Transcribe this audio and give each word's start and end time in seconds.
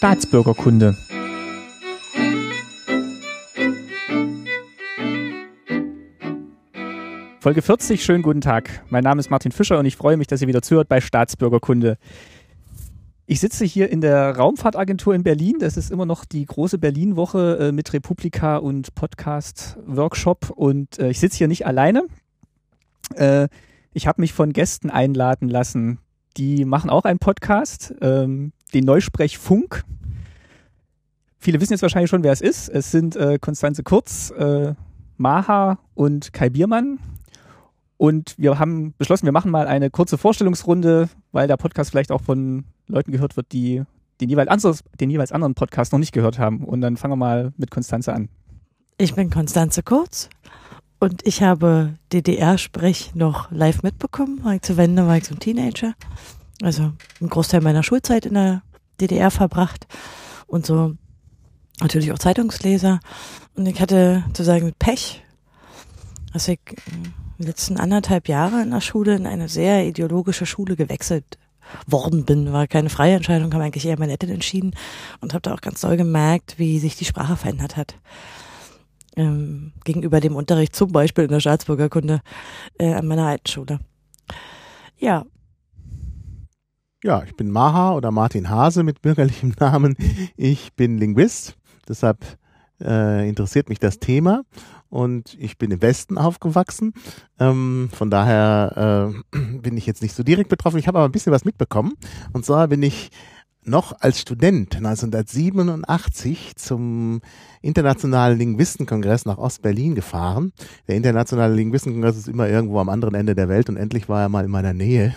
Staatsbürgerkunde. 0.00 0.96
Folge 7.38 7.60
40, 7.60 8.02
schönen 8.02 8.22
guten 8.22 8.40
Tag. 8.40 8.82
Mein 8.88 9.04
Name 9.04 9.20
ist 9.20 9.28
Martin 9.28 9.52
Fischer 9.52 9.78
und 9.78 9.84
ich 9.84 9.96
freue 9.96 10.16
mich, 10.16 10.26
dass 10.26 10.40
ihr 10.40 10.48
wieder 10.48 10.62
zuhört 10.62 10.88
bei 10.88 11.02
Staatsbürgerkunde. 11.02 11.98
Ich 13.26 13.40
sitze 13.40 13.66
hier 13.66 13.90
in 13.90 14.00
der 14.00 14.34
Raumfahrtagentur 14.34 15.14
in 15.14 15.22
Berlin. 15.22 15.56
Das 15.58 15.76
ist 15.76 15.90
immer 15.90 16.06
noch 16.06 16.24
die 16.24 16.46
große 16.46 16.78
Berlin-Woche 16.78 17.58
äh, 17.60 17.72
mit 17.72 17.92
Republika 17.92 18.56
und 18.56 18.94
Podcast-Workshop. 18.94 20.48
Und 20.48 20.98
äh, 20.98 21.10
ich 21.10 21.20
sitze 21.20 21.36
hier 21.36 21.48
nicht 21.48 21.66
alleine. 21.66 22.06
Äh, 23.16 23.48
ich 23.92 24.06
habe 24.06 24.22
mich 24.22 24.32
von 24.32 24.54
Gästen 24.54 24.88
einladen 24.88 25.50
lassen. 25.50 25.98
Die 26.36 26.64
machen 26.64 26.90
auch 26.90 27.04
einen 27.04 27.18
Podcast, 27.18 27.94
ähm, 28.00 28.52
den 28.72 28.84
Neusprech 28.84 29.38
Funk. 29.38 29.84
Viele 31.38 31.60
wissen 31.60 31.72
jetzt 31.72 31.82
wahrscheinlich 31.82 32.10
schon, 32.10 32.22
wer 32.22 32.32
es 32.32 32.40
ist. 32.40 32.68
Es 32.68 32.90
sind 32.90 33.16
äh, 33.16 33.38
Konstanze 33.40 33.82
Kurz, 33.82 34.30
äh, 34.30 34.74
Maha 35.16 35.78
und 35.94 36.32
Kai 36.32 36.50
Biermann. 36.50 36.98
Und 37.96 38.34
wir 38.38 38.58
haben 38.58 38.94
beschlossen, 38.96 39.26
wir 39.26 39.32
machen 39.32 39.50
mal 39.50 39.66
eine 39.66 39.90
kurze 39.90 40.16
Vorstellungsrunde, 40.16 41.08
weil 41.32 41.48
der 41.48 41.56
Podcast 41.56 41.90
vielleicht 41.90 42.12
auch 42.12 42.22
von 42.22 42.64
Leuten 42.86 43.12
gehört 43.12 43.36
wird, 43.36 43.52
die 43.52 43.82
den 44.20 44.28
jeweils, 44.28 44.48
anderes, 44.48 44.84
den 45.00 45.10
jeweils 45.10 45.32
anderen 45.32 45.54
Podcast 45.54 45.92
noch 45.92 45.98
nicht 45.98 46.12
gehört 46.12 46.38
haben. 46.38 46.64
Und 46.64 46.80
dann 46.80 46.96
fangen 46.96 47.12
wir 47.12 47.16
mal 47.16 47.52
mit 47.56 47.70
Konstanze 47.70 48.12
an. 48.12 48.28
Ich 48.98 49.14
bin 49.14 49.30
Konstanze 49.30 49.82
Kurz 49.82 50.28
und 51.00 51.26
ich 51.26 51.42
habe 51.42 51.94
DDR-Sprech 52.12 53.14
noch 53.14 53.50
live 53.50 53.82
mitbekommen. 53.82 54.44
War 54.44 54.54
ich 54.54 54.76
Wende, 54.76 55.06
war 55.06 55.16
ich 55.16 55.24
so 55.24 55.34
ein 55.34 55.40
Teenager. 55.40 55.94
Also 56.62 56.92
einen 57.20 57.30
Großteil 57.30 57.62
meiner 57.62 57.82
Schulzeit 57.82 58.26
in 58.26 58.34
der 58.34 58.62
DDR 59.00 59.30
verbracht 59.30 59.86
und 60.46 60.66
so 60.66 60.94
natürlich 61.80 62.12
auch 62.12 62.18
Zeitungsleser. 62.18 63.00
Und 63.54 63.66
ich 63.66 63.80
hatte 63.80 64.24
sozusagen 64.26 64.74
Pech, 64.78 65.22
dass 66.34 66.48
ich 66.48 66.60
die 67.38 67.44
letzten 67.44 67.78
anderthalb 67.78 68.28
Jahre 68.28 68.60
in 68.60 68.70
der 68.70 68.82
Schule 68.82 69.16
in 69.16 69.26
eine 69.26 69.48
sehr 69.48 69.86
ideologische 69.86 70.44
Schule 70.44 70.76
gewechselt 70.76 71.38
worden 71.86 72.26
bin. 72.26 72.52
War 72.52 72.66
keine 72.66 72.90
freie 72.90 73.16
Entscheidung, 73.16 73.54
haben 73.54 73.62
eigentlich 73.62 73.86
eher 73.86 73.98
meine 73.98 74.12
Eltern 74.12 74.30
entschieden 74.30 74.74
und 75.20 75.32
habe 75.32 75.42
da 75.42 75.54
auch 75.54 75.62
ganz 75.62 75.80
doll 75.80 75.96
gemerkt, 75.96 76.58
wie 76.58 76.78
sich 76.78 76.96
die 76.96 77.06
Sprache 77.06 77.36
verändert 77.36 77.78
hat. 77.78 77.94
Ähm, 79.16 79.72
gegenüber 79.84 80.20
dem 80.20 80.36
Unterricht 80.36 80.76
zum 80.76 80.92
Beispiel 80.92 81.24
in 81.24 81.30
der 81.30 81.40
Staatsbürgerkunde 81.40 82.20
äh, 82.78 82.94
an 82.94 83.06
meiner 83.06 83.26
alten 83.26 83.48
Schule. 83.48 83.80
Ja. 84.98 85.24
Ja, 87.02 87.22
ich 87.24 87.34
bin 87.34 87.50
Maha 87.50 87.94
oder 87.94 88.10
Martin 88.10 88.50
Hase 88.50 88.82
mit 88.82 89.02
bürgerlichem 89.02 89.54
Namen. 89.58 89.96
Ich 90.36 90.74
bin 90.74 90.98
Linguist, 90.98 91.56
deshalb 91.88 92.24
äh, 92.80 93.28
interessiert 93.28 93.68
mich 93.68 93.78
das 93.78 93.98
Thema 93.98 94.42
und 94.90 95.36
ich 95.38 95.56
bin 95.56 95.70
im 95.70 95.80
Westen 95.80 96.18
aufgewachsen. 96.18 96.92
Ähm, 97.38 97.88
von 97.92 98.10
daher 98.10 99.14
äh, 99.32 99.38
bin 99.60 99.76
ich 99.76 99.86
jetzt 99.86 100.02
nicht 100.02 100.14
so 100.14 100.22
direkt 100.22 100.50
betroffen. 100.50 100.78
Ich 100.78 100.88
habe 100.88 100.98
aber 100.98 101.08
ein 101.08 101.12
bisschen 101.12 101.32
was 101.32 101.44
mitbekommen. 101.44 101.94
Und 102.32 102.44
zwar 102.44 102.68
bin 102.68 102.82
ich 102.82 103.10
noch 103.70 104.00
als 104.00 104.20
Student 104.20 104.76
1987 104.76 106.56
zum 106.56 107.20
Internationalen 107.62 108.38
Linguistenkongress 108.38 109.26
nach 109.26 109.38
Ostberlin 109.38 109.94
gefahren. 109.94 110.52
Der 110.88 110.96
Internationale 110.96 111.54
Linguistenkongress 111.54 112.16
ist 112.16 112.28
immer 112.28 112.48
irgendwo 112.48 112.78
am 112.80 112.88
anderen 112.88 113.14
Ende 113.14 113.34
der 113.34 113.48
Welt 113.48 113.68
und 113.68 113.76
endlich 113.76 114.08
war 114.08 114.22
er 114.22 114.28
mal 114.28 114.44
in 114.44 114.50
meiner 114.50 114.72
Nähe. 114.72 115.14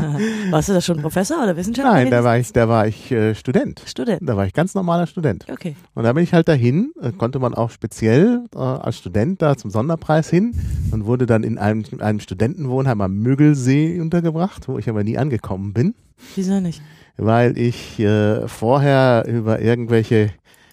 Warst 0.50 0.68
du 0.68 0.72
da 0.74 0.80
schon 0.80 1.00
Professor 1.00 1.42
oder 1.42 1.56
Wissenschaftler? 1.56 1.92
Nein, 1.92 2.10
da 2.10 2.22
war 2.22 2.38
ich, 2.38 2.52
da 2.52 2.68
war 2.68 2.86
ich 2.86 3.10
äh, 3.10 3.34
Student. 3.34 3.82
Student. 3.86 4.20
Da 4.22 4.36
war 4.36 4.46
ich 4.46 4.52
ganz 4.52 4.74
normaler 4.74 5.06
Student. 5.06 5.46
Okay. 5.50 5.76
Und 5.94 6.04
da 6.04 6.12
bin 6.12 6.22
ich 6.22 6.34
halt 6.34 6.48
dahin, 6.48 6.92
äh, 7.00 7.12
konnte 7.12 7.38
man 7.38 7.54
auch 7.54 7.70
speziell 7.70 8.44
äh, 8.54 8.58
als 8.58 8.98
Student 8.98 9.40
da 9.40 9.56
zum 9.56 9.70
Sonderpreis 9.70 10.28
hin 10.28 10.54
und 10.90 11.06
wurde 11.06 11.26
dann 11.26 11.42
in 11.42 11.58
einem, 11.58 11.84
in 11.90 12.00
einem 12.00 12.20
Studentenwohnheim 12.20 13.00
am 13.00 13.16
Mögelsee 13.18 14.00
untergebracht, 14.00 14.68
wo 14.68 14.78
ich 14.78 14.88
aber 14.88 15.04
nie 15.04 15.16
angekommen 15.16 15.72
bin. 15.72 15.94
Wieso 16.34 16.60
nicht? 16.60 16.82
Weil 17.16 17.56
ich 17.58 17.98
äh, 18.00 18.48
vorher 18.48 19.24
über 19.26 19.60
irgendwelche, 19.60 20.32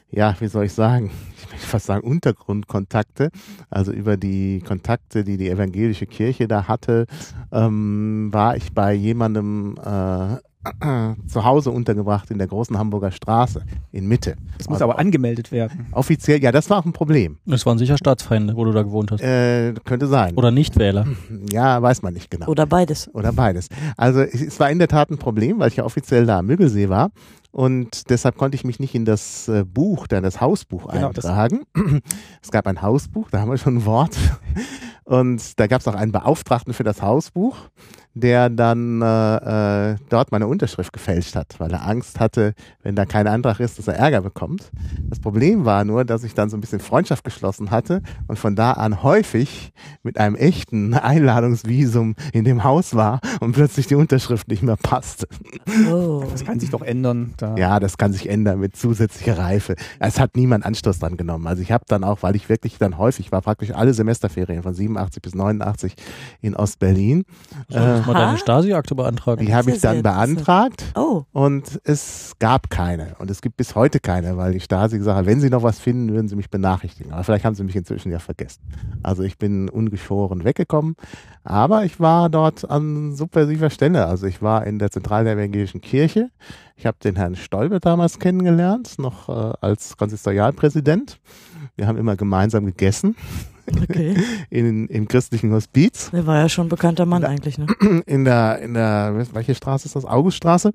ja, 0.09 0.35
wie 0.39 0.47
soll 0.47 0.65
ich 0.65 0.73
sagen, 0.73 1.11
ich 1.37 1.51
möchte 1.51 1.67
fast 1.67 1.85
sagen 1.85 2.07
Untergrundkontakte, 2.07 3.29
also 3.69 3.91
über 3.91 4.17
die 4.17 4.61
Kontakte, 4.61 5.23
die 5.23 5.37
die 5.37 5.49
evangelische 5.49 6.07
Kirche 6.07 6.47
da 6.47 6.67
hatte, 6.67 7.05
ähm, 7.51 8.29
war 8.31 8.55
ich 8.55 8.73
bei 8.73 8.93
jemandem 8.93 9.75
äh, 9.77 10.37
zu 11.27 11.43
Hause 11.45 11.71
untergebracht 11.71 12.29
in 12.31 12.37
der 12.37 12.47
großen 12.47 12.77
Hamburger 12.77 13.11
Straße 13.11 13.63
in 13.91 14.07
Mitte. 14.07 14.35
Das 14.57 14.69
muss 14.69 14.81
aber 14.81 14.99
angemeldet 14.99 15.51
werden. 15.51 15.87
Offiziell, 15.91 16.41
ja, 16.43 16.51
das 16.51 16.69
war 16.69 16.79
auch 16.79 16.85
ein 16.85 16.93
Problem. 16.93 17.37
Das 17.45 17.65
waren 17.65 17.77
sicher 17.77 17.97
Staatsfeinde, 17.97 18.55
wo 18.55 18.63
du 18.65 18.71
da 18.71 18.83
gewohnt 18.83 19.11
hast. 19.11 19.21
Äh, 19.21 19.73
könnte 19.85 20.07
sein. 20.07 20.35
Oder 20.35 20.51
Nichtwähler. 20.51 21.05
Ja, 21.51 21.81
weiß 21.81 22.01
man 22.01 22.13
nicht 22.13 22.29
genau. 22.31 22.47
Oder 22.47 22.65
beides. 22.65 23.13
Oder 23.13 23.33
beides. 23.33 23.67
Also 23.97 24.21
es, 24.21 24.41
es 24.41 24.59
war 24.59 24.69
in 24.69 24.79
der 24.79 24.87
Tat 24.87 25.09
ein 25.09 25.17
Problem, 25.17 25.59
weil 25.59 25.67
ich 25.69 25.75
ja 25.77 25.83
offiziell 25.83 26.25
da 26.25 26.39
am 26.39 26.45
Müggelsee 26.45 26.87
war. 26.89 27.09
Und 27.51 28.09
deshalb 28.09 28.37
konnte 28.37 28.55
ich 28.55 28.63
mich 28.63 28.79
nicht 28.79 28.95
in 28.95 29.03
das 29.03 29.47
äh, 29.49 29.65
Buch, 29.65 30.07
dann 30.07 30.23
das 30.23 30.39
Hausbuch 30.39 30.87
Genau, 30.91 31.11
das- 31.11 31.25
eintragen. 31.25 31.61
es 32.41 32.51
gab 32.51 32.67
ein 32.67 32.81
Hausbuch, 32.81 33.29
da 33.31 33.41
haben 33.41 33.49
wir 33.49 33.57
schon 33.57 33.77
ein 33.77 33.85
Wort. 33.85 34.15
Und 35.03 35.59
da 35.59 35.67
gab 35.67 35.81
es 35.81 35.87
auch 35.87 35.95
einen 35.95 36.11
Beauftragten 36.13 36.73
für 36.73 36.83
das 36.83 37.01
Hausbuch, 37.01 37.57
der 38.13 38.49
dann 38.49 39.01
äh, 39.01 39.91
äh, 39.91 39.95
dort 40.09 40.31
meine 40.31 40.47
Unterschrift 40.47 40.91
gefälscht 40.91 41.35
hat, 41.35 41.55
weil 41.59 41.71
er 41.71 41.87
Angst 41.87 42.19
hatte, 42.19 42.53
wenn 42.83 42.95
da 42.95 43.05
kein 43.05 43.27
Antrag 43.27 43.59
ist, 43.59 43.79
dass 43.79 43.87
er 43.87 43.95
Ärger 43.95 44.21
bekommt. 44.21 44.69
Das 45.09 45.19
Problem 45.19 45.63
war 45.63 45.85
nur, 45.85 46.03
dass 46.03 46.23
ich 46.23 46.33
dann 46.33 46.49
so 46.49 46.57
ein 46.57 46.61
bisschen 46.61 46.81
Freundschaft 46.81 47.23
geschlossen 47.23 47.71
hatte 47.71 48.01
und 48.27 48.37
von 48.37 48.55
da 48.55 48.73
an 48.73 49.01
häufig 49.01 49.71
mit 50.03 50.17
einem 50.17 50.35
echten 50.35 50.93
Einladungsvisum 50.93 52.15
in 52.33 52.43
dem 52.43 52.63
Haus 52.63 52.95
war 52.95 53.21
und 53.39 53.53
plötzlich 53.53 53.87
die 53.87 53.95
Unterschrift 53.95 54.49
nicht 54.49 54.63
mehr 54.63 54.77
passte. 54.77 55.27
Oh. 55.89 56.23
Das 56.31 56.43
kann 56.43 56.59
sich 56.59 56.69
doch 56.69 56.81
ändern. 56.81 57.33
Da. 57.37 57.55
Ja, 57.55 57.79
das 57.79 57.97
kann 57.97 58.11
sich 58.11 58.29
ändern 58.29 58.59
mit 58.59 58.75
zusätzlicher 58.75 59.37
Reife. 59.37 59.75
Es 59.99 60.19
hat 60.19 60.35
niemand 60.35 60.65
Anstoß 60.65 60.99
dran 60.99 61.15
genommen. 61.15 61.47
Also 61.47 61.61
ich 61.61 61.71
habe 61.71 61.85
dann 61.87 62.03
auch, 62.03 62.23
weil 62.23 62.35
ich 62.35 62.49
wirklich 62.49 62.77
dann 62.77 62.97
häufig 62.97 63.31
war, 63.31 63.41
praktisch 63.41 63.71
alle 63.71 63.93
Semesterferien 63.93 64.63
von 64.63 64.73
87 64.73 65.21
bis 65.21 65.33
89 65.33 65.95
in 66.41 66.55
Ostberlin. 66.55 67.23
Solltest 67.69 68.00
mal 68.05 68.15
Aha. 68.15 68.25
deine 68.25 68.37
Stasi-Akte 68.37 68.95
beantragen. 68.95 69.45
Die 69.45 69.53
habe 69.53 69.71
ich 69.71 69.81
dann 69.81 70.03
beantragt 70.03 70.83
Oh. 70.95 71.23
und 71.31 71.79
es 71.83 72.33
gab 72.39 72.69
keine. 72.69 73.15
Und 73.19 73.29
es 73.31 73.41
gibt 73.41 73.57
bis 73.57 73.75
heute 73.75 73.99
keine, 73.99 74.37
weil 74.37 74.53
die 74.53 74.59
Stasi 74.59 74.97
gesagt 74.97 75.17
hat, 75.17 75.25
wenn 75.25 75.39
sie 75.39 75.49
noch 75.49 75.63
was 75.63 75.79
finden, 75.79 76.11
würden 76.13 76.27
sie 76.27 76.35
mich 76.35 76.49
benachrichtigen. 76.49 77.11
Aber 77.13 77.23
vielleicht 77.23 77.45
haben 77.45 77.55
sie 77.55 77.63
mich 77.63 77.75
inzwischen 77.75 78.11
ja 78.11 78.19
vergessen. 78.19 78.61
Also 79.03 79.23
ich 79.23 79.37
bin 79.37 79.69
ungeschoren 79.69 80.43
weggekommen. 80.43 80.95
Aber 81.43 81.85
ich 81.85 81.99
war 81.99 82.29
dort 82.29 82.69
an 82.69 83.15
subversiver 83.15 83.69
Stelle. 83.69 84.05
Also 84.05 84.27
ich 84.27 84.41
war 84.41 84.65
in 84.67 84.77
der 84.79 84.91
Zentrale 84.91 85.23
der 85.25 85.33
Evangelischen 85.33 85.81
Kirche. 85.81 86.29
Ich 86.75 86.85
habe 86.85 86.97
den 87.03 87.15
Herrn 87.15 87.35
Stolbe 87.35 87.79
damals 87.79 88.19
kennengelernt, 88.19 88.97
noch 88.99 89.29
äh, 89.29 89.53
als 89.61 89.97
Konsistorialpräsident. 89.97 91.19
Wir 91.75 91.87
haben 91.87 91.97
immer 91.97 92.15
gemeinsam 92.15 92.65
gegessen 92.65 93.15
Okay. 93.81 94.15
in, 94.49 94.87
im 94.87 95.07
christlichen 95.07 95.51
Hospiz 95.51 96.11
Der 96.11 96.25
war 96.25 96.37
ja 96.37 96.49
schon 96.49 96.67
ein 96.67 96.69
bekannter 96.69 97.05
Mann 97.05 97.23
eigentlich, 97.23 97.57
ne? 97.57 97.67
in 98.05 98.25
der, 98.25 98.59
in 98.59 98.73
der, 98.73 99.27
welche 99.33 99.55
Straße 99.55 99.85
ist 99.85 99.95
das? 99.95 100.05
Auguststraße. 100.05 100.73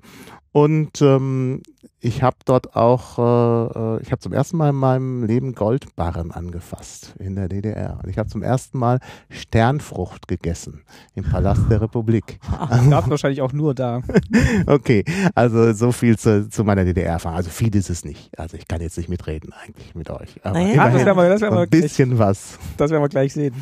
Und 0.57 1.03
ähm, 1.03 1.61
ich 1.99 2.23
habe 2.23 2.37
dort 2.45 2.75
auch, 2.75 3.19
äh, 3.19 3.97
äh, 3.97 4.01
ich 4.01 4.11
habe 4.11 4.19
zum 4.19 4.33
ersten 4.33 4.57
Mal 4.57 4.69
in 4.69 4.75
meinem 4.75 5.23
Leben 5.23 5.53
Goldbarren 5.53 6.31
angefasst 6.31 7.13
in 7.19 7.35
der 7.35 7.47
DDR. 7.47 7.99
Und 8.01 8.09
ich 8.09 8.17
habe 8.17 8.27
zum 8.27 8.41
ersten 8.41 8.79
Mal 8.79 8.99
Sternfrucht 9.29 10.27
gegessen 10.27 10.81
im 11.13 11.25
Palast 11.25 11.69
der 11.69 11.81
Republik. 11.81 12.39
Das 12.69 12.89
gab 12.89 13.09
wahrscheinlich 13.09 13.41
auch 13.41 13.53
nur 13.53 13.75
da. 13.75 14.01
Okay, 14.65 15.05
also 15.35 15.73
so 15.73 15.91
viel 15.91 16.17
zu, 16.17 16.49
zu 16.49 16.63
meiner 16.63 16.85
DDR-Erfahrung. 16.85 17.37
Also 17.37 17.49
viel 17.51 17.75
ist 17.75 17.89
es 17.91 18.03
nicht. 18.03 18.37
Also 18.39 18.57
ich 18.57 18.67
kann 18.67 18.81
jetzt 18.81 18.97
nicht 18.97 19.09
mitreden 19.09 19.53
eigentlich 19.53 19.93
mit 19.93 20.09
euch. 20.09 20.39
Aber 20.43 20.59
Naja. 20.59 20.73
Ja, 20.73 20.89
das 20.89 21.01
immerhin 21.01 21.05
werden 21.05 21.17
wir, 21.17 21.29
das 21.29 21.41
werden 21.41 21.55
wir, 21.55 21.61
ein 21.61 21.69
gleich, 21.69 21.81
bisschen 21.83 22.17
was. 22.17 22.57
das 22.77 22.89
werden 22.89 23.03
wir 23.03 23.09
gleich 23.09 23.33
sehen. 23.33 23.53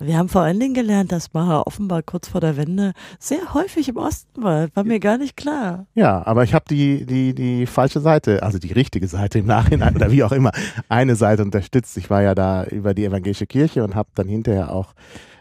Wir 0.00 0.18
haben 0.18 0.28
vor 0.28 0.42
allen 0.42 0.60
Dingen 0.60 0.74
gelernt, 0.74 1.12
dass 1.12 1.32
Maha 1.32 1.62
offenbar 1.62 2.02
kurz 2.02 2.28
vor 2.28 2.40
der 2.40 2.56
Wende 2.56 2.92
sehr 3.18 3.54
häufig 3.54 3.88
im 3.88 3.96
Osten 3.96 4.42
war. 4.42 4.68
War 4.74 4.84
mir 4.84 5.00
gar 5.00 5.16
nicht 5.16 5.36
klar. 5.36 5.86
Ja, 5.94 6.26
aber 6.26 6.33
ich 6.42 6.54
habe 6.54 6.64
die, 6.68 7.06
die, 7.06 7.34
die 7.34 7.66
falsche 7.66 8.00
Seite, 8.00 8.42
also 8.42 8.58
die 8.58 8.72
richtige 8.72 9.06
Seite 9.06 9.38
im 9.38 9.46
Nachhinein 9.46 9.94
oder 9.94 10.10
wie 10.10 10.24
auch 10.24 10.32
immer, 10.32 10.52
eine 10.88 11.16
Seite 11.16 11.42
unterstützt. 11.42 11.96
Ich 11.96 12.10
war 12.10 12.22
ja 12.22 12.34
da 12.34 12.64
über 12.64 12.94
die 12.94 13.04
evangelische 13.04 13.46
Kirche 13.46 13.84
und 13.84 13.94
habe 13.94 14.08
dann 14.14 14.28
hinterher 14.28 14.72
auch, 14.72 14.94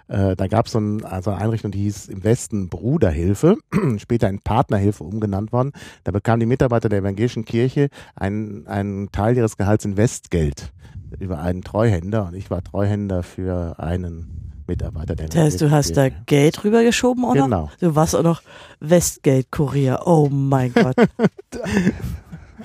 äh, 0.07 0.35
da 0.35 0.47
gab 0.47 0.67
so 0.67 0.79
es 0.79 0.85
ein, 0.85 1.05
also 1.05 1.31
eine 1.31 1.41
Einrichtung, 1.41 1.71
die 1.71 1.79
hieß 1.83 2.09
im 2.09 2.23
Westen 2.23 2.69
Bruderhilfe, 2.69 3.57
später 3.97 4.29
in 4.29 4.39
Partnerhilfe 4.39 5.03
umgenannt 5.03 5.51
worden. 5.51 5.71
Da 6.03 6.11
bekamen 6.11 6.41
die 6.41 6.45
Mitarbeiter 6.45 6.89
der 6.89 6.99
evangelischen 6.99 7.45
Kirche 7.45 7.89
einen, 8.15 8.67
einen 8.67 9.11
Teil 9.11 9.35
ihres 9.37 9.57
Gehalts 9.57 9.85
in 9.85 9.97
Westgeld 9.97 10.71
über 11.19 11.39
einen 11.39 11.61
Treuhänder 11.61 12.27
und 12.27 12.35
ich 12.35 12.49
war 12.49 12.63
Treuhänder 12.63 13.23
für 13.23 13.79
einen 13.79 14.52
Mitarbeiter 14.67 15.15
der 15.15 15.27
Das 15.29 15.37
heißt, 15.37 15.61
du 15.61 15.71
hast 15.71 15.97
da. 15.97 16.09
Geld 16.09 16.63
rübergeschoben, 16.63 17.23
oder? 17.23 17.43
Genau. 17.43 17.71
Du 17.79 17.95
warst 17.95 18.15
auch 18.15 18.23
noch 18.23 18.41
Westgeld-Kurier. 18.79 20.01
Oh 20.05 20.29
mein 20.29 20.73
Gott. 20.75 20.95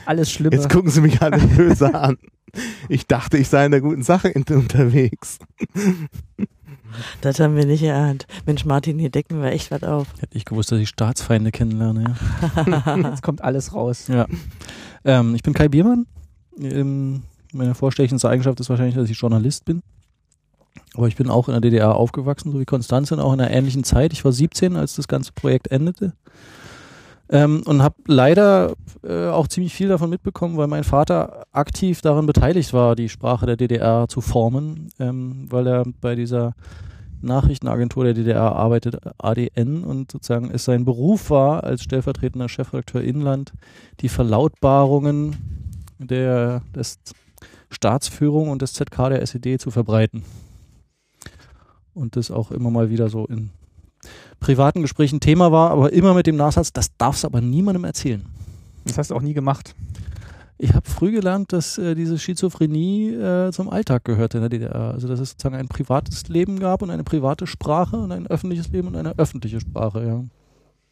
Alles 0.07 0.31
Schlimme. 0.31 0.57
Jetzt 0.57 0.71
gucken 0.71 0.91
sie 0.91 1.01
mich 1.01 1.21
alle 1.23 1.39
böse 1.39 1.95
an. 1.95 2.19
Ich 2.89 3.07
dachte, 3.07 3.37
ich 3.39 3.49
sei 3.49 3.67
in 3.67 3.73
der 3.73 3.81
guten 3.81 4.03
Sache 4.03 4.33
unterwegs. 4.35 5.39
Das 7.21 7.39
haben 7.39 7.57
wir 7.57 7.67
nicht 7.67 7.83
erahnt. 7.83 8.27
Mensch, 8.47 8.65
Martin, 8.65 8.99
hier 8.99 9.11
decken 9.11 9.43
wir 9.43 9.51
echt 9.53 9.71
was 9.71 9.83
auf. 9.83 10.07
Hätte 10.21 10.37
ich 10.37 10.45
gewusst, 10.47 10.73
dass 10.73 10.79
ich 10.81 10.89
Staatsfeinde 10.89 11.51
kennenlerne. 11.51 12.15
Ja. 12.67 12.97
Jetzt 13.11 13.23
kommt 13.23 13.45
alles 13.45 13.75
raus. 13.75 14.07
Ja. 14.09 14.27
Ähm, 15.05 15.35
ich 15.35 15.43
bin 15.43 15.53
Kai 15.53 15.69
Biermann. 15.69 16.07
Ähm, 16.59 17.23
meine 17.53 17.75
vorstechendste 17.75 18.29
Eigenschaft 18.29 18.59
ist 18.61 18.71
wahrscheinlich, 18.71 18.95
dass 18.95 19.11
ich 19.11 19.19
Journalist 19.19 19.65
bin. 19.67 19.83
Aber 20.95 21.09
ich 21.09 21.17
bin 21.17 21.31
auch 21.31 21.49
in 21.49 21.53
der 21.53 21.61
DDR 21.61 21.95
aufgewachsen, 21.95 22.53
so 22.53 22.61
wie 22.61 22.65
Konstanze, 22.65 23.23
auch 23.23 23.33
in 23.33 23.41
einer 23.41 23.51
ähnlichen 23.51 23.85
Zeit. 23.85 24.13
Ich 24.13 24.25
war 24.25 24.33
17, 24.33 24.77
als 24.77 24.97
das 24.97 25.09
ganze 25.09 25.33
Projekt 25.33 25.71
endete. 25.71 26.13
Ähm, 27.31 27.63
und 27.67 27.83
habe 27.83 27.97
leider 28.07 28.73
äh, 29.05 29.27
auch 29.27 29.49
ziemlich 29.49 29.75
viel 29.75 29.89
davon 29.89 30.09
mitbekommen, 30.09 30.57
weil 30.57 30.67
mein 30.67 30.85
Vater 30.85 31.45
aktiv 31.53 32.01
daran 32.01 32.25
beteiligt 32.25 32.73
war, 32.73 32.97
die 32.97 33.11
Sprache 33.11 33.45
der 33.45 33.57
DDR 33.57 34.07
zu 34.09 34.23
formen, 34.23 34.89
ähm, 34.99 35.47
weil 35.51 35.67
er 35.67 35.85
bei 36.01 36.15
dieser 36.15 36.55
Nachrichtenagentur 37.21 38.05
der 38.05 38.15
DDR 38.15 38.53
arbeitet, 38.53 38.99
ADN, 39.19 39.85
und 39.85 40.11
sozusagen 40.11 40.51
es 40.51 40.65
sein 40.65 40.85
Beruf 40.85 41.31
war, 41.31 41.65
als 41.65 41.83
stellvertretender 41.83 42.49
Chefredakteur 42.49 43.03
Inland, 43.03 43.53
die 44.01 44.09
Verlautbarungen 44.09 45.37
der 45.99 46.63
des 46.75 46.99
Staatsführung 47.71 48.49
und 48.49 48.63
des 48.63 48.73
ZK 48.73 49.11
der 49.11 49.23
SED 49.23 49.59
zu 49.59 49.71
verbreiten. 49.71 50.25
Und 51.99 52.17
das 52.17 52.31
auch 52.31 52.51
immer 52.51 52.71
mal 52.71 52.91
wieder 52.91 53.09
so 53.09 53.27
in 53.27 53.51
privaten 54.41 54.83
Gesprächen 54.83 55.19
Thema 55.21 55.51
war, 55.51 55.71
aber 55.71 55.93
immer 55.93 56.15
mit 56.15 56.27
dem 56.27 56.37
Nachsatz, 56.37 56.73
das 56.73 56.97
darfst 56.97 57.25
du 57.25 57.27
aber 57.27 57.41
niemandem 57.41 57.85
erzählen. 57.85 58.25
Das 58.85 58.99
hast 58.99 59.11
du 59.11 59.17
auch 59.17 59.23
nie 59.23 59.35
gemacht. 59.35 59.75
Ich 60.61 60.75
habe 60.75 60.89
früh 60.89 61.13
gelernt, 61.13 61.53
dass 61.53 61.79
äh, 61.79 61.95
diese 61.95 62.19
Schizophrenie 62.19 63.11
äh, 63.15 63.53
zum 63.53 63.69
Alltag 63.69 64.05
gehört 64.05 64.35
in 64.35 64.41
der 64.41 64.49
DDR. 64.49 64.93
Also 64.93 65.07
dass 65.07 65.21
es 65.21 65.31
sozusagen 65.31 65.57
ein 65.57 65.69
privates 65.69 66.29
Leben 66.29 66.59
gab 66.59 66.83
und 66.83 66.91
eine 66.91 67.05
private 67.05 67.47
Sprache 67.47 67.97
und 67.97 68.11
ein 68.11 68.27
öffentliches 68.27 68.69
Leben 68.71 68.89
und 68.89 68.97
eine 68.97 69.17
öffentliche 69.19 69.61
Sprache, 69.61 70.05
ja. 70.05 70.25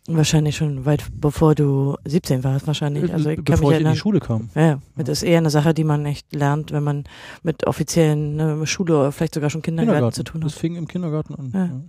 Wahrscheinlich 0.08 0.56
schon 0.56 0.84
weit 0.84 1.04
bevor 1.12 1.54
du 1.54 1.96
17 2.04 2.44
warst, 2.44 2.66
wahrscheinlich. 2.66 3.12
Also 3.12 3.30
ich 3.30 3.36
kann 3.36 3.44
Bevor 3.44 3.72
ich 3.72 3.80
in 3.80 3.90
die 3.90 3.96
Schule 3.96 4.20
kam. 4.20 4.50
Ja, 4.54 4.62
ja, 4.62 4.80
das 4.96 5.08
ist 5.18 5.22
eher 5.24 5.38
eine 5.38 5.50
Sache, 5.50 5.74
die 5.74 5.84
man 5.84 6.06
echt 6.06 6.32
lernt, 6.34 6.70
wenn 6.70 6.84
man 6.84 7.04
mit 7.42 7.66
offiziellen 7.66 8.36
ne, 8.36 8.66
Schule 8.66 8.96
oder 8.98 9.12
vielleicht 9.12 9.34
sogar 9.34 9.50
schon 9.50 9.62
Kindergarten, 9.62 10.12
zu 10.12 10.22
tun 10.22 10.42
Das 10.42 10.52
hat. 10.54 10.60
fing 10.60 10.76
im 10.76 10.86
Kindergarten 10.86 11.34
an. 11.34 11.50
Ja. 11.52 11.64
Ja. 11.64 11.80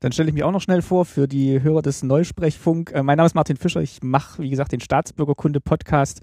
Dann 0.00 0.12
stelle 0.12 0.28
ich 0.28 0.34
mich 0.34 0.44
auch 0.44 0.52
noch 0.52 0.60
schnell 0.60 0.82
vor 0.82 1.06
für 1.06 1.26
die 1.26 1.62
Hörer 1.62 1.80
des 1.80 2.02
Neusprechfunk. 2.02 2.92
Äh, 2.92 3.02
mein 3.02 3.16
Name 3.16 3.26
ist 3.26 3.34
Martin 3.34 3.56
Fischer. 3.56 3.80
Ich 3.80 4.02
mache, 4.02 4.42
wie 4.42 4.50
gesagt, 4.50 4.72
den 4.72 4.80
Staatsbürgerkunde-Podcast, 4.80 6.20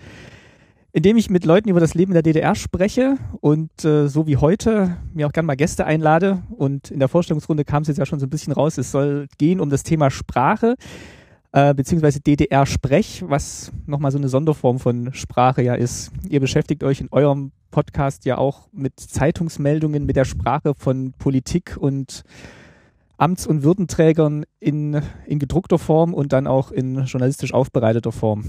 in 0.93 1.01
dem 1.01 1.17
ich 1.17 1.31
mit 1.31 1.43
Leuten 1.43 1.69
über 1.69 1.79
das 1.79 1.95
Leben 1.95 2.11
in 2.11 2.13
der 2.13 2.21
DDR 2.21 2.53
spreche 2.53 3.17
und 3.41 3.83
äh, 3.83 4.07
so 4.07 4.27
wie 4.27 4.37
heute 4.37 4.95
mir 5.11 5.25
auch 5.25 5.31
gerne 5.31 5.47
mal 5.47 5.55
Gäste 5.55 5.85
einlade. 5.85 6.43
Und 6.55 6.91
in 6.91 6.99
der 6.99 7.07
Vorstellungsrunde 7.07 7.65
kam 7.65 7.81
es 7.81 7.87
jetzt 7.87 7.97
ja 7.97 8.05
schon 8.05 8.19
so 8.19 8.27
ein 8.27 8.29
bisschen 8.29 8.53
raus. 8.53 8.77
Es 8.77 8.91
soll 8.91 9.27
gehen 9.39 9.59
um 9.59 9.71
das 9.71 9.81
Thema 9.81 10.11
Sprache 10.11 10.75
äh, 11.51 11.73
beziehungsweise 11.73 12.19
DDR-Sprech, 12.19 13.23
was 13.27 13.71
nochmal 13.87 14.11
so 14.11 14.19
eine 14.19 14.29
Sonderform 14.29 14.77
von 14.77 15.13
Sprache 15.13 15.63
ja 15.63 15.73
ist. 15.73 16.11
Ihr 16.29 16.39
beschäftigt 16.39 16.83
euch 16.83 17.01
in 17.01 17.09
eurem 17.11 17.51
Podcast 17.71 18.25
ja 18.25 18.37
auch 18.37 18.67
mit 18.71 18.99
Zeitungsmeldungen, 18.99 20.05
mit 20.05 20.15
der 20.15 20.25
Sprache 20.25 20.73
von 20.77 21.13
Politik 21.17 21.75
und 21.75 22.23
Amts- 23.17 23.47
und 23.47 23.63
Würdenträgern 23.63 24.45
in, 24.59 25.01
in 25.25 25.39
gedruckter 25.39 25.79
Form 25.79 26.13
und 26.13 26.33
dann 26.33 26.45
auch 26.45 26.71
in 26.71 27.03
journalistisch 27.05 27.51
aufbereiteter 27.51 28.11
Form. 28.11 28.43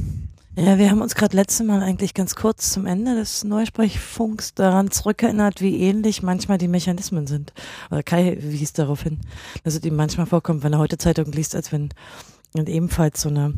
Ja, 0.56 0.78
wir 0.78 0.88
haben 0.90 1.02
uns 1.02 1.16
gerade 1.16 1.36
letztes 1.36 1.66
Mal 1.66 1.82
eigentlich 1.82 2.14
ganz 2.14 2.36
kurz 2.36 2.72
zum 2.72 2.86
Ende 2.86 3.16
des 3.16 3.42
Neusprechfunks 3.42 4.54
daran 4.54 4.90
zurückerinnert, 4.90 5.60
wie 5.60 5.80
ähnlich 5.80 6.22
manchmal 6.22 6.58
die 6.58 6.68
Mechanismen 6.68 7.26
sind. 7.26 7.52
Oder 7.90 8.04
Kai 8.04 8.38
wies 8.40 8.72
darauf 8.72 9.02
hin, 9.02 9.20
dass 9.64 9.74
es 9.74 9.84
ihm 9.84 9.96
manchmal 9.96 10.26
vorkommt, 10.26 10.62
wenn 10.62 10.72
er 10.72 10.78
heute 10.78 10.96
Zeitung 10.96 11.32
liest, 11.32 11.56
als 11.56 11.72
wenn 11.72 11.88
und 12.52 12.68
ebenfalls 12.68 13.20
so 13.20 13.28
eine 13.30 13.54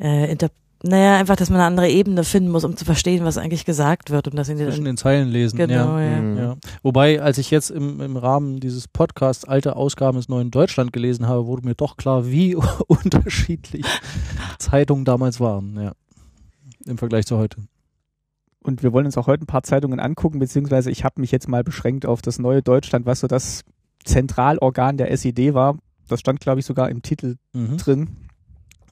äh, 0.00 0.30
Inter 0.32 0.48
naja, 0.84 1.16
einfach, 1.16 1.36
dass 1.36 1.48
man 1.48 1.60
eine 1.60 1.66
andere 1.66 1.88
Ebene 1.88 2.24
finden 2.24 2.50
muss, 2.50 2.64
um 2.64 2.76
zu 2.76 2.84
verstehen, 2.84 3.24
was 3.24 3.38
eigentlich 3.38 3.64
gesagt 3.64 4.10
wird 4.10 4.26
und 4.26 4.34
dass 4.34 4.48
ihn 4.48 4.56
Zwischen 4.56 4.84
den 4.84 4.96
Zeilen 4.96 5.28
lesen. 5.28 5.56
genau, 5.56 5.96
ja. 5.96 6.10
ja. 6.10 6.20
Mhm. 6.20 6.36
Ja. 6.36 6.56
Wobei, 6.82 7.22
als 7.22 7.38
ich 7.38 7.52
jetzt 7.52 7.70
im, 7.70 8.00
im 8.00 8.16
Rahmen 8.16 8.58
dieses 8.58 8.88
Podcasts 8.88 9.44
alte 9.44 9.76
Ausgaben 9.76 10.16
des 10.16 10.28
Neuen 10.28 10.50
Deutschland 10.50 10.92
gelesen 10.92 11.28
habe, 11.28 11.46
wurde 11.46 11.64
mir 11.64 11.76
doch 11.76 11.96
klar, 11.96 12.26
wie 12.26 12.56
unterschiedlich 12.88 13.86
Zeitungen 14.58 15.04
damals 15.04 15.38
waren, 15.38 15.80
ja. 15.80 15.92
Im 16.86 16.98
Vergleich 16.98 17.26
zu 17.26 17.36
heute. 17.38 17.58
Und 18.62 18.82
wir 18.82 18.92
wollen 18.92 19.06
uns 19.06 19.16
auch 19.18 19.26
heute 19.26 19.42
ein 19.44 19.46
paar 19.46 19.62
Zeitungen 19.64 19.98
angucken, 20.00 20.38
beziehungsweise 20.38 20.90
ich 20.90 21.04
habe 21.04 21.20
mich 21.20 21.30
jetzt 21.32 21.48
mal 21.48 21.64
beschränkt 21.64 22.06
auf 22.06 22.22
das 22.22 22.38
neue 22.38 22.62
Deutschland, 22.62 23.06
was 23.06 23.20
so 23.20 23.26
das 23.26 23.64
Zentralorgan 24.04 24.96
der 24.96 25.10
SED 25.10 25.54
war. 25.54 25.78
Das 26.08 26.20
stand, 26.20 26.40
glaube 26.40 26.60
ich, 26.60 26.66
sogar 26.66 26.88
im 26.90 27.02
Titel 27.02 27.36
Mhm. 27.52 27.76
drin. 27.78 28.08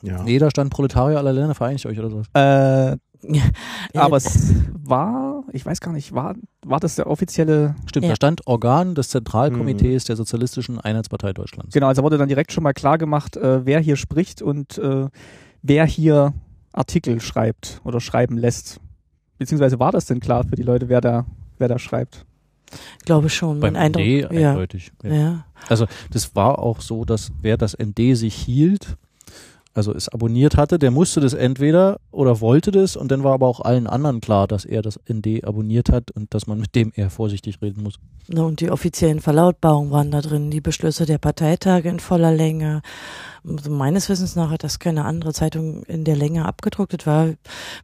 Ja. 0.03 0.23
Nee, 0.23 0.39
da 0.39 0.51
stand 0.51 0.71
Proletarier 0.71 1.19
aller 1.19 1.33
Länder, 1.33 1.55
vereinigt 1.55 1.87
euch 1.87 1.99
oder 1.99 2.11
sowas. 2.11 2.27
Äh, 2.35 2.97
Ja, 3.23 3.43
aber 3.97 4.17
es 4.17 4.55
war, 4.73 5.45
ich 5.53 5.67
weiß 5.67 5.81
gar 5.83 5.93
nicht, 5.93 6.15
war, 6.15 6.37
war 6.65 6.81
das 6.81 6.97
der 6.97 7.07
offizielle 7.07 7.75
Stimmt, 7.87 8.05
Ja. 8.05 8.13
da 8.13 8.17
stand 8.17 8.47
Organ 8.47 8.95
des 8.95 9.11
Zentralkomitees 9.11 10.05
der 10.05 10.17
Sozialistischen 10.17 10.81
Einheitspartei 10.81 11.35
Deutschlands. 11.35 11.75
Genau, 11.75 11.89
also 11.89 12.03
wurde 12.03 12.17
dann 12.17 12.29
direkt 12.29 12.51
schon 12.51 12.65
mal 12.65 12.73
klar 12.73 12.97
gemacht, 12.97 13.37
äh, 13.37 13.67
wer 13.67 13.79
hier 13.81 13.97
spricht 13.97 14.41
und 14.41 14.79
äh, 14.79 15.09
wer 15.61 15.85
hier 15.85 16.33
Artikel 16.73 17.21
schreibt 17.21 17.81
oder 17.85 18.01
schreiben 18.01 18.37
lässt. 18.39 18.81
Beziehungsweise 19.39 19.79
war 19.79 19.93
das 19.93 20.07
denn 20.07 20.21
klar 20.21 20.45
für 20.45 20.57
die 20.57 20.63
Leute, 20.63 20.89
wer 20.89 21.01
da, 21.01 21.27
wer 21.59 21.69
da 21.69 21.79
schreibt? 21.79 22.27
glaube 23.05 23.29
schon. 23.29 23.61
Beim 23.61 23.73
mein 23.73 23.83
Eindruck. 23.83 24.05
ND 24.05 24.33
ja. 24.33 24.51
eindeutig. 24.51 24.93
Ja. 25.03 25.13
ja. 25.13 25.45
Also 25.69 25.87
das 26.11 26.35
war 26.37 26.59
auch 26.59 26.81
so, 26.81 27.05
dass 27.05 27.33
wer 27.43 27.57
das 27.57 27.77
ND 27.77 28.17
sich 28.17 28.35
hielt, 28.35 28.97
also 29.73 29.95
es 29.95 30.09
abonniert 30.09 30.57
hatte, 30.57 30.79
der 30.79 30.91
musste 30.91 31.21
das 31.21 31.33
entweder 31.33 32.01
oder 32.11 32.41
wollte 32.41 32.73
das 32.73 32.97
und 32.97 33.11
dann 33.11 33.23
war 33.23 33.35
aber 33.35 33.47
auch 33.47 33.61
allen 33.61 33.87
anderen 33.87 34.21
klar, 34.21 34.49
dass 34.49 34.65
er 34.65 34.83
das 34.83 34.99
ND 35.09 35.45
abonniert 35.45 35.91
hat 35.91 36.11
und 36.11 36.35
dass 36.35 36.49
man 36.49 36.59
mit 36.59 36.75
dem 36.75 36.93
eher 36.95 37.09
vorsichtig 37.09 37.63
reden 37.63 37.85
muss. 37.85 38.01
Und 38.35 38.61
die 38.61 38.71
offiziellen 38.71 39.21
Verlautbarungen 39.21 39.93
waren 39.93 40.11
da 40.11 40.21
drin, 40.21 40.51
die 40.51 40.61
Beschlüsse 40.61 41.07
der 41.07 41.19
Parteitage 41.19 41.89
in 41.89 42.01
voller 42.01 42.33
Länge. 42.33 42.83
Also 43.47 43.71
meines 43.71 44.09
Wissens 44.09 44.35
nach 44.35 44.51
hat 44.51 44.65
das 44.65 44.81
keine 44.81 45.05
andere 45.05 45.33
Zeitung 45.33 45.85
in 45.85 46.05
der 46.05 46.17
Länge 46.17 46.47
abgedruckt. 46.47 47.07
War, 47.07 47.29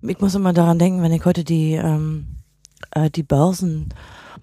ich 0.03 0.21
muss 0.21 0.35
immer 0.35 0.53
daran 0.53 0.81
denken, 0.81 1.03
wenn 1.03 1.13
ich 1.13 1.25
heute 1.25 1.45
die, 1.45 1.75
ähm, 1.75 2.27
äh, 2.91 3.11
die 3.11 3.23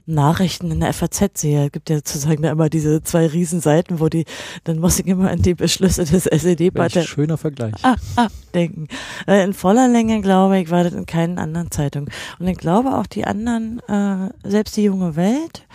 Börsennachrichten 0.06 0.72
in 0.72 0.80
der 0.80 0.94
FAZ 0.94 1.40
sehe, 1.40 1.70
gibt 1.70 1.90
ja 1.90 1.98
sozusagen 1.98 2.44
immer 2.44 2.70
diese 2.70 3.04
zwei 3.04 3.28
Riesenseiten, 3.28 4.00
wo 4.00 4.10
die, 4.10 4.26
dann 4.64 4.80
muss 4.80 5.00
ich 5.00 5.08
immer 5.08 5.30
an 5.30 5.42
die 5.42 5.54
Beschlüsse 5.54 6.06
des 6.06 6.26
Welch 6.26 6.42
SED-Partei 6.44 7.04
schöner 7.04 7.38
Vergleich. 7.38 7.74
ah, 7.84 7.96
ah, 8.16 8.28
denken. 8.54 8.88
Äh, 9.28 9.44
In 9.44 9.54
voller 9.54 9.88
Länge, 9.88 10.22
glaube 10.22 10.60
ich, 10.60 10.70
war 10.72 10.84
das 10.84 10.94
in 10.94 11.06
keinen 11.06 11.38
anderen 11.38 11.72
Zeitungen. 11.72 12.10
Und 12.40 12.48
ich 12.48 12.58
glaube 12.58 12.96
auch 12.98 13.08
die 13.08 13.26
anderen, 13.26 13.80
äh, 13.88 14.30
selbst 14.48 14.78
die 14.78 14.84
junge 14.84 15.16
Welt, 15.16 15.66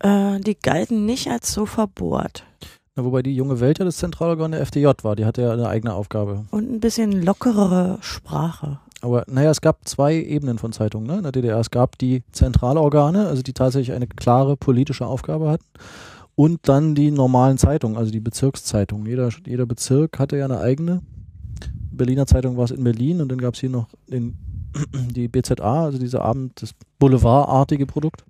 äh, 0.00 0.40
die 0.40 0.56
galten 0.58 1.06
nicht 1.06 1.28
als 1.28 1.52
so 1.52 1.66
verbohrt. 1.66 2.44
Na, 2.94 3.04
wobei 3.04 3.22
die 3.22 3.34
junge 3.34 3.60
Welt 3.60 3.78
ja 3.78 3.84
das 3.86 3.96
Zentralorgan 3.96 4.52
der 4.52 4.60
FDJ 4.60 4.86
war, 5.02 5.16
die 5.16 5.24
hatte 5.24 5.42
ja 5.42 5.52
eine 5.52 5.68
eigene 5.68 5.94
Aufgabe. 5.94 6.44
Und 6.50 6.70
ein 6.70 6.80
bisschen 6.80 7.22
lockerere 7.22 7.98
Sprache. 8.02 8.80
Aber 9.02 9.24
naja, 9.26 9.50
es 9.50 9.60
gab 9.60 9.86
zwei 9.86 10.14
Ebenen 10.14 10.58
von 10.58 10.72
Zeitungen 10.72 11.08
ne, 11.08 11.16
in 11.16 11.22
der 11.24 11.32
DDR. 11.32 11.58
Es 11.58 11.70
gab 11.70 11.98
die 11.98 12.22
Zentralorgane, 12.30 13.26
also 13.26 13.42
die 13.42 13.52
tatsächlich 13.52 13.94
eine 13.94 14.06
klare 14.06 14.56
politische 14.56 15.06
Aufgabe 15.06 15.50
hatten. 15.50 15.66
Und 16.36 16.60
dann 16.68 16.94
die 16.94 17.10
normalen 17.10 17.58
Zeitungen, 17.58 17.96
also 17.96 18.12
die 18.12 18.20
Bezirkszeitungen. 18.20 19.06
Jeder, 19.06 19.28
jeder 19.44 19.66
Bezirk 19.66 20.18
hatte 20.20 20.36
ja 20.36 20.44
eine 20.44 20.60
eigene. 20.60 21.02
Berliner 21.90 22.26
Zeitung 22.26 22.56
war 22.56 22.64
es 22.64 22.70
in 22.70 22.84
Berlin 22.84 23.20
und 23.20 23.28
dann 23.28 23.38
gab 23.38 23.54
es 23.54 23.60
hier 23.60 23.70
noch 23.70 23.88
den, 24.06 24.38
die 25.10 25.26
BZA, 25.26 25.84
also 25.84 25.98
diese 25.98 26.22
Abend, 26.22 26.62
das 26.62 26.70
Boulevardartige 27.00 27.86
Produkt. 27.86 28.24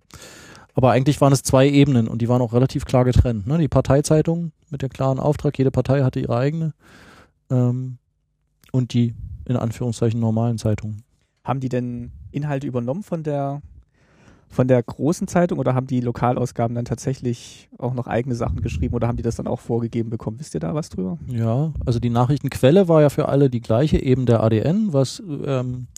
Aber 0.75 0.91
eigentlich 0.91 1.21
waren 1.21 1.35
es 1.35 1.43
zwei 1.43 1.69
Ebenen 1.69 2.09
und 2.09 2.23
die 2.23 2.31
waren 2.31 2.41
auch 2.41 2.55
relativ 2.55 2.87
klar 2.87 3.05
getrennt. 3.05 3.47
Ne? 3.47 3.59
Die 3.59 3.69
Parteizeitung 3.69 4.53
mit 4.71 4.81
der 4.81 4.89
klaren 4.89 5.21
Auftrag, 5.21 5.57
jede 5.59 5.71
Partei 5.71 6.03
hatte 6.03 6.19
ihre 6.19 6.37
eigene. 6.37 6.73
Ähm, 7.51 7.99
und 8.73 8.95
die 8.95 9.15
in 9.47 9.57
Anführungszeichen 9.57 10.21
normalen 10.21 10.59
Zeitungen. 10.59 11.03
Haben 11.45 11.61
die 11.61 11.69
denn 11.69 12.13
Inhalte 12.31 12.67
übernommen 12.67 13.03
von 13.03 13.23
der, 13.23 13.63
von 14.49 14.69
der 14.69 14.83
großen 14.83 15.27
Zeitung 15.27 15.59
oder 15.59 15.75
haben 15.75 15.87
die 15.87 16.01
Lokalausgaben 16.01 16.75
dann 16.75 16.85
tatsächlich 16.85 17.69
auch 17.79 17.95
noch 17.95 18.07
eigene 18.07 18.35
Sachen 18.35 18.63
geschrieben 18.63 18.95
oder 18.95 19.09
haben 19.09 19.17
die 19.17 19.23
das 19.23 19.37
dann 19.37 19.47
auch 19.47 19.61
vorgegeben 19.61 20.11
bekommen? 20.11 20.39
Wisst 20.39 20.55
ihr 20.55 20.61
da 20.61 20.75
was 20.75 20.89
drüber? 20.89 21.19
Ja, 21.27 21.73
also 21.85 21.99
die 21.99 22.11
Nachrichtenquelle 22.11 22.89
war 22.89 23.03
ja 23.03 23.09
für 23.09 23.29
alle 23.29 23.51
die 23.51 23.61
gleiche, 23.61 24.01
eben 24.01 24.27
der 24.27 24.43
ADN, 24.43 24.93
was 24.93 25.23
ähm, 25.45 25.89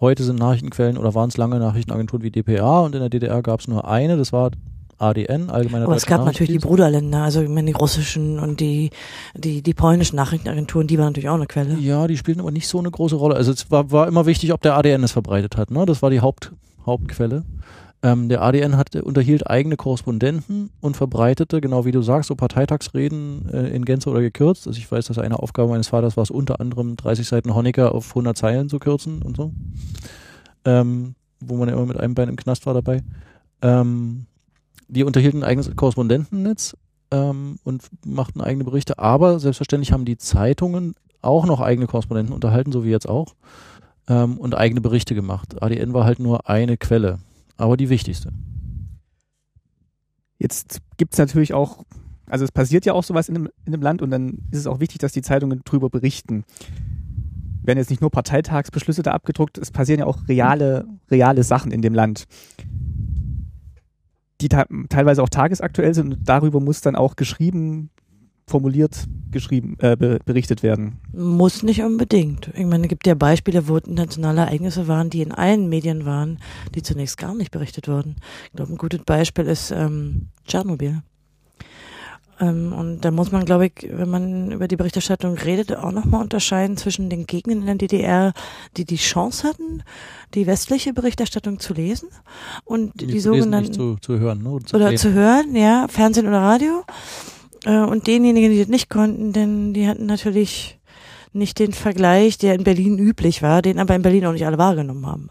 heute 0.00 0.22
sind 0.22 0.38
Nachrichtenquellen 0.38 0.98
oder 0.98 1.14
waren 1.14 1.30
es 1.30 1.36
lange 1.36 1.58
Nachrichtenagenturen 1.58 2.22
wie 2.22 2.30
DPA 2.30 2.80
und 2.80 2.94
in 2.94 3.00
der 3.00 3.10
DDR 3.10 3.42
gab 3.42 3.60
es 3.60 3.68
nur 3.68 3.88
eine, 3.88 4.16
das 4.16 4.32
war 4.32 4.50
ADN, 4.98 5.50
Allgemeiner 5.50 5.84
Aber 5.84 5.96
es 5.96 6.06
gab 6.06 6.24
natürlich 6.24 6.52
die. 6.52 6.58
Bruderländer, 6.58 7.22
also 7.22 7.42
ich 7.42 7.48
meine 7.48 7.66
die 7.66 7.76
russischen 7.76 8.38
und 8.38 8.60
die, 8.60 8.90
die, 9.34 9.62
die 9.62 9.74
polnischen 9.74 10.16
Nachrichtenagenturen, 10.16 10.86
die 10.86 10.98
waren 10.98 11.08
natürlich 11.08 11.28
auch 11.28 11.34
eine 11.34 11.46
Quelle. 11.46 11.74
Ja, 11.78 12.06
die 12.06 12.16
spielten 12.16 12.40
aber 12.40 12.50
nicht 12.50 12.68
so 12.68 12.78
eine 12.78 12.90
große 12.90 13.16
Rolle. 13.16 13.36
Also 13.36 13.52
es 13.52 13.70
war, 13.70 13.90
war 13.90 14.08
immer 14.08 14.26
wichtig, 14.26 14.52
ob 14.52 14.62
der 14.62 14.76
ADN 14.76 15.02
es 15.04 15.12
verbreitet 15.12 15.56
hat. 15.56 15.70
Ne? 15.70 15.84
Das 15.84 16.02
war 16.02 16.10
die 16.10 16.20
Haupt, 16.20 16.52
Hauptquelle. 16.86 17.44
Ähm, 18.02 18.28
der 18.28 18.42
ADN 18.42 18.76
hat, 18.76 18.94
unterhielt 18.96 19.48
eigene 19.48 19.76
Korrespondenten 19.76 20.70
und 20.80 20.96
verbreitete, 20.96 21.60
genau 21.60 21.84
wie 21.84 21.92
du 21.92 22.02
sagst, 22.02 22.28
so 22.28 22.34
Parteitagsreden 22.34 23.50
äh, 23.52 23.68
in 23.68 23.84
Gänze 23.84 24.10
oder 24.10 24.20
gekürzt. 24.20 24.66
Also 24.66 24.78
ich 24.78 24.90
weiß, 24.90 25.06
dass 25.06 25.18
eine 25.18 25.38
Aufgabe 25.38 25.70
meines 25.70 25.88
Vaters 25.88 26.16
war 26.16 26.22
es 26.22 26.30
unter 26.30 26.60
anderem 26.60 26.96
30 26.96 27.26
Seiten 27.26 27.54
Honecker 27.54 27.94
auf 27.94 28.10
100 28.10 28.36
Zeilen 28.36 28.68
zu 28.68 28.78
kürzen 28.78 29.22
und 29.22 29.36
so. 29.36 29.52
Ähm, 30.64 31.14
wo 31.40 31.56
man 31.56 31.68
ja 31.68 31.74
immer 31.74 31.86
mit 31.86 31.98
einem 31.98 32.14
Bein 32.14 32.28
im 32.28 32.36
Knast 32.36 32.66
war 32.66 32.74
dabei. 32.74 33.02
Ähm, 33.62 34.26
die 34.88 35.04
unterhielten 35.04 35.42
ein 35.42 35.48
eigenes 35.48 35.74
Korrespondentennetz 35.74 36.76
ähm, 37.10 37.58
und 37.64 37.88
machten 38.04 38.40
eigene 38.40 38.64
Berichte, 38.64 38.98
aber 38.98 39.38
selbstverständlich 39.38 39.92
haben 39.92 40.04
die 40.04 40.18
Zeitungen 40.18 40.94
auch 41.22 41.46
noch 41.46 41.60
eigene 41.60 41.86
Korrespondenten 41.86 42.34
unterhalten, 42.34 42.72
so 42.72 42.84
wie 42.84 42.90
jetzt 42.90 43.08
auch, 43.08 43.34
ähm, 44.08 44.38
und 44.38 44.54
eigene 44.54 44.80
Berichte 44.80 45.14
gemacht. 45.14 45.60
ADN 45.62 45.92
war 45.92 46.04
halt 46.04 46.18
nur 46.18 46.48
eine 46.48 46.76
Quelle, 46.76 47.18
aber 47.56 47.76
die 47.76 47.88
wichtigste. 47.88 48.32
Jetzt 50.38 50.80
gibt 50.96 51.14
es 51.14 51.18
natürlich 51.18 51.54
auch, 51.54 51.84
also 52.26 52.44
es 52.44 52.52
passiert 52.52 52.84
ja 52.84 52.92
auch 52.92 53.04
sowas 53.04 53.28
in 53.28 53.36
einem, 53.36 53.48
in 53.64 53.72
einem 53.72 53.82
Land 53.82 54.02
und 54.02 54.10
dann 54.10 54.42
ist 54.50 54.60
es 54.60 54.66
auch 54.66 54.80
wichtig, 54.80 54.98
dass 54.98 55.12
die 55.12 55.22
Zeitungen 55.22 55.62
drüber 55.64 55.90
berichten. 55.90 56.44
Werden 57.62 57.78
jetzt 57.78 57.90
nicht 57.90 58.02
nur 58.02 58.10
Parteitagsbeschlüsse 58.10 59.02
da 59.02 59.12
abgedruckt, 59.12 59.58
es 59.58 59.72
passieren 59.72 60.00
ja 60.00 60.06
auch 60.06 60.28
reale, 60.28 60.86
reale 61.10 61.42
Sachen 61.42 61.72
in 61.72 61.82
dem 61.82 61.94
Land, 61.94 62.26
die 64.40 64.48
te 64.48 64.64
teilweise 64.88 65.22
auch 65.22 65.28
tagesaktuell 65.28 65.94
sind 65.94 66.14
und 66.14 66.28
darüber 66.28 66.60
muss 66.60 66.80
dann 66.80 66.96
auch 66.96 67.16
geschrieben, 67.16 67.90
formuliert, 68.48 69.06
geschrieben, 69.30 69.76
äh, 69.80 69.96
be 69.96 70.18
berichtet 70.24 70.62
werden. 70.62 70.98
Muss 71.12 71.62
nicht 71.62 71.82
unbedingt. 71.82 72.50
Ich 72.54 72.64
meine, 72.64 72.84
es 72.84 72.88
gibt 72.88 73.06
ja 73.06 73.14
Beispiele, 73.14 73.66
wo 73.68 73.76
internationale 73.76 74.42
Ereignisse 74.42 74.86
waren, 74.86 75.10
die 75.10 75.22
in 75.22 75.32
allen 75.32 75.68
Medien 75.68 76.06
waren, 76.06 76.38
die 76.74 76.82
zunächst 76.82 77.18
gar 77.18 77.34
nicht 77.34 77.50
berichtet 77.50 77.88
wurden. 77.88 78.16
Ich 78.46 78.52
glaube, 78.52 78.72
ein 78.72 78.78
gutes 78.78 79.00
Beispiel 79.04 79.46
ist 79.46 79.72
ähm, 79.72 80.28
Tschernobyl. 80.46 81.02
Ähm, 82.40 82.72
und 82.72 83.00
da 83.00 83.10
muss 83.10 83.32
man, 83.32 83.44
glaube 83.44 83.66
ich, 83.66 83.88
wenn 83.90 84.10
man 84.10 84.52
über 84.52 84.68
die 84.68 84.76
Berichterstattung 84.76 85.34
redet, 85.34 85.74
auch 85.74 85.92
nochmal 85.92 86.22
unterscheiden 86.22 86.76
zwischen 86.76 87.08
den 87.08 87.26
Gegnern 87.26 87.60
in 87.60 87.66
der 87.66 87.74
DDR, 87.76 88.32
die 88.76 88.84
die 88.84 88.96
Chance 88.96 89.48
hatten, 89.48 89.82
die 90.34 90.46
westliche 90.46 90.92
Berichterstattung 90.92 91.58
zu 91.60 91.72
lesen 91.72 92.08
und 92.64 93.00
die, 93.00 93.06
lesen, 93.06 93.32
sogenannten 93.32 93.72
zu, 93.72 93.96
zu 94.00 94.18
hören. 94.18 94.42
Ne? 94.42 94.50
Oder 94.50 94.66
zu 94.66 94.76
oder 94.76 94.96
zu 94.96 95.12
hören, 95.12 95.56
ja, 95.56 95.86
Fernsehen 95.88 96.26
oder 96.26 96.42
Radio. 96.42 96.84
Äh, 97.64 97.78
und 97.80 98.06
denjenigen, 98.06 98.50
die 98.50 98.58
das 98.58 98.68
nicht 98.68 98.90
konnten, 98.90 99.32
denn 99.32 99.72
die 99.72 99.88
hatten 99.88 100.06
natürlich 100.06 100.78
nicht 101.32 101.58
den 101.58 101.72
Vergleich, 101.72 102.38
der 102.38 102.54
in 102.54 102.64
Berlin 102.64 102.98
üblich 102.98 103.42
war, 103.42 103.62
den 103.62 103.78
aber 103.78 103.94
in 103.94 104.02
Berlin 104.02 104.26
auch 104.26 104.32
nicht 104.32 104.46
alle 104.46 104.58
wahrgenommen 104.58 105.06
haben. 105.06 105.30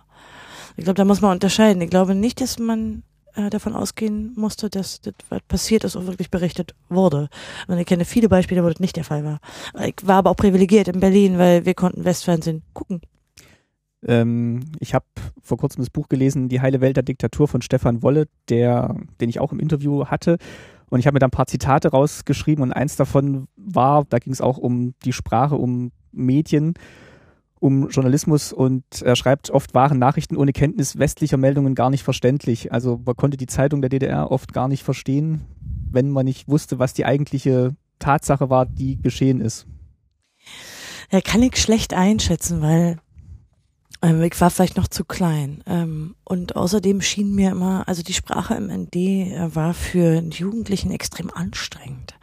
Ich 0.78 0.84
glaube, 0.84 0.98
da 0.98 1.06
muss 1.06 1.22
man 1.22 1.32
unterscheiden. 1.32 1.82
Ich 1.82 1.90
glaube 1.90 2.16
nicht, 2.16 2.42
dass 2.42 2.60
man 2.60 3.04
äh, 3.36 3.50
davon 3.50 3.74
ausgehen 3.74 4.34
musste, 4.36 4.70
dass 4.70 5.02
das, 5.02 5.14
was 5.30 5.42
passiert 5.48 5.84
ist, 5.84 5.96
auch 5.96 6.06
wirklich 6.06 6.32
berichtet 6.32 6.76
wurde. 6.90 7.30
Und 7.68 7.78
ich 7.78 7.86
kenne 7.86 8.06
viele 8.06 8.30
Beispiele, 8.30 8.64
wo 8.64 8.70
das 8.70 8.80
nicht 8.80 8.96
der 8.96 9.04
Fall 9.04 9.24
war. 9.24 9.40
Ich 9.86 9.96
war 10.04 10.18
aber 10.18 10.32
auch 10.32 10.36
privilegiert 10.36 10.88
in 10.88 11.00
Berlin, 11.00 11.38
weil 11.38 11.66
wir 11.66 11.74
konnten 11.74 12.06
Westfernsehen 12.06 12.64
gucken. 12.74 13.02
Ähm, 14.08 14.66
ich 14.80 14.94
habe 14.94 15.06
vor 15.42 15.58
kurzem 15.58 15.82
das 15.82 15.90
Buch 15.90 16.10
gelesen, 16.10 16.50
Die 16.50 16.62
heile 16.62 16.82
Welt 16.82 16.96
der 16.96 17.04
Diktatur 17.04 17.48
von 17.48 17.62
Stefan 17.62 18.02
Wolle, 18.02 18.28
der, 18.50 18.96
den 19.20 19.30
ich 19.30 19.40
auch 19.40 19.52
im 19.52 19.60
Interview 19.60 20.06
hatte. 20.06 20.38
Und 20.90 21.00
ich 21.00 21.08
habe 21.08 21.16
mir 21.16 21.20
da 21.20 21.28
ein 21.28 21.32
paar 21.32 21.48
Zitate 21.48 21.90
rausgeschrieben 21.90 22.64
und 22.64 22.72
eins 22.72 22.96
davon 22.96 23.48
war, 23.56 24.06
da 24.06 24.20
ging 24.20 24.32
es 24.32 24.42
auch 24.42 24.58
um 24.58 24.94
die 25.04 25.14
Sprache, 25.14 25.56
um 25.56 25.92
Medien, 26.12 26.76
um 27.66 27.90
Journalismus 27.90 28.54
und 28.54 28.84
er 29.02 29.16
schreibt, 29.16 29.50
oft 29.50 29.74
waren 29.74 29.98
Nachrichten 29.98 30.38
ohne 30.38 30.54
Kenntnis 30.54 31.00
westlicher 31.00 31.38
Meldungen 31.38 31.74
gar 31.74 31.90
nicht 31.90 32.04
verständlich. 32.04 32.72
Also 32.72 33.02
man 33.04 33.16
konnte 33.16 33.38
die 33.38 33.48
Zeitung 33.48 33.82
der 33.82 33.90
DDR 33.90 34.30
oft 34.30 34.54
gar 34.54 34.68
nicht 34.68 34.84
verstehen, 34.84 35.42
wenn 35.90 36.12
man 36.12 36.26
nicht 36.26 36.48
wusste, 36.48 36.78
was 36.78 36.94
die 36.94 37.06
eigentliche 37.06 37.76
Tatsache 37.98 38.52
war, 38.52 38.68
die 38.68 39.02
geschehen 39.02 39.42
ist. 39.42 39.66
Ja, 41.10 41.22
kann 41.22 41.42
ich 41.42 41.58
schlecht 41.58 41.96
einschätzen, 41.96 42.62
weil 42.62 43.00
ähm, 44.04 44.22
ich 44.22 44.40
war 44.40 44.52
vielleicht 44.52 44.78
noch 44.78 44.88
zu 44.88 45.04
klein. 45.04 45.64
Ähm, 45.66 46.16
und 46.24 46.56
außerdem 46.56 47.02
schien 47.02 47.34
mir 47.34 47.50
immer, 47.50 47.88
also 47.88 48.04
die 48.04 48.14
Sprache 48.14 48.54
im 48.54 48.68
ND 48.68 48.96
äh, 48.96 49.56
war 49.56 49.74
für 49.74 50.22
Jugendlichen 50.22 50.92
extrem 50.92 51.32
anstrengend. 51.32 52.14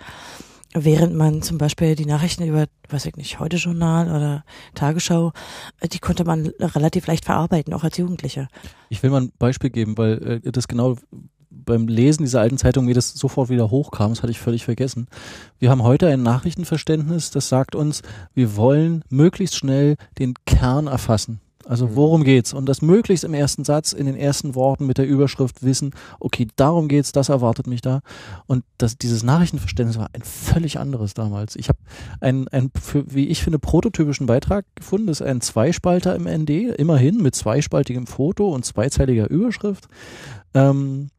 Während 0.74 1.14
man 1.14 1.42
zum 1.42 1.58
Beispiel 1.58 1.96
die 1.96 2.06
Nachrichten 2.06 2.44
über, 2.44 2.66
weiß 2.88 3.06
ich 3.06 3.16
nicht, 3.16 3.38
Heute-Journal 3.38 4.08
oder 4.08 4.44
Tagesschau, 4.74 5.32
äh, 5.80 5.88
die 5.88 5.98
konnte 5.98 6.24
man 6.24 6.46
relativ 6.60 7.06
leicht 7.06 7.26
verarbeiten, 7.26 7.74
auch 7.74 7.84
als 7.84 7.98
Jugendlicher. 7.98 8.48
Ich 8.88 9.02
will 9.02 9.10
mal 9.10 9.22
ein 9.22 9.32
Beispiel 9.38 9.70
geben, 9.70 9.98
weil 9.98 10.40
äh, 10.44 10.52
das 10.52 10.68
genau 10.68 10.96
beim 11.50 11.86
Lesen 11.88 12.24
dieser 12.24 12.40
alten 12.40 12.58
Zeitung 12.58 12.86
mir 12.86 12.94
das 12.94 13.12
sofort 13.12 13.50
wieder 13.50 13.70
hochkam, 13.70 14.10
das 14.10 14.22
hatte 14.22 14.30
ich 14.30 14.40
völlig 14.40 14.64
vergessen. 14.64 15.08
Wir 15.58 15.70
haben 15.70 15.82
heute 15.82 16.08
ein 16.08 16.22
Nachrichtenverständnis, 16.22 17.30
das 17.30 17.48
sagt 17.48 17.74
uns, 17.74 18.02
wir 18.34 18.56
wollen 18.56 19.04
möglichst 19.10 19.56
schnell 19.56 19.96
den 20.18 20.34
Kern 20.46 20.86
erfassen. 20.86 21.40
Also 21.66 21.96
worum 21.96 22.24
geht's? 22.24 22.52
Und 22.52 22.66
das 22.66 22.82
möglichst 22.82 23.24
im 23.24 23.34
ersten 23.34 23.64
Satz, 23.64 23.92
in 23.92 24.06
den 24.06 24.16
ersten 24.16 24.54
Worten 24.54 24.86
mit 24.86 24.98
der 24.98 25.06
Überschrift 25.06 25.62
wissen, 25.62 25.94
okay, 26.20 26.48
darum 26.56 26.88
geht's, 26.88 27.12
das 27.12 27.28
erwartet 27.28 27.66
mich 27.66 27.80
da. 27.80 28.00
Und 28.46 28.64
das, 28.78 28.98
dieses 28.98 29.22
Nachrichtenverständnis 29.22 29.98
war 29.98 30.10
ein 30.12 30.22
völlig 30.22 30.78
anderes 30.78 31.14
damals. 31.14 31.56
Ich 31.56 31.68
habe 31.68 31.78
einen, 32.20 32.48
einen 32.48 32.70
für, 32.80 33.04
wie 33.12 33.28
ich 33.28 33.42
finde, 33.42 33.58
prototypischen 33.58 34.26
Beitrag 34.26 34.64
gefunden. 34.74 35.06
Das 35.06 35.20
ist 35.20 35.26
ein 35.26 35.40
Zweispalter 35.40 36.14
im 36.16 36.24
ND, 36.24 36.50
immerhin 36.78 37.22
mit 37.22 37.34
zweispaltigem 37.34 38.06
Foto 38.06 38.48
und 38.48 38.64
zweizeiliger 38.64 39.30
Überschrift. 39.30 39.88
Ähm, 40.54 41.10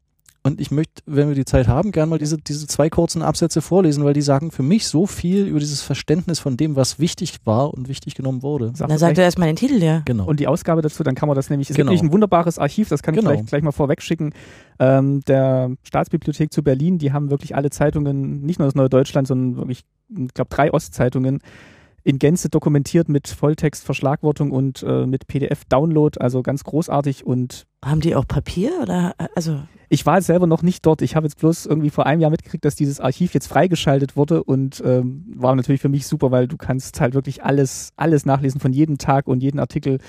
und 0.46 0.60
ich 0.60 0.72
möchte, 0.72 1.02
wenn 1.06 1.30
wir 1.30 1.36
die 1.36 1.46
Zeit 1.46 1.70
haben, 1.70 1.94
gerne 1.94 2.10
mal 2.10 2.20
diese, 2.20 2.38
diese 2.38 2.68
zwei 2.68 2.90
kurzen 2.90 3.22
Absätze 3.22 3.62
vorlesen, 3.62 4.04
weil 4.04 4.14
die 4.14 4.22
sagen 4.22 4.52
für 4.52 4.62
mich 4.62 4.88
so 4.88 5.08
viel 5.08 5.48
über 5.48 5.60
dieses 5.60 5.82
Verständnis 5.82 6.40
von 6.40 6.58
dem, 6.58 6.76
was 6.76 7.00
wichtig 7.00 7.38
war 7.46 7.74
und 7.74 7.88
wichtig 7.88 8.14
genommen 8.16 8.44
wurde. 8.44 8.74
Sag 8.76 8.90
Dann 8.90 8.98
sagt 8.98 9.18
er 9.18 9.24
erstmal 9.24 9.48
den 9.48 9.56
Titel, 9.56 9.82
ja. 9.82 10.02
Genau. 10.04 10.26
Und 10.26 10.42
die 10.42 10.48
Ausgabe 10.48 10.82
dazu, 10.82 11.02
dann 11.04 11.16
kann 11.16 11.28
man 11.28 11.36
das 11.38 11.50
nämlich, 11.50 11.70
es 11.70 11.78
Genau. 11.78 11.92
gibt 11.92 12.02
nämlich 12.02 12.10
ein 12.10 12.14
wunderbares 12.14 12.60
Archiv, 12.60 12.90
das 12.90 13.02
kann 13.02 13.14
ich 13.16 13.22
Genau. 13.22 13.32
gleich, 13.32 13.46
gleich 13.46 13.64
mal 13.64 13.72
vorweg 13.72 14.02
schicken, 14.02 14.34
ähm, 14.80 15.22
der 15.22 15.72
Staatsbibliothek 15.84 16.52
zu 16.52 16.62
Berlin, 16.62 16.98
die 16.98 17.14
haben 17.14 17.30
wirklich 17.30 17.56
alle 17.56 17.70
Zeitungen, 17.70 18.42
nicht 18.42 18.60
nur 18.60 18.68
das 18.68 18.76
Neue 18.76 18.90
Deutschland, 18.90 19.30
sondern 19.30 19.56
wirklich, 19.56 19.86
ich 20.10 20.34
glaube, 20.34 20.50
drei 20.50 20.74
Ostzeitungen 20.74 21.40
in 22.04 22.20
Gänze 22.20 22.50
dokumentiert 22.50 23.08
mit 23.08 23.30
Volltext, 23.30 23.86
Verschlagwortung 23.86 24.52
und 24.52 24.84
äh, 24.84 25.06
mit 25.06 25.28
PDF-Download, 25.28 26.20
also 26.20 26.44
ganz 26.44 26.66
großartig 26.66 27.26
und 27.26 27.66
Haben 27.84 28.02
die 28.02 28.16
auch 28.16 28.28
Papier 28.28 28.72
oder, 28.82 29.14
äh, 29.18 29.28
also, 29.36 29.60
ich 29.90 30.06
war 30.06 30.22
selber 30.22 30.48
noch 30.48 30.64
nicht 30.64 30.86
dort. 30.86 31.04
Ich 31.04 31.16
habe 31.16 31.28
jetzt 31.28 31.38
bloß 31.38 31.68
irgendwie 31.68 31.92
vor 31.92 32.08
einem 32.08 32.20
Jahr 32.22 32.32
mitgekriegt, 32.32 32.66
dass 32.66 32.76
dieses 32.76 33.00
Archiv 33.00 33.34
jetzt 33.36 33.48
freigeschaltet 33.48 34.16
wurde 34.16 34.44
und 34.44 34.82
ähm, 34.84 35.24
war 35.36 35.56
natürlich 35.56 35.82
für 35.82 35.90
mich 35.90 36.08
super, 36.08 36.32
weil 36.32 36.48
du 36.48 36.58
kannst 36.58 37.00
halt 37.00 37.14
wirklich 37.14 37.44
alles, 37.44 37.92
alles 37.96 38.26
nachlesen 38.26 38.60
von 38.60 38.74
jedem 38.74 38.98
Tag 38.98 39.28
und 39.28 39.44
jeden 39.44 39.60
Artikel. 39.60 40.00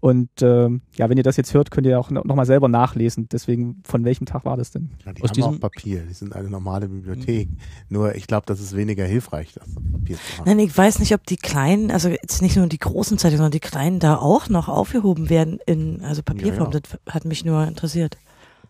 Und 0.00 0.30
ähm, 0.40 0.80
ja, 0.96 1.10
wenn 1.10 1.18
ihr 1.18 1.22
das 1.22 1.36
jetzt 1.36 1.52
hört, 1.52 1.70
könnt 1.70 1.86
ihr 1.86 2.00
auch 2.00 2.10
noch 2.10 2.24
noch 2.24 2.34
mal 2.34 2.46
selber 2.46 2.68
nachlesen. 2.68 3.28
Deswegen, 3.30 3.82
von 3.84 4.04
welchem 4.04 4.24
Tag 4.24 4.46
war 4.46 4.56
das 4.56 4.70
denn? 4.70 4.90
Ja, 5.04 5.12
die 5.12 5.22
Aus 5.22 5.28
haben 5.28 5.34
diesem- 5.34 5.54
auch 5.56 5.60
Papier, 5.60 6.02
die 6.08 6.14
sind 6.14 6.34
eine 6.34 6.48
normale 6.48 6.88
Bibliothek. 6.88 7.48
Nur 7.90 8.14
ich 8.14 8.26
glaube, 8.26 8.46
das 8.46 8.60
ist 8.60 8.74
weniger 8.74 9.04
hilfreich, 9.04 9.52
das 9.52 9.64
Papier 9.92 10.16
zu 10.16 10.38
haben. 10.38 10.44
nein, 10.46 10.58
ich 10.60 10.76
weiß 10.76 11.00
nicht, 11.00 11.12
ob 11.14 11.26
die 11.26 11.36
kleinen, 11.36 11.90
also 11.90 12.08
jetzt 12.08 12.40
nicht 12.40 12.56
nur 12.56 12.66
die 12.66 12.78
großen 12.78 13.18
Zeitungen, 13.18 13.38
sondern 13.38 13.52
die 13.52 13.60
kleinen 13.60 13.98
da 14.00 14.16
auch 14.16 14.48
noch 14.48 14.68
aufgehoben 14.68 15.28
werden 15.28 15.58
in, 15.66 16.00
also 16.02 16.22
Papierform. 16.22 16.70
Ja, 16.72 16.78
ja. 16.78 16.80
Das 17.06 17.14
hat 17.14 17.24
mich 17.26 17.44
nur 17.44 17.66
interessiert. 17.66 18.16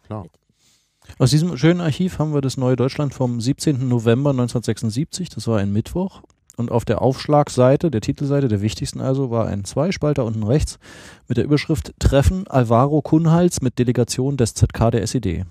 Klar. 0.07 0.27
Aus 1.19 1.31
diesem 1.31 1.57
schönen 1.57 1.81
Archiv 1.81 2.19
haben 2.19 2.35
wir 2.35 2.41
das 2.41 2.57
Neue 2.57 2.77
Deutschland 2.77 3.15
vom 3.15 3.41
17. 3.41 3.89
November 3.89 4.31
1976, 4.31 5.29
das 5.29 5.47
war 5.47 5.59
ein 5.59 5.73
Mittwoch. 5.73 6.23
Und 6.61 6.71
auf 6.71 6.85
der 6.85 7.01
Aufschlagseite, 7.01 7.91
der 7.91 8.03
Titelseite, 8.03 8.49
der 8.49 8.61
wichtigsten 8.61 9.01
also, 9.01 9.31
war 9.31 9.47
ein 9.47 9.65
Zweispalter 9.65 10.27
unten 10.27 10.43
rechts 10.43 10.79
mit 11.27 11.39
der 11.39 11.45
Überschrift 11.45 11.95
Treffen 11.99 12.47
Alvaro 12.49 13.01
Kunhals 13.01 13.63
mit 13.63 13.79
Delegation 13.79 14.37
des 14.37 14.53
ZK 14.53 14.91
der 14.91 15.03
SED. 15.03 15.47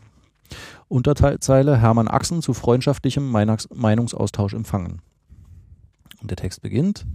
Unterzeile 0.88 1.78
Hermann 1.78 2.08
Axen 2.08 2.44
zu 2.44 2.54
freundschaftlichem 2.54 3.28
Meinungsaustausch 3.74 4.54
empfangen. 4.54 5.02
Und 6.22 6.30
der 6.30 6.38
Text 6.38 6.62
beginnt. 6.62 7.08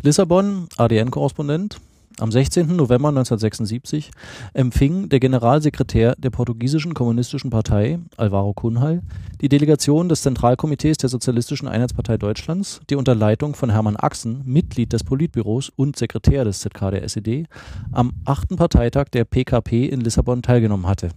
Lissabon, 0.00 0.68
ADN-Korrespondent. 0.76 1.80
Am 2.20 2.30
16. 2.30 2.76
November 2.76 3.08
1976 3.08 4.10
empfing 4.52 5.08
der 5.08 5.20
Generalsekretär 5.20 6.14
der 6.18 6.28
portugiesischen 6.28 6.92
kommunistischen 6.92 7.48
Partei, 7.48 7.98
Alvaro 8.18 8.52
Cunhal, 8.52 9.00
die 9.40 9.48
Delegation 9.48 10.10
des 10.10 10.20
Zentralkomitees 10.20 10.98
der 10.98 11.08
Sozialistischen 11.08 11.66
Einheitspartei 11.66 12.18
Deutschlands, 12.18 12.82
die 12.90 12.96
unter 12.96 13.14
Leitung 13.14 13.54
von 13.54 13.70
Hermann 13.70 13.96
Axen, 13.96 14.42
Mitglied 14.44 14.92
des 14.92 15.02
Politbüros 15.02 15.70
und 15.70 15.96
Sekretär 15.96 16.44
des 16.44 16.60
ZK 16.60 16.90
der 16.90 17.04
SED, 17.04 17.46
am 17.90 18.12
achten 18.26 18.56
Parteitag 18.56 19.06
der 19.14 19.24
PKP 19.24 19.86
in 19.86 20.02
Lissabon 20.02 20.42
teilgenommen 20.42 20.86
hatte. 20.86 21.08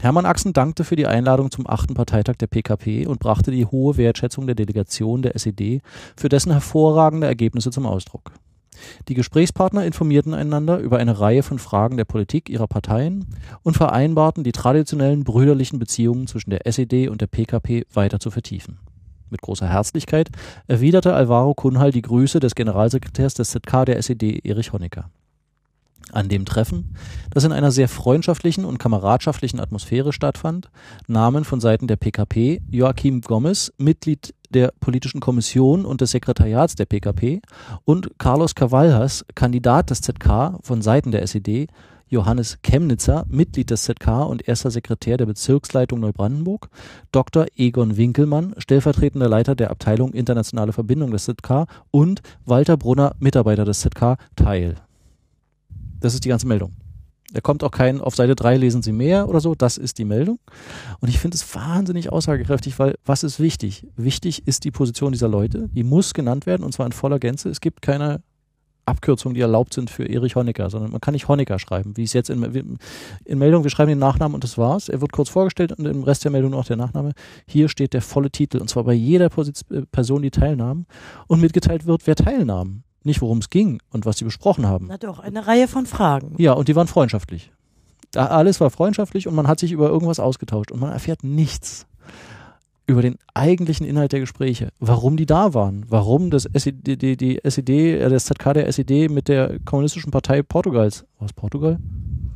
Hermann 0.00 0.26
Axen 0.26 0.52
dankte 0.52 0.82
für 0.82 0.96
die 0.96 1.06
Einladung 1.06 1.52
zum 1.52 1.68
achten 1.68 1.94
Parteitag 1.94 2.34
der 2.36 2.48
PKP 2.48 3.06
und 3.06 3.20
brachte 3.20 3.52
die 3.52 3.66
hohe 3.66 3.96
Wertschätzung 3.96 4.46
der 4.46 4.56
Delegation 4.56 5.22
der 5.22 5.36
SED 5.36 5.80
für 6.16 6.28
dessen 6.28 6.50
hervorragende 6.50 7.28
Ergebnisse 7.28 7.70
zum 7.70 7.86
Ausdruck. 7.86 8.32
Die 9.08 9.14
Gesprächspartner 9.14 9.84
informierten 9.84 10.34
einander 10.34 10.78
über 10.78 10.98
eine 10.98 11.18
Reihe 11.20 11.42
von 11.42 11.58
Fragen 11.58 11.96
der 11.96 12.04
Politik 12.04 12.48
ihrer 12.48 12.66
Parteien 12.66 13.26
und 13.62 13.76
vereinbarten, 13.76 14.44
die 14.44 14.52
traditionellen 14.52 15.24
brüderlichen 15.24 15.78
Beziehungen 15.78 16.26
zwischen 16.26 16.50
der 16.50 16.66
SED 16.66 17.08
und 17.08 17.20
der 17.20 17.26
PKP 17.26 17.86
weiter 17.92 18.20
zu 18.20 18.30
vertiefen. 18.30 18.78
Mit 19.30 19.42
großer 19.42 19.68
Herzlichkeit 19.68 20.28
erwiderte 20.68 21.14
Alvaro 21.14 21.54
Kunhal 21.54 21.90
die 21.90 22.02
Grüße 22.02 22.40
des 22.40 22.54
Generalsekretärs 22.54 23.34
des 23.34 23.50
ZK 23.50 23.84
der 23.86 23.98
SED, 23.98 24.40
Erich 24.44 24.72
Honecker. 24.72 25.10
An 26.12 26.28
dem 26.28 26.44
Treffen, 26.44 26.94
das 27.30 27.44
in 27.44 27.52
einer 27.52 27.72
sehr 27.72 27.88
freundschaftlichen 27.88 28.64
und 28.64 28.78
kameradschaftlichen 28.78 29.58
Atmosphäre 29.58 30.12
stattfand, 30.12 30.70
nahmen 31.08 31.44
von 31.44 31.60
Seiten 31.60 31.88
der 31.88 31.96
PKP 31.96 32.60
Joachim 32.70 33.22
Gomez, 33.22 33.72
Mitglied 33.78 34.34
der 34.54 34.72
politischen 34.80 35.20
Kommission 35.20 35.84
und 35.84 36.00
des 36.00 36.12
Sekretariats 36.12 36.74
der 36.74 36.86
PKP, 36.86 37.42
und 37.84 38.18
Carlos 38.18 38.54
Cavallas, 38.54 39.24
Kandidat 39.34 39.90
des 39.90 40.00
ZK 40.00 40.58
von 40.62 40.82
Seiten 40.82 41.10
der 41.10 41.22
SED, 41.22 41.68
Johannes 42.08 42.58
Chemnitzer, 42.62 43.24
Mitglied 43.28 43.70
des 43.70 43.82
ZK 43.82 44.26
und 44.28 44.46
erster 44.46 44.70
Sekretär 44.70 45.16
der 45.16 45.26
Bezirksleitung 45.26 46.00
Neubrandenburg, 46.00 46.68
Dr. 47.12 47.46
Egon 47.56 47.96
Winkelmann, 47.96 48.54
stellvertretender 48.58 49.28
Leiter 49.28 49.54
der 49.54 49.70
Abteilung 49.70 50.12
Internationale 50.12 50.72
Verbindung 50.72 51.10
des 51.10 51.24
ZK 51.24 51.66
und 51.90 52.22
Walter 52.44 52.76
Brunner, 52.76 53.16
Mitarbeiter 53.18 53.64
des 53.64 53.80
ZK, 53.80 54.16
teil. 54.36 54.76
Das 56.00 56.14
ist 56.14 56.24
die 56.24 56.28
ganze 56.28 56.46
Meldung. 56.46 56.72
Da 57.34 57.40
kommt 57.40 57.64
auch 57.64 57.72
kein, 57.72 58.00
auf 58.00 58.14
Seite 58.14 58.36
3 58.36 58.56
lesen 58.56 58.80
Sie 58.82 58.92
mehr 58.92 59.28
oder 59.28 59.40
so, 59.40 59.56
das 59.56 59.76
ist 59.76 59.98
die 59.98 60.04
Meldung. 60.04 60.38
Und 61.00 61.08
ich 61.08 61.18
finde 61.18 61.34
es 61.34 61.54
wahnsinnig 61.54 62.12
aussagekräftig, 62.12 62.78
weil 62.78 62.94
was 63.04 63.24
ist 63.24 63.40
wichtig? 63.40 63.88
Wichtig 63.96 64.46
ist 64.46 64.62
die 64.62 64.70
Position 64.70 65.10
dieser 65.10 65.28
Leute, 65.28 65.68
die 65.72 65.82
muss 65.82 66.14
genannt 66.14 66.46
werden 66.46 66.62
und 66.62 66.72
zwar 66.72 66.86
in 66.86 66.92
voller 66.92 67.18
Gänze. 67.18 67.48
Es 67.48 67.60
gibt 67.60 67.82
keine 67.82 68.22
Abkürzungen, 68.86 69.34
die 69.34 69.40
erlaubt 69.40 69.74
sind 69.74 69.90
für 69.90 70.04
Erich 70.04 70.36
Honecker, 70.36 70.70
sondern 70.70 70.92
man 70.92 71.00
kann 71.00 71.14
nicht 71.14 71.26
Honecker 71.26 71.58
schreiben, 71.58 71.96
wie 71.96 72.04
es 72.04 72.12
jetzt 72.12 72.30
in, 72.30 72.78
in 73.24 73.38
Meldung, 73.38 73.64
wir 73.64 73.70
schreiben 73.70 73.88
den 73.88 73.98
Nachnamen 73.98 74.36
und 74.36 74.44
das 74.44 74.56
war's. 74.56 74.88
Er 74.88 75.00
wird 75.00 75.10
kurz 75.10 75.28
vorgestellt 75.28 75.72
und 75.72 75.86
im 75.86 76.04
Rest 76.04 76.22
der 76.22 76.30
Meldung 76.30 76.52
noch 76.52 76.66
der 76.66 76.76
Nachname. 76.76 77.14
Hier 77.48 77.68
steht 77.68 77.94
der 77.94 78.02
volle 78.02 78.30
Titel 78.30 78.58
und 78.58 78.68
zwar 78.68 78.84
bei 78.84 78.92
jeder 78.92 79.28
Person, 79.28 80.22
die 80.22 80.30
teilnahm 80.30 80.86
und 81.26 81.40
mitgeteilt 81.40 81.86
wird, 81.86 82.06
wer 82.06 82.14
teilnahm. 82.14 82.84
Nicht, 83.04 83.20
worum 83.20 83.38
es 83.38 83.50
ging 83.50 83.80
und 83.90 84.06
was 84.06 84.18
sie 84.18 84.24
besprochen 84.24 84.66
haben. 84.66 84.86
Na 84.88 84.96
doch, 84.96 85.18
eine 85.18 85.46
Reihe 85.46 85.68
von 85.68 85.86
Fragen. 85.86 86.34
Ja, 86.38 86.52
und 86.52 86.68
die 86.68 86.76
waren 86.76 86.86
freundschaftlich. 86.86 87.52
Da 88.10 88.26
alles 88.26 88.60
war 88.60 88.70
freundschaftlich 88.70 89.28
und 89.28 89.34
man 89.34 89.46
hat 89.46 89.60
sich 89.60 89.72
über 89.72 89.88
irgendwas 89.88 90.20
ausgetauscht 90.20 90.72
und 90.72 90.80
man 90.80 90.92
erfährt 90.92 91.24
nichts 91.24 91.86
über 92.86 93.02
den 93.02 93.16
eigentlichen 93.32 93.86
Inhalt 93.86 94.12
der 94.12 94.20
Gespräche, 94.20 94.68
warum 94.78 95.16
die 95.16 95.26
da 95.26 95.54
waren, 95.54 95.86
warum 95.88 96.30
das 96.30 96.44
SED, 96.44 96.96
die, 96.96 97.16
die 97.16 97.42
SED, 97.42 97.98
äh, 97.98 98.08
das 98.08 98.26
ZK 98.26 98.52
der 98.54 98.68
SED 98.68 99.08
mit 99.08 99.28
der 99.28 99.58
kommunistischen 99.64 100.10
Partei 100.10 100.42
Portugals, 100.42 101.04
was 101.18 101.32
Portugal? 101.32 101.78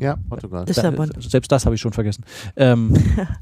Ja, 0.00 0.16
Portugal. 0.28 0.64
Lissabon. 0.66 1.10
Selbst 1.18 1.50
das 1.50 1.64
habe 1.66 1.75
ich 1.75 1.80
schon 1.80 1.92
vergessen. 1.92 2.25
Ähm, 2.56 2.94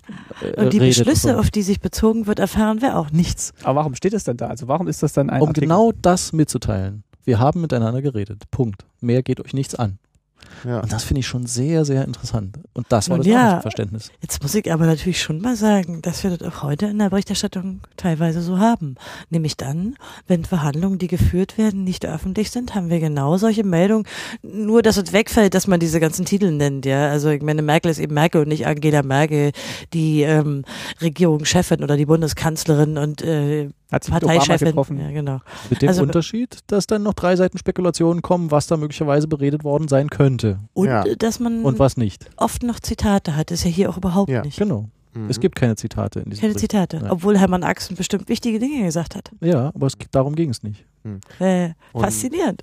und 0.57 0.73
die 0.73 0.79
Beschlüsse, 0.79 1.39
auf 1.39 1.51
die 1.51 1.63
sich 1.63 1.81
bezogen 1.81 2.27
wird, 2.27 2.39
erfahren 2.39 2.81
wir 2.81 2.97
auch 2.97 3.11
nichts. 3.11 3.53
Aber 3.63 3.81
warum 3.81 3.95
steht 3.95 4.15
es 4.15 4.25
denn 4.25 4.39
da? 4.39 4.47
Also 4.47 4.67
warum 4.67 4.89
ist 4.89 5.03
das 5.03 5.13
dann 5.13 5.29
ein 5.29 5.43
Um 5.43 5.49
Artikel? 5.49 5.69
genau 5.69 5.93
das 6.01 6.33
mitzuteilen. 6.33 7.05
Wir 7.27 7.41
haben 7.41 7.61
miteinander 7.61 8.03
geredet. 8.03 8.45
Punkt. 8.53 8.87
Mehr 9.01 9.25
geht 9.25 9.41
euch 9.41 9.53
nichts 9.53 9.75
an. 9.75 9.99
Ja. 10.65 10.81
Und 10.81 10.93
das 10.93 11.05
finde 11.05 11.21
ich 11.21 11.27
schon 11.27 11.47
sehr, 11.47 11.85
sehr 11.85 12.05
interessant. 12.05 12.59
Und 12.75 12.87
das 12.89 13.09
war 13.09 13.17
Nun 13.19 13.27
das 13.27 13.33
ja. 13.33 13.61
Verständnis. 13.61 14.11
Jetzt 14.21 14.43
muss 14.43 14.55
ich 14.55 14.73
aber 14.73 14.87
natürlich 14.87 15.21
schon 15.21 15.41
mal 15.41 15.57
sagen, 15.57 16.03
dass 16.03 16.23
wir 16.25 16.37
das 16.37 16.47
auch 16.49 16.63
heute 16.63 16.87
in 16.87 16.99
der 16.99 17.11
Berichterstattung 17.11 17.81
teilweise 17.97 18.41
so 18.43 18.59
haben. 18.59 18.97
Nämlich 19.31 19.57
dann, 19.57 19.97
wenn 20.27 20.45
Verhandlungen, 20.45 20.99
die 20.99 21.09
geführt 21.09 21.59
werden, 21.59 21.85
nicht 21.85 22.07
öffentlich 22.07 22.51
sind, 22.51 22.75
haben 22.75 22.91
wir 22.91 23.01
genau 23.01 23.37
solche 23.39 23.65
Meldungen. 23.65 24.07
Nur, 24.43 24.83
dass 24.83 24.97
es 24.97 25.13
wegfällt, 25.13 25.55
dass 25.55 25.67
man 25.67 25.81
diese 25.81 26.01
ganzen 26.01 26.25
Titel 26.25 26.51
nennt, 26.51 26.87
ja. 26.87 27.09
Also 27.09 27.31
ich 27.31 27.43
meine, 27.43 27.63
Merkel 27.63 27.91
ist 27.91 27.99
eben 27.99 28.15
Merkel 28.15 28.43
und 28.43 28.49
nicht 28.49 28.67
Angela 28.67 29.03
Merkel, 29.03 29.53
die 29.93 30.23
ähm, 30.23 30.65
Regierungschefin 31.01 31.83
oder 31.83 31.97
die 31.97 32.07
Bundeskanzlerin 32.07 32.99
und 32.99 33.23
äh, 33.23 33.69
Hat 33.91 34.05
sich 34.05 34.13
Parteichefin. 34.13 34.69
getroffen? 34.69 34.99
Ja, 35.01 35.11
genau. 35.11 35.41
Mit 35.71 35.83
dem 35.83 35.89
Also- 35.89 36.03
Unterschied, 36.03 36.59
dass 36.67 36.87
dann 36.87 37.03
noch 37.03 37.15
drei 37.15 37.37
Seiten 37.37 37.59
Spekulationen 37.59 38.23
kommen, 38.23 38.51
was 38.51 38.67
da 38.67 38.77
möglicherweise 38.77 39.29
beredet 39.29 39.65
worden 39.65 39.89
sein 39.89 40.09
könnte 40.11 40.26
Und 40.75 40.87
Ja. 40.89 41.05
äh, 41.05 41.17
dass 41.17 41.41
man 41.41 41.63
und 41.65 41.79
was 41.79 41.97
nicht. 41.97 42.29
oft 42.37 42.63
noch 42.63 42.81
Zitate 42.81 43.37
hat, 43.37 43.51
ist 43.51 43.65
ja 43.65 43.71
hier 43.71 43.91
auch 43.91 43.97
überhaupt 43.97 44.31
Ja. 44.31 44.43
nicht. 44.43 44.59
Genau. 44.59 44.89
Mhm. 45.15 45.31
Es 45.31 45.41
gibt 45.41 45.57
keine 45.57 45.77
Zitate 45.77 46.21
in 46.21 46.31
diesem 46.31 46.41
Keine 46.43 46.55
Bericht. 46.55 46.71
Zitate, 46.73 47.01
Ja. 47.05 47.11
obwohl 47.13 47.39
Hermann 47.39 47.63
Axen 47.63 47.97
bestimmt 47.97 48.29
wichtige 48.29 48.59
Dinge 48.59 48.85
gesagt 48.85 49.15
hat. 49.17 49.31
Ja, 49.41 49.73
aber 49.75 49.87
es, 49.87 49.95
darum 50.11 50.35
ging 50.35 50.51
es 50.51 50.63
nicht. 50.63 50.85
Äh, 51.39 51.71
Und- 51.93 52.03
faszinierend. 52.03 52.63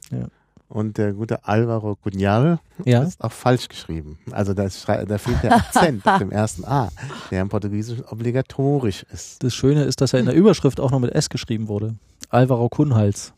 Und 0.69 0.97
der 0.97 1.13
gute 1.13 1.45
Alvaro 1.47 1.95
Cunhal 1.95 2.59
Ja, 2.83 3.03
ist 3.03 3.23
auch 3.23 3.31
falsch 3.31 3.67
geschrieben. 3.69 4.17
Also 4.31 4.53
da, 4.55 4.63
ist, 4.63 4.87
da 4.89 5.17
fehlt 5.19 5.43
der 5.43 5.53
Akzent 5.55 6.05
auf 6.07 6.17
dem 6.17 6.31
ersten 6.31 6.65
A, 6.65 6.89
der 7.29 7.41
im 7.43 7.49
Portugiesischen 7.49 8.03
obligatorisch 8.05 9.05
ist. 9.13 9.43
das 9.43 9.53
Schöne 9.53 9.83
ist, 9.83 10.01
dass 10.01 10.13
er 10.13 10.19
in 10.19 10.25
der 10.25 10.33
Überschrift 10.33 10.79
auch 10.79 10.89
noch 10.91 10.99
mit 10.99 11.11
S 11.13 11.29
geschrieben 11.29 11.67
wurde. 11.67 11.95
Alvaro 12.29 12.69
Kunhals. 12.69 13.33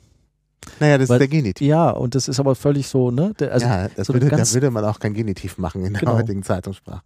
Naja, 0.80 0.98
das 0.98 1.10
Weil- 1.10 1.16
ist 1.16 1.20
der 1.20 1.28
Genitiv. 1.28 1.68
Ja, 1.68 1.90
und 1.92 2.16
das 2.16 2.28
ist 2.28 2.40
aber 2.40 2.56
völlig 2.56 2.88
so, 2.88 3.12
ne? 3.12 3.34
Der, 3.40 3.54
also, 3.54 3.66
ja, 3.66 3.88
das 3.96 4.08
so 4.08 4.14
würde, 4.14 4.28
da 4.30 4.38
würde 4.54 4.72
man 4.72 4.84
auch 4.86 5.00
kein 5.00 5.14
Genitiv 5.14 5.58
machen 5.58 5.86
in 5.86 5.94
der 5.94 6.02
Genau. 6.02 6.16
heutigen 6.18 6.44
Zeitungssprache. 6.44 7.02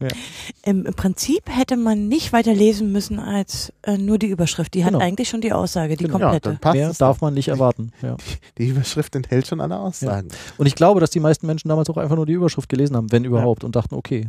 Im, 0.63 0.85
Im 0.85 0.93
Prinzip 0.93 1.43
hätte 1.47 1.77
man 1.77 2.07
nicht 2.07 2.33
weiter 2.33 2.53
lesen 2.53 2.91
müssen 2.91 3.19
als 3.19 3.71
äh, 3.83 3.97
nur 3.97 4.17
die 4.17 4.27
Überschrift. 4.27 4.73
Die 4.73 4.83
hat 4.85 4.93
Genau. 4.93 5.03
eigentlich 5.03 5.29
schon 5.29 5.41
die 5.41 5.53
Aussage, 5.53 5.95
die 5.97 6.05
Genau. 6.05 6.17
Ja, 6.19 6.25
komplette. 6.25 6.49
dann 6.49 6.57
passt 6.59 6.75
mehr 6.75 6.93
darf 6.97 7.21
man 7.21 7.33
nicht 7.33 7.47
erwarten. 7.49 7.91
Ja. 8.01 8.17
Die 8.57 8.67
Überschrift 8.67 9.15
enthält 9.15 9.47
schon 9.47 9.61
alle 9.61 9.77
Aussagen. 9.79 10.29
Und 10.57 10.65
ich 10.65 10.75
glaube, 10.75 10.99
dass 10.99 11.09
die 11.11 11.19
meisten 11.19 11.45
Menschen 11.47 11.69
damals 11.69 11.89
auch 11.89 11.97
einfach 11.97 12.15
nur 12.15 12.25
die 12.25 12.33
Überschrift 12.33 12.69
gelesen 12.69 12.95
haben, 12.95 13.11
wenn 13.11 13.23
überhaupt, 13.25 13.63
und 13.63 13.75
dachten, 13.75 13.95
okay, 13.95 14.27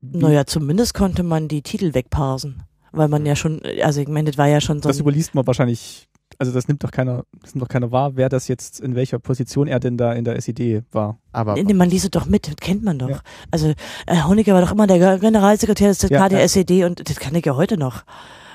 naja, 0.00 0.44
zumindest 0.44 0.94
konnte 0.94 1.22
man 1.22 1.48
die 1.48 1.62
Titel 1.62 1.94
wegparsen. 1.94 2.62
Weil 2.92 3.08
man 3.08 3.26
ja 3.26 3.34
schon, 3.34 3.60
also 3.82 4.00
ich 4.00 4.08
meine, 4.08 4.30
das 4.30 4.38
war 4.38 4.46
ja 4.46 4.60
schon 4.60 4.80
so 4.80 4.88
Das 4.88 5.00
überliest 5.00 5.34
man 5.34 5.46
wahrscheinlich, 5.46 6.06
also 6.38 6.52
das 6.52 6.66
nimmt 6.68 6.82
doch 6.82 6.90
keiner, 6.90 7.24
das 7.40 7.54
nimmt 7.54 7.62
doch 7.62 7.68
keiner 7.68 7.92
wahr, 7.92 8.16
wer 8.16 8.28
das 8.28 8.48
jetzt, 8.48 8.80
in 8.80 8.94
welcher 8.94 9.18
Position 9.18 9.68
er 9.68 9.78
denn 9.80 9.96
da 9.96 10.12
in 10.12 10.24
der 10.24 10.36
SED 10.36 10.82
war. 10.90 11.18
Aber 11.32 11.54
Nee, 11.54 11.74
man 11.74 11.88
liest 11.90 12.04
es 12.06 12.10
doch 12.10 12.26
mit, 12.26 12.48
das 12.48 12.56
kennt 12.56 12.82
man 12.82 12.98
doch. 12.98 13.08
Ja. 13.10 13.20
Also 13.50 13.72
äh, 14.06 14.22
Honecker 14.24 14.52
war 14.54 14.60
doch 14.62 14.72
immer 14.72 14.86
der 14.86 15.18
Generalsekretär 15.18 15.88
des 15.88 15.98
ZK 15.98 16.10
Ja, 16.10 16.28
der 16.28 16.38
ja. 16.40 16.44
SED 16.44 16.84
und 16.84 17.08
das 17.08 17.16
kann 17.20 17.34
ich 17.34 17.46
ja 17.46 17.54
heute 17.56 17.76
noch. 17.76 18.02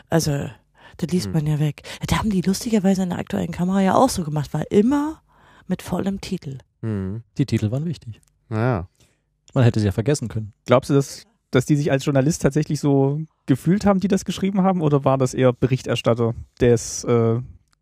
Also, 0.10 0.50
das 0.98 1.10
liest 1.12 1.28
Hm. 1.28 1.34
man 1.34 1.48
ja 1.48 1.60
weg. 1.60 1.84
Das 2.06 2.18
haben 2.20 2.30
die 2.30 2.42
lustigerweise 2.42 3.04
in 3.04 3.10
der 3.10 3.20
aktuellen 3.20 3.52
Kamera 3.52 3.82
ja 3.82 3.96
auch 3.96 4.10
so 4.10 4.24
gemacht, 4.24 4.54
war 4.54 4.70
immer 4.72 5.22
mit 5.68 5.82
vollem 5.82 6.20
Titel. 6.20 6.58
hm, 6.82 7.24
die 7.38 7.46
Titel 7.46 7.72
waren 7.72 7.86
wichtig. 7.86 8.20
naja. 8.50 8.88
Man 9.54 9.64
hätte 9.64 9.80
sie 9.80 9.88
ja 9.88 9.92
vergessen 9.92 10.28
können. 10.28 10.54
Glaubst 10.68 10.92
du, 10.92 10.94
dass, 10.94 11.24
dass 11.50 11.66
die 11.66 11.76
sich 11.76 11.92
als 11.92 12.06
Journalist 12.06 12.44
tatsächlich 12.44 12.80
so 12.80 13.22
gefühlt 13.48 13.84
haben, 13.84 14.00
die 14.00 14.08
das 14.08 14.24
geschrieben 14.26 14.62
haben, 14.62 14.82
oder 14.82 15.06
war 15.06 15.18
das 15.18 15.34
eher 15.34 15.54
Berichterstatter 15.54 16.36
des, 16.62 17.04
äh, 17.06 17.40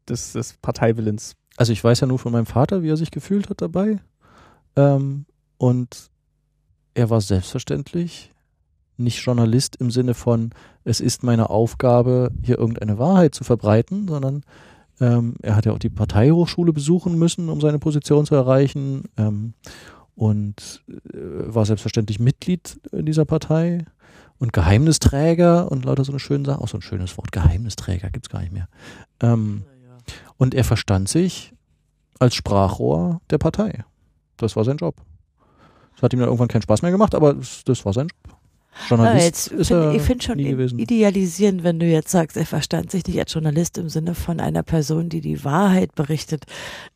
des, 0.10 0.34
des 0.34 0.54
Parteiwillens? 0.62 1.36
Also 1.56 1.74
ich 1.74 1.84
weiß 1.84 2.02
ja 2.02 2.08
nur 2.08 2.20
von 2.20 2.32
meinem 2.32 2.46
Vater, 2.46 2.84
wie 2.84 2.90
er 2.90 2.98
sich 2.98 3.12
gefühlt 3.12 3.50
hat 3.50 3.62
dabei. 3.62 4.00
Ähm, 4.76 5.26
und 5.58 6.10
er 6.94 7.10
war 7.10 7.22
selbstverständlich 7.22 8.32
nicht 8.98 9.20
Journalist 9.20 9.76
im 9.76 9.92
Sinne 9.92 10.14
von, 10.14 10.52
es 10.84 11.00
ist 11.00 11.24
meine 11.24 11.50
Aufgabe, 11.50 12.32
hier 12.42 12.58
irgendeine 12.58 12.98
Wahrheit 12.98 13.36
zu 13.36 13.44
verbreiten, 13.44 14.08
sondern 14.08 14.44
ähm, 15.00 15.36
er 15.42 15.56
hat 15.56 15.66
ja 15.66 15.74
auch 15.74 15.80
die 15.80 15.90
Parteihochschule 15.90 16.74
besuchen 16.74 17.18
müssen, 17.18 17.50
um 17.50 17.62
seine 17.62 17.80
Position 17.80 18.26
zu 18.26 18.36
erreichen. 18.36 19.04
Ähm, 19.18 19.54
und 20.16 20.84
äh, 20.90 20.94
war 21.14 21.66
selbstverständlich 21.66 22.20
Mitglied 22.20 22.80
in 22.92 23.06
dieser 23.06 23.26
Partei 23.26 23.86
und 24.40 24.52
Geheimnisträger 24.52 25.72
und 25.72 25.86
lauter 25.86 26.04
so 26.04 26.12
eine 26.12 26.20
schöne 26.20 26.46
Sache. 26.46 26.60
Auch 26.60 26.68
so 26.68 26.78
ein 26.78 26.82
schönes 26.82 27.18
Wort, 27.18 27.32
Geheimnisträger 27.32 28.10
gibt's 28.10 28.30
gar 28.30 28.42
nicht 28.42 28.52
mehr. 28.52 28.68
Ähm, 29.22 29.64
und 30.38 30.54
er 30.54 30.64
verstand 30.64 31.10
sich 31.10 31.54
als 32.20 32.36
Sprachrohr 32.36 33.22
der 33.30 33.38
Partei. 33.38 33.84
Das 34.38 34.56
war 34.56 34.64
sein 34.64 34.78
Job. 34.78 34.96
Das 35.94 36.04
hat 36.04 36.14
ihm 36.14 36.20
dann 36.20 36.28
irgendwann 36.28 36.48
keinen 36.48 36.62
Spaß 36.62 36.82
mehr 36.82 36.92
gemacht, 36.92 37.16
aber 37.16 37.34
das, 37.34 37.64
das 37.64 37.86
war 37.86 37.94
sein 37.94 38.08
Job. 38.08 38.38
Ja, 38.82 38.96
Journalist 38.96 39.26
jetzt 39.26 39.48
ist 39.48 39.68
find, 39.70 39.80
er 39.82 39.94
ich 39.94 40.02
finde 40.02 40.24
schon 40.24 40.38
gewesen. 40.38 40.80
idealisierend, 40.80 41.64
wenn 41.64 41.80
du 41.80 41.86
jetzt 41.86 42.10
sagst, 42.12 42.38
er 42.38 42.46
verstand 42.46 42.92
sich 42.92 43.06
nicht 43.08 43.20
als 43.20 43.34
Journalist 43.34 43.78
im 43.78 43.90
Sinne 43.90 44.14
von 44.16 44.40
einer 44.40 44.64
Person, 44.64 45.10
die 45.10 45.22
die 45.22 45.44
Wahrheit 45.44 45.96
berichtet. 45.96 46.46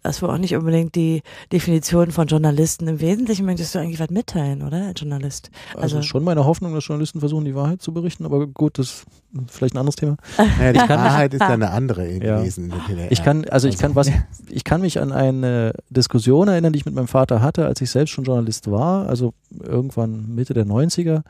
Das 0.04 0.22
war 0.22 0.30
auch 0.34 0.38
nicht 0.38 0.56
unbedingt 0.56 0.96
die 0.96 1.22
Definition 1.52 2.12
von 2.12 2.28
Journalisten. 2.28 2.88
Im 2.88 3.00
Wesentlichen 3.02 3.46
möchtest 3.46 3.74
du 3.76 3.80
eigentlich 3.80 4.00
was 4.00 4.10
mitteilen, 4.10 4.62
oder, 4.62 4.88
als 4.88 5.00
Journalist? 5.02 5.50
Also, 5.76 5.98
also- 5.98 6.02
schon 6.04 6.24
meine 6.24 6.46
Hoffnung, 6.46 6.74
dass 6.74 6.86
Journalisten 6.88 7.20
versuchen, 7.20 7.46
die 7.46 7.56
Wahrheit 7.56 7.82
zu 7.82 7.94
berichten, 7.94 8.26
aber 8.26 8.48
gut, 8.48 8.78
das 8.78 8.88
ist 8.88 9.06
vielleicht 9.48 9.76
ein 9.76 9.80
anderes 9.80 9.96
Thema. 9.96 10.18
Naja, 10.60 10.74
die 10.74 10.90
Wahrheit 10.90 11.34
ist 11.34 11.40
ja 11.42 11.48
eine 11.50 11.72
andere 11.72 12.10
Ja. 12.12 12.40
gewesen 12.40 12.66
in 12.66 12.70
der 12.72 12.80
DDR. 12.88 13.12
Ich 13.12 13.24
kann, 13.24 13.46
also 13.46 13.68
ich 13.68 13.78
kann 13.78 13.96
was, 13.96 14.10
ich 14.50 14.64
kann 14.64 14.82
mich 14.82 15.00
an 15.00 15.12
eine 15.12 15.74
Diskussion 15.90 16.48
erinnern, 16.48 16.74
die 16.74 16.80
ich 16.80 16.86
mit 16.86 16.94
meinem 16.96 17.08
Vater 17.08 17.42
hatte, 17.42 17.66
als 17.66 17.82
ich 17.82 17.90
selbst 17.90 18.12
schon 18.12 18.24
Journalist 18.26 18.70
war, 18.70 19.08
also 19.08 19.34
irgendwann 19.64 20.36
Mitte 20.36 20.54
der 20.54 20.66
90er. 20.66 21.24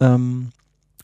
Ähm, 0.00 0.50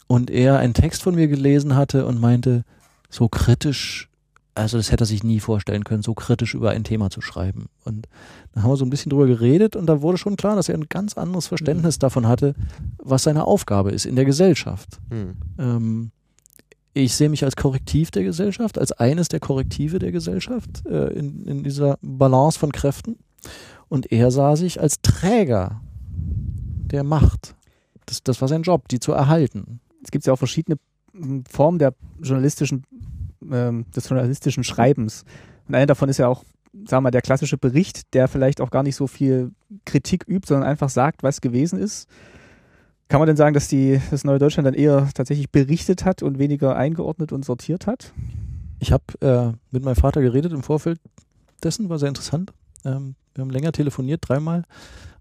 und 0.06 0.30
er 0.30 0.58
einen 0.58 0.74
Text 0.74 1.02
von 1.02 1.14
mir 1.14 1.28
gelesen 1.28 1.74
hatte 1.74 2.06
und 2.06 2.20
meinte, 2.20 2.64
so 3.10 3.28
kritisch, 3.28 4.08
also 4.54 4.76
das 4.76 4.90
hätte 4.90 5.04
er 5.04 5.06
sich 5.06 5.24
nie 5.24 5.40
vorstellen 5.40 5.84
können, 5.84 6.02
so 6.02 6.14
kritisch 6.14 6.54
über 6.54 6.70
ein 6.70 6.84
Thema 6.84 7.10
zu 7.10 7.20
schreiben. 7.20 7.66
Und 7.84 8.08
da 8.52 8.62
haben 8.62 8.70
wir 8.70 8.76
so 8.76 8.84
ein 8.84 8.90
bisschen 8.90 9.10
drüber 9.10 9.26
geredet 9.26 9.76
und 9.76 9.86
da 9.86 10.02
wurde 10.02 10.18
schon 10.18 10.36
klar, 10.36 10.56
dass 10.56 10.68
er 10.68 10.76
ein 10.76 10.88
ganz 10.88 11.18
anderes 11.18 11.48
Verständnis 11.48 11.98
davon 11.98 12.26
hatte, 12.26 12.54
was 12.98 13.24
seine 13.24 13.46
Aufgabe 13.46 13.90
ist 13.90 14.06
in 14.06 14.16
der 14.16 14.24
Gesellschaft. 14.24 15.00
Hm. 15.10 15.34
Ähm, 15.58 16.10
ich 16.94 17.14
sehe 17.14 17.28
mich 17.28 17.44
als 17.44 17.56
Korrektiv 17.56 18.10
der 18.10 18.22
Gesellschaft, 18.22 18.78
als 18.78 18.90
eines 18.92 19.28
der 19.28 19.40
Korrektive 19.40 19.98
der 19.98 20.12
Gesellschaft 20.12 20.86
äh, 20.86 21.08
in, 21.08 21.44
in 21.46 21.62
dieser 21.62 21.98
Balance 22.00 22.58
von 22.58 22.72
Kräften. 22.72 23.18
Und 23.88 24.10
er 24.10 24.30
sah 24.30 24.56
sich 24.56 24.80
als 24.80 25.02
Träger 25.02 25.82
der 26.16 27.04
Macht. 27.04 27.54
Das, 28.06 28.22
das 28.22 28.40
war 28.40 28.48
sein 28.48 28.62
Job, 28.62 28.88
die 28.88 29.00
zu 29.00 29.12
erhalten. 29.12 29.80
Es 30.02 30.10
gibt 30.10 30.26
ja 30.26 30.32
auch 30.32 30.38
verschiedene 30.38 30.78
mm, 31.12 31.40
Formen 31.50 31.78
der 31.78 31.94
journalistischen, 32.20 32.84
ähm, 33.50 33.84
des 33.94 34.08
journalistischen 34.08 34.64
Schreibens. 34.64 35.24
Und 35.68 35.74
eine 35.74 35.86
davon 35.86 36.08
ist 36.08 36.18
ja 36.18 36.28
auch, 36.28 36.44
sagen 36.72 36.98
wir 36.98 37.00
mal, 37.02 37.10
der 37.10 37.22
klassische 37.22 37.58
Bericht, 37.58 38.14
der 38.14 38.28
vielleicht 38.28 38.60
auch 38.60 38.70
gar 38.70 38.82
nicht 38.82 38.96
so 38.96 39.06
viel 39.06 39.52
Kritik 39.84 40.24
übt, 40.28 40.46
sondern 40.46 40.68
einfach 40.68 40.88
sagt, 40.88 41.22
was 41.22 41.40
gewesen 41.40 41.78
ist. 41.78 42.08
Kann 43.08 43.20
man 43.20 43.28
denn 43.28 43.36
sagen, 43.36 43.54
dass 43.54 43.68
die, 43.68 44.00
das 44.10 44.24
Neue 44.24 44.38
Deutschland 44.38 44.66
dann 44.66 44.74
eher 44.74 45.08
tatsächlich 45.14 45.50
berichtet 45.50 46.04
hat 46.04 46.22
und 46.22 46.38
weniger 46.38 46.76
eingeordnet 46.76 47.32
und 47.32 47.44
sortiert 47.44 47.86
hat? 47.86 48.12
Ich 48.80 48.92
habe 48.92 49.04
äh, 49.20 49.56
mit 49.70 49.84
meinem 49.84 49.96
Vater 49.96 50.20
geredet 50.20 50.52
im 50.52 50.62
Vorfeld 50.62 51.00
dessen, 51.62 51.88
war 51.88 51.98
sehr 51.98 52.08
interessant. 52.08 52.52
Ähm, 52.84 53.14
wir 53.34 53.42
haben 53.42 53.50
länger 53.50 53.72
telefoniert, 53.72 54.28
dreimal. 54.28 54.64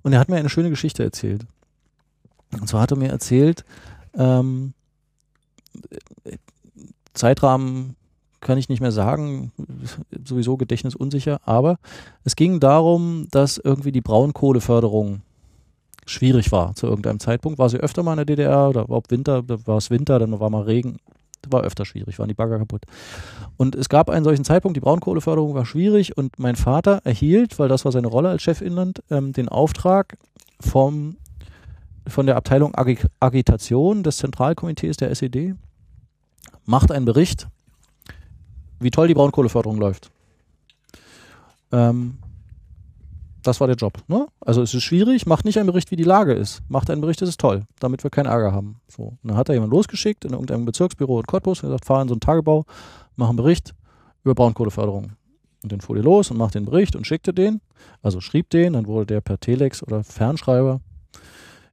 Und 0.01 0.13
er 0.13 0.19
hat 0.19 0.29
mir 0.29 0.37
eine 0.37 0.49
schöne 0.49 0.69
Geschichte 0.69 1.03
erzählt. 1.03 1.45
Und 2.51 2.67
zwar 2.67 2.81
hat 2.81 2.91
er 2.91 2.97
mir 2.97 3.09
erzählt, 3.09 3.65
ähm, 4.13 4.73
Zeitrahmen 7.13 7.95
kann 8.41 8.57
ich 8.57 8.69
nicht 8.69 8.81
mehr 8.81 8.91
sagen, 8.91 9.51
sowieso 10.23 10.55
Gedächtnis 10.55 10.95
unsicher, 10.95 11.39
aber 11.45 11.77
es 12.23 12.35
ging 12.35 12.59
darum, 12.59 13.27
dass 13.31 13.57
irgendwie 13.57 13.91
die 13.91 14.01
Braunkohleförderung 14.01 15.21
schwierig 16.05 16.51
war 16.51 16.75
zu 16.75 16.85
irgendeinem 16.85 17.19
Zeitpunkt. 17.19 17.57
War 17.57 17.69
sie 17.69 17.77
öfter 17.77 18.03
mal 18.03 18.13
in 18.13 18.17
der 18.17 18.25
DDR 18.25 18.69
oder 18.69 18.83
überhaupt 18.83 19.09
Winter, 19.09 19.41
da 19.41 19.57
war 19.65 19.77
es 19.77 19.89
Winter, 19.89 20.19
dann 20.19 20.39
war 20.39 20.51
mal 20.51 20.61
Regen, 20.61 20.97
war 21.49 21.61
öfter 21.61 21.85
schwierig, 21.85 22.19
waren 22.19 22.27
die 22.27 22.35
Bagger 22.35 22.59
kaputt. 22.59 22.83
Und 23.57 23.75
es 23.75 23.89
gab 23.89 24.09
einen 24.09 24.23
solchen 24.23 24.45
Zeitpunkt, 24.45 24.75
die 24.75 24.81
Braunkohleförderung 24.81 25.53
war 25.55 25.65
schwierig 25.65 26.17
und 26.17 26.37
mein 26.37 26.55
Vater 26.55 27.01
erhielt, 27.03 27.57
weil 27.57 27.69
das 27.69 27.85
war 27.85 27.91
seine 27.91 28.07
Rolle 28.07 28.29
als 28.29 28.43
Chef 28.43 28.61
Inland, 28.61 29.01
ähm, 29.09 29.33
den 29.33 29.49
Auftrag 29.49 30.17
vom, 30.59 31.17
von 32.07 32.25
der 32.25 32.35
Abteilung 32.35 32.75
Agi 32.75 32.99
Agitation 33.19 34.03
des 34.03 34.17
Zentralkomitees 34.17 34.97
der 34.97 35.11
SED, 35.11 35.55
macht 36.65 36.91
einen 36.91 37.05
Bericht, 37.05 37.47
wie 38.79 38.91
toll 38.91 39.07
die 39.07 39.13
Braunkohleförderung 39.13 39.77
läuft. 39.77 40.11
Ähm, 41.71 42.17
das 43.43 43.59
war 43.59 43.67
der 43.67 43.75
Job. 43.75 43.99
Ne? 44.07 44.27
Also 44.41 44.61
es 44.61 44.73
ist 44.73 44.83
schwierig, 44.83 45.25
macht 45.25 45.45
nicht 45.45 45.57
einen 45.57 45.67
Bericht, 45.67 45.91
wie 45.91 45.95
die 45.95 46.03
Lage 46.03 46.33
ist. 46.33 46.61
Macht 46.67 46.89
einen 46.89 47.01
Bericht, 47.01 47.21
das 47.21 47.29
ist 47.29 47.39
toll, 47.39 47.63
damit 47.79 48.03
wir 48.03 48.09
keinen 48.09 48.25
Ärger 48.25 48.51
haben. 48.51 48.77
So. 48.87 49.03
Und 49.03 49.19
dann 49.23 49.37
hat 49.37 49.49
er 49.49 49.55
jemand 49.55 49.71
losgeschickt 49.71 50.25
in 50.25 50.31
irgendeinem 50.31 50.65
Bezirksbüro 50.65 51.19
in 51.19 51.25
Cottbus 51.25 51.61
und 51.61 51.69
gesagt, 51.69 51.85
fahr 51.85 52.01
in 52.01 52.07
so 52.07 52.15
einen 52.15 52.21
Tagebau, 52.21 52.65
mach 53.15 53.29
einen 53.29 53.37
Bericht 53.37 53.75
über 54.23 54.33
Braunkohleförderung. 54.33 55.11
Und 55.61 55.71
dann 55.71 55.81
fuhr 55.81 55.95
die 55.95 56.01
los 56.01 56.31
und 56.31 56.37
macht 56.37 56.55
den 56.55 56.65
Bericht 56.65 56.95
und 56.95 57.05
schickte 57.05 57.33
den, 57.33 57.61
also 58.01 58.19
schrieb 58.19 58.49
den, 58.49 58.73
dann 58.73 58.87
wurde 58.87 59.07
der 59.07 59.21
per 59.21 59.39
Telex 59.39 59.81
oder 59.83 60.03
Fernschreiber 60.03 60.79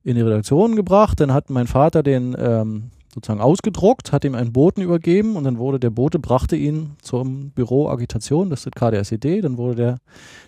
in 0.05 0.17
die 0.17 0.23
Redaktion 0.23 0.77
gebracht. 0.77 1.21
Dann 1.21 1.33
hat 1.33 1.51
mein 1.51 1.67
Vater 1.67 2.03
den 2.03 2.37
ähm, 2.39 2.91
sozusagen 3.15 3.41
ausgedruckt, 3.41 4.13
hat 4.13 4.25
ihm 4.25 4.35
einen 4.35 4.53
Boten 4.53 4.83
übergeben 4.83 5.37
und 5.37 5.45
dann 5.45 5.59
wurde 5.59 5.79
der 5.79 5.91
Bote, 5.91 6.19
brachte 6.19 6.57
ihn 6.57 6.97
zum 7.03 7.51
Büro 7.51 7.89
Agitation, 7.89 8.51
das 8.51 8.65
ist 8.67 8.81
der 8.81 9.01
SED, 9.01 9.43
dann 9.43 9.59
wurde 9.59 9.75
der 9.75 9.99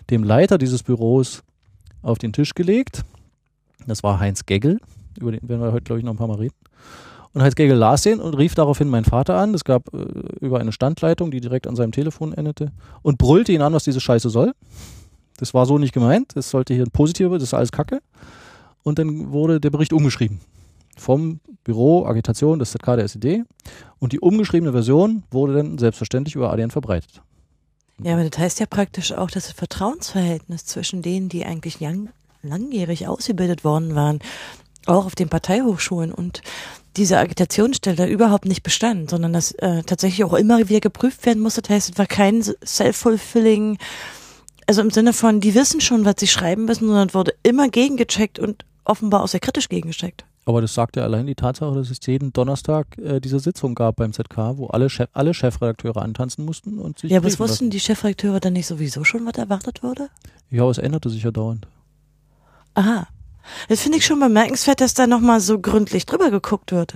dem 0.09 0.23
Leiter 0.23 0.57
dieses 0.57 0.81
Büros 0.81 1.43
auf 2.01 2.17
den 2.17 2.33
Tisch 2.33 2.53
gelegt. 2.53 3.03
Das 3.87 4.03
war 4.03 4.19
Heinz 4.19 4.45
Geggel, 4.45 4.79
über 5.19 5.31
den 5.31 5.47
werden 5.47 5.61
wir 5.61 5.71
heute, 5.71 5.83
glaube 5.83 5.99
ich, 5.99 6.05
noch 6.05 6.13
ein 6.13 6.17
paar 6.17 6.27
Mal 6.27 6.37
reden. 6.37 6.55
Und 7.33 7.43
Heinz 7.43 7.55
Geggel 7.55 7.77
las 7.77 8.01
den 8.03 8.19
und 8.19 8.33
rief 8.33 8.55
daraufhin 8.55 8.89
meinen 8.89 9.05
Vater 9.05 9.37
an. 9.37 9.53
Es 9.53 9.65
gab 9.65 9.93
äh, 9.93 9.97
über 10.39 10.59
eine 10.59 10.71
Standleitung, 10.71 11.31
die 11.31 11.41
direkt 11.41 11.67
an 11.67 11.75
seinem 11.75 11.91
Telefon 11.91 12.33
endete, 12.33 12.71
und 13.01 13.17
brüllte 13.17 13.51
ihn 13.51 13.61
an, 13.61 13.73
was 13.73 13.83
diese 13.83 13.99
Scheiße 13.99 14.29
soll. 14.29 14.53
Das 15.37 15.53
war 15.53 15.65
so 15.65 15.77
nicht 15.77 15.93
gemeint. 15.93 16.31
Das 16.35 16.49
sollte 16.49 16.73
hier 16.73 16.83
ein 16.83 16.91
positiver, 16.91 17.35
das 17.35 17.49
ist 17.49 17.53
alles 17.53 17.73
Kacke. 17.73 17.99
Und 18.85 18.99
dann 18.99 19.31
wurde 19.31 19.59
der 19.59 19.71
Bericht 19.71 19.93
umgeschrieben 19.93 20.39
vom 20.95 21.39
Büro 21.63 22.05
Agitation 22.05 22.59
des 22.59 22.71
ZK 22.71 22.95
der 22.95 23.05
SED 23.05 23.43
und 23.99 24.13
die 24.13 24.19
umgeschriebene 24.19 24.71
Version 24.71 25.23
wurde 25.31 25.55
dann 25.55 25.77
selbstverständlich 25.79 26.35
über 26.35 26.53
ADN 26.53 26.69
verbreitet. 26.69 27.21
Ja, 28.01 28.13
aber 28.13 28.29
das 28.29 28.39
heißt 28.39 28.59
ja 28.59 28.67
praktisch 28.67 29.11
auch, 29.11 29.31
dass 29.31 29.47
das 29.47 29.55
Vertrauensverhältnis 29.55 30.65
zwischen 30.65 31.01
denen, 31.01 31.29
die 31.29 31.45
eigentlich 31.45 31.79
lang, 31.79 32.09
langjährig 32.43 33.07
ausgebildet 33.07 33.63
worden 33.63 33.95
waren, 33.95 34.19
auch 34.85 35.07
auf 35.07 35.15
den 35.15 35.29
Parteihochschulen 35.29 36.13
und 36.13 36.43
diese 36.95 37.17
Agitationsstelle 37.17 38.07
überhaupt 38.07 38.45
nicht 38.45 38.61
bestand, 38.61 39.09
sondern 39.09 39.33
dass 39.33 39.51
äh, 39.53 39.81
tatsächlich 39.83 40.23
auch 40.23 40.33
immer 40.33 40.69
wieder 40.69 40.79
geprüft 40.79 41.25
werden 41.25 41.41
musste. 41.41 41.63
Das 41.63 41.71
heißt, 41.71 41.89
es 41.91 41.97
war 41.97 42.05
kein 42.05 42.43
self-fulfilling, 42.63 43.79
also 44.67 44.81
im 44.81 44.91
Sinne 44.91 45.11
von, 45.11 45.41
die 45.41 45.55
wissen 45.55 45.81
schon, 45.81 46.05
was 46.05 46.15
sie 46.19 46.27
schreiben 46.27 46.65
müssen, 46.65 46.87
sondern 46.87 47.09
es 47.09 47.13
wurde 47.15 47.33
immer 47.41 47.69
gegengecheckt 47.69 48.39
und 48.39 48.65
offenbar 48.85 49.23
auch 49.23 49.27
sehr 49.27 49.39
kritisch 49.39 49.69
gegengecheckt. 49.69 50.25
Aber 50.47 50.61
das 50.61 50.75
sagt 50.75 50.95
ja 50.95 51.03
allein 51.03 51.25
die 51.25 51.33
Tatsache, 51.33 51.73
dass 51.73 51.89
es 51.89 51.99
jeden 52.05 52.31
Donnerstag 52.31 52.97
äh, 52.99 53.19
diese 53.19 53.39
Sitzung 53.39 53.73
gab 53.73 53.95
beim 53.95 54.13
ZK, 54.13 54.57
wo 54.57 54.67
alle, 54.67 54.89
Chef, 54.91 55.09
alle 55.13 55.33
Chefredakteure 55.33 56.03
antanzen 56.03 56.45
mussten 56.45 56.77
und 56.77 56.99
sich. 56.99 57.09
Ja, 57.09 57.17
aber 57.17 57.27
wussten 57.27 57.41
lassen. 57.41 57.69
die 57.71 57.79
Chefredakteure 57.79 58.39
dann 58.39 58.53
nicht 58.53 58.67
sowieso 58.67 59.03
schon, 59.03 59.25
was 59.25 59.33
erwartet 59.33 59.81
wurde? 59.81 60.09
Ja, 60.51 60.69
es 60.69 60.77
änderte 60.77 61.09
sich 61.09 61.23
ja 61.23 61.31
dauernd. 61.31 61.67
Aha. 62.75 63.07
Das 63.69 63.81
finde 63.81 63.97
ich 63.97 64.05
schon 64.05 64.19
bemerkenswert, 64.19 64.81
dass 64.81 64.93
da 64.93 65.07
nochmal 65.07 65.39
so 65.39 65.59
gründlich 65.59 66.05
drüber 66.05 66.29
geguckt 66.29 66.71
wird. 66.71 66.95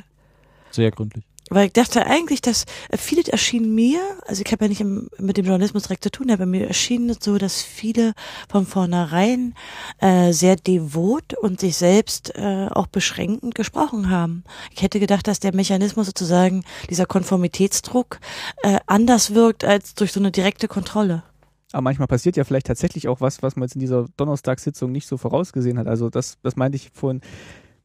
Sehr 0.71 0.91
gründlich. 0.91 1.25
Weil 1.49 1.67
ich 1.67 1.73
dachte 1.73 2.05
eigentlich, 2.05 2.41
dass 2.41 2.65
äh, 2.89 2.97
vieles 2.97 3.27
erschien 3.27 3.73
mir, 3.73 3.99
also 4.27 4.43
ich 4.45 4.51
habe 4.51 4.65
ja 4.65 4.69
nicht 4.69 4.81
im, 4.81 5.09
mit 5.17 5.37
dem 5.37 5.45
Journalismus 5.45 5.83
direkt 5.83 6.03
zu 6.03 6.11
tun, 6.11 6.31
aber 6.31 6.45
mir 6.45 6.67
erschien 6.67 7.09
es 7.09 7.17
so, 7.21 7.37
dass 7.37 7.61
viele 7.61 8.13
von 8.49 8.65
vornherein 8.65 9.55
äh, 9.99 10.31
sehr 10.31 10.55
devot 10.55 11.33
und 11.33 11.59
sich 11.59 11.75
selbst 11.75 12.35
äh, 12.35 12.67
auch 12.71 12.87
beschränkend 12.87 13.55
gesprochen 13.55 14.09
haben. 14.09 14.43
Ich 14.73 14.81
hätte 14.81 14.99
gedacht, 14.99 15.27
dass 15.27 15.39
der 15.39 15.55
Mechanismus 15.55 16.05
sozusagen, 16.05 16.63
dieser 16.89 17.05
Konformitätsdruck, 17.05 18.19
äh, 18.63 18.79
anders 18.85 19.33
wirkt 19.33 19.63
als 19.63 19.95
durch 19.95 20.11
so 20.11 20.19
eine 20.19 20.31
direkte 20.31 20.67
Kontrolle. 20.67 21.23
Aber 21.71 21.81
manchmal 21.83 22.07
passiert 22.07 22.35
ja 22.35 22.43
vielleicht 22.43 22.67
tatsächlich 22.67 23.07
auch 23.07 23.21
was, 23.21 23.43
was 23.43 23.55
man 23.55 23.67
jetzt 23.67 23.75
in 23.75 23.81
dieser 23.81 24.07
Donnerstagssitzung 24.17 24.91
nicht 24.91 25.07
so 25.07 25.17
vorausgesehen 25.17 25.77
hat. 25.77 25.87
Also 25.87 26.09
das, 26.09 26.37
das 26.41 26.55
meinte 26.55 26.77
ich 26.77 26.89
vorhin. 26.93 27.21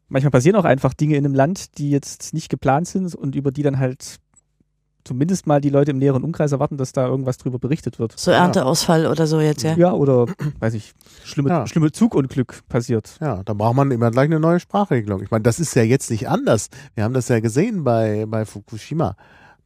Manchmal 0.09 0.31
passieren 0.31 0.57
auch 0.57 0.65
einfach 0.65 0.95
Dinge 0.95 1.17
in 1.17 1.25
einem 1.25 1.35
Land, 1.35 1.79
die 1.79 1.91
jetzt 1.91 2.35
nicht 2.35 2.49
geplant 2.49 2.89
sind 2.89 3.15
und 3.15 3.35
über 3.35 3.51
die 3.51 3.63
dann 3.63 3.79
halt 3.79 4.19
zumindest 5.05 5.47
mal 5.47 5.61
die 5.61 5.69
Leute 5.69 5.91
im 5.91 5.99
näheren 5.99 6.25
Umkreis 6.25 6.53
erwarten, 6.53 6.77
dass 6.79 6.93
da 6.93 7.07
irgendwas 7.07 7.37
drüber 7.37 7.59
berichtet 7.59 7.99
wird. 7.99 8.19
So 8.19 8.31
Ernteausfall 8.31 9.07
oder 9.07 9.27
so 9.27 9.41
jetzt, 9.41 9.63
ja. 9.63 9.77
Ja, 9.77 9.93
oder, 9.93 10.27
weiß 10.61 10.75
ich, 10.75 10.95
schlimme, 11.25 11.51
Ja. 11.51 11.67
schlimme 11.67 11.93
Zugunglück 11.93 12.63
passiert. 12.69 13.17
Ja, 13.21 13.43
da 13.45 13.53
braucht 13.53 13.77
man 13.77 13.91
immer 13.91 14.11
gleich 14.11 14.27
eine 14.27 14.41
neue 14.41 14.61
Sprachregelung. 14.61 15.23
Ich 15.23 15.31
meine, 15.31 15.43
das 15.43 15.61
ist 15.61 15.75
ja 15.77 15.83
jetzt 15.83 16.11
nicht 16.11 16.29
anders. 16.29 16.69
Wir 16.95 17.05
haben 17.05 17.15
das 17.15 17.29
ja 17.29 17.41
gesehen 17.41 17.85
bei, 17.85 18.25
bei 18.27 18.45
Fukushima. 18.47 19.17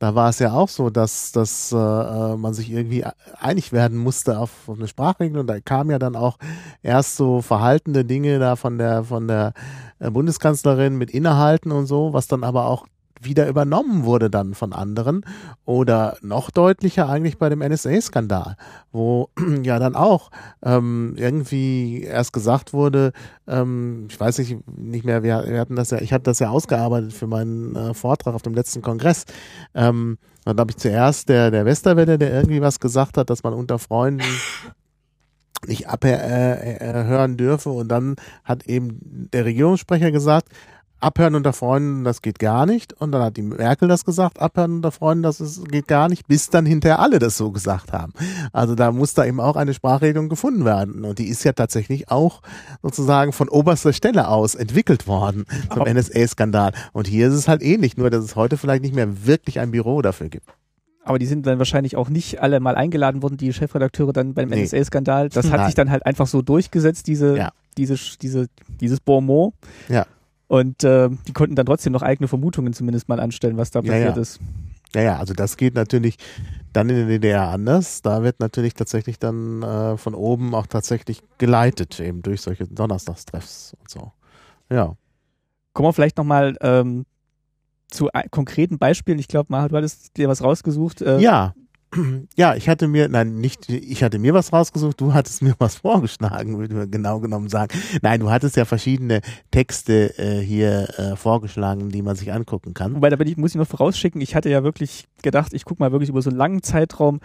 Da 0.01 0.15
war 0.15 0.29
es 0.29 0.39
ja 0.39 0.53
auch 0.53 0.69
so, 0.69 0.91
dass, 0.91 1.33
dass 1.33 1.73
äh, 1.73 1.77
äh, 1.77 2.37
man 2.37 2.55
sich 2.55 2.71
irgendwie 2.71 3.05
einig 3.41 3.73
werden 3.73 3.99
musste 3.99 4.39
auf, 4.39 4.69
auf 4.69 4.77
eine 4.77 4.87
Sprachregelung. 4.87 5.45
Da 5.47 5.59
kamen 5.61 5.91
ja 5.91 5.99
dann 5.99 6.15
auch 6.15 6.39
erst 6.83 7.17
so 7.17 7.43
verhaltene 7.43 8.05
Dinge 8.05 8.39
da 8.39 8.55
von 8.55 8.79
der 8.79 9.03
von 9.03 9.27
der 9.27 9.49
äh, 9.49 9.53
Bundeskanzlerin 9.99 10.97
mit 10.97 11.11
Innehalten 11.11 11.73
und 11.73 11.87
so, 11.87 12.13
was 12.13 12.27
dann 12.27 12.45
aber 12.45 12.67
auch 12.67 12.87
wieder 13.21 13.49
übernommen 13.49 14.05
wurde 14.05 14.31
dann 14.31 14.55
von 14.55 14.73
anderen 14.73 15.25
oder 15.65 16.17
noch 16.23 16.51
deutlicher 16.51 17.09
eigentlich 17.09 17.39
bei 17.39 17.49
dem 17.49 17.61
NSA-Skandal, 17.61 18.57
wo 18.93 19.31
ja 19.63 19.79
dann 19.79 19.95
auch 19.95 20.31
ähm, 20.63 21.15
irgendwie 21.17 22.03
erst 22.03 22.33
gesagt 22.33 22.73
wurde, 22.73 23.13
ähm, 23.47 24.07
ich 24.11 24.19
weiß 24.19 24.39
nicht, 24.39 24.57
nicht 24.77 25.05
mehr, 25.05 25.23
wir, 25.23 25.45
wir 25.47 25.61
hatten 25.61 25.77
das 25.77 25.91
ja, 25.91 26.01
ich 26.01 26.13
habe 26.13 26.25
das 26.25 26.39
ja 26.39 26.51
ausgearbeitet 26.51 27.13
für 27.13 27.27
meinen 27.27 27.75
äh, 27.75 27.95
Vortrag 27.95 28.35
auf 28.35 28.43
dem 28.43 28.55
letzten 28.55 28.83
Kongress. 28.83 29.25
Ähm, 29.75 30.19
dann 30.45 30.59
habe 30.59 30.71
ich 30.71 30.79
zuerst 30.79 31.29
der, 31.29 31.51
der 31.51 31.67
Westerwelle, 31.67 32.19
der 32.19 32.33
irgendwie 32.33 32.63
was 32.63 32.81
gesagt 32.81 33.19
hat, 33.19 33.29
dass 33.29 33.43
man 33.43 33.53
unter 33.53 33.79
Freunden 33.79 34.25
nicht 35.67 35.89
abhören 35.89 36.21
äh, 36.21 37.33
äh, 37.33 37.37
dürfe 37.37 37.71
und 37.71 37.89
dann 37.89 38.17
hat 38.45 38.67
eben 38.67 39.29
der 39.33 39.45
Regierungssprecher 39.45 40.11
gesagt, 40.11 40.49
abhören 41.01 41.35
unter 41.35 41.53
Freunden, 41.53 42.05
das 42.05 42.23
geht 42.23 42.39
gar 42.39 42.67
nicht. 42.67 42.93
Und 42.93 43.13
dann 43.13 43.23
hat 43.23 43.37
die 43.37 43.43
Merkel 43.43 43.89
das 43.89 44.05
gesagt, 44.05 44.41
abhören 44.41 44.77
unter 44.77 44.91
Freunden, 44.91 45.23
das 45.23 45.41
ist, 45.41 45.69
geht 45.69 45.89
gar 45.89 46.09
nicht, 46.09 46.27
bis 46.27 46.51
dann 46.51 46.67
hinterher 46.67 46.99
alle 46.99 47.19
das 47.19 47.37
so 47.37 47.51
gesagt 47.51 47.93
haben. 47.93 48.13
Also 48.53 48.75
da 48.75 48.91
muss 48.93 49.15
da 49.15 49.25
eben 49.25 49.41
auch 49.41 49.57
eine 49.57 49.75
Sprachregelung 49.75 50.29
gefunden 50.29 50.65
werden. 50.65 51.05
Und 51.05 51.19
die 51.19 51.29
ist 51.29 51.45
ja 51.45 51.53
tatsächlich 51.53 52.11
auch 52.11 52.43
sozusagen 52.83 53.33
von 53.33 53.49
oberster 53.49 53.93
Stelle 53.93 54.29
aus 54.29 54.55
entwickelt 54.55 55.07
worden 55.07 55.45
Aber- 55.69 55.93
NSA-Skandal. 55.93 56.73
Und 56.93 57.07
hier 57.07 57.29
ist 57.29 57.35
es 57.35 57.49
halt 57.49 57.63
ähnlich, 57.63 57.97
nur 57.97 58.11
dass 58.11 58.25
es 58.25 58.37
heute 58.37 58.57
vielleicht 58.57 58.83
nicht 58.83 58.95
mehr 58.95 59.27
wirklich 59.27 59.61
ein 59.61 59.71
Büro 59.71 60.03
dafür 60.03 60.29
gibt. 60.29 60.47
Aber 61.09 61.19
die 61.19 61.25
sind 61.27 61.47
dann 61.47 61.59
wahrscheinlich 61.59 61.97
auch 61.97 62.11
nicht 62.11 62.43
alle 62.43 62.61
mal 62.61 62.75
eingeladen 62.75 63.23
worden, 63.23 63.39
die 63.39 63.51
Chefredakteure 63.53 64.13
dann 64.13 64.35
beim 64.35 64.51
Nee. 64.51 64.63
NSA-Skandal. 64.65 65.31
Das 65.31 65.47
hat 65.51 65.57
Nein. 65.57 65.67
sich 65.67 65.75
dann 65.75 65.91
halt 65.91 66.05
einfach 66.05 66.27
so 66.27 66.43
durchgesetzt, 66.43 67.07
diese, 67.07 67.37
Ja. 67.37 67.53
diese, 67.79 67.97
diese, 68.21 68.47
dieses 68.81 69.01
Bonmot. 69.01 69.55
Ja. 69.89 70.05
Und 70.49 70.85
äh, 70.85 71.09
die 71.27 71.33
konnten 71.33 71.57
dann 71.57 71.65
trotzdem 71.67 71.95
noch 71.95 72.03
eigene 72.03 72.29
Vermutungen 72.29 72.75
zumindest 72.75 73.09
mal 73.09 73.21
anstellen, 73.21 73.57
was 73.57 73.71
da 73.71 73.81
Ja, 73.81 73.91
passiert 73.93 74.17
ja. 74.17 74.23
ist. 74.23 74.39
Ja, 74.95 75.01
ja, 75.03 75.19
also 75.19 75.33
das 75.33 75.57
geht 75.57 75.75
natürlich 75.75 76.17
dann 76.75 76.91
in 76.91 76.97
der 76.97 77.07
DDR 77.07 77.49
anders. 77.49 78.03
Da 78.03 78.23
wird 78.23 78.41
natürlich 78.41 78.75
tatsächlich 78.75 79.19
dann 79.19 79.63
äh, 79.63 79.97
von 79.97 80.15
oben 80.15 80.55
auch 80.55 80.67
tatsächlich 80.67 81.23
geleitet, 81.39 82.01
eben 82.01 82.21
durch 82.23 82.43
solche 82.43 82.67
Donnerstagstreffs 82.67 83.75
und 83.81 83.91
so. 83.91 84.13
Ja. 84.71 84.95
Kommen 85.73 85.89
wir 85.89 85.93
vielleicht 85.95 86.19
nochmal 86.19 86.57
ähm, 86.61 87.05
zu 87.89 88.09
konkreten 88.31 88.79
Beispielen. 88.79 89.19
Ich 89.19 89.29
glaube, 89.29 89.47
Maha, 89.51 89.69
du 89.69 89.77
hattest 89.77 90.17
dir 90.17 90.29
was 90.29 90.43
rausgesucht. 90.43 91.03
Äh, 91.03 91.19
Ja. 91.21 91.55
Ja, 92.37 92.55
ich 92.55 92.69
hatte 92.69 92.87
mir, 92.87 93.09
nein, 93.09 93.37
nicht, 93.37 93.71
ich 93.71 94.03
hatte 94.03 94.19
mir 94.19 94.35
was 94.35 94.53
rausgesucht, 94.53 95.01
du 95.01 95.15
hattest 95.15 95.41
mir 95.41 95.55
was 95.59 95.77
vorgeschlagen, 95.81 96.59
würde 96.59 96.75
man 96.75 96.91
genau 96.91 97.19
genommen 97.19 97.49
sagen. 97.49 97.79
Nein, 98.03 98.21
du 98.21 98.31
hattest 98.31 98.57
ja 98.57 98.67
verschiedene 98.67 99.23
Texte 99.51 100.19
äh, 100.19 100.39
hier 100.41 100.89
äh, 100.99 101.17
vorgeschlagen, 101.17 101.89
die 101.89 102.03
man 102.03 102.15
sich 102.15 102.31
angucken 102.31 102.75
kann. 102.75 102.95
Wobei, 102.95 103.09
da 103.09 103.17
bin 103.17 103.27
ich, 103.27 103.39
muss 103.39 103.53
ich 103.53 103.57
noch 103.57 103.67
vorausschicken, 103.67 104.21
ich 104.21 104.35
hatte 104.35 104.51
ja 104.51 104.63
wirklich 104.63 105.09
gedacht, 105.23 105.55
ich 105.55 105.65
gucke 105.65 105.83
mal 105.83 105.91
wirklich 105.91 106.11
über 106.11 106.21
so 106.21 106.29
einen 106.29 106.39
langen 106.39 106.63
Zeitraum 106.63 107.21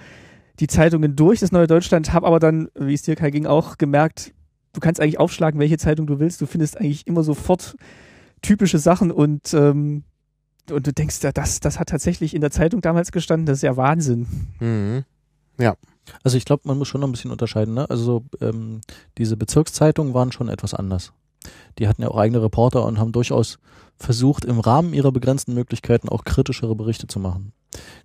die 0.61 0.67
Zeitungen 0.67 1.15
durch, 1.15 1.41
das 1.41 1.51
Neue 1.51 1.67
Deutschland, 1.67 2.13
habe 2.13 2.27
aber 2.27 2.39
dann, 2.39 2.69
wie 2.75 2.93
es 2.93 3.01
dir 3.01 3.15
Kai 3.15 3.31
ging, 3.31 3.45
auch 3.45 3.77
gemerkt, 3.77 4.33
du 4.71 4.79
kannst 4.79 5.01
eigentlich 5.01 5.19
aufschlagen, 5.19 5.59
welche 5.59 5.77
Zeitung 5.77 6.07
du 6.07 6.19
willst, 6.19 6.39
du 6.41 6.45
findest 6.45 6.79
eigentlich 6.79 7.05
immer 7.05 7.23
sofort 7.23 7.75
typische 8.41 8.77
Sachen 8.77 9.11
und, 9.11 9.53
ähm, 9.53 10.03
und 10.71 10.87
du 10.87 10.93
denkst, 10.93 11.21
ja, 11.23 11.31
das, 11.31 11.59
das 11.59 11.79
hat 11.79 11.89
tatsächlich 11.89 12.33
in 12.33 12.41
der 12.41 12.51
Zeitung 12.51 12.81
damals 12.81 13.11
gestanden, 13.11 13.45
das 13.45 13.59
ist 13.59 13.63
ja 13.63 13.77
Wahnsinn. 13.77 14.27
Mhm. 14.59 15.05
Also 16.23 16.37
ich 16.37 16.45
glaube, 16.45 16.63
man 16.65 16.77
muss 16.77 16.87
schon 16.87 17.01
noch 17.01 17.07
ein 17.07 17.11
bisschen 17.11 17.31
unterscheiden. 17.31 17.73
Ne? 17.73 17.89
Also 17.89 18.23
ähm, 18.41 18.81
diese 19.17 19.37
Bezirkszeitungen 19.37 20.13
waren 20.13 20.31
schon 20.31 20.49
etwas 20.49 20.73
anders. 20.73 21.13
Die 21.79 21.87
hatten 21.87 22.01
ja 22.01 22.09
auch 22.09 22.17
eigene 22.17 22.41
Reporter 22.41 22.85
und 22.85 22.99
haben 22.99 23.11
durchaus 23.11 23.59
versucht, 23.97 24.45
im 24.45 24.59
Rahmen 24.59 24.93
ihrer 24.93 25.11
begrenzten 25.11 25.53
Möglichkeiten 25.53 26.09
auch 26.09 26.23
kritischere 26.23 26.75
Berichte 26.75 27.07
zu 27.07 27.19
machen. 27.19 27.53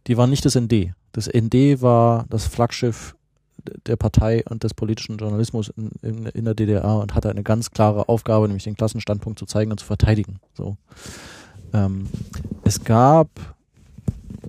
Die 0.06 0.16
waren 0.16 0.30
nicht 0.30 0.44
das 0.44 0.54
ND. 0.54 0.92
Das 1.12 1.28
ND 1.28 1.82
war 1.82 2.26
das 2.28 2.46
Flaggschiff 2.46 3.14
der 3.86 3.96
Partei 3.96 4.44
und 4.48 4.64
des 4.64 4.74
politischen 4.74 5.18
Journalismus 5.18 5.72
in, 5.76 5.90
in, 6.02 6.26
in 6.26 6.44
der 6.44 6.54
DDR 6.54 6.96
und 6.96 7.14
hatte 7.14 7.30
eine 7.30 7.42
ganz 7.42 7.70
klare 7.70 8.08
Aufgabe, 8.08 8.46
nämlich 8.46 8.64
den 8.64 8.76
Klassenstandpunkt 8.76 9.38
zu 9.38 9.46
zeigen 9.46 9.70
und 9.70 9.80
zu 9.80 9.86
verteidigen. 9.86 10.40
So. 10.54 10.76
Ähm, 11.72 12.06
es 12.64 12.84
gab 12.84 13.28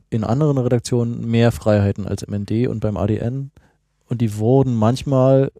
in 0.10 0.24
anderen 0.24 0.58
Redaktionen 0.58 1.30
mehr 1.30 1.52
Freiheiten 1.52 2.08
als 2.08 2.24
im 2.24 2.34
ND 2.34 2.68
und 2.68 2.80
beim 2.80 2.98
ADN 2.98 3.52
und 4.08 4.22
die 4.22 4.38
wurden 4.38 4.76
manchmal, 4.76 5.52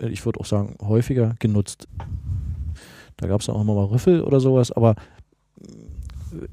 äh, 0.00 0.08
ich 0.08 0.24
würde 0.24 0.40
auch 0.40 0.46
sagen 0.46 0.76
häufiger 0.82 1.34
genutzt. 1.38 1.86
Da 3.16 3.26
gab 3.26 3.42
es 3.42 3.48
auch 3.48 3.60
immer 3.60 3.74
mal 3.74 3.84
Rüffel 3.84 4.22
oder 4.22 4.40
sowas, 4.40 4.72
aber 4.72 4.92
äh, 5.60 5.64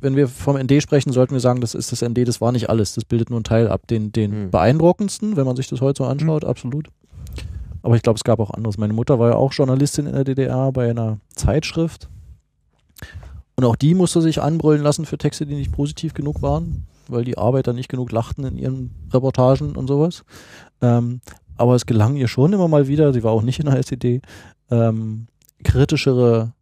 wenn 0.02 0.16
wir 0.16 0.28
vom 0.28 0.58
ND 0.58 0.82
sprechen, 0.82 1.14
sollten 1.14 1.34
wir 1.34 1.40
sagen, 1.40 1.62
das 1.62 1.76
ist 1.76 1.92
das 1.92 2.02
ND, 2.02 2.28
das 2.28 2.42
war 2.42 2.52
nicht 2.52 2.70
alles. 2.70 2.96
Das 2.96 3.06
bildet 3.06 3.30
nur 3.30 3.38
einen 3.38 3.44
Teil 3.44 3.68
ab, 3.70 3.88
den, 3.88 4.12
den 4.12 4.32
Hm. 4.32 4.52
beeindruckendsten, 4.52 5.38
wenn 5.38 5.46
man 5.46 5.56
sich 5.56 5.68
das 5.68 5.82
heute 5.82 6.04
so 6.04 6.10
anschaut, 6.10 6.44
absolut. 6.44 6.90
Aber 7.84 7.96
ich 7.96 8.02
glaube, 8.02 8.18
es 8.18 8.24
gab 8.24 8.40
auch 8.40 8.52
anderes. 8.52 8.78
Meine 8.78 8.92
Mutter 8.94 9.18
war 9.20 9.30
ja 9.30 9.36
auch 9.36 9.54
Journalistin 9.54 10.08
in 10.08 10.14
der 10.14 10.24
DDR 10.26 10.72
bei 10.74 10.90
einer 10.90 11.20
Zeitschrift. 11.36 12.10
Und 13.60 13.66
auch 13.66 13.76
die 13.76 13.96
musste 13.96 14.22
sich 14.22 14.40
anbrüllen 14.40 14.84
lassen 14.84 15.06
für 15.06 15.18
Texte, 15.18 15.48
die 15.48 15.56
nicht 15.56 15.72
positiv 15.72 16.14
genug 16.14 16.44
waren, 16.44 16.86
weil 17.08 17.24
die 17.24 17.40
Arbeiter 17.40 17.74
nicht 17.74 17.90
genug 17.90 18.12
lachten 18.12 18.44
in 18.44 18.56
ihren 18.56 18.92
Reportagen 19.12 19.76
und 19.76 19.88
sowas. 19.88 20.24
Ähm, 20.80 21.22
aber 21.56 21.74
es 21.74 21.88
gelang 21.88 22.16
ihr 22.18 22.28
schon 22.28 22.54
immer 22.54 22.68
mal 22.68 22.88
wieder, 22.88 23.14
sie 23.14 23.24
war 23.24 23.32
auch 23.32 23.42
nicht 23.42 23.60
in 23.60 23.66
der 23.66 23.80
SED, 23.80 24.22
ähm, 24.70 25.26
kritischere 25.64 26.54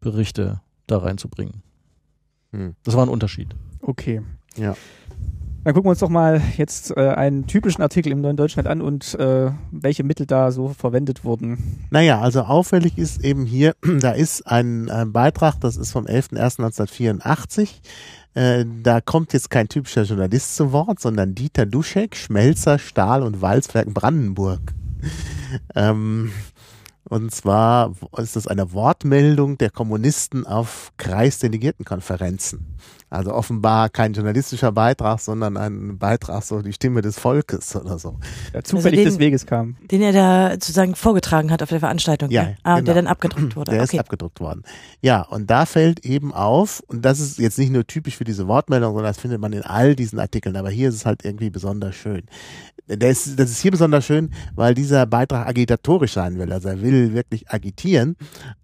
Berichte 0.00 0.62
da 0.86 0.96
reinzubringen. 0.98 1.62
Hm. 2.52 2.76
Das 2.82 2.96
war 2.96 3.04
ein 3.04 3.10
Unterschied. 3.10 3.54
Okay. 3.82 4.22
Ja. 4.56 4.74
Dann 5.68 5.74
gucken 5.74 5.88
wir 5.88 5.90
uns 5.90 5.98
doch 5.98 6.08
mal 6.08 6.40
jetzt 6.56 6.96
äh, 6.96 7.10
einen 7.10 7.46
typischen 7.46 7.82
Artikel 7.82 8.10
im 8.10 8.22
Neuen 8.22 8.38
Deutschland 8.38 8.66
an 8.66 8.80
und 8.80 9.14
äh, 9.16 9.50
welche 9.70 10.02
Mittel 10.02 10.24
da 10.24 10.50
so 10.50 10.68
verwendet 10.68 11.24
wurden. 11.24 11.84
Naja, 11.90 12.22
also 12.22 12.40
auffällig 12.40 12.96
ist 12.96 13.22
eben 13.22 13.44
hier, 13.44 13.76
da 14.00 14.12
ist 14.12 14.46
ein, 14.46 14.88
ein 14.88 15.12
Beitrag, 15.12 15.60
das 15.60 15.76
ist 15.76 15.92
vom 15.92 16.06
11.01.1984. 16.06 17.68
Äh, 18.32 18.64
da 18.82 19.02
kommt 19.02 19.34
jetzt 19.34 19.50
kein 19.50 19.68
typischer 19.68 20.04
Journalist 20.04 20.56
zu 20.56 20.72
Wort, 20.72 21.00
sondern 21.00 21.34
Dieter 21.34 21.66
Duschek, 21.66 22.16
Schmelzer, 22.16 22.78
Stahl 22.78 23.22
und 23.22 23.42
Walzwerk 23.42 23.92
Brandenburg. 23.92 24.72
ähm, 25.74 26.32
und 27.08 27.30
zwar 27.32 27.92
ist 28.16 28.36
das 28.36 28.46
eine 28.46 28.72
Wortmeldung 28.72 29.58
der 29.58 29.70
Kommunisten 29.70 30.46
auf 30.46 30.92
Kreisdelegiertenkonferenzen. 30.96 32.66
Also 33.10 33.32
offenbar 33.32 33.88
kein 33.88 34.12
journalistischer 34.12 34.70
Beitrag, 34.70 35.20
sondern 35.20 35.56
ein 35.56 35.96
Beitrag, 35.96 36.42
so 36.42 36.60
die 36.60 36.74
Stimme 36.74 37.00
des 37.00 37.18
Volkes 37.18 37.74
oder 37.74 37.98
so. 37.98 38.18
Der 38.52 38.64
zufällig 38.64 39.00
den- 39.00 39.06
des 39.08 39.18
Weges 39.18 39.46
kam. 39.46 39.76
Den 39.90 40.02
er 40.02 40.12
da 40.12 40.50
sozusagen 40.52 40.94
vorgetragen 40.94 41.50
hat 41.50 41.62
auf 41.62 41.70
der 41.70 41.80
Veranstaltung. 41.80 42.30
Ja, 42.30 42.42
ne? 42.42 42.56
ah, 42.64 42.74
genau. 42.74 42.84
der 42.84 42.94
dann 42.96 43.06
abgedruckt 43.06 43.56
wurde. 43.56 43.70
Der 43.70 43.82
okay. 43.82 43.96
ist 43.96 44.00
abgedruckt 44.00 44.40
worden. 44.40 44.62
Ja, 45.00 45.22
und 45.22 45.50
da 45.50 45.64
fällt 45.64 46.04
eben 46.04 46.34
auf, 46.34 46.82
und 46.86 47.02
das 47.02 47.18
ist 47.18 47.38
jetzt 47.38 47.58
nicht 47.58 47.72
nur 47.72 47.86
typisch 47.86 48.16
für 48.18 48.24
diese 48.24 48.46
Wortmeldung, 48.46 48.92
sondern 48.92 49.10
das 49.10 49.18
findet 49.18 49.40
man 49.40 49.54
in 49.54 49.62
all 49.62 49.96
diesen 49.96 50.18
Artikeln, 50.18 50.56
aber 50.56 50.68
hier 50.68 50.90
ist 50.90 50.96
es 50.96 51.06
halt 51.06 51.24
irgendwie 51.24 51.48
besonders 51.48 51.94
schön. 51.94 52.24
Ist, 52.88 53.38
das 53.38 53.50
ist 53.50 53.60
hier 53.60 53.70
besonders 53.70 54.06
schön, 54.06 54.30
weil 54.54 54.74
dieser 54.74 55.06
Beitrag 55.06 55.46
agitatorisch 55.46 56.12
sein 56.12 56.38
will. 56.38 56.52
Also 56.52 56.68
er 56.68 56.80
will 56.80 57.12
wirklich 57.14 57.50
agitieren. 57.50 58.16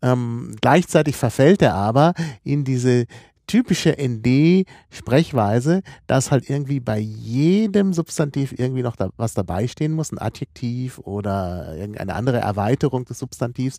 Ähm, 0.02 0.56
gleichzeitig 0.60 1.16
verfällt 1.16 1.60
er 1.62 1.74
aber 1.74 2.14
in 2.42 2.64
diese 2.64 3.06
typische 3.46 3.96
ND-Sprechweise, 3.98 5.82
dass 6.06 6.30
halt 6.30 6.48
irgendwie 6.48 6.80
bei 6.80 6.98
jedem 6.98 7.92
Substantiv 7.92 8.54
irgendwie 8.58 8.82
noch 8.82 8.96
da, 8.96 9.10
was 9.16 9.34
dabei 9.34 9.68
stehen 9.68 9.92
muss, 9.92 10.12
ein 10.12 10.18
Adjektiv 10.18 10.98
oder 10.98 11.76
irgendeine 11.76 12.14
andere 12.14 12.38
Erweiterung 12.38 13.04
des 13.04 13.18
Substantivs. 13.18 13.78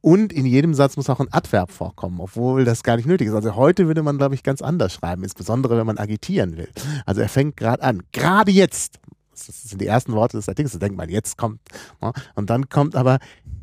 Und 0.00 0.32
in 0.32 0.46
jedem 0.46 0.72
Satz 0.72 0.96
muss 0.96 1.10
auch 1.10 1.18
ein 1.18 1.32
Adverb 1.32 1.72
vorkommen, 1.72 2.20
obwohl 2.20 2.64
das 2.64 2.84
gar 2.84 2.96
nicht 2.96 3.06
nötig 3.06 3.26
ist. 3.26 3.34
Also 3.34 3.56
heute 3.56 3.88
würde 3.88 4.04
man, 4.04 4.18
glaube 4.18 4.36
ich, 4.36 4.44
ganz 4.44 4.62
anders 4.62 4.92
schreiben, 4.92 5.24
insbesondere 5.24 5.76
wenn 5.76 5.86
man 5.86 5.98
agitieren 5.98 6.56
will. 6.56 6.68
Also 7.06 7.22
er 7.22 7.28
fängt 7.28 7.56
gerade 7.56 7.82
an, 7.82 8.02
gerade 8.12 8.52
jetzt. 8.52 9.00
Das 9.36 9.62
sind 9.62 9.80
die 9.80 9.86
ersten 9.86 10.12
Worte 10.12 10.36
des 10.36 10.48
Artikels, 10.48 10.72
da 10.72 10.78
denkt 10.78 10.96
man, 10.96 11.08
jetzt 11.08 11.36
kommt. 11.36 11.60
ne? 12.00 12.12
Und 12.34 12.50
dann 12.50 12.68
kommt 12.68 12.96
aber 12.96 13.18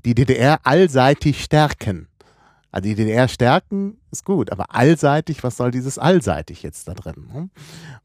die 0.05 0.13
DDR 0.13 0.59
allseitig 0.63 1.43
stärken. 1.43 2.07
Also 2.71 2.89
die 2.89 2.95
DDR 2.95 3.27
stärken 3.27 3.97
ist 4.13 4.25
gut, 4.25 4.51
aber 4.51 4.73
allseitig, 4.73 5.43
was 5.43 5.57
soll 5.57 5.71
dieses 5.71 5.97
allseitig 5.97 6.63
jetzt 6.63 6.87
da 6.87 6.93
drin? 6.93 7.27
ne? 7.33 7.49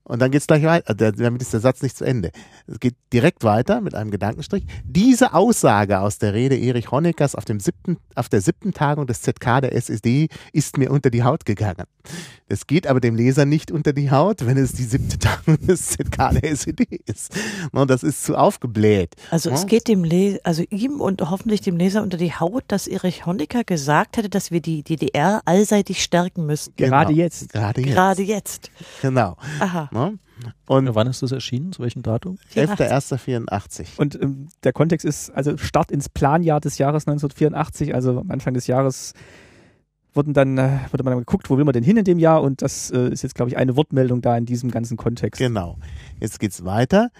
Und 0.03 0.21
dann 0.21 0.31
geht's 0.31 0.47
gleich 0.47 0.65
weiter, 0.65 0.89
also 0.89 1.11
damit 1.23 1.43
ist 1.43 1.53
der 1.53 1.61
Satz 1.61 1.83
nicht 1.83 1.97
zu 1.97 2.05
Ende. 2.05 2.33
Es 2.67 2.81
geht 2.81 2.97
direkt 3.13 3.45
weiter 3.45 3.81
mit 3.81 3.95
einem 3.95 4.11
Gedankenstrich. 4.11 4.65
Diese 4.85 5.35
Aussage 5.35 6.01
aus 6.01 6.19
der 6.19 6.33
Rede 6.35 6.57
Erich 6.59 6.91
Honeckers 6.91 7.35
auf, 7.35 7.45
dem 7.45 7.61
siebten, 7.61 7.99
auf 8.15 8.29
der 8.31 8.41
siebten 8.41 8.73
Tagung 8.73 9.07
des 9.07 9.21
ZK 9.23 9.61
der 9.61 9.75
SED 9.77 10.29
ist 10.53 10.79
mir 10.79 10.91
unter 10.91 11.11
die 11.11 11.23
Haut 11.23 11.45
gegangen. 11.45 11.85
Es 12.49 12.67
geht 12.67 12.87
aber 12.87 13.01
dem 13.01 13.15
Leser 13.17 13.45
nicht 13.45 13.71
unter 13.71 13.93
die 13.93 14.11
Haut, 14.11 14.47
wenn 14.47 14.57
es 14.57 14.73
die 14.73 14.85
siebte 14.85 15.19
Tagung 15.19 15.59
des 15.67 15.89
ZK 15.91 16.31
der 16.41 16.45
SED 16.53 17.01
ist. 17.05 17.37
Und 17.73 17.91
das 17.91 18.03
ist 18.03 18.25
zu 18.25 18.37
aufgebläht. 18.37 19.15
Also 19.31 19.51
es 19.51 19.61
Ja. 19.63 19.67
geht 19.67 19.89
dem 19.89 20.05
Le 20.05 20.41
also 20.43 20.63
ihm 20.71 21.03
und 21.03 21.21
hoffentlich 21.31 21.61
dem 21.61 21.77
Leser 21.77 22.03
unter 22.03 22.17
die 22.17 22.33
Haut, 22.33 22.65
dass 22.69 22.87
Erich 22.87 23.27
Honecker 23.27 23.63
gesagt 23.65 24.17
hätte, 24.17 24.31
dass 24.31 24.51
wir 24.51 24.63
die 24.63 24.83
DDR 24.83 25.43
allseitig 25.45 25.98
stärken 26.03 26.47
müssten. 26.47 26.75
Gerade 26.77 27.13
Genau. 27.13 27.23
jetzt. 27.25 27.53
Gerade 27.53 27.81
jetzt. 27.81 27.95
Gerade 27.95 28.23
jetzt. 28.23 28.71
Genau. 29.03 29.37
Aha. 29.61 29.89
Ne? 29.93 30.19
Und 30.67 30.95
Wann 30.95 31.07
ist 31.09 31.23
das 31.23 31.33
erschienen? 31.33 31.73
Zu 31.73 31.83
welchem 31.83 32.03
Datum? 32.03 32.39
11.01.84. 32.55 33.87
Und 33.99 34.21
ähm, 34.21 34.49
der 34.63 34.73
Kontext 34.73 35.05
ist 35.05 35.31
also 35.31 35.57
Start 35.57 35.91
ins 35.91 36.09
Planjahr 36.09 36.61
des 36.61 36.79
Jahres 36.79 37.07
1984, 37.07 37.95
also 37.95 38.21
am 38.21 38.31
Anfang 38.31 38.55
des 38.55 38.67
Jahres 38.67 39.15
wurden 40.15 40.35
dann, 40.35 40.59
äh, 40.59 40.79
wurde 40.91 41.05
man 41.05 41.13
dann 41.13 41.21
geguckt, 41.21 41.51
wo 41.51 41.59
will 41.59 41.65
man 41.65 41.73
denn 41.73 41.85
hin 41.85 41.97
in 41.97 42.05
dem 42.05 42.19
Jahr 42.19 42.43
und 42.43 42.63
das 42.63 42.91
äh, 42.91 43.09
ist 43.11 43.23
jetzt, 43.23 43.35
glaube 43.35 43.51
ich, 43.51 43.57
eine 43.57 43.77
Wortmeldung 43.77 44.21
da 44.21 44.37
in 44.37 44.47
diesem 44.47 44.71
ganzen 44.71 44.97
Kontext. 44.97 45.39
Genau. 45.39 45.77
Jetzt 46.21 46.41
geht's 46.41 46.65
weiter. 46.65 47.11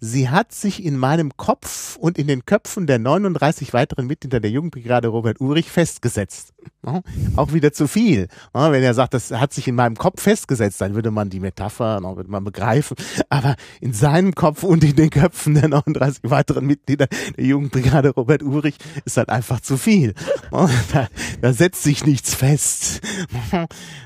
Sie 0.00 0.28
hat 0.28 0.52
sich 0.52 0.84
in 0.84 0.96
meinem 0.96 1.36
Kopf 1.36 1.96
und 1.96 2.18
in 2.18 2.26
den 2.26 2.44
Köpfen 2.44 2.86
der 2.86 2.98
39 2.98 3.72
weiteren 3.72 4.06
Mitglieder 4.06 4.40
der 4.40 4.50
Jugendbrigade 4.50 5.08
Robert 5.08 5.40
Urich 5.40 5.70
festgesetzt. 5.70 6.52
Auch 7.36 7.52
wieder 7.52 7.72
zu 7.72 7.88
viel. 7.88 8.28
Wenn 8.52 8.82
er 8.82 8.94
sagt, 8.94 9.14
das 9.14 9.30
hat 9.32 9.52
sich 9.52 9.66
in 9.68 9.74
meinem 9.74 9.96
Kopf 9.96 10.22
festgesetzt, 10.22 10.80
dann 10.80 10.94
würde 10.94 11.10
man 11.10 11.30
die 11.30 11.40
Metapher, 11.40 12.00
würde 12.02 12.30
man 12.30 12.44
begreifen. 12.44 12.96
Aber 13.28 13.56
in 13.80 13.92
seinem 13.92 14.34
Kopf 14.34 14.62
und 14.62 14.84
in 14.84 14.94
den 14.94 15.10
Köpfen 15.10 15.54
der 15.54 15.68
39 15.68 16.30
weiteren 16.30 16.66
Mitglieder 16.66 17.06
der 17.36 17.44
Jugendbrigade 17.44 18.10
Robert 18.10 18.42
Urich 18.42 18.76
ist 19.04 19.16
halt 19.16 19.28
einfach 19.30 19.60
zu 19.60 19.76
viel. 19.76 20.14
Da, 20.92 21.08
da 21.40 21.52
setzt 21.52 21.82
sich 21.82 22.06
nichts 22.06 22.34
fest. 22.34 23.00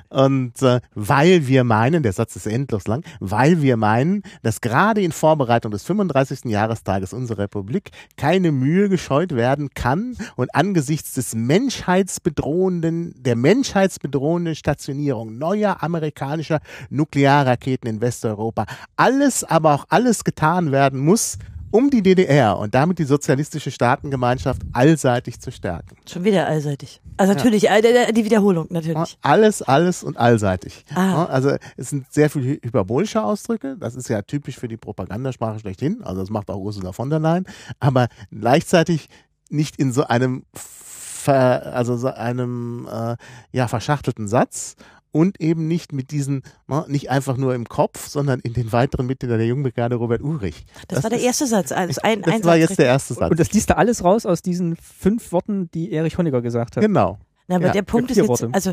Und 0.09 0.61
äh, 0.63 0.81
weil 0.95 1.47
wir 1.47 1.63
meinen, 1.63 2.03
der 2.03 2.13
Satz 2.13 2.35
ist 2.35 2.47
endlos 2.47 2.87
lang, 2.89 3.05
weil 3.21 3.63
wir 3.63 3.77
meinen, 3.77 4.23
dass 4.43 4.61
gerade 4.61 5.03
in 5.03 5.13
Vorbereitung 5.13 5.71
des 5.71 5.80
35. 5.83 6.47
Jahrestages 6.47 7.13
unserer 7.13 7.45
Republik 7.45 7.91
keine 8.17 8.53
Mühe 8.53 8.89
gescheut 8.89 9.35
werden 9.35 9.71
kann 9.75 10.17
und 10.37 10.55
angesichts 10.55 11.15
des 11.15 11.35
menschheitsbedrohenden, 11.35 13.15
der 13.17 13.37
menschheitsbedrohenden 13.37 14.55
Stationierung 14.55 15.39
neuer 15.39 15.83
amerikanischer 15.83 16.61
Nuklearraketen 16.91 17.89
in 17.89 18.01
Westeuropa 18.01 18.67
alles, 18.97 19.45
aber 19.45 19.75
auch 19.75 19.87
alles 19.89 20.25
getan 20.25 20.73
werden 20.73 21.01
muss, 21.01 21.39
um 21.71 21.91
die 21.91 22.03
DDR 22.03 22.59
und 22.59 22.75
damit 22.75 22.99
die 22.99 23.05
sozialistische 23.05 23.71
Staatengemeinschaft 23.71 24.63
allseitig 24.73 25.41
zu 25.41 25.53
stärken. 25.53 25.97
Schon 26.09 26.25
wieder 26.25 26.47
allseitig. 26.47 27.01
Also 27.17 27.33
natürlich, 27.33 27.69
äh, 27.69 28.13
die 28.13 28.25
Wiederholung, 28.25 28.67
natürlich. 28.71 29.19
Alles, 29.23 29.63
alles 29.63 30.03
und 30.03 30.17
allseitig. 30.17 30.85
Ah. 30.95 31.25
Also 31.27 31.57
es 31.77 31.91
sind 31.91 32.13
sehr 32.13 32.31
viele 32.31 32.59
hyperbolische 32.63 33.23
Ausdrücke. 33.23 33.77
Das 33.79 33.95
ist 33.95 34.09
ja 34.09 34.23
typisch 34.23 34.59
für 34.59 34.69
die 34.69 34.77
Propagandasprache 34.77 35.61
schlechthin. 35.61 36.03
Also 36.03 36.21
das 36.21 36.31
macht 36.31 36.51
auch 36.51 36.59
Ursula 36.59 36.93
von 36.93 37.11
der 37.11 37.21
Leyen. 37.21 37.47
Aber 37.79 38.09
gleichzeitig 38.31 39.09
nicht 39.49 39.77
in 39.77 39.93
so 39.93 40.05
einem 40.05 40.45
ver, 40.55 41.75
also 41.75 41.97
so 41.97 42.09
einem 42.09 42.89
äh, 42.91 43.17
ja 43.53 43.69
verschachtelten 43.69 44.29
Satz 44.29 44.77
und 45.13 45.41
eben 45.41 45.67
nicht 45.67 45.93
mit 45.93 46.11
diesen, 46.11 46.43
ne, 46.67 46.85
nicht 46.89 47.11
einfach 47.11 47.37
nur 47.37 47.55
im 47.55 47.69
Kopf, 47.69 48.09
sondern 48.09 48.41
in 48.41 48.53
den 48.53 48.73
weiteren 48.73 49.07
Mitgliedern 49.07 49.39
der 49.39 49.47
Jungbrigade 49.47 49.97
Robert 49.97 50.23
Ulrich. 50.23 50.65
Das, 50.89 51.03
war 51.03 51.11
der 51.11 51.21
erste 51.21 51.47
Satz. 51.47 51.73
Also 51.73 52.01
ein, 52.03 52.23
Das 52.23 52.35
ein 52.35 52.45
war 52.45 52.59
Satz 52.59 52.69
jetzt 52.69 52.79
der 52.79 52.87
erste 52.87 53.15
Satz. 53.15 53.31
Und 53.31 53.41
das 53.41 53.53
liest 53.53 53.71
er 53.71 53.79
alles 53.79 54.05
raus 54.05 54.27
aus 54.27 54.43
diesen 54.43 54.77
fünf 54.77 55.33
Worten, 55.33 55.71
die 55.73 55.93
Erich 55.93 56.19
Honecker 56.19 56.43
gesagt 56.43 56.77
hat. 56.77 56.83
genau. 56.83 57.19
Na, 57.49 57.57
aber 57.57 57.67
Ja, 57.67 57.73
der 57.73 57.83
Punkt 57.83 58.11
ist 58.11 58.17
jetzt, 58.17 58.29
Worte. 58.29 58.49
also, 58.53 58.73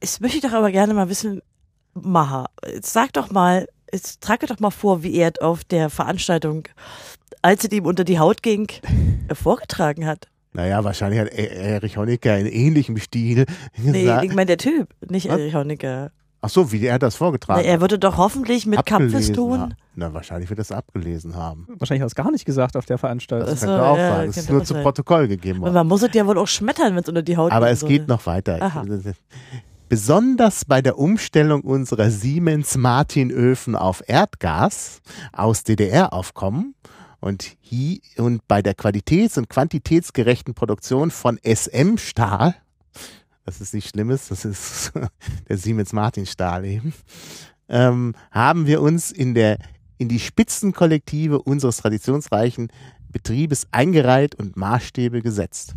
es 0.00 0.20
möchte 0.20 0.38
ich 0.38 0.42
doch 0.42 0.52
aber 0.52 0.70
gerne 0.70 0.94
mal 0.94 1.08
wissen, 1.08 1.42
Maha, 1.94 2.48
jetzt 2.66 2.92
sag 2.92 3.12
doch 3.12 3.30
mal, 3.30 3.68
jetzt 3.92 4.20
trage 4.22 4.46
doch 4.46 4.60
mal 4.60 4.70
vor, 4.70 5.02
wie 5.02 5.14
er 5.14 5.32
auf 5.40 5.62
der 5.64 5.90
Veranstaltung, 5.90 6.64
als 7.42 7.64
es 7.64 7.72
ihm 7.72 7.84
unter 7.86 8.04
die 8.04 8.18
Haut 8.18 8.42
ging, 8.42 8.68
vorgetragen 9.32 10.06
hat. 10.06 10.28
Naja, 10.54 10.82
wahrscheinlich 10.84 11.20
hat 11.20 11.32
E- 11.32 11.46
Erich 11.46 11.96
Honecker 11.96 12.38
in 12.38 12.46
ähnlichem 12.46 12.96
Stil 12.98 13.44
Nee, 13.76 14.02
gesagt. 14.02 14.24
ich 14.24 14.30
meine 14.34 14.46
der 14.46 14.58
Typ, 14.58 14.88
nicht 15.10 15.28
Was? 15.28 15.38
Erich 15.38 15.54
Honecker. 15.54 16.10
Ach 16.42 16.48
so, 16.50 16.70
wie 16.72 16.84
er 16.86 16.98
das 16.98 17.14
Na, 17.14 17.18
vorgetragen 17.18 17.64
er 17.64 17.80
würde 17.80 17.98
doch 17.98 18.18
hoffentlich 18.18 18.66
mit 18.66 18.84
Kampfeston. 18.84 19.58
haben. 19.60 19.74
Na, 19.96 20.12
wahrscheinlich 20.12 20.50
wird 20.50 20.60
er 20.60 20.62
es 20.62 20.72
abgelesen 20.72 21.34
haben. 21.36 21.66
Wahrscheinlich 21.78 22.02
hat 22.02 22.06
er 22.06 22.08
es 22.08 22.14
gar 22.14 22.30
nicht 22.30 22.44
gesagt 22.44 22.76
auf 22.76 22.84
der 22.84 22.98
Veranstaltung. 22.98 23.48
Das 23.48 23.60
so, 23.60 23.66
könnte 23.66 23.82
auch 23.82 23.96
ja, 23.96 24.16
sein. 24.16 24.28
Es 24.28 24.36
ist 24.36 24.50
nur 24.50 24.62
zu 24.62 24.74
sein. 24.74 24.82
Protokoll 24.82 25.26
gegeben 25.26 25.58
Und 25.60 25.62
worden. 25.62 25.74
man 25.74 25.86
muss 25.88 26.02
es 26.02 26.10
ja 26.12 26.26
wohl 26.26 26.36
auch 26.38 26.46
schmettern, 26.48 26.94
wenn 26.94 27.02
es 27.02 27.08
unter 27.08 27.22
die 27.22 27.36
Haut 27.36 27.50
Aber 27.50 27.66
geht, 27.66 27.74
es 27.74 27.80
so 27.80 27.86
geht 27.86 28.00
eine- 28.02 28.08
noch 28.08 28.26
weiter. 28.26 28.58
Aha. 28.60 28.84
Besonders 29.88 30.64
bei 30.64 30.82
der 30.82 30.98
Umstellung 30.98 31.62
unserer 31.62 32.10
Siemens-Martin-Öfen 32.10 33.76
auf 33.76 34.02
Erdgas 34.06 35.00
aus 35.32 35.62
DDR-Aufkommen 35.62 36.74
und, 37.24 37.56
hi- 37.62 38.02
und 38.18 38.46
bei 38.48 38.60
der 38.60 38.74
qualitäts- 38.74 39.38
und 39.38 39.48
quantitätsgerechten 39.48 40.52
Produktion 40.52 41.10
von 41.10 41.38
SM-Stahl, 41.42 42.54
das 43.46 43.62
ist 43.62 43.72
nichts 43.72 43.90
Schlimmes, 43.90 44.28
das 44.28 44.44
ist 44.44 44.92
der 45.48 45.56
Siemens-Martin-Stahl 45.56 46.66
eben, 46.66 46.92
ähm, 47.70 48.14
haben 48.30 48.66
wir 48.66 48.82
uns 48.82 49.10
in, 49.10 49.32
der, 49.32 49.56
in 49.96 50.10
die 50.10 50.20
Spitzenkollektive 50.20 51.40
unseres 51.40 51.78
traditionsreichen 51.78 52.68
Betriebes 53.10 53.68
eingereiht 53.70 54.34
und 54.34 54.58
Maßstäbe 54.58 55.22
gesetzt. 55.22 55.74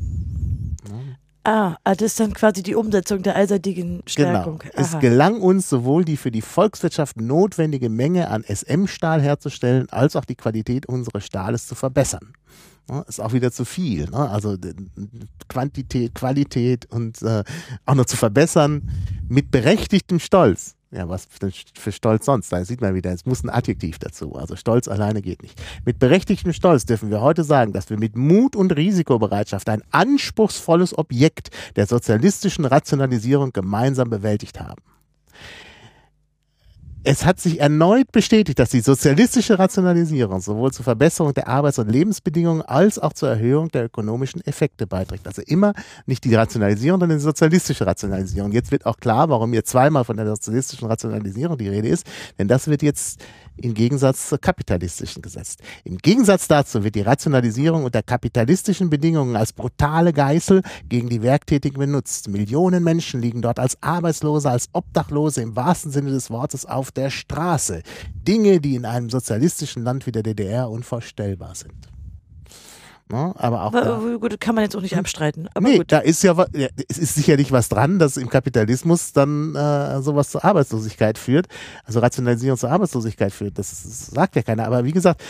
Ah, 1.47 1.77
ah, 1.85 1.95
das 1.95 2.07
ist 2.07 2.19
dann 2.19 2.33
quasi 2.33 2.61
die 2.61 2.75
Umsetzung 2.75 3.23
der 3.23 3.37
allseitigen 3.37 4.03
Stärkung. 4.05 4.59
Genau. 4.59 4.73
Es 4.75 4.99
gelang 4.99 5.39
uns 5.39 5.69
sowohl 5.69 6.03
die 6.03 6.17
für 6.17 6.29
die 6.29 6.41
Volkswirtschaft 6.41 7.21
notwendige 7.21 7.87
Menge 7.87 8.29
an 8.29 8.43
SM-Stahl 8.43 9.21
herzustellen, 9.21 9.87
als 9.89 10.17
auch 10.17 10.25
die 10.25 10.35
Qualität 10.35 10.87
unseres 10.87 11.23
Stahles 11.23 11.65
zu 11.65 11.75
verbessern. 11.75 12.33
Ist 13.07 13.21
auch 13.21 13.31
wieder 13.31 13.53
zu 13.53 13.63
viel. 13.63 14.09
Ne? 14.09 14.29
Also 14.29 14.57
Quantität, 15.47 16.15
Qualität 16.15 16.85
und 16.91 17.21
äh, 17.21 17.45
auch 17.85 17.95
noch 17.95 18.05
zu 18.05 18.17
verbessern 18.17 18.89
mit 19.29 19.49
berechtigtem 19.49 20.19
Stolz. 20.19 20.76
Ja, 20.89 21.09
was 21.09 21.27
für, 21.73 21.91
Stolz 21.91 22.25
sonst? 22.25 22.51
Da 22.51 22.63
sieht 22.63 22.79
man 22.79 22.95
wieder, 22.95 23.11
es 23.11 23.25
muss 23.25 23.43
ein 23.43 23.49
Adjektiv 23.49 23.99
dazu. 23.99 24.35
Also 24.35 24.55
Stolz 24.55 24.87
alleine 24.87 25.21
geht 25.21 25.41
nicht. 25.41 25.61
Mit 25.83 25.99
berechtigtem 25.99 26.53
Stolz 26.53 26.85
dürfen 26.85 27.09
wir 27.09 27.19
heute 27.19 27.43
sagen, 27.43 27.73
dass 27.73 27.89
wir 27.89 27.99
mit 27.99 28.15
Mut 28.15 28.55
und 28.55 28.73
Risikobereitschaft 28.73 29.67
ein 29.67 29.83
anspruchsvolles 29.91 30.97
Objekt 30.97 31.49
der 31.75 31.87
sozialistischen 31.87 32.63
Rationalisierung 32.63 33.51
gemeinsam 33.51 34.09
bewältigt 34.09 34.61
haben. 34.61 34.81
Es 37.09 37.23
hat 37.23 37.39
sich 37.39 37.61
erneut 37.61 38.11
bestätigt, 38.11 38.59
dass 38.59 38.71
die 38.71 38.81
sozialistische 38.81 39.57
Rationalisierung 39.57 40.41
sowohl 40.41 40.73
zur 40.73 40.83
Verbesserung 40.83 41.33
der 41.33 41.47
Arbeits- 41.47 41.79
und 41.79 41.89
Lebensbedingungen 41.89 42.63
als 42.63 42.99
auch 42.99 43.13
zur 43.13 43.29
Erhöhung 43.29 43.69
der 43.69 43.85
ökonomischen 43.85 44.45
Effekte 44.45 44.85
beiträgt. 44.87 45.25
Also 45.25 45.41
immer 45.43 45.71
nicht 46.05 46.25
die 46.25 46.35
Rationalisierung, 46.35 46.99
sondern 46.99 47.17
die 47.17 47.23
sozialistische 47.23 47.87
Rationalisierung. 47.87 48.51
Jetzt 48.51 48.73
wird 48.73 48.85
auch 48.85 48.97
klar, 48.97 49.29
warum 49.29 49.53
hier 49.53 49.63
zweimal 49.63 50.03
von 50.03 50.17
der 50.17 50.27
sozialistischen 50.27 50.89
Rationalisierung 50.89 51.57
die 51.57 51.69
Rede 51.69 51.87
ist, 51.87 52.05
denn 52.39 52.49
das 52.49 52.67
wird 52.67 52.81
jetzt 52.81 53.21
im 53.57 53.73
Gegensatz 53.73 54.29
zur 54.29 54.37
kapitalistischen 54.37 55.21
gesetzt. 55.21 55.61
Im 55.83 55.97
Gegensatz 55.97 56.47
dazu 56.47 56.83
wird 56.83 56.95
die 56.95 57.01
Rationalisierung 57.01 57.85
unter 57.85 58.03
kapitalistischen 58.03 58.89
Bedingungen 58.89 59.35
als 59.35 59.53
brutale 59.53 60.13
Geißel 60.13 60.61
gegen 60.87 61.09
die 61.09 61.23
Werktätigen 61.23 61.79
benutzt. 61.79 62.27
Millionen 62.27 62.83
Menschen 62.83 63.21
liegen 63.21 63.41
dort 63.41 63.59
als 63.59 63.81
Arbeitslose, 63.81 64.49
als 64.49 64.69
Obdachlose 64.73 65.41
im 65.41 65.55
wahrsten 65.55 65.91
Sinne 65.91 66.11
des 66.11 66.29
Wortes 66.29 66.65
auf 66.65 66.91
der 66.97 67.09
Straße. 67.09 67.83
Dinge, 68.13 68.59
die 68.59 68.75
in 68.75 68.85
einem 68.85 69.09
sozialistischen 69.09 69.83
Land 69.83 70.05
wie 70.07 70.11
der 70.11 70.23
DDR 70.23 70.69
unvorstellbar 70.69 71.55
sind. 71.55 71.87
Ne? 73.09 73.33
Aber 73.37 73.63
auch 73.63 73.71
da, 73.71 73.95
Aber, 73.95 74.19
gut, 74.19 74.39
kann 74.41 74.55
man 74.55 74.65
jetzt 74.65 74.75
auch 74.75 74.81
nicht 74.81 74.97
abstreiten. 74.97 75.47
Aber 75.53 75.67
nee, 75.67 75.77
gut. 75.77 75.91
da 75.91 75.99
ist 75.99 76.23
ja, 76.23 76.35
es 76.89 76.97
ist 76.97 77.15
sicherlich 77.15 77.53
was 77.53 77.69
dran, 77.69 77.99
dass 77.99 78.17
im 78.17 78.29
Kapitalismus 78.29 79.13
dann 79.13 79.55
äh, 79.55 80.01
sowas 80.01 80.29
zur 80.29 80.43
Arbeitslosigkeit 80.43 81.17
führt, 81.17 81.47
also 81.85 82.01
Rationalisierung 82.01 82.57
zur 82.57 82.69
Arbeitslosigkeit 82.69 83.31
führt. 83.31 83.57
Das 83.57 83.71
sagt 84.11 84.35
ja 84.35 84.41
keiner. 84.41 84.65
Aber 84.65 84.83
wie 84.83 84.91
gesagt, 84.91 85.23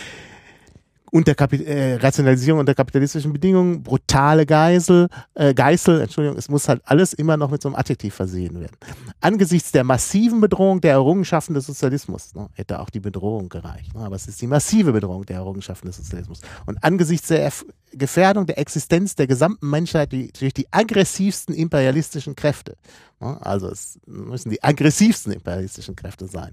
unter 1.12 1.36
Kapi 1.36 1.64
äh, 1.64 1.96
Rationalisierung 1.96 2.60
unter 2.60 2.76
kapitalistischen 2.76 3.32
Bedingungen, 3.32 3.84
brutale 3.84 4.46
Geisel, 4.46 5.08
äh, 5.36 5.54
Geißel, 5.54 6.02
Entschuldigung, 6.02 6.38
es 6.38 6.50
muss 6.50 6.68
halt 6.68 6.82
alles 6.86 7.14
immer 7.14 7.38
noch 7.38 7.50
mit 7.50 7.62
so 7.62 7.70
einem 7.70 7.76
Adjektiv 7.76 8.14
versehen 8.14 8.60
werden. 8.60 8.76
Angesichts 9.22 9.72
der 9.72 9.84
massiven 9.84 10.42
Bedrohung 10.42 10.82
der 10.82 10.94
Errungenschaften 10.94 11.54
des 11.54 11.66
Sozialismus, 11.66 12.36
ne, 12.36 12.50
hätte 12.54 12.80
auch 12.80 12.90
die 12.90 13.00
Bedrohung 13.00 13.50
gereicht, 13.50 13.96
ne, 13.96 14.02
aber 14.02 14.16
es 14.16 14.28
ist 14.28 14.42
die 14.42 14.48
massive 14.48 14.92
Bedrohung 14.92 15.26
der 15.26 15.38
Errungenschaften 15.38 15.88
des 15.88 15.98
Sozialismus. 15.98 16.42
Und 16.66 16.84
angesichts 16.84 17.28
der 17.30 17.52
Gefährdung 17.92 18.46
der 18.46 18.60
Existenz 18.60 19.16
der 19.16 19.28
gesamten 19.28 19.70
Menschheit 19.70 20.12
durch 20.12 20.54
die 20.54 20.68
aggressivsten 20.72 21.56
imperialistischen 21.56 22.36
Kräfte, 22.36 22.76
also 23.20 23.68
es 23.70 24.00
müssen 24.06 24.52
die 24.52 24.64
aggressivsten 24.64 25.34
imperialistischen 25.34 25.96
Kräfte 25.96 26.28
sein, 26.28 26.52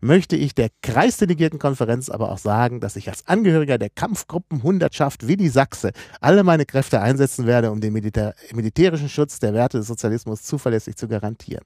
möchte 0.00 0.36
ich 0.36 0.54
der 0.54 0.70
Kreisdelegiertenkonferenz 0.82 2.08
aber 2.08 2.32
auch 2.32 2.38
sagen, 2.38 2.80
dass 2.80 2.96
ich 2.96 3.08
als 3.08 3.26
Angehöriger 3.28 3.78
der 3.78 3.90
Kampfgruppenhundertschaft 3.90 5.28
Willi 5.28 5.48
Sachse 5.48 5.92
alle 6.20 6.42
meine 6.42 6.66
Kräfte 6.66 7.00
einsetzen 7.00 7.46
werde, 7.46 7.70
um 7.70 7.80
den 7.80 7.92
Militär 7.92 8.34
militärischen 8.52 9.08
Schutz 9.08 9.38
der 9.38 9.54
Werte 9.54 9.78
des 9.78 9.86
Sozialismus 9.86 10.42
zuverlässig 10.42 10.96
zu 10.96 11.06
garantieren. 11.06 11.64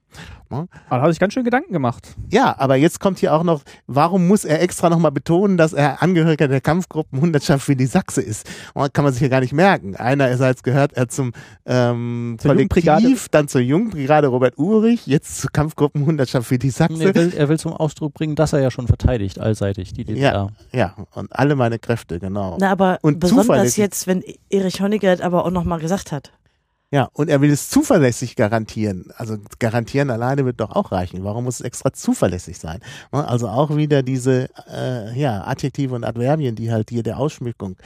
Aber 0.51 0.69
da 0.91 1.03
hat 1.03 1.11
sich 1.11 1.21
ganz 1.21 1.33
schön 1.33 1.45
Gedanken 1.45 1.73
gemacht. 1.73 2.15
Ja, 2.31 2.55
aber 2.59 2.77
jetzt 2.77 3.01
kommt 3.01 3.19
hier 3.19 3.33
auch 3.33 3.45
noch, 3.45 3.63
warum 3.87 4.29
muss 4.29 4.45
er 4.45 4.61
extra 4.61 4.91
nochmal 4.91 5.13
betonen, 5.13 5.57
dass 5.57 5.73
er 5.73 6.03
Angehöriger 6.03 6.49
der 6.49 6.61
Kampfgruppenhundertschaft 6.61 7.67
Willi 7.69 7.87
Sachse 7.87 8.21
ist? 8.21 8.49
Und 8.75 8.93
kann 8.93 9.04
man 9.05 9.13
sich 9.13 9.23
ja 9.23 9.29
gar 9.29 9.41
nicht 9.41 9.53
merken. 9.53 9.97
Einerseits 9.97 10.63
gehört 10.63 10.95
er 10.95 11.09
zum 11.09 11.33
ähm, 11.67 12.37
Zur 12.41 12.51
Kollektiv, 12.51 13.29
dann 13.29 13.49
zur 13.49 13.61
Jungbrigade 13.61 14.27
Robert 14.27 14.59
Urich, 14.59 15.07
jetzt 15.07 15.41
zur 15.41 15.51
Kampfgruppenhundertschaft 15.53 16.51
Willi 16.51 16.71
Sachse. 16.71 17.05
Er 17.05 17.15
will, 17.15 17.33
er 17.37 17.49
will 17.49 17.59
zum 17.59 17.73
Ausdruck 17.73 18.15
bringen, 18.15 18.35
dass 18.35 18.53
er 18.53 18.61
ja 18.61 18.71
schon 18.71 18.87
verteidigt, 18.87 19.39
allseitig, 19.39 19.93
die 19.93 20.05
DDR. 20.05 20.51
Ja, 20.73 20.97
und 21.15 21.33
alle 21.33 21.55
meine 21.55 21.79
Kräfte, 21.79 22.19
genau. 22.19 22.57
Na, 22.59 22.71
aber 22.71 22.99
Und 23.03 23.21
besonders 23.21 23.77
jetzt, 23.77 24.07
wenn 24.07 24.23
Erich 24.51 24.81
Honecker 24.81 25.15
das 25.15 25.25
aber 25.25 25.45
auch 25.45 25.51
nochmal 25.51 25.79
gesagt 25.79 26.13
hat. 26.13 26.33
Ja, 26.95 27.09
und 27.13 27.29
er 27.29 27.41
will 27.41 27.51
es 27.51 27.71
zuverlässig 27.71 28.37
garantieren. 28.37 29.07
Also 29.17 29.37
garantieren 29.59 30.11
alleine 30.11 30.45
wird 30.45 30.61
doch 30.61 30.71
auch 30.71 30.93
reichen. 30.93 31.25
Warum 31.25 31.43
muss 31.43 31.57
es 31.57 31.63
extra 31.63 31.93
zuverlässig 31.93 32.57
sein? 32.59 32.79
Also 33.11 33.49
auch 33.49 33.75
wieder 33.75 34.05
diese 34.05 34.49
äh, 34.73 35.19
ja, 35.19 35.45
Adjektive 35.45 35.97
und 35.97 36.05
Adverbien, 36.05 36.55
die 36.55 36.71
halt 36.71 36.91
hier 36.91 37.03
der 37.03 37.19
Ausschmückung 37.19 37.77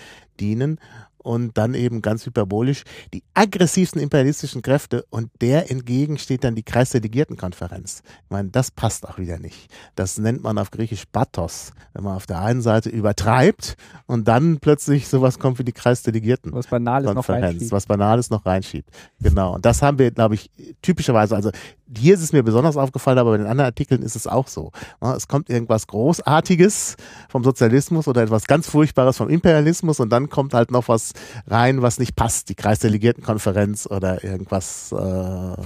dienen 0.41 0.79
und 1.19 1.59
dann 1.59 1.75
eben 1.75 2.03
ganz 2.03 2.25
hyperbolisch 2.27 2.85
die 3.13 3.23
aggressivsten 3.35 4.01
imperialistischen 4.01 4.63
Kräfte 4.63 5.05
und 5.11 5.31
der 5.41 5.71
entgegen 5.71 6.19
steht 6.19 6.45
dann 6.45 6.55
die 6.55 6.63
Kreisdelegiertenkonferenz. 6.63 8.03
Ich 8.25 8.31
meine, 8.31 8.49
das 8.51 8.71
passt 8.71 9.09
auch 9.09 9.19
wieder 9.19 9.39
nicht. 9.39 9.71
Das 9.95 10.19
nennt 10.19 10.43
man 10.43 10.59
auf 10.59 10.71
Griechisch 10.71 11.05
Pathos, 11.07 11.73
wenn 11.93 12.05
man 12.05 12.17
auf 12.17 12.27
der 12.27 12.41
einen 12.41 12.63
Seite 12.63 12.89
übertreibt 12.89 13.77
und 14.07 14.29
dann 14.29 14.59
plötzlich 14.59 15.09
sowas 15.09 15.39
kommt 15.39 15.59
wie 15.59 15.65
die 15.65 15.73
Kreisdelegierten. 15.73 16.53
Was 16.53 16.67
Banales 16.67 17.13
noch 17.15 17.29
reinschieben. 17.29 17.71
Was 17.71 17.87
Banales 17.87 18.31
noch 18.31 18.47
reinschiebt. 18.47 18.91
Genau. 19.21 19.55
Und 19.55 19.65
das 19.65 19.83
haben 19.83 19.99
wir, 19.99 20.11
glaube 20.11 20.35
ich, 20.35 20.51
typischerweise, 20.83 21.37
also 21.37 21.51
hier 21.97 22.15
ist 22.15 22.23
es 22.23 22.33
mir 22.33 22.43
besonders 22.43 22.77
aufgefallen, 22.77 23.19
aber 23.19 23.31
bei 23.31 23.39
den 23.39 23.47
anderen 23.47 23.67
Artikeln 23.69 24.03
ist 24.03 24.17
es 24.17 24.27
auch 24.27 24.49
so. 24.49 24.73
Es 25.17 25.29
kommt 25.29 25.49
irgendwas 25.49 25.87
Großartiges 25.87 26.97
vom 27.29 27.45
Sozialismus 27.45 28.09
oder 28.09 28.23
etwas 28.23 28.47
ganz 28.47 28.69
Furchtbares 28.69 29.17
vom 29.17 29.29
Imperialismus 29.29 30.01
und 30.01 30.11
dann 30.11 30.29
kommt 30.29 30.55
halt 30.55 30.71
noch 30.71 30.89
was 30.89 31.13
rein, 31.47 31.83
was 31.83 31.99
nicht 31.99 32.17
passt. 32.17 32.49
Die 32.49 32.55
Kreisdelegiertenkonferenz 32.55 33.87
oder 33.91 34.23
irgendwas. 34.23 34.93
Äh, 34.93 35.57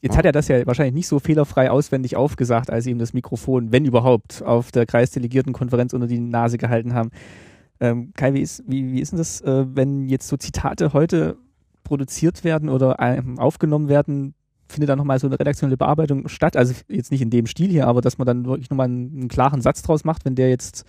Jetzt 0.00 0.16
hat 0.16 0.24
er 0.24 0.32
das 0.32 0.48
ja 0.48 0.66
wahrscheinlich 0.66 0.94
nicht 0.94 1.08
so 1.08 1.18
fehlerfrei 1.18 1.70
auswendig 1.70 2.16
aufgesagt, 2.16 2.70
als 2.70 2.84
sie 2.84 2.90
ihm 2.90 2.98
das 2.98 3.12
Mikrofon, 3.12 3.72
wenn 3.72 3.84
überhaupt, 3.84 4.42
auf 4.42 4.72
der 4.72 4.86
Kreisdelegiertenkonferenz 4.86 5.92
unter 5.92 6.06
die 6.06 6.18
Nase 6.18 6.58
gehalten 6.58 6.94
haben. 6.94 7.10
Ähm, 7.80 8.12
Kai, 8.14 8.34
wie 8.34 8.40
ist, 8.40 8.62
wie, 8.66 8.92
wie 8.92 9.00
ist 9.00 9.12
denn 9.12 9.18
das, 9.18 9.40
äh, 9.40 9.64
wenn 9.74 10.08
jetzt 10.08 10.28
so 10.28 10.36
Zitate 10.36 10.92
heute 10.92 11.36
produziert 11.84 12.44
werden 12.44 12.68
oder 12.68 12.96
ähm, 13.00 13.38
aufgenommen 13.38 13.88
werden, 13.88 14.34
findet 14.68 14.88
da 14.88 14.96
nochmal 14.96 15.18
so 15.18 15.26
eine 15.26 15.38
redaktionelle 15.38 15.76
Bearbeitung 15.76 16.28
statt? 16.28 16.56
Also 16.56 16.74
jetzt 16.88 17.10
nicht 17.10 17.22
in 17.22 17.30
dem 17.30 17.46
Stil 17.46 17.70
hier, 17.70 17.86
aber 17.86 18.00
dass 18.00 18.18
man 18.18 18.26
dann 18.26 18.44
wirklich 18.46 18.70
nochmal 18.70 18.86
einen, 18.86 19.12
einen 19.12 19.28
klaren 19.28 19.60
Satz 19.60 19.82
draus 19.82 20.04
macht, 20.04 20.24
wenn 20.24 20.34
der 20.34 20.48
jetzt 20.48 20.84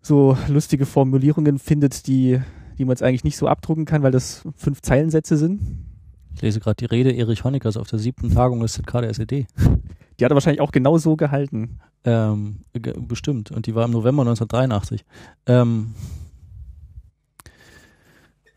so 0.00 0.36
lustige 0.48 0.86
Formulierungen 0.86 1.58
findet, 1.58 2.06
die, 2.06 2.40
die 2.78 2.84
man 2.84 2.92
jetzt 2.92 3.02
eigentlich 3.02 3.24
nicht 3.24 3.36
so 3.36 3.48
abdrucken 3.48 3.84
kann, 3.84 4.02
weil 4.02 4.12
das 4.12 4.46
fünf 4.56 4.80
Zeilensätze 4.82 5.36
sind. 5.36 5.60
Ich 6.34 6.42
lese 6.42 6.60
gerade 6.60 6.76
die 6.76 6.84
Rede 6.84 7.12
Erich 7.12 7.42
Honeckers 7.42 7.76
auf 7.76 7.88
der 7.88 7.98
siebten 7.98 8.32
Tagung 8.32 8.60
des 8.60 8.74
ZK 8.74 9.00
der 9.00 9.10
SED. 9.10 9.46
Die 10.18 10.24
hat 10.24 10.30
er 10.32 10.34
wahrscheinlich 10.34 10.60
auch 10.60 10.72
genau 10.72 10.98
so 10.98 11.16
gehalten. 11.16 11.80
Ähm, 12.04 12.60
bestimmt. 12.72 13.50
Und 13.50 13.66
die 13.66 13.74
war 13.74 13.84
im 13.84 13.90
November 13.90 14.22
1983. 14.22 15.04
Ähm, 15.46 15.94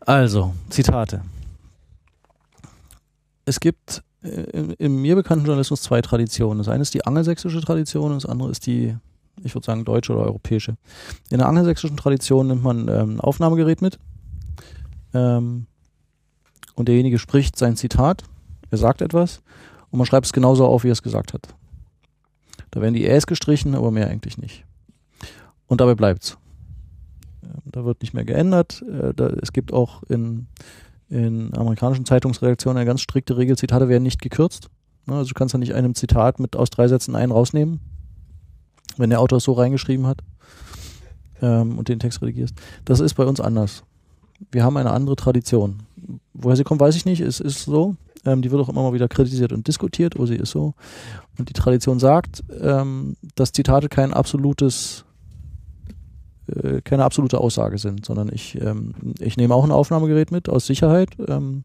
also, 0.00 0.54
Zitate. 0.68 1.22
Es 3.44 3.60
gibt 3.60 4.02
im, 4.22 4.74
im 4.78 5.02
mir 5.02 5.16
bekannten 5.16 5.46
Journalismus 5.46 5.82
zwei 5.82 6.00
Traditionen. 6.00 6.58
Das 6.58 6.68
eine 6.68 6.82
ist 6.82 6.94
die 6.94 7.04
angelsächsische 7.04 7.60
Tradition 7.60 8.12
und 8.12 8.22
das 8.22 8.26
andere 8.30 8.50
ist 8.50 8.66
die, 8.66 8.96
ich 9.42 9.54
würde 9.54 9.64
sagen, 9.64 9.84
deutsche 9.84 10.12
oder 10.12 10.22
europäische. 10.22 10.76
In 11.30 11.38
der 11.38 11.48
angelsächsischen 11.48 11.96
Tradition 11.96 12.46
nimmt 12.46 12.62
man 12.62 12.88
ähm, 12.88 13.16
ein 13.16 13.20
Aufnahmegerät 13.20 13.82
mit 13.82 13.98
ähm, 15.12 15.66
und 16.74 16.88
derjenige 16.88 17.18
spricht 17.18 17.58
sein 17.58 17.76
Zitat, 17.76 18.24
er 18.70 18.78
sagt 18.78 19.02
etwas 19.02 19.42
und 19.90 19.98
man 19.98 20.06
schreibt 20.06 20.26
es 20.26 20.32
genauso 20.32 20.66
auf, 20.66 20.84
wie 20.84 20.88
er 20.88 20.92
es 20.92 21.02
gesagt 21.02 21.34
hat. 21.34 21.48
Da 22.70 22.80
werden 22.80 22.94
die 22.94 23.06
Äs 23.06 23.26
gestrichen, 23.26 23.74
aber 23.74 23.90
mehr 23.90 24.08
eigentlich 24.08 24.38
nicht. 24.38 24.64
Und 25.66 25.80
dabei 25.80 25.94
bleibt's. 25.94 26.38
Ähm, 27.42 27.60
da 27.66 27.84
wird 27.84 28.02
nicht 28.02 28.14
mehr 28.14 28.24
geändert. 28.24 28.82
Äh, 28.88 29.20
es 29.42 29.52
gibt 29.52 29.72
auch 29.72 30.04
in 30.04 30.46
in 31.12 31.54
amerikanischen 31.54 32.06
Zeitungsredaktionen 32.06 32.78
eine 32.78 32.86
ganz 32.86 33.02
strikte 33.02 33.36
Regel, 33.36 33.58
Zitate 33.58 33.88
werden 33.88 34.02
nicht 34.02 34.22
gekürzt. 34.22 34.70
Ne, 35.06 35.14
also 35.14 35.28
du 35.28 35.34
kannst 35.34 35.52
ja 35.52 35.58
nicht 35.58 35.74
einem 35.74 35.94
Zitat 35.94 36.40
mit 36.40 36.56
aus 36.56 36.70
drei 36.70 36.88
Sätzen 36.88 37.14
einen 37.14 37.32
rausnehmen, 37.32 37.80
wenn 38.96 39.10
der 39.10 39.20
Autor 39.20 39.36
es 39.36 39.44
so 39.44 39.52
reingeschrieben 39.52 40.06
hat 40.06 40.18
ähm, 41.42 41.78
und 41.78 41.88
den 41.88 41.98
Text 41.98 42.22
redigierst. 42.22 42.54
Das 42.86 43.00
ist 43.00 43.14
bei 43.14 43.24
uns 43.24 43.40
anders. 43.40 43.84
Wir 44.50 44.64
haben 44.64 44.76
eine 44.78 44.90
andere 44.90 45.16
Tradition. 45.16 45.82
Woher 46.32 46.56
sie 46.56 46.64
kommt, 46.64 46.80
weiß 46.80 46.96
ich 46.96 47.04
nicht. 47.04 47.20
Es 47.20 47.40
ist 47.40 47.64
so. 47.64 47.94
Ähm, 48.24 48.40
die 48.40 48.50
wird 48.50 48.62
auch 48.62 48.70
immer 48.70 48.82
mal 48.82 48.94
wieder 48.94 49.08
kritisiert 49.08 49.52
und 49.52 49.68
diskutiert, 49.68 50.16
aber 50.16 50.26
sie 50.26 50.36
ist 50.36 50.50
so. 50.50 50.74
Und 51.38 51.48
die 51.50 51.52
Tradition 51.52 51.98
sagt, 51.98 52.42
ähm, 52.58 53.16
dass 53.34 53.52
Zitate 53.52 53.88
kein 53.90 54.14
absolutes 54.14 55.04
äh, 56.46 56.80
keine 56.82 57.04
absolute 57.04 57.38
Aussage 57.38 57.78
sind, 57.78 58.04
sondern 58.04 58.30
ich, 58.32 58.60
ähm, 58.60 58.94
ich 59.20 59.36
nehme 59.36 59.54
auch 59.54 59.64
ein 59.64 59.70
Aufnahmegerät 59.70 60.32
mit 60.32 60.48
aus 60.48 60.66
Sicherheit, 60.66 61.10
ähm, 61.28 61.64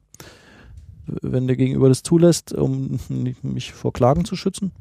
wenn 1.06 1.48
der 1.48 1.56
Gegenüber 1.56 1.90
das 1.90 2.04
zulässt, 2.04 2.54
um 2.54 3.00
mich 3.42 3.74
vor 3.74 3.94
Klagen 3.94 4.26
zu 4.26 4.36
schützen. 4.36 4.72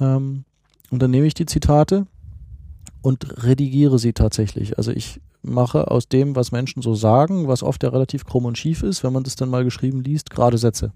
Ähm, 0.00 0.44
und 0.90 1.02
dann 1.02 1.10
nehme 1.10 1.26
ich 1.26 1.34
die 1.34 1.46
Zitate 1.46 2.06
und 3.02 3.44
redigiere 3.44 3.98
sie 3.98 4.12
tatsächlich. 4.12 4.78
Also 4.78 4.92
ich 4.92 5.20
mache 5.42 5.90
aus 5.90 6.08
dem, 6.08 6.36
was 6.36 6.52
Menschen 6.52 6.82
so 6.82 6.94
sagen, 6.94 7.48
was 7.48 7.62
oft 7.62 7.82
ja 7.82 7.88
relativ 7.88 8.24
krumm 8.24 8.44
und 8.44 8.58
schief 8.58 8.82
ist, 8.82 9.04
wenn 9.04 9.12
man 9.12 9.24
das 9.24 9.36
dann 9.36 9.48
mal 9.48 9.64
geschrieben 9.64 10.02
liest, 10.02 10.30
gerade 10.30 10.58
Sätze. 10.58 10.92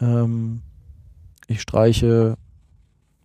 Ähm, 0.00 0.62
ich 1.46 1.60
streiche 1.60 2.36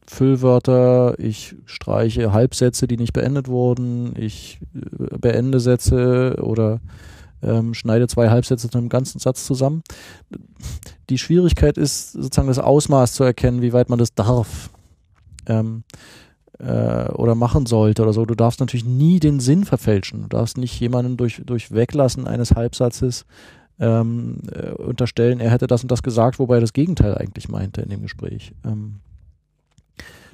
Füllwörter, 0.08 1.18
ich 1.20 1.56
streiche 1.66 2.34
Halbsätze, 2.34 2.88
die 2.88 2.97
nicht 2.97 3.14
beendet 3.14 3.47
wurden, 3.47 4.14
ich 4.18 4.60
äh, 4.76 5.18
beende 5.18 5.60
Sätze 5.60 6.38
oder 6.41 6.82
ähm, 7.41 7.74
schneide 7.74 8.08
zwei 8.08 8.30
Halbsätze 8.30 8.70
zu 8.70 8.78
einem 8.78 8.89
ganzen 8.89 9.20
Satz 9.20 9.45
zusammen. 9.45 9.84
Die 11.10 11.18
Schwierigkeit 11.18 11.78
ist 11.78 12.14
sozusagen 12.14 12.47
das 12.47 12.60
Ausmaß 12.60 13.14
zu 13.14 13.24
erkennen, 13.24 13.62
wie 13.62 13.74
weit 13.74 13.89
man 13.89 13.99
das 13.99 14.14
darf 14.14 14.70
ähm, 15.47 15.84
äh, 16.60 17.10
oder 17.12 17.36
machen 17.36 17.66
sollte 17.66 18.01
oder 18.01 18.14
so. 18.14 18.26
Du 18.26 18.36
darfst 18.36 18.60
natürlich 18.60 18.86
nie 18.86 19.20
den 19.20 19.39
Sinn 19.39 19.66
verfälschen. 19.66 20.24
Du 20.24 20.28
darfst 20.30 20.58
nicht 20.58 20.80
jemanden 20.80 21.18
durch, 21.18 21.41
durch 21.45 21.72
Weglassen 21.72 22.28
eines 22.28 22.51
Halbsatzes 22.51 23.26
ähm, 23.80 24.38
äh, 24.51 24.72
unterstellen, 24.72 25.39
er 25.39 25.51
hätte 25.51 25.68
das 25.68 25.82
und 25.82 25.91
das 25.91 26.04
gesagt, 26.04 26.39
wobei 26.39 26.56
er 26.56 26.62
das 26.62 26.74
Gegenteil 26.74 27.18
eigentlich 27.18 27.49
meinte 27.49 27.82
in 27.82 27.89
dem 27.89 28.01
Gespräch. 28.01 28.54
Ähm, 28.64 28.99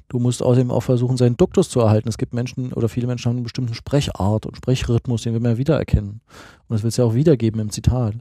Du 0.10 0.18
musst 0.20 0.42
außerdem 0.42 0.72
auch 0.72 0.82
versuchen, 0.82 1.18
seinen 1.18 1.38
Duktus 1.38 1.70
zu 1.70 1.80
erhalten. 1.80 2.10
Es 2.10 2.18
gibt 2.18 2.34
Menschen 2.34 2.74
oder 2.74 2.90
viele 2.90 3.08
Menschen 3.08 3.30
haben 3.30 3.38
einen 3.38 3.44
bestimmten 3.44 3.76
Sprechart 3.76 4.46
und 4.46 4.58
Sprechrhythmus, 4.58 5.22
den 5.22 5.34
wir 5.34 5.40
mehr 5.40 5.58
wiedererkennen. 5.58 6.22
Und 6.68 6.74
das 6.76 6.84
wird 6.84 6.92
es 6.92 6.98
ja 6.98 7.06
auch 7.06 7.14
wiedergeben 7.14 7.62
im 7.62 7.70
Zitat. 7.70 8.16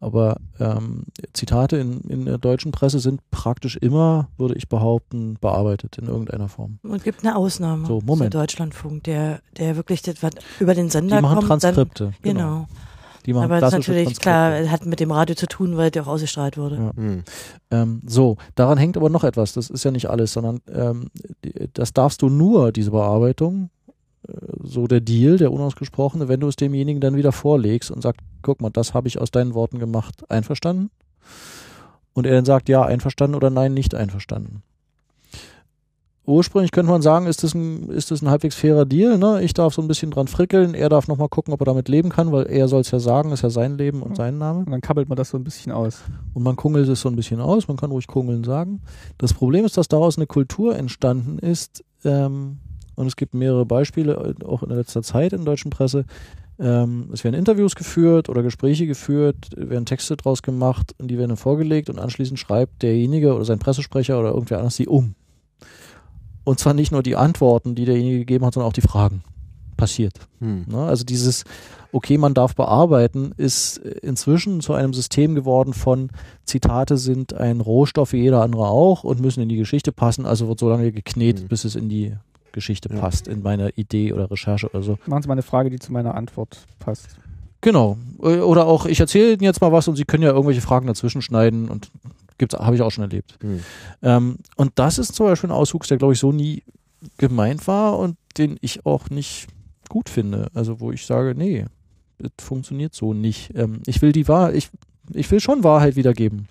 Aber 0.00 0.36
ähm, 0.60 1.04
Zitate 1.32 1.76
in, 1.76 2.00
in 2.02 2.24
der 2.24 2.38
deutschen 2.38 2.72
Presse 2.72 3.00
sind 3.00 3.20
praktisch 3.30 3.76
immer, 3.76 4.28
würde 4.36 4.54
ich 4.54 4.68
behaupten, 4.68 5.36
bearbeitet 5.40 5.98
in 5.98 6.06
irgendeiner 6.06 6.48
Form. 6.48 6.78
Und 6.82 7.02
gibt 7.02 7.24
eine 7.24 7.36
Ausnahme. 7.36 7.86
So, 7.86 8.00
Moment. 8.04 8.34
Der 8.34 8.40
Deutschlandfunk, 8.40 9.04
der, 9.04 9.40
der 9.56 9.76
wirklich 9.76 10.02
das, 10.02 10.22
was 10.22 10.32
über 10.60 10.74
den 10.74 10.90
Sender 10.90 11.16
Die 11.16 11.22
machen 11.22 11.46
kommt. 11.46 11.62
Transkripte. 11.62 12.04
Dann, 12.04 12.14
genau. 12.22 12.40
genau. 12.40 12.68
Die 13.28 13.34
machen 13.34 13.44
Aber 13.44 13.60
das 13.60 13.74
ist 13.74 13.80
natürlich 13.80 14.04
Transkripte. 14.04 14.22
klar, 14.22 14.70
hat 14.70 14.86
mit 14.86 15.00
dem 15.00 15.12
Radio 15.12 15.36
zu 15.36 15.46
tun, 15.46 15.76
weil 15.76 15.90
der 15.90 16.04
auch 16.04 16.06
ausgestrahlt 16.06 16.56
wurde. 16.56 16.76
Ja. 16.76 16.92
Hm. 16.96 17.24
Ähm, 17.70 18.00
so, 18.06 18.38
daran 18.54 18.78
hängt 18.78 18.96
aber 18.96 19.10
noch 19.10 19.22
etwas. 19.22 19.52
Das 19.52 19.68
ist 19.68 19.84
ja 19.84 19.90
nicht 19.90 20.08
alles, 20.08 20.32
sondern 20.32 20.62
ähm, 20.72 21.10
das 21.74 21.92
darfst 21.92 22.22
du 22.22 22.30
nur, 22.30 22.72
diese 22.72 22.90
Bearbeitung, 22.90 23.68
äh, 24.26 24.32
so 24.62 24.86
der 24.86 25.02
Deal, 25.02 25.36
der 25.36 25.52
unausgesprochene, 25.52 26.28
wenn 26.28 26.40
du 26.40 26.48
es 26.48 26.56
demjenigen 26.56 27.02
dann 27.02 27.16
wieder 27.16 27.32
vorlegst 27.32 27.90
und 27.90 28.00
sagst, 28.00 28.22
guck 28.40 28.62
mal, 28.62 28.70
das 28.70 28.94
habe 28.94 29.08
ich 29.08 29.20
aus 29.20 29.30
deinen 29.30 29.52
Worten 29.52 29.78
gemacht, 29.78 30.24
einverstanden? 30.30 30.88
Und 32.14 32.24
er 32.24 32.32
dann 32.32 32.46
sagt, 32.46 32.70
ja, 32.70 32.82
einverstanden 32.82 33.34
oder 33.36 33.50
nein, 33.50 33.74
nicht 33.74 33.94
einverstanden. 33.94 34.62
Ursprünglich 36.28 36.72
könnte 36.72 36.92
man 36.92 37.00
sagen, 37.00 37.26
ist 37.26 37.42
das 37.42 37.54
ein, 37.54 37.88
ist 37.88 38.10
das 38.10 38.20
ein 38.20 38.28
halbwegs 38.28 38.54
fairer 38.54 38.84
Deal, 38.84 39.16
ne? 39.16 39.42
Ich 39.42 39.54
darf 39.54 39.72
so 39.72 39.80
ein 39.80 39.88
bisschen 39.88 40.10
dran 40.10 40.28
frickeln, 40.28 40.74
er 40.74 40.90
darf 40.90 41.08
nochmal 41.08 41.30
gucken, 41.30 41.54
ob 41.54 41.62
er 41.62 41.64
damit 41.64 41.88
leben 41.88 42.10
kann, 42.10 42.32
weil 42.32 42.46
er 42.48 42.68
soll 42.68 42.82
es 42.82 42.90
ja 42.90 42.98
sagen, 42.98 43.32
ist 43.32 43.40
ja 43.40 43.48
sein 43.48 43.78
Leben 43.78 44.02
und 44.02 44.14
sein 44.14 44.36
Name. 44.36 44.58
Und 44.58 44.70
dann 44.70 44.82
kabbelt 44.82 45.08
man 45.08 45.16
das 45.16 45.30
so 45.30 45.38
ein 45.38 45.44
bisschen 45.44 45.72
aus. 45.72 46.02
Und 46.34 46.42
man 46.42 46.54
kungelt 46.54 46.86
es 46.86 47.00
so 47.00 47.08
ein 47.08 47.16
bisschen 47.16 47.40
aus, 47.40 47.66
man 47.66 47.78
kann 47.78 47.90
ruhig 47.90 48.06
kungeln 48.06 48.44
sagen. 48.44 48.82
Das 49.16 49.32
Problem 49.32 49.64
ist, 49.64 49.78
dass 49.78 49.88
daraus 49.88 50.18
eine 50.18 50.26
Kultur 50.26 50.76
entstanden 50.76 51.38
ist, 51.38 51.82
ähm, 52.04 52.58
und 52.94 53.06
es 53.06 53.16
gibt 53.16 53.32
mehrere 53.32 53.64
Beispiele, 53.64 54.34
äh, 54.38 54.44
auch 54.44 54.62
in 54.62 54.68
letzter 54.68 55.02
Zeit 55.02 55.32
in 55.32 55.46
der 55.46 55.52
deutschen 55.52 55.70
Presse. 55.70 56.04
Ähm, 56.58 57.08
es 57.10 57.24
werden 57.24 57.36
Interviews 57.36 57.74
geführt 57.74 58.28
oder 58.28 58.42
Gespräche 58.42 58.86
geführt, 58.86 59.48
werden 59.56 59.86
Texte 59.86 60.14
draus 60.18 60.42
gemacht 60.42 60.94
und 60.98 61.08
die 61.08 61.16
werden 61.16 61.30
dann 61.30 61.36
vorgelegt 61.38 61.88
und 61.88 61.98
anschließend 61.98 62.38
schreibt 62.38 62.82
derjenige 62.82 63.34
oder 63.34 63.46
sein 63.46 63.60
Pressesprecher 63.60 64.20
oder 64.20 64.32
irgendwer 64.32 64.58
anders 64.58 64.76
sie 64.76 64.88
um. 64.88 65.14
Und 66.48 66.58
zwar 66.58 66.72
nicht 66.74 66.92
nur 66.92 67.02
die 67.02 67.14
Antworten, 67.16 67.74
die 67.74 67.84
derjenige 67.84 68.18
gegeben 68.20 68.44
hat, 68.46 68.54
sondern 68.54 68.68
auch 68.68 68.72
die 68.74 68.80
Fragen. 68.80 69.22
Passiert. 69.76 70.14
Hm. 70.40 70.64
Ne? 70.66 70.78
Also 70.78 71.04
dieses, 71.04 71.44
okay, 71.92 72.18
man 72.18 72.34
darf 72.34 72.56
bearbeiten, 72.56 73.32
ist 73.36 73.76
inzwischen 73.78 74.60
zu 74.60 74.72
einem 74.72 74.92
System 74.94 75.34
geworden 75.36 75.72
von 75.72 76.10
Zitate 76.46 76.96
sind 76.96 77.34
ein 77.34 77.60
Rohstoff 77.60 78.12
wie 78.12 78.22
jeder 78.22 78.42
andere 78.42 78.66
auch 78.66 79.04
und 79.04 79.20
müssen 79.20 79.40
in 79.42 79.48
die 79.48 79.56
Geschichte 79.56 79.92
passen, 79.92 80.26
also 80.26 80.48
wird 80.48 80.58
so 80.58 80.68
lange 80.68 80.90
geknetet, 80.90 81.44
Mhm. 81.44 81.48
bis 81.48 81.64
es 81.64 81.76
in 81.76 81.88
die 81.88 82.14
Geschichte 82.50 82.88
Ja. 82.92 82.98
passt, 82.98 83.28
in 83.28 83.42
meine 83.42 83.70
Idee 83.76 84.12
oder 84.14 84.28
Recherche 84.30 84.68
oder 84.68 84.82
so. 84.82 84.98
Machen 85.06 85.22
Sie 85.22 85.28
mal 85.28 85.34
eine 85.34 85.42
Frage, 85.42 85.70
die 85.70 85.78
zu 85.78 85.92
meiner 85.92 86.14
Antwort 86.16 86.58
passt. 86.80 87.06
Genau. 87.60 87.98
Äh, 88.22 88.38
Oder 88.38 88.66
auch, 88.66 88.86
ich 88.86 88.98
erzähle 89.00 89.32
Ihnen 89.34 89.42
jetzt 89.42 89.60
mal 89.60 89.70
was 89.70 89.86
und 89.86 89.96
Sie 89.96 90.04
können 90.04 90.22
ja 90.22 90.30
irgendwelche 90.30 90.60
Fragen 90.60 90.86
dazwischen 90.86 91.22
schneiden 91.22 91.68
und 91.68 91.90
habe 92.40 92.76
ich 92.76 92.82
auch 92.82 92.90
schon 92.90 93.04
erlebt. 93.04 93.38
Hm. 93.40 93.60
Ähm, 94.02 94.36
und 94.56 94.72
das 94.76 94.98
ist 94.98 95.14
zum 95.14 95.26
Beispiel 95.26 95.50
ein 95.50 95.56
Auswuchs, 95.56 95.88
der 95.88 95.98
glaube 95.98 96.14
ich 96.14 96.18
so 96.18 96.32
nie 96.32 96.62
gemeint 97.16 97.66
war 97.66 97.98
und 97.98 98.16
den 98.36 98.56
ich 98.60 98.86
auch 98.86 99.10
nicht 99.10 99.48
gut 99.88 100.08
finde. 100.08 100.48
Also 100.54 100.80
wo 100.80 100.92
ich 100.92 101.06
sage, 101.06 101.34
nee, 101.36 101.66
das 102.18 102.30
funktioniert 102.40 102.94
so 102.94 103.14
nicht. 103.14 103.52
Ähm, 103.54 103.80
ich 103.86 104.02
will 104.02 104.12
die 104.12 104.28
Wahrheit, 104.28 104.54
ich, 104.54 104.70
ich 105.12 105.30
will 105.30 105.40
schon 105.40 105.64
Wahrheit 105.64 105.96
wiedergeben. 105.96 106.48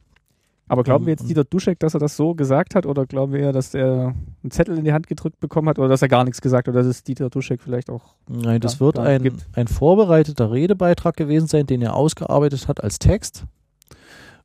Aber 0.69 0.83
glauben 0.83 1.05
wir 1.05 1.13
Ähm, 1.13 1.17
jetzt 1.19 1.29
Dieter 1.29 1.45
Duschek, 1.45 1.79
dass 1.79 1.93
er 1.93 1.99
das 1.99 2.17
so 2.17 2.35
gesagt 2.35 2.75
hat 2.75 2.85
oder 2.85 3.05
glauben 3.05 3.31
wir 3.31 3.39
eher, 3.39 3.53
dass 3.53 3.73
er 3.73 4.13
einen 4.43 4.51
Zettel 4.51 4.77
in 4.77 4.83
die 4.83 4.91
Hand 4.91 5.07
gedrückt 5.07 5.39
bekommen 5.39 5.69
hat 5.69 5.79
oder 5.79 5.87
dass 5.87 6.01
er 6.01 6.09
gar 6.09 6.25
nichts 6.25 6.41
gesagt 6.41 6.67
hat 6.67 6.73
oder 6.73 6.83
dass 6.83 6.89
es 6.89 7.03
Dieter 7.03 7.29
Duschek 7.29 7.61
vielleicht 7.61 7.89
auch 7.89 8.15
Nein, 8.27 8.59
das 8.59 8.79
wird 8.79 8.99
ein, 8.99 9.23
gibt. 9.23 9.45
ein 9.53 9.67
vorbereiteter 9.67 10.51
Redebeitrag 10.51 11.15
gewesen 11.15 11.47
sein, 11.47 11.67
den 11.67 11.81
er 11.81 11.95
ausgearbeitet 11.95 12.67
hat 12.67 12.83
als 12.83 12.99
Text. 12.99 13.45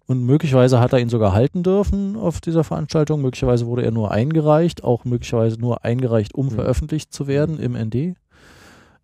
Und 0.06 0.24
möglicherweise 0.24 0.80
hat 0.80 0.92
er 0.92 0.98
ihn 0.98 1.08
sogar 1.08 1.32
halten 1.32 1.62
dürfen 1.62 2.16
auf 2.16 2.40
dieser 2.40 2.64
Veranstaltung. 2.64 3.22
Möglicherweise 3.22 3.66
wurde 3.66 3.84
er 3.84 3.92
nur 3.92 4.10
eingereicht, 4.10 4.84
auch 4.84 5.04
möglicherweise 5.04 5.58
nur 5.58 5.84
eingereicht, 5.84 6.34
um 6.34 6.46
Mhm. 6.46 6.50
veröffentlicht 6.50 7.12
zu 7.12 7.26
werden 7.26 7.58
im 7.58 7.76
ND. 7.76 8.14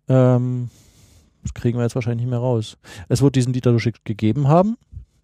Ähm, 0.07 0.69
das 1.43 1.53
kriegen 1.53 1.77
wir 1.77 1.83
jetzt 1.83 1.95
wahrscheinlich 1.95 2.25
nicht 2.25 2.31
mehr 2.31 2.39
raus. 2.39 2.77
Es 3.07 3.21
wird 3.21 3.35
diesen 3.35 3.53
Dieter 3.53 3.71
Duschek 3.71 4.03
gegeben 4.03 4.47
haben, 4.49 4.77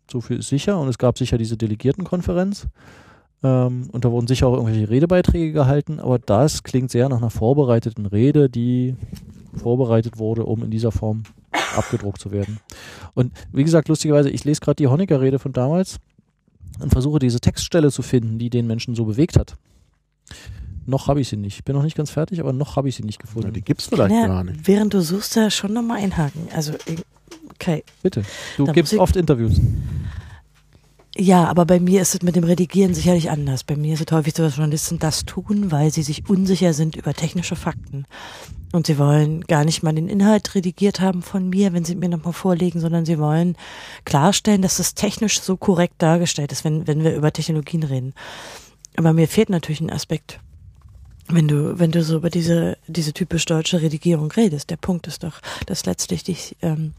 so 0.09 0.21
viel 0.21 0.37
ist 0.39 0.49
sicher. 0.49 0.79
Und 0.79 0.87
es 0.87 0.97
gab 0.97 1.17
sicher 1.17 1.37
diese 1.37 1.57
Delegiertenkonferenz. 1.57 2.67
Ähm, 3.43 3.89
und 3.91 4.05
da 4.05 4.11
wurden 4.11 4.27
sicher 4.27 4.47
auch 4.47 4.53
irgendwelche 4.53 4.89
Redebeiträge 4.89 5.51
gehalten. 5.51 5.99
Aber 5.99 6.19
das 6.19 6.63
klingt 6.63 6.89
sehr 6.89 7.09
nach 7.09 7.17
einer 7.17 7.29
vorbereiteten 7.29 8.05
Rede, 8.05 8.49
die 8.49 8.95
vorbereitet 9.55 10.17
wurde, 10.19 10.45
um 10.45 10.63
in 10.63 10.71
dieser 10.71 10.91
Form 10.91 11.23
abgedruckt 11.75 12.19
zu 12.21 12.31
werden. 12.31 12.59
Und 13.13 13.33
wie 13.51 13.63
gesagt, 13.63 13.87
lustigerweise, 13.87 14.29
ich 14.29 14.43
lese 14.43 14.61
gerade 14.61 14.75
die 14.77 14.87
Honecker-Rede 14.87 15.39
von 15.39 15.53
damals 15.53 15.97
und 16.79 16.91
versuche 16.91 17.19
diese 17.19 17.39
Textstelle 17.39 17.91
zu 17.91 18.01
finden, 18.01 18.37
die 18.39 18.49
den 18.49 18.67
Menschen 18.67 18.95
so 18.95 19.05
bewegt 19.05 19.37
hat. 19.37 19.55
Noch 20.87 21.07
habe 21.07 21.19
ich 21.21 21.29
sie 21.29 21.37
nicht. 21.37 21.57
Ich 21.57 21.63
bin 21.63 21.75
noch 21.75 21.83
nicht 21.83 21.97
ganz 21.97 22.11
fertig, 22.11 22.39
aber 22.39 22.53
noch 22.53 22.75
habe 22.75 22.89
ich 22.89 22.95
sie 22.95 23.03
nicht 23.03 23.19
Ja, 23.21 23.25
gefunden. 23.25 23.53
die 23.53 23.61
gibt's 23.61 23.87
vielleicht 23.87 24.13
Ja, 24.13 24.27
gar 24.27 24.43
nicht. 24.43 24.67
während 24.67 24.93
du 24.93 25.01
suchst, 25.01 25.35
da 25.35 25.49
schon 25.49 25.73
nochmal 25.73 25.97
einhaken. 25.99 26.47
Also, 26.53 26.73
okay. 27.53 27.83
Bitte. 28.03 28.23
Du 28.57 28.65
Da 28.65 28.71
gibst 28.71 28.93
oft 28.93 29.15
Interviews. 29.15 29.59
Ja, 31.17 31.45
aber 31.45 31.65
bei 31.65 31.79
mir 31.79 32.01
ist 32.01 32.13
es 32.13 32.21
mit 32.23 32.35
dem 32.35 32.43
Redigieren 32.43 32.93
sicherlich 32.93 33.29
anders. 33.29 33.63
Bei 33.63 33.77
mir 33.77 33.93
ist 33.93 34.05
es 34.05 34.11
häufig 34.11 34.35
so, 34.35 34.43
dass 34.43 34.57
Journalisten 34.57 34.99
das 34.99 35.23
tun, 35.23 35.71
weil 35.71 35.89
sie 35.89 36.03
sich 36.03 36.29
unsicher 36.29 36.73
sind 36.73 36.97
über 36.97 37.13
technische 37.13 37.55
Fakten. 37.55 38.05
Und 38.73 38.87
sie 38.87 38.97
wollen 38.97 39.39
gar 39.41 39.63
nicht 39.63 39.81
mal 39.81 39.93
den 39.93 40.09
Inhalt 40.09 40.53
redigiert 40.55 40.99
haben 40.99 41.21
von 41.21 41.49
mir, 41.49 41.71
wenn 41.71 41.85
sie 41.85 41.95
mir 41.95 42.09
nochmal 42.09 42.33
vorlegen, 42.33 42.81
sondern 42.81 43.05
sie 43.05 43.17
wollen 43.17 43.55
klarstellen, 44.03 44.61
dass 44.61 44.79
es 44.79 44.93
technisch 44.93 45.39
so 45.39 45.55
korrekt 45.55 45.95
dargestellt 45.99 46.51
ist, 46.51 46.65
wenn, 46.65 46.85
wenn 46.85 47.01
wir 47.01 47.15
über 47.15 47.31
Technologien 47.31 47.83
reden. 47.83 48.13
Aber 48.97 49.13
mir 49.13 49.29
fehlt 49.29 49.49
natürlich 49.49 49.79
ein 49.79 49.91
Aspekt. 49.91 50.41
Wenn 51.27 51.47
du, 51.47 51.79
wenn 51.79 51.91
du 51.91 52.03
so 52.03 52.17
über 52.17 52.29
diese, 52.29 52.77
diese 52.87 53.11
typisch 53.11 53.45
deutsche 53.45 53.81
Redigierung 53.81 54.31
redest, 54.31 54.69
der 54.69 54.77
Punkt 54.77 55.07
ist 55.07 55.23
doch, 55.23 55.41
dass 55.65 55.85
letztlich 55.85 56.23
dich, 56.23 56.55
ähm, 56.61 56.93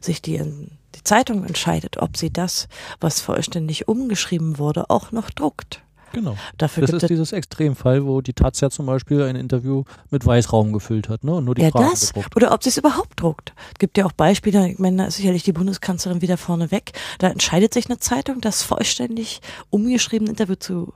sich 0.00 0.22
die, 0.22 0.38
die 0.38 1.02
Zeitung 1.02 1.44
entscheidet, 1.44 1.96
ob 1.96 2.16
sie 2.16 2.30
das, 2.30 2.68
was 3.00 3.20
vollständig 3.20 3.88
umgeschrieben 3.88 4.58
wurde, 4.58 4.88
auch 4.88 5.10
noch 5.10 5.30
druckt. 5.30 5.82
Genau. 6.12 6.36
Dafür 6.58 6.82
Das 6.82 6.90
ist 6.90 7.02
es 7.04 7.08
dieses 7.08 7.32
Extremfall, 7.32 8.04
wo 8.04 8.20
die 8.20 8.34
Taz 8.34 8.60
ja 8.60 8.70
zum 8.70 8.86
Beispiel 8.86 9.22
ein 9.22 9.36
Interview 9.36 9.84
mit 10.10 10.24
Weißraum 10.24 10.72
gefüllt 10.72 11.08
hat, 11.08 11.24
ne? 11.24 11.34
Und 11.34 11.46
nur 11.46 11.54
die 11.54 11.62
ja 11.62 11.70
Fragen 11.70 11.90
das 11.90 12.12
gedruckt. 12.12 12.36
oder 12.36 12.52
ob 12.52 12.62
sie 12.62 12.68
es 12.68 12.76
überhaupt 12.76 13.20
druckt. 13.20 13.54
Es 13.72 13.78
gibt 13.78 13.96
ja 13.98 14.04
auch 14.06 14.12
Beispiele, 14.12 14.70
ich 14.70 14.78
meine, 14.78 14.98
da 14.98 15.04
ist 15.06 15.16
sicherlich 15.16 15.42
die 15.42 15.52
Bundeskanzlerin 15.52 16.20
wieder 16.20 16.36
vorne 16.36 16.70
weg. 16.70 16.92
Da 17.18 17.28
entscheidet 17.28 17.72
sich 17.74 17.86
eine 17.86 17.98
Zeitung, 17.98 18.40
das 18.40 18.62
vollständig 18.62 19.40
umgeschriebene 19.70 20.30
Interview 20.30 20.56
zu 20.56 20.92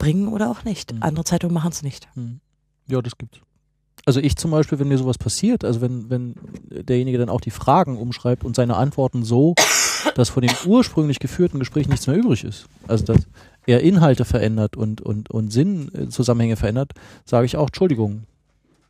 bringen 0.00 0.26
oder 0.26 0.50
auch 0.50 0.64
nicht. 0.64 0.92
Mhm. 0.92 1.02
Andere 1.04 1.24
Zeitungen 1.24 1.54
machen 1.54 1.70
es 1.70 1.82
nicht. 1.84 2.08
Hm. 2.14 2.40
Ja, 2.88 3.00
das 3.00 3.16
gibt's. 3.16 3.38
Also 4.06 4.18
ich 4.18 4.34
zum 4.36 4.50
Beispiel, 4.50 4.80
wenn 4.80 4.88
mir 4.88 4.98
sowas 4.98 5.18
passiert, 5.18 5.62
also 5.62 5.80
wenn, 5.80 6.10
wenn 6.10 6.34
derjenige 6.70 7.18
dann 7.18 7.28
auch 7.28 7.40
die 7.40 7.50
Fragen 7.50 7.98
umschreibt 7.98 8.42
und 8.44 8.56
seine 8.56 8.76
Antworten 8.76 9.24
so, 9.24 9.54
dass 10.16 10.30
von 10.30 10.42
dem 10.42 10.50
ursprünglich 10.66 11.20
geführten 11.20 11.58
Gespräch 11.58 11.86
nichts 11.86 12.06
mehr 12.06 12.16
übrig 12.16 12.42
ist, 12.42 12.66
also 12.88 13.04
dass 13.04 13.28
er 13.66 13.82
Inhalte 13.82 14.24
verändert 14.24 14.76
und, 14.76 15.02
und, 15.02 15.30
und 15.30 15.52
Sinnzusammenhänge 15.52 16.56
verändert, 16.56 16.92
sage 17.26 17.44
ich 17.44 17.56
auch, 17.56 17.66
Entschuldigung, 17.66 18.24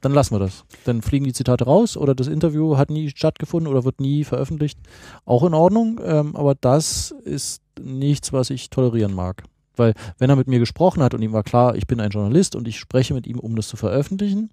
dann 0.01 0.13
lassen 0.13 0.35
wir 0.35 0.39
das. 0.39 0.65
Dann 0.85 1.03
fliegen 1.03 1.27
die 1.27 1.33
Zitate 1.33 1.65
raus 1.65 1.97
oder 1.97 2.15
das 2.15 2.29
Interview 2.29 2.77
hat 2.77 2.89
nie 2.89 3.11
stattgefunden 3.11 3.71
oder 3.71 3.85
wird 3.85 4.01
nie 4.01 4.25
veröffentlicht. 4.25 4.79
Auch 5.27 5.45
in 5.45 5.55
Ordnung, 5.55 6.01
ähm, 6.03 6.37
aber 6.37 6.55
das 6.55 7.11
ist 7.25 7.63
nichts, 7.83 8.33
was 8.33 8.49
ich 8.51 8.71
tolerieren 8.71 9.13
mag. 9.13 9.43
Weil 9.81 9.95
wenn 10.19 10.31
er 10.31 10.37
mit 10.37 10.47
mir 10.47 10.59
gesprochen 10.61 11.03
hat 11.03 11.15
und 11.15 11.23
ihm 11.23 11.33
war 11.33 11.43
klar, 11.43 11.75
ich 11.75 11.87
bin 11.87 11.99
ein 12.01 12.11
Journalist 12.11 12.55
und 12.55 12.69
ich 12.69 12.79
spreche 12.79 13.15
mit 13.15 13.27
ihm, 13.27 13.39
um 13.41 13.57
das 13.57 13.67
zu 13.69 13.77
veröffentlichen, 13.77 14.51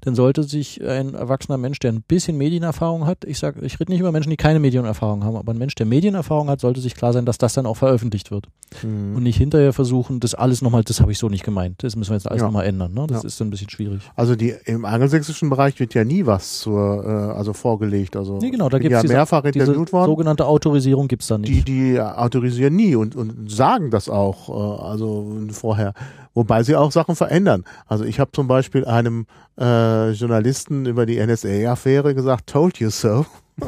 dann 0.00 0.14
sollte 0.14 0.42
sich 0.42 0.82
ein 0.82 1.14
erwachsener 1.14 1.58
Mensch, 1.58 1.78
der 1.78 1.92
ein 1.92 2.02
bisschen 2.02 2.36
Medienerfahrung 2.38 3.06
hat, 3.06 3.24
ich 3.24 3.38
sage, 3.38 3.60
ich 3.64 3.78
rede 3.78 3.92
nicht 3.92 4.00
über 4.00 4.10
Menschen, 4.10 4.30
die 4.30 4.36
keine 4.36 4.58
Medienerfahrung 4.58 5.22
haben, 5.24 5.36
aber 5.36 5.52
ein 5.52 5.58
Mensch, 5.58 5.74
der 5.76 5.86
Medienerfahrung 5.86 6.48
hat, 6.48 6.60
sollte 6.60 6.80
sich 6.80 6.94
klar 6.96 7.12
sein, 7.12 7.26
dass 7.26 7.38
das 7.38 7.52
dann 7.54 7.66
auch 7.66 7.76
veröffentlicht 7.76 8.30
wird. 8.30 8.48
Hm. 8.80 9.14
Und 9.16 9.22
nicht 9.22 9.36
hinterher 9.36 9.72
versuchen, 9.72 10.18
das 10.20 10.34
alles 10.34 10.62
nochmal, 10.62 10.82
das 10.82 11.00
habe 11.00 11.12
ich 11.12 11.18
so 11.18 11.28
nicht 11.28 11.44
gemeint, 11.44 11.82
das 11.82 11.94
müssen 11.96 12.10
wir 12.10 12.16
jetzt 12.16 12.28
alles 12.28 12.40
Ja. 12.40 12.46
nochmal 12.46 12.66
ändern. 12.66 12.94
Ne? 12.94 13.06
Das 13.08 13.22
Ja. 13.22 13.26
ist 13.26 13.40
dann 13.40 13.48
ein 13.48 13.50
bisschen 13.50 13.68
schwierig. 13.70 14.00
Also 14.16 14.34
die 14.36 14.54
im 14.64 14.84
angelsächsischen 14.84 15.50
Bereich 15.50 15.78
wird 15.78 15.92
ja 15.94 16.04
nie 16.04 16.24
was 16.26 16.60
zur, 16.60 17.04
äh, 17.04 17.36
also 17.36 17.52
vorgelegt. 17.52 18.16
Also 18.16 18.38
Nee, 18.38 18.50
genau, 18.50 18.68
da 18.68 18.78
bin 18.78 18.88
gibt's 18.88 19.02
ja 19.02 19.08
mehrfach 19.08 19.44
interviewt 19.44 19.92
worden. 19.92 20.06
sogenannte 20.10 20.46
Autorisierung 20.46 21.08
gibt's 21.08 21.26
da 21.26 21.36
nicht. 21.38 21.50
Die, 21.52 21.62
die 21.94 22.00
autorisieren 22.00 22.74
nie 22.76 22.94
und, 22.94 23.16
und 23.16 23.50
sagen 23.50 23.90
das 23.90 24.08
auch, 24.08 24.48
äh, 24.48 24.52
also 24.78 25.48
vorher. 25.52 25.94
Wobei 26.34 26.62
sie 26.62 26.76
auch 26.76 26.92
Sachen 26.92 27.16
verändern. 27.16 27.64
Also 27.86 28.04
ich 28.04 28.20
habe 28.20 28.30
zum 28.32 28.46
Beispiel 28.46 28.84
einem 28.84 29.26
äh, 29.58 30.10
Journalisten 30.12 30.86
über 30.86 31.06
die 31.06 31.24
NSA-Affäre 31.24 32.14
gesagt, 32.14 32.48
told 32.48 32.78
you 32.78 32.90
so. 32.90 33.26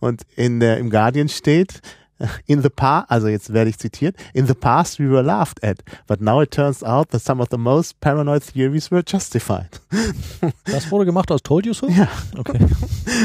und 0.00 0.22
in 0.36 0.60
der, 0.60 0.78
im 0.78 0.90
Guardian 0.90 1.28
steht, 1.28 1.80
in 2.46 2.62
the 2.62 2.68
past, 2.68 3.10
also 3.10 3.28
jetzt 3.28 3.52
werde 3.52 3.70
ich 3.70 3.78
zitiert, 3.78 4.16
in 4.34 4.46
the 4.46 4.54
past 4.54 4.98
we 4.98 5.08
were 5.08 5.22
laughed 5.22 5.62
at, 5.62 5.78
but 6.06 6.20
now 6.20 6.40
it 6.40 6.50
turns 6.50 6.82
out 6.82 7.10
that 7.10 7.22
some 7.22 7.40
of 7.40 7.48
the 7.50 7.58
most 7.58 8.00
paranoid 8.00 8.42
theories 8.42 8.90
were 8.90 9.02
justified. 9.06 9.80
das 10.64 10.90
wurde 10.90 11.04
gemacht 11.04 11.30
aus 11.30 11.42
Told 11.42 11.66
You 11.66 11.74
So? 11.74 11.88
Ja. 11.88 12.08
Okay. 12.36 12.58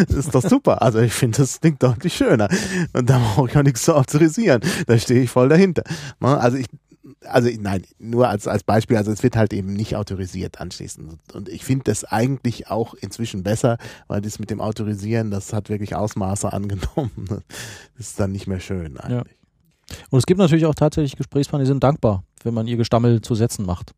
Das 0.07 0.17
ist 0.17 0.35
doch 0.35 0.43
super. 0.43 0.81
Also 0.81 0.99
ich 0.99 1.13
finde, 1.13 1.39
das 1.39 1.59
klingt 1.59 1.81
deutlich 1.81 2.13
schöner. 2.13 2.47
Und 2.93 3.09
da 3.09 3.19
brauche 3.19 3.49
ich 3.49 3.57
auch 3.57 3.63
nichts 3.63 3.83
zu 3.83 3.95
autorisieren. 3.95 4.61
Da 4.87 4.97
stehe 4.97 5.21
ich 5.21 5.29
voll 5.29 5.49
dahinter. 5.49 5.83
Ne? 6.19 6.39
Also 6.39 6.57
ich, 6.57 6.67
also 7.25 7.49
nein, 7.59 7.83
nur 7.99 8.29
als, 8.29 8.47
als 8.47 8.63
Beispiel, 8.63 8.97
also 8.97 9.11
es 9.11 9.23
wird 9.23 9.35
halt 9.35 9.53
eben 9.53 9.73
nicht 9.73 9.95
autorisiert 9.95 10.59
anschließend. 10.59 11.17
Und 11.33 11.49
ich 11.49 11.65
finde 11.65 11.85
das 11.85 12.03
eigentlich 12.05 12.69
auch 12.69 12.93
inzwischen 12.93 13.43
besser, 13.43 13.77
weil 14.07 14.21
das 14.21 14.39
mit 14.39 14.49
dem 14.49 14.61
Autorisieren, 14.61 15.31
das 15.31 15.53
hat 15.53 15.69
wirklich 15.69 15.95
Ausmaße 15.95 16.51
angenommen. 16.53 17.43
Das 17.97 18.07
ist 18.07 18.19
dann 18.19 18.31
nicht 18.31 18.47
mehr 18.47 18.59
schön 18.59 18.97
eigentlich. 18.97 19.35
Und 20.09 20.19
es 20.19 20.25
gibt 20.25 20.39
natürlich 20.39 20.65
auch 20.65 20.75
tatsächlich 20.75 21.17
Gesprächspartner, 21.17 21.65
die 21.65 21.67
sind 21.67 21.83
dankbar, 21.83 22.23
wenn 22.43 22.53
man 22.53 22.67
ihr 22.67 22.77
Gestammel 22.77 23.21
zu 23.21 23.35
Sätzen 23.35 23.65
macht. 23.65 23.93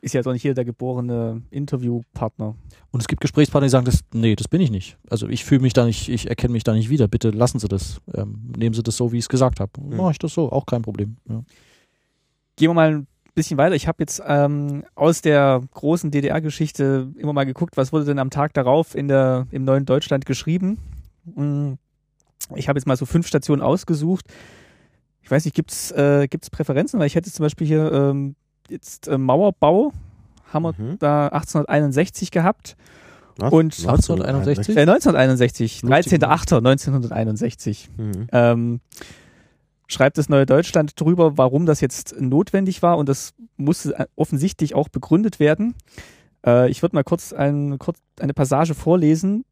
ist 0.00 0.14
ja 0.14 0.20
jetzt 0.20 0.26
auch 0.26 0.32
nicht 0.32 0.42
jeder 0.42 0.54
der 0.54 0.64
geborene 0.64 1.42
Interviewpartner. 1.50 2.54
Und 2.90 3.00
es 3.00 3.06
gibt 3.06 3.20
Gesprächspartner, 3.20 3.66
die 3.66 3.70
sagen, 3.70 3.84
das, 3.84 4.00
nee, 4.12 4.34
das 4.34 4.48
bin 4.48 4.60
ich 4.60 4.70
nicht. 4.70 4.96
Also 5.10 5.28
ich 5.28 5.44
fühle 5.44 5.60
mich 5.60 5.74
da 5.74 5.84
nicht, 5.84 6.08
ich 6.08 6.28
erkenne 6.28 6.52
mich 6.52 6.64
da 6.64 6.72
nicht 6.72 6.88
wieder. 6.88 7.06
Bitte 7.06 7.30
lassen 7.30 7.58
Sie 7.58 7.68
das. 7.68 8.00
Ähm, 8.14 8.52
nehmen 8.56 8.74
Sie 8.74 8.82
das 8.82 8.96
so, 8.96 9.12
wie 9.12 9.18
ich 9.18 9.24
es 9.24 9.28
gesagt 9.28 9.60
habe. 9.60 9.70
Mhm. 9.80 9.96
Mache 9.96 10.12
ich 10.12 10.18
das 10.18 10.32
so, 10.32 10.50
auch 10.50 10.66
kein 10.66 10.82
Problem. 10.82 11.18
Ja. 11.28 11.42
Gehen 12.58 12.70
wir 12.70 12.74
mal 12.74 12.88
ein 12.92 13.06
bisschen 13.34 13.56
weiter. 13.56 13.74
Ich 13.76 13.86
habe 13.88 13.96
jetzt 14.00 14.20
ähm, 14.26 14.84
aus 14.94 15.22
der 15.22 15.62
großen 15.74 16.10
DDR-Geschichte 16.10 17.08
immer 17.16 17.32
mal 17.32 17.46
geguckt, 17.46 17.76
was 17.76 17.92
wurde 17.92 18.04
denn 18.04 18.18
am 18.18 18.30
Tag 18.30 18.52
darauf 18.54 18.94
in 18.94 19.08
der, 19.08 19.46
im 19.52 19.64
neuen 19.64 19.86
Deutschland 19.86 20.26
geschrieben. 20.26 20.78
Mm, 21.24 21.74
Ich 22.56 22.68
habe 22.68 22.78
jetzt 22.78 22.86
mal 22.86 22.96
so 22.96 23.06
fünf 23.06 23.26
Stationen 23.26 23.62
ausgesucht. 23.62 24.24
Ich 25.22 25.30
weiß 25.30 25.44
nicht, 25.44 25.54
gibt's 25.54 25.90
äh, 25.92 26.26
gibt's 26.28 26.50
Präferenzen? 26.50 26.98
Weil 26.98 27.06
ich 27.06 27.14
hätte 27.14 27.30
zum 27.30 27.44
Beispiel 27.44 27.66
hier 27.66 27.92
ähm, 27.92 28.34
jetzt 28.68 29.06
äh, 29.08 29.18
Mauerbau, 29.18 29.92
haben 30.52 30.62
wir 30.64 30.74
Mhm. 30.76 30.98
da 30.98 31.28
1861 31.28 32.30
gehabt. 32.30 32.76
Was? 33.36 33.52
Und 33.52 33.78
1961? 33.78 34.76
Äh, 34.76 34.80
1961, 34.80 35.82
Lustig, 35.82 36.20
13.08.1961. 36.22 37.88
Mhm. 37.96 38.26
Ähm, 38.32 38.80
schreibt 39.88 40.18
das 40.18 40.28
Neue 40.28 40.46
Deutschland 40.46 41.00
drüber, 41.00 41.36
warum 41.36 41.66
das 41.66 41.80
jetzt 41.80 42.20
notwendig 42.20 42.82
war 42.82 42.98
und 42.98 43.08
das 43.08 43.34
musste 43.56 43.98
äh, 43.98 44.06
offensichtlich 44.14 44.74
auch 44.74 44.88
begründet 44.88 45.40
werden. 45.40 45.74
Äh, 46.46 46.70
ich 46.70 46.82
würde 46.82 46.94
mal 46.94 47.04
kurz, 47.04 47.32
ein, 47.32 47.78
kurz 47.78 47.98
eine 48.20 48.34
Passage 48.34 48.74
vorlesen. 48.74 49.44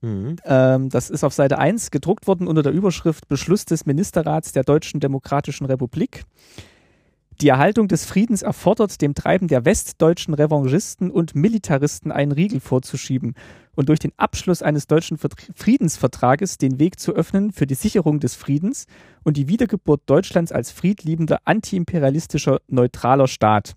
Mhm. 0.00 0.36
Ähm, 0.44 0.88
das 0.88 1.10
ist 1.10 1.24
auf 1.24 1.34
Seite 1.34 1.58
1 1.58 1.90
gedruckt 1.90 2.26
worden 2.26 2.48
unter 2.48 2.62
der 2.62 2.72
Überschrift 2.72 3.28
Beschluss 3.28 3.66
des 3.66 3.84
Ministerrats 3.84 4.52
der 4.52 4.64
Deutschen 4.64 4.98
Demokratischen 4.98 5.66
Republik. 5.66 6.24
Die 7.40 7.48
Erhaltung 7.48 7.88
des 7.88 8.04
Friedens 8.04 8.42
erfordert, 8.42 9.00
dem 9.00 9.14
Treiben 9.14 9.48
der 9.48 9.64
westdeutschen 9.64 10.34
Revanchisten 10.34 11.10
und 11.10 11.34
Militaristen 11.34 12.12
einen 12.12 12.32
Riegel 12.32 12.60
vorzuschieben 12.60 13.34
und 13.74 13.88
durch 13.88 13.98
den 13.98 14.12
Abschluss 14.18 14.60
eines 14.60 14.86
deutschen 14.86 15.16
Vertr- 15.16 15.48
Friedensvertrages 15.54 16.58
den 16.58 16.78
Weg 16.78 17.00
zu 17.00 17.14
öffnen 17.14 17.50
für 17.50 17.66
die 17.66 17.74
Sicherung 17.74 18.20
des 18.20 18.34
Friedens 18.34 18.84
und 19.24 19.38
die 19.38 19.48
Wiedergeburt 19.48 20.02
Deutschlands 20.04 20.52
als 20.52 20.70
friedliebender, 20.70 21.38
antiimperialistischer, 21.46 22.60
neutraler 22.68 23.26
Staat. 23.26 23.74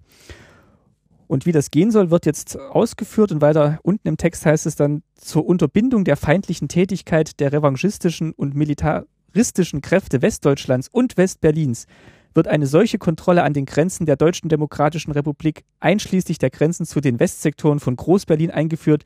Und 1.28 1.46
wie 1.46 1.54
das 1.54 1.72
gehen 1.72 1.90
soll, 1.90 2.12
wird 2.12 2.26
jetzt 2.26 2.60
ausgeführt 2.60 3.32
und 3.32 3.40
weiter 3.40 3.80
unten 3.84 4.10
im 4.10 4.18
Text 4.18 4.46
heißt 4.46 4.66
es 4.66 4.76
dann 4.76 5.04
zur 5.16 5.46
Unterbindung 5.46 6.04
der 6.04 6.18
feindlichen 6.18 6.68
Tätigkeit 6.68 7.40
der 7.40 7.54
revanchistischen 7.54 8.34
und 8.34 8.56
militaristischen 8.56 9.80
Kräfte 9.80 10.22
Westdeutschlands 10.22 10.90
und 10.92 11.16
Westberlins 11.16 11.88
wird 12.34 12.48
eine 12.48 12.68
solche 12.68 12.98
Kontrolle 12.98 13.44
an 13.44 13.54
den 13.54 13.66
Grenzen 13.66 14.06
der 14.06 14.16
Deutschen 14.16 14.50
Demokratischen 14.50 15.12
Republik 15.12 15.64
einschließlich 15.80 16.38
der 16.38 16.50
Grenzen 16.50 16.86
zu 16.86 17.00
den 17.02 17.20
Westsektoren 17.20 17.80
von 17.80 17.96
Groß-Berlin 17.96 18.52
eingeführt, 18.52 19.04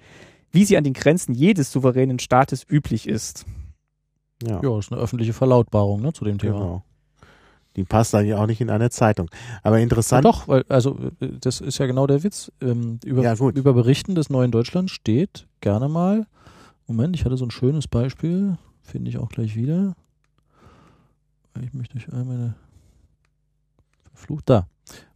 wie 0.51 0.63
sie 0.65 0.77
an 0.77 0.83
den 0.83 0.93
Grenzen 0.93 1.33
jedes 1.35 1.71
souveränen 1.71 2.19
Staates 2.19 2.63
üblich 2.69 3.07
ist. 3.07 3.45
Ja, 4.43 4.61
Ja, 4.63 4.79
ist 4.79 4.91
eine 4.91 5.01
öffentliche 5.01 5.33
Verlautbarung 5.33 6.01
ne, 6.01 6.13
zu 6.13 6.23
dem 6.25 6.37
Thema. 6.37 6.53
genau. 6.59 6.83
Die 7.75 7.83
passt 7.83 8.15
eigentlich 8.15 8.33
auch 8.33 8.47
nicht 8.47 8.59
in 8.59 8.71
eine 8.71 8.89
Zeitung. 8.89 9.29
Aber 9.61 9.77
Ja, 9.77 9.83
interessant. 9.83 10.25
doch, 10.25 10.47
weil, 10.47 10.63
also 10.67 10.97
das 11.19 11.61
ist 11.61 11.77
ja 11.77 11.85
genau 11.85 12.07
der 12.07 12.23
Witz. 12.23 12.51
Ähm, 12.59 12.99
über, 13.05 13.21
Ja, 13.21 13.35
gut. 13.35 13.55
über 13.55 13.73
Berichten 13.73 14.15
des 14.15 14.29
neuen 14.31 14.49
Deutschland 14.51 14.89
steht 14.89 15.45
gerne 15.61 15.87
mal, 15.87 16.25
Moment, 16.87 17.15
ich 17.15 17.23
hatte 17.25 17.37
so 17.37 17.45
ein 17.45 17.51
schönes 17.51 17.87
Beispiel, 17.87 18.57
finde 18.81 19.09
ich 19.09 19.17
auch 19.19 19.29
gleich 19.29 19.55
wieder. 19.55 19.93
Ich 21.61 21.73
möchte 21.73 21.97
euch 21.97 22.11
einmal 22.13 22.55
verflucht, 24.17 24.49
da. 24.49 24.67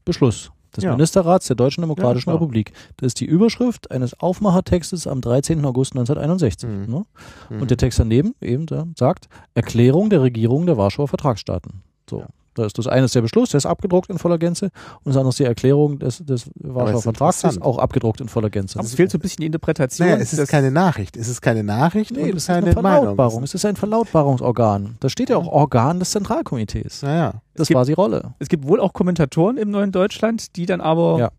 Beschluss 0.06 0.52
des 0.76 0.84
Ja. 0.84 0.92
Ministerrats 0.92 1.48
der 1.48 1.56
Deutschen 1.56 1.82
Demokratischen 1.82 2.30
Ja. 2.30 2.36
Republik. 2.36 2.72
Das 2.98 3.08
ist 3.08 3.20
die 3.20 3.26
Überschrift 3.26 3.92
eines 3.92 4.20
Aufmachertextes 4.20 5.06
am 5.06 5.22
13. 5.22 5.66
August 5.66 5.94
1961. 5.94 6.70
Mhm. 6.70 6.86
Ne? 6.94 7.04
Mhm. 7.50 7.62
Und 7.62 7.70
der 7.70 7.78
Text 7.78 8.00
daneben 8.00 8.34
eben 8.42 8.66
da 8.66 8.88
sagt 8.98 9.28
Erklärung 9.54 10.10
der 10.10 10.22
Regierung 10.22 10.66
der 10.66 10.78
Warschauer 10.78 11.08
Vertragsstaaten. 11.08 11.84
So. 12.10 12.20
Ja. 12.20 12.28
Da 12.54 12.66
ist 12.66 12.78
das 12.78 12.86
eine 12.88 13.06
ist 13.06 13.16
der 13.16 13.22
Beschluss, 13.22 13.52
der 13.52 13.60
ist 13.60 13.66
abgedruckt 13.66 14.10
in 14.10 14.18
voller 14.18 14.38
Gänze 14.38 14.66
und 15.04 15.08
das 15.08 15.16
andere 15.16 15.30
ist 15.30 15.40
die 15.40 15.46
Erklärung 15.46 16.00
des, 16.00 16.18
des 16.18 16.50
Warschauer 16.56 16.98
ist 16.98 17.04
Vertrags, 17.04 17.44
ist 17.46 17.62
auch 17.62 17.78
abgedruckt 17.78 18.20
in 18.20 18.28
voller 18.28 18.50
Gänze. 18.50 18.78
Aber 18.78 18.86
es 18.86 18.94
fehlt 18.96 19.10
so 19.10 19.18
ein 19.18 19.22
bisschen 19.22 19.42
die 19.42 19.46
Interpretation. 19.46 20.06
naja, 20.08 20.20
es 20.20 20.34
ist 20.34 20.50
keine 20.50 20.70
Nachricht. 20.70 21.16
Es 21.16 21.30
ist 21.30 21.42
keine 21.42 21.64
Nachricht 21.64 22.12
nee, 22.12 22.24
und 22.24 22.30
das 22.36 22.44
ist 22.44 22.48
keine 22.48 22.68
eine 22.72 22.82
Meinung. 22.82 23.00
Verlautbarung. 23.16 23.44
Es 23.44 23.54
ist 23.54 23.64
ein 23.66 23.78
Verlautbarungsorgan. 23.78 24.98
Da 25.00 25.08
steht 25.10 25.30
ja 25.30 25.38
auch 25.38 25.48
Organ 25.48 26.00
des 26.00 26.12
Zentralkomitees. 26.12 27.04
Naja. 27.04 27.36
Das 27.56 27.70
gibt- 27.70 27.78
war 27.78 27.86
die 27.86 27.94
Rolle. 27.94 28.34
Es 28.40 28.50
gibt 28.50 28.68
wohl 28.68 28.82
auch 28.82 28.92
Kommentatoren 28.92 29.56
im 29.58 29.72
neuen 29.72 29.92
Deutschland, 29.94 30.56
die 30.58 30.66
dann 30.66 30.82
aber 30.82 31.20
Ja. 31.20 31.32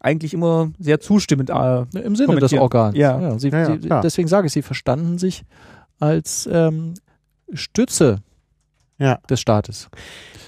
eigentlich 0.00 0.34
immer 0.34 0.70
sehr 0.78 0.98
zustimmend 1.00 1.50
äh, 1.50 1.82
Im 2.02 2.16
Sinne 2.16 2.36
des. 2.36 2.52
Organs. 2.54 2.96
Ja. 2.96 3.38
sie, 3.38 3.48
Ja, 3.50 3.58
ja, 3.68 3.78
sie, 3.78 3.88
deswegen 4.02 4.28
sage 4.28 4.48
ich, 4.48 4.52
sie 4.52 4.62
verstanden 4.62 5.18
sich 5.18 5.44
als 6.00 6.48
ähm, 6.50 6.94
Stütze 7.52 8.18
Ja. 9.00 9.18
des 9.28 9.40
Staates. 9.40 9.88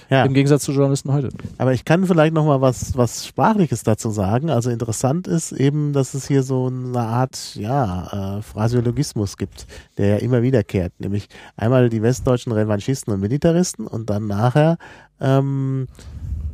Ja. 0.09 0.25
Im 0.25 0.33
Gegensatz 0.33 0.63
zu 0.63 0.71
Journalisten 0.71 1.11
heute. 1.11 1.29
Aber 1.57 1.73
ich 1.73 1.85
kann 1.85 2.05
vielleicht 2.05 2.35
noch 2.35 2.45
mal 2.45 2.61
was, 2.61 2.95
was 2.95 3.25
Sprachliches 3.25 3.81
dazu 3.81 4.11
sagen. 4.11 4.51
Also 4.51 4.69
interessant 4.69 5.27
ist 5.27 5.51
eben, 5.51 5.91
dass 5.91 6.13
es 6.13 6.27
hier 6.27 6.43
so 6.43 6.67
eine 6.67 6.99
Art, 6.99 7.55
ja, 7.55 8.37
äh, 8.37 8.41
Phraseologismus 8.43 9.37
gibt, 9.37 9.65
der 9.97 10.07
ja 10.07 10.15
immer 10.17 10.43
wiederkehrt. 10.43 10.93
Nämlich 10.99 11.29
einmal 11.57 11.89
die 11.89 12.03
westdeutschen 12.03 12.51
Revanchisten 12.51 13.11
und 13.11 13.21
Militaristen 13.21 13.87
und 13.87 14.11
dann 14.11 14.27
nachher 14.27 14.77
ähm, 15.19 15.87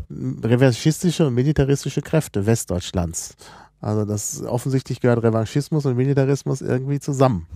revanchistische 0.09 1.27
und 1.27 1.33
militaristische 1.33 2.01
Kräfte 2.01 2.45
Westdeutschlands. 2.45 3.35
Also 3.81 4.05
das 4.05 4.41
offensichtlich 4.43 5.01
gehört 5.01 5.23
Revanchismus 5.23 5.85
und 5.85 5.95
Militarismus 5.95 6.61
irgendwie 6.61 6.99
zusammen. 6.99 7.47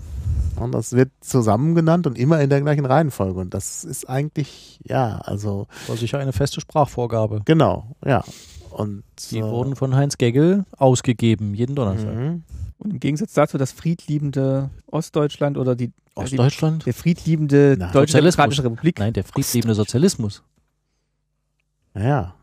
Und 0.57 0.71
das 0.71 0.93
wird 0.93 1.11
zusammen 1.21 1.75
genannt 1.75 2.07
und 2.07 2.17
immer 2.17 2.39
in 2.41 2.49
der 2.49 2.61
gleichen 2.61 2.85
Reihenfolge. 2.85 3.39
Und 3.39 3.53
das 3.53 3.83
ist 3.83 4.09
eigentlich, 4.09 4.79
ja, 4.85 5.17
also 5.19 5.67
War 5.87 5.97
sicher 5.97 6.19
eine 6.19 6.33
feste 6.33 6.61
Sprachvorgabe. 6.61 7.41
Genau, 7.45 7.95
ja. 8.05 8.23
Und 8.69 9.03
Die 9.31 9.39
äh, 9.39 9.43
wurden 9.43 9.75
von 9.75 9.95
Heinz 9.95 10.17
Geggel 10.17 10.65
ausgegeben, 10.77 11.53
jeden 11.53 11.75
Donnerstag. 11.75 12.15
mhm. 12.15 12.43
Und 12.79 12.91
im 12.91 12.99
Gegensatz 12.99 13.33
dazu 13.33 13.57
das 13.57 13.71
friedliebende 13.71 14.69
Ostdeutschland 14.87 15.57
oder 15.57 15.75
die, 15.75 15.91
Ostdeutschland? 16.15 16.81
die 16.81 16.85
der 16.85 16.93
friedliebende 16.93 17.75
Na, 17.79 17.91
Deutsche 17.91 18.11
Sozialismus. 18.13 18.35
Demokratische 18.35 18.63
Republik. 18.65 18.99
Nein, 18.99 19.13
der 19.13 19.23
friedliebende 19.23 19.75
Sozialismus. 19.75 20.43
ja. 21.95 22.35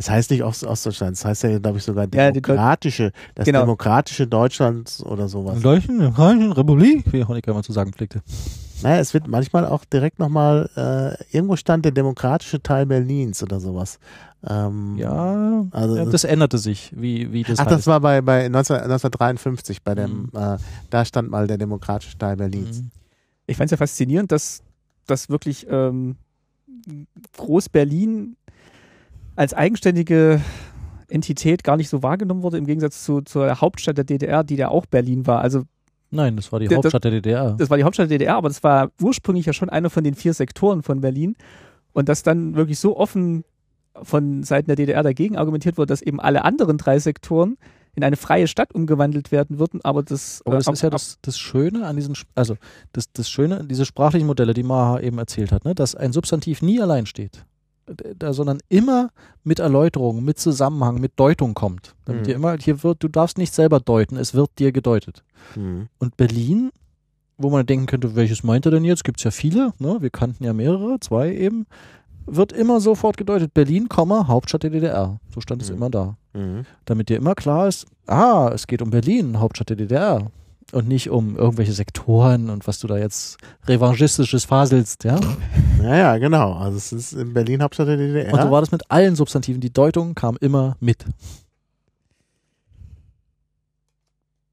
Es 0.00 0.08
heißt 0.08 0.30
nicht 0.30 0.42
Ost 0.42 0.64
Ostdeutschland, 0.64 1.12
es 1.14 1.26
heißt 1.26 1.42
ja, 1.42 1.58
glaube 1.58 1.76
ich, 1.76 1.84
sogar 1.84 2.04
Ja, 2.14 2.30
demokratische, 2.32 3.12
das 3.34 3.44
Genau. 3.44 3.60
demokratische 3.60 4.26
Deutschland 4.26 5.02
oder 5.04 5.28
sowas. 5.28 5.60
Deutschen 5.60 5.98
Demokratischen 5.98 6.52
Republik, 6.52 7.04
wie 7.12 7.22
Honecker 7.22 7.52
mal 7.52 7.62
zu 7.62 7.72
sagen 7.72 7.92
pflegte. 7.92 8.22
Naja, 8.82 8.98
es 8.98 9.12
wird 9.12 9.28
manchmal 9.28 9.66
auch 9.66 9.84
direkt 9.84 10.18
nochmal, 10.18 10.70
äh, 10.74 11.36
irgendwo 11.36 11.54
stand 11.56 11.84
der 11.84 11.92
demokratische 11.92 12.62
Teil 12.62 12.86
Berlins 12.86 13.42
oder 13.42 13.60
sowas. 13.60 13.98
Ähm, 14.48 14.96
Ja, 14.96 15.66
Also- 15.70 15.96
ja, 15.98 16.06
das 16.06 16.24
änderte 16.24 16.56
sich, 16.56 16.90
wie, 16.96 17.30
wie 17.30 17.42
das 17.42 17.58
Ach, 17.58 17.66
das 17.66 17.80
heißt. 17.80 17.86
war 17.88 18.00
bei, 18.00 18.22
bei 18.22 18.48
19, 18.48 18.76
1953, 18.76 19.82
bei 19.82 19.94
dem, 19.94 20.30
Mhm. 20.32 20.38
äh, 20.40 20.56
da 20.88 21.04
stand 21.04 21.30
mal 21.30 21.46
der 21.46 21.58
demokratische 21.58 22.16
Teil 22.16 22.36
Berlins. 22.36 22.80
Mhm. 22.80 22.90
Ich 23.46 23.58
fand 23.58 23.66
es 23.66 23.72
ja 23.72 23.76
faszinierend, 23.76 24.32
dass, 24.32 24.62
dass 25.06 25.28
wirklich 25.28 25.66
ähm, 25.68 26.16
Groß-Berlin 27.36 28.36
als 29.40 29.54
eigenständige 29.54 30.42
Entität 31.08 31.64
gar 31.64 31.78
nicht 31.78 31.88
so 31.88 32.02
wahrgenommen 32.02 32.42
wurde, 32.42 32.58
im 32.58 32.66
Gegensatz 32.66 33.02
zu, 33.02 33.22
zur 33.22 33.62
Hauptstadt 33.62 33.96
der 33.96 34.04
DDR, 34.04 34.44
die 34.44 34.56
ja 34.56 34.68
auch 34.68 34.84
Berlin 34.84 35.26
war. 35.26 35.40
Also 35.40 35.62
Nein, 36.10 36.36
das 36.36 36.52
war 36.52 36.60
die 36.60 36.68
Hauptstadt 36.68 37.04
der 37.04 37.10
DDR. 37.10 37.54
das 37.56 37.70
war 37.70 37.78
die 37.78 37.84
Hauptstadt 37.84 38.10
der 38.10 38.18
DDR, 38.18 38.36
aber 38.36 38.48
das 38.48 38.62
war 38.62 38.90
ursprünglich 39.00 39.46
ja 39.46 39.54
schon 39.54 39.70
einer 39.70 39.88
von 39.88 40.04
den 40.04 40.14
vier 40.14 40.34
Sektoren 40.34 40.82
von 40.82 41.00
Berlin. 41.00 41.36
Und 41.92 42.10
dass 42.10 42.22
dann 42.22 42.54
wirklich 42.54 42.78
so 42.78 42.98
offen 42.98 43.44
von 44.02 44.42
Seiten 44.42 44.66
der 44.66 44.76
DDR 44.76 45.02
dagegen 45.02 45.38
argumentiert 45.38 45.78
wurde, 45.78 45.86
dass 45.86 46.02
eben 46.02 46.20
alle 46.20 46.44
anderen 46.44 46.76
drei 46.76 46.98
Sektoren 46.98 47.56
in 47.94 48.04
eine 48.04 48.16
freie 48.16 48.46
Stadt 48.46 48.74
umgewandelt 48.74 49.32
werden 49.32 49.58
würden, 49.58 49.80
aber 49.82 50.02
das, 50.02 50.42
Aber 50.44 50.56
das 50.56 50.66
äh, 50.66 50.72
ist 50.72 50.82
ja 50.82 50.90
das, 50.90 51.18
das 51.22 51.38
Schöne 51.38 51.86
an 51.86 51.96
diesen, 51.96 52.14
also 52.34 52.56
das, 52.92 53.10
das 53.10 53.30
Schöne, 53.30 53.64
diese 53.64 53.86
sprachlichen 53.86 54.26
Modelle, 54.26 54.52
die 54.52 54.62
Maha 54.62 55.00
eben 55.00 55.16
erzählt 55.16 55.50
hat, 55.50 55.64
ne, 55.64 55.74
dass 55.74 55.94
ein 55.94 56.12
Substantiv 56.12 56.60
nie 56.60 56.80
allein 56.80 57.06
steht, 57.06 57.46
da, 58.18 58.32
sondern 58.32 58.58
immer 58.68 59.10
mit 59.44 59.58
Erläuterung, 59.58 60.24
mit 60.24 60.38
Zusammenhang, 60.38 61.00
mit 61.00 61.12
Deutung 61.16 61.54
kommt. 61.54 61.94
Damit 62.04 62.22
Mhm. 62.22 62.24
dir 62.26 62.34
immer, 62.34 62.56
hier 62.58 62.82
wird, 62.82 63.02
du 63.02 63.08
darfst 63.08 63.38
nicht 63.38 63.54
selber 63.54 63.80
deuten, 63.80 64.16
es 64.16 64.34
wird 64.34 64.50
dir 64.58 64.72
gedeutet. 64.72 65.22
Mhm. 65.56 65.88
Und 65.98 66.16
Berlin, 66.16 66.70
wo 67.38 67.50
man 67.50 67.64
denken 67.66 67.86
könnte, 67.86 68.14
welches 68.16 68.42
meint 68.42 68.66
er 68.66 68.72
denn 68.72 68.84
jetzt? 68.84 69.04
Gibt 69.04 69.18
es 69.20 69.24
ja 69.24 69.30
viele, 69.30 69.72
ne? 69.78 69.96
wir 70.00 70.10
kannten 70.10 70.44
ja 70.44 70.52
mehrere, 70.52 71.00
zwei 71.00 71.34
eben, 71.34 71.66
wird 72.26 72.52
immer 72.52 72.80
sofort 72.80 73.16
gedeutet, 73.16 73.54
Berlin, 73.54 73.88
Hauptstadt 73.96 74.62
der 74.62 74.70
DDR. 74.70 75.18
So 75.34 75.40
stand 75.40 75.62
es 75.62 75.70
Mhm. 75.70 75.76
immer 75.76 75.90
da 75.90 76.16
Mhm. 76.34 76.64
damit 76.84 77.08
dir 77.08 77.16
immer 77.16 77.34
klar 77.34 77.66
ist, 77.66 77.86
ah, 78.06 78.50
es 78.54 78.66
geht 78.66 78.82
um 78.82 78.90
Berlin, 78.90 79.40
Hauptstadt 79.40 79.70
der 79.70 79.76
DDR. 79.76 80.30
Und 80.72 80.86
nicht 80.86 81.10
um 81.10 81.36
irgendwelche 81.36 81.72
Sektoren 81.72 82.48
und 82.48 82.66
was 82.66 82.78
du 82.78 82.86
da 82.86 82.96
jetzt 82.96 83.38
revanchistisches 83.66 84.44
faselst, 84.44 85.04
ja. 85.04 85.18
Ja, 85.82 85.96
ja, 85.96 86.18
genau. 86.18 86.52
Also 86.54 86.76
es 86.76 86.92
ist 86.92 87.12
in 87.12 87.32
Berlin 87.32 87.62
Hauptstadt 87.62 87.88
der 87.88 87.96
DDR. 87.96 88.32
Und 88.32 88.40
so 88.40 88.50
war 88.50 88.60
das 88.60 88.70
mit 88.70 88.90
allen 88.90 89.16
Substantiven. 89.16 89.60
Die 89.60 89.72
Deutung 89.72 90.14
kam 90.14 90.36
immer 90.40 90.76
mit. 90.80 91.04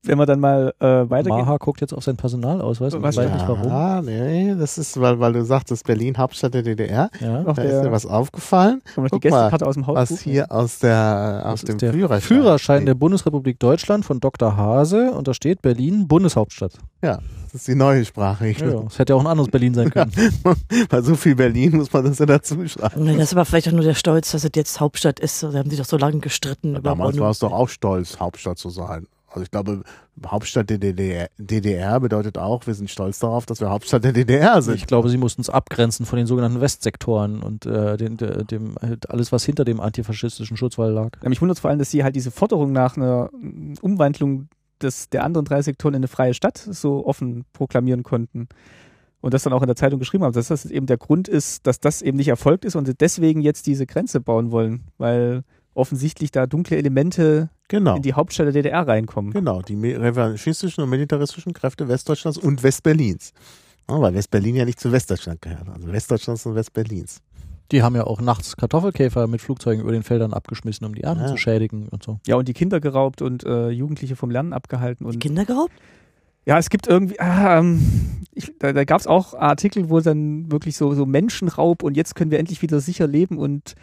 Wenn 0.08 0.18
wir 0.18 0.26
dann 0.26 0.40
mal 0.40 0.74
äh, 0.80 1.10
weitergehen. 1.10 1.46
Maha 1.46 1.58
guckt 1.58 1.82
jetzt 1.82 1.94
auf 1.94 2.04
sein 2.04 2.18
Personalausweis 2.18 2.94
und 2.94 3.04
weiß 3.04 3.18
nicht 3.18 3.48
warum. 3.48 3.72
Ah, 3.72 4.02
nee, 4.02 4.56
das 4.58 4.78
ist, 4.78 5.00
weil, 5.00 5.20
weil 5.20 5.34
du 5.34 5.44
sagtest, 5.44 5.86
Berlin 5.86 6.18
Hauptstadt 6.18 6.54
der 6.54 6.64
DDR. 6.64 7.10
Ja. 7.20 7.44
Da 7.44 7.52
ist 7.52 7.58
der, 7.58 7.82
dir 7.84 7.92
was 7.92 8.06
aufgefallen, 8.06 8.82
noch 8.96 9.06
die 9.06 9.10
guck 9.12 9.26
mal, 9.26 9.50
Gästekarte 9.50 9.66
aus 9.68 9.76
dem 9.76 9.88
was 9.88 10.20
hier 10.20 10.52
aus 10.52 10.80
der, 10.80 11.52
ist 11.54 11.68
dem 11.68 11.78
der 11.78 11.94
Führerschein, 11.94 12.22
Führerschein 12.22 12.86
der. 12.86 12.96
Bundesrepublik 12.96 13.60
Deutschland 13.60 14.06
von 14.06 14.20
Dr. 14.20 14.58
Hase 14.58 15.12
und 15.12 15.28
da 15.28 15.34
steht 15.34 15.62
Berlin 15.62 16.08
Bundeshauptstadt. 16.08 16.74
Das 17.02 17.62
ist 17.62 17.68
die 17.68 17.76
neue 17.76 18.04
Sprache. 18.04 18.48
Ja, 18.50 18.68
ja. 18.68 18.82
Das 18.82 19.00
hätte 19.00 19.14
ja 19.14 19.18
auch 19.18 19.22
ein 19.22 19.28
anderes 19.28 19.50
Berlin 19.50 19.74
sein 19.74 19.90
können. 19.90 20.12
Bei 20.90 21.02
so 21.02 21.16
viel 21.16 21.36
Berlin 21.36 21.78
muss 21.78 21.92
man 21.94 22.04
das 22.06 22.20
ja 22.20 22.26
dazu 22.26 22.68
schreiben. 22.68 23.04
Nee, 23.04 23.14
das 23.16 23.28
ist 23.28 23.34
aber 23.34 23.46
vielleicht 23.46 23.68
auch 23.70 23.74
nur 23.74 23.84
der 23.84 23.94
Stolz, 23.94 24.32
dass 24.32 24.44
es 24.44 24.52
jetzt 24.56 24.80
Hauptstadt 24.80 25.20
ist. 25.20 25.44
Da 25.44 25.54
haben 25.54 25.70
sie 25.70 25.78
doch 25.78 25.86
so 25.86 25.98
lange 25.98 26.20
gestritten. 26.20 26.72
über 26.72 26.82
Damals 26.82 27.18
war 27.20 27.32
es 27.32 27.40
doch 27.40 27.54
auch 27.54 27.70
stolz, 27.70 28.20
Hauptstadt 28.20 28.58
zu 28.58 28.70
sein. 28.70 29.08
Also 29.38 29.44
ich 29.44 29.52
glaube, 29.52 29.84
Hauptstadt 30.26 30.70
der 30.72 30.80
DDR, 30.80 31.30
DDR 31.38 32.00
bedeutet 32.00 32.40
auch, 32.40 32.66
wir 32.66 32.74
sind 32.74 32.90
stolz 32.90 33.20
darauf, 33.20 33.46
dass 33.46 33.62
wir 33.62 33.70
Hauptstadt 33.70 34.04
der 34.04 34.14
DDR 34.14 34.64
sind. 34.64 34.74
Ich 34.76 34.88
glaube, 34.88 35.10
sie 35.10 35.18
mussten 35.18 35.42
es 35.42 35.50
abgrenzen 35.50 36.08
von 36.08 36.18
den 36.18 36.26
sogenannten 36.26 36.60
Westsektoren 36.60 37.44
und 37.44 37.68
äh, 37.68 37.98
den, 37.98 38.18
de, 38.18 38.44
dem, 38.46 38.76
halt 38.82 39.12
alles, 39.12 39.32
was 39.32 39.46
hinter 39.46 39.64
dem 39.64 39.80
antifaschistischen 39.80 40.58
Schutzwall 40.58 40.92
lag. 40.92 41.12
Ja, 41.22 41.30
Mich 41.30 41.40
wundert 41.40 41.60
vor 41.60 41.70
allem, 41.70 41.78
dass 41.78 41.92
sie 41.92 42.04
halt 42.04 42.16
diese 42.16 42.32
Forderung 42.32 42.72
nach 42.72 42.98
einer 42.98 43.30
Umwandlung 43.82 44.50
des, 44.82 45.10
der 45.10 45.24
anderen 45.24 45.46
drei 45.46 45.62
Sektoren 45.62 45.94
in 45.94 46.00
eine 46.00 46.08
freie 46.08 46.34
Stadt 46.34 46.58
so 46.58 47.06
offen 47.06 47.46
proklamieren 47.54 48.02
konnten. 48.02 48.48
und 49.22 49.36
das 49.36 49.44
dann 49.44 49.54
auch 49.54 49.62
in 49.62 49.68
der 49.68 49.76
Zeitung 49.76 50.00
geschrieben 50.00 50.24
haben, 50.24 50.34
dass 50.34 50.48
das 50.48 50.66
eben 50.66 50.88
der 50.88 50.98
Grund 50.98 51.28
ist, 51.28 51.68
dass 51.68 51.80
das 51.80 52.02
eben 52.02 52.18
nicht 52.18 52.30
erfolgt 52.30 52.66
ist 52.66 52.76
und 52.76 52.88
sie 52.88 52.96
deswegen 52.96 53.42
jetzt 53.42 53.68
diese 53.68 53.86
Grenze 53.86 54.20
bauen 54.20 54.50
wollen, 54.52 54.86
weil 54.98 55.44
offensichtlich 55.76 56.32
da 56.32 56.48
dunkle 56.48 56.78
Elemente 56.78 57.50
Genau. 57.70 57.96
in 57.98 58.02
die 58.02 58.14
Hauptstadt 58.14 58.46
der 58.48 58.54
DDR 58.54 58.88
reinkommen. 58.88 59.32
Genau, 59.34 59.62
die 59.62 59.76
revanchistischen 59.94 60.84
und 60.84 60.90
militaristischen 60.90 61.54
Kräfte 61.54 61.88
Westdeutschlands 61.88 62.38
und 62.38 62.64
Westberlins. 62.64 63.34
Ja, 63.90 64.00
weil 64.02 64.14
Westberlin 64.14 64.56
ja 64.56 64.66
nicht 64.66 64.80
zu 64.80 64.92
Westdeutschland 64.92 65.42
gehört. 65.42 65.68
Also 65.70 65.92
Westdeutschlands 65.92 66.46
und 66.46 66.56
Westberlins. 66.56 67.22
Die 67.74 67.84
haben 67.84 67.96
ja 67.96 68.06
auch 68.06 68.22
nachts 68.22 68.56
Kartoffelkäfer 68.56 69.28
mit 69.28 69.42
Flugzeugen 69.42 69.82
über 69.84 69.92
den 69.92 70.04
Feldern 70.04 70.34
abgeschmissen, 70.34 70.86
um 70.88 70.96
die 70.96 71.04
Ernten 71.04 71.24
Ja. 71.26 71.30
zu 71.32 71.38
schädigen 71.38 71.90
und 71.90 72.02
so. 72.04 72.20
Ja, 72.26 72.38
und 72.38 72.48
die 72.48 72.54
Kinder 72.54 72.80
geraubt 72.80 73.22
und 73.22 73.44
äh, 73.46 73.70
Jugendliche 73.70 74.16
vom 74.16 74.32
Lernen 74.32 74.54
abgehalten. 74.54 75.06
Die 75.06 75.16
Und 75.16 75.20
Kinder 75.20 75.44
geraubt? 75.44 75.74
ja, 76.46 76.58
es 76.58 76.70
gibt 76.70 76.88
irgendwie, 76.88 77.20
ah, 77.20 77.60
ähm, 77.60 77.82
ich, 78.34 78.54
da, 78.60 78.72
da 78.72 78.86
gab 78.86 79.02
es 79.02 79.08
auch 79.08 79.34
Artikel, 79.34 79.90
wo 79.90 80.00
dann 80.00 80.50
wirklich 80.50 80.78
so, 80.78 80.94
so 80.94 81.06
Menschenraub 81.06 81.84
und 81.84 81.98
jetzt 81.98 82.16
können 82.16 82.32
wir 82.32 82.40
endlich 82.40 82.62
wieder 82.62 82.80
sicher 82.80 83.06
leben 83.06 83.38
und 83.38 83.76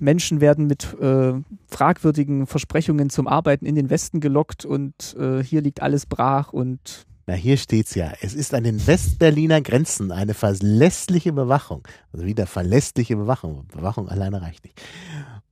Menschen 0.00 0.40
werden 0.40 0.66
mit 0.66 0.96
äh, 1.00 1.34
fragwürdigen 1.66 2.46
Versprechungen 2.46 3.10
zum 3.10 3.26
Arbeiten 3.26 3.66
in 3.66 3.74
den 3.74 3.90
Westen 3.90 4.20
gelockt 4.20 4.64
und 4.64 5.16
äh, 5.18 5.42
hier 5.42 5.62
liegt 5.62 5.82
alles 5.82 6.06
brach 6.06 6.52
und 6.52 7.06
Na, 7.26 7.34
hier 7.34 7.56
steht's 7.56 7.94
ja. 7.94 8.12
Es 8.20 8.34
ist 8.34 8.54
an 8.54 8.64
den 8.64 8.86
Westberliner 8.86 9.60
Grenzen 9.60 10.10
eine 10.10 10.34
verlässliche 10.34 11.32
Bewachung. 11.32 11.86
Also 12.12 12.26
wieder 12.26 12.46
verlässliche 12.46 13.16
Bewachung. 13.16 13.66
Bewachung 13.72 14.08
alleine 14.08 14.42
reicht 14.42 14.64
nicht. 14.64 14.80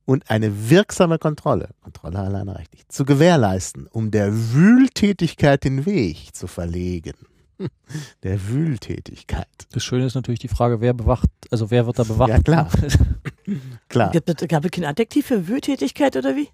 Und 0.05 0.29
eine 0.31 0.69
wirksame 0.71 1.19
Kontrolle, 1.19 1.69
Kontrolle 1.83 2.17
alleine 2.17 2.55
reicht 2.55 2.73
nicht, 2.73 2.91
zu 2.91 3.05
gewährleisten, 3.05 3.85
um 3.85 4.09
der 4.09 4.33
Wühltätigkeit 4.33 5.63
den 5.63 5.85
Weg 5.85 6.35
zu 6.35 6.47
verlegen. 6.47 7.13
Der 8.23 8.47
Wühltätigkeit. 8.47 9.47
Das 9.71 9.83
Schöne 9.83 10.05
ist 10.05 10.15
natürlich 10.15 10.39
die 10.39 10.47
Frage, 10.47 10.81
wer 10.81 10.93
bewacht, 10.93 11.29
also 11.51 11.69
wer 11.71 11.85
wird 11.85 11.99
da 11.99 12.03
bewacht? 12.03 12.29
Ja, 12.29 12.39
klar. 12.41 12.69
Klar. 13.89 14.11
Gab 14.11 14.29
es 14.29 14.47
gab 14.47 14.63
es 14.65 14.71
kein 14.71 14.85
Adjektiv 14.85 15.25
für 15.25 15.47
Wühltätigkeit 15.47 16.15
oder 16.15 16.35
wie? 16.35 16.49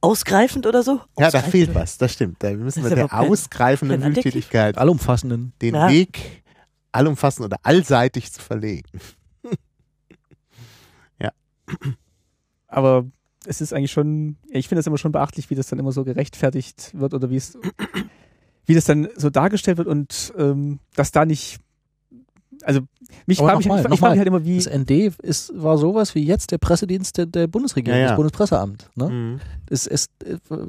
Ausgreifend 0.00 0.66
oder 0.66 0.82
so? 0.82 0.94
Ja, 0.96 1.00
da 1.16 1.26
Ausgreifend. 1.26 1.50
fehlt 1.52 1.74
was, 1.74 1.96
das 1.98 2.12
stimmt. 2.12 2.42
Da 2.42 2.50
müssen 2.52 2.82
wir 2.82 2.90
der 2.94 3.08
kein- 3.08 3.30
ausgreifenden 3.30 4.00
kein 4.00 4.10
Adjektiv. 4.10 4.34
Wühltätigkeit 4.34 4.76
Allumfassenden. 4.76 5.52
den 5.62 5.74
Ja. 5.76 5.88
Weg 5.88 6.42
allumfassend 6.92 7.46
oder 7.46 7.56
allseitig 7.62 8.30
zu 8.32 8.42
verlegen. 8.42 8.88
aber 12.66 13.06
es 13.46 13.60
ist 13.60 13.72
eigentlich 13.72 13.92
schon, 13.92 14.36
ich 14.48 14.68
finde 14.68 14.80
es 14.80 14.86
immer 14.86 14.98
schon 14.98 15.12
beachtlich, 15.12 15.50
wie 15.50 15.54
das 15.54 15.68
dann 15.68 15.78
immer 15.78 15.92
so 15.92 16.04
gerechtfertigt 16.04 16.90
wird 16.94 17.14
oder 17.14 17.30
wie 17.30 17.36
es, 17.36 17.56
wie 18.66 18.74
das 18.74 18.84
dann 18.84 19.08
so 19.16 19.30
dargestellt 19.30 19.78
wird 19.78 19.88
und 19.88 20.32
ähm, 20.38 20.78
dass 20.96 21.12
da 21.12 21.24
nicht, 21.24 21.58
also 22.62 22.80
mich 23.26 23.38
frage 23.38 23.58
mich, 23.58 23.66
nochmal, 23.66 23.78
ich 23.78 23.82
frage 23.82 23.94
nochmal. 23.94 24.10
mich 24.12 24.18
halt 24.18 24.28
immer, 24.28 24.44
wie, 24.44 24.56
Das 24.56 24.66
ND 24.72 24.90
ist, 25.22 25.52
war 25.54 25.76
sowas 25.78 26.14
wie 26.14 26.24
jetzt 26.24 26.50
der 26.50 26.58
Pressedienst 26.58 27.18
der, 27.18 27.26
der 27.26 27.46
Bundesregierung, 27.46 27.98
Ja, 27.98 28.02
ja. 28.02 28.08
das 28.08 28.16
Bundespresseamt. 28.16 28.90
Ne? 28.94 29.08
Mhm. 29.08 29.40
Es, 29.68 29.86
es, 29.86 30.08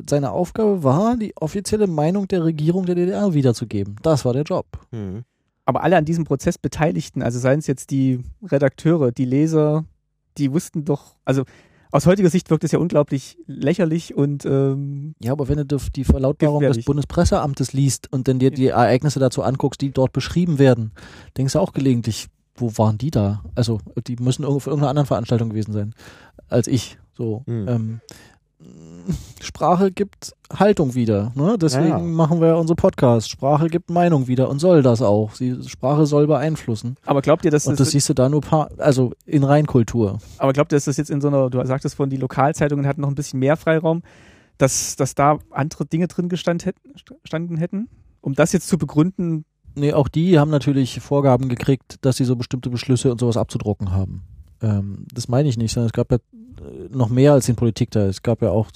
seine 0.09 0.31
Aufgabe 0.31 0.83
war, 0.83 1.15
die 1.17 1.33
offizielle 1.37 1.87
Meinung 1.87 2.27
der 2.27 2.43
Regierung 2.43 2.85
der 2.85 2.95
DDR 2.95 3.33
wiederzugeben. 3.33 3.95
Das 4.01 4.25
war 4.25 4.33
der 4.33 4.43
Job. 4.43 4.65
Mhm. 4.91 5.23
aber 5.65 5.83
alle 5.83 5.97
an 5.97 6.05
diesem 6.05 6.25
Prozess 6.25 6.57
Beteiligten, 6.57 7.21
also 7.23 7.39
seien 7.39 7.59
es 7.59 7.67
jetzt 7.67 7.89
die 7.91 8.19
Redakteure, 8.43 9.11
die 9.11 9.25
Leser, 9.25 9.85
die 10.37 10.51
wussten 10.51 10.85
doch, 10.85 11.15
also 11.23 11.43
aus 11.95 12.05
heutiger 12.05 12.29
Sicht 12.29 12.49
wirkt 12.49 12.65
es 12.65 12.71
ja 12.71 12.79
unglaublich 12.79 13.37
lächerlich 13.47 14.15
und 14.15 14.45
ähm, 14.45 15.15
Ja, 15.21 15.31
aber 15.31 15.47
wenn 15.47 15.65
du 15.65 15.77
die 15.95 16.03
Verlautbarung 16.03 16.59
des 16.59 16.67
Gefährlich. 16.67 16.85
Bundespresseamtes 16.85 17.71
liest 17.71 18.11
und 18.11 18.27
dann 18.27 18.37
dir 18.37 18.51
die 18.51 18.67
Ereignisse 18.67 19.19
dazu 19.19 19.43
anguckst, 19.43 19.79
die 19.81 19.91
dort 19.91 20.11
beschrieben 20.11 20.59
werden, 20.59 20.91
denkst 21.37 21.53
du 21.53 21.59
auch 21.59 21.71
gelegentlich, 21.71 22.27
wo 22.55 22.77
waren 22.77 22.97
die 22.97 23.11
da? 23.11 23.43
Also, 23.55 23.79
die 24.07 24.17
müssen 24.17 24.43
irgendwo 24.43 24.59
für 24.59 24.69
irgendeine 24.71 24.89
anderen 24.89 25.07
Veranstaltung 25.07 25.49
gewesen 25.49 25.71
sein 25.71 25.95
als 26.49 26.67
ich. 26.67 26.97
So. 27.13 27.43
Hm. 27.45 27.67
Ähm, 27.67 28.01
Sprache 29.41 29.91
gibt 29.91 30.33
Haltung 30.51 30.95
wieder. 30.95 31.31
Ne? 31.35 31.57
Deswegen 31.59 31.87
Ja, 31.89 31.97
ja. 31.97 32.03
machen 32.03 32.41
wir 32.41 32.57
unsere 32.57 32.75
Podcasts. 32.75 33.29
Sprache 33.29 33.67
gibt 33.67 33.89
Meinung 33.89 34.27
wieder 34.27 34.49
und 34.49 34.59
soll 34.59 34.81
das 34.81 35.01
auch. 35.01 35.33
Sie, 35.33 35.61
Sprache 35.67 36.05
soll 36.05 36.27
beeinflussen. 36.27 36.95
aber 37.05 37.21
glaubt 37.21 37.45
ihr, 37.45 37.51
dass 37.51 37.67
Und 37.67 37.79
das, 37.79 37.87
das 37.87 37.91
siehst 37.91 38.09
du 38.09 38.13
da 38.13 38.29
nur 38.29 38.41
paar, 38.41 38.69
also 38.77 39.13
in 39.25 39.43
Reinkultur. 39.43 40.19
aber 40.37 40.53
glaubt 40.53 40.71
ihr, 40.71 40.77
dass 40.77 40.85
das 40.85 40.97
jetzt 40.97 41.11
in 41.11 41.21
so 41.21 41.27
einer, 41.27 41.49
du 41.49 41.63
sagtest 41.65 41.95
vorhin, 41.95 42.09
die 42.09 42.17
Lokalzeitungen 42.17 42.87
hatten 42.87 43.01
noch 43.01 43.09
ein 43.09 43.15
bisschen 43.15 43.39
mehr 43.39 43.57
Freiraum, 43.57 44.01
dass, 44.57 44.95
dass 44.95 45.15
da 45.15 45.39
andere 45.51 45.85
Dinge 45.85 46.07
drin 46.07 46.29
gestand 46.29 46.65
hätten, 46.65 46.93
standen 47.23 47.57
hätten? 47.57 47.89
Um 48.21 48.33
das 48.33 48.53
jetzt 48.53 48.67
zu 48.67 48.77
begründen, 48.77 49.45
Nee, 49.77 49.91
auch 49.91 50.07
die 50.07 50.39
haben 50.39 50.51
natürlich 50.51 51.01
Vorgaben 51.01 51.49
gekriegt, 51.49 51.97
dass 51.99 52.15
sie 52.15 52.23
so 52.23 52.37
bestimmte 52.37 52.69
Beschlüsse 52.69 53.11
und 53.11 53.19
sowas 53.19 53.35
abzudrucken 53.35 53.91
haben. 53.91 54.23
Ähm, 54.61 55.05
das 55.13 55.27
meine 55.27 55.49
ich 55.49 55.57
nicht, 55.57 55.73
sondern 55.73 55.87
es 55.87 55.91
gab 55.93 56.09
ja 56.13 56.17
noch 56.89 57.09
mehr 57.09 57.33
als 57.33 57.45
den 57.45 57.55
Politikteil. 57.55 58.09
Es 58.09 58.23
gab 58.23 58.41
ja 58.41 58.49
auch 58.49 58.67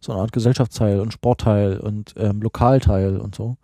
so 0.00 0.12
eine 0.12 0.20
Art 0.20 0.32
Gesellschaftsteil 0.32 1.00
und 1.00 1.12
Sportteil 1.12 1.78
und 1.78 2.14
ähm, 2.16 2.42
Lokalteil 2.42 3.16
und 3.16 3.34
so. 3.34 3.56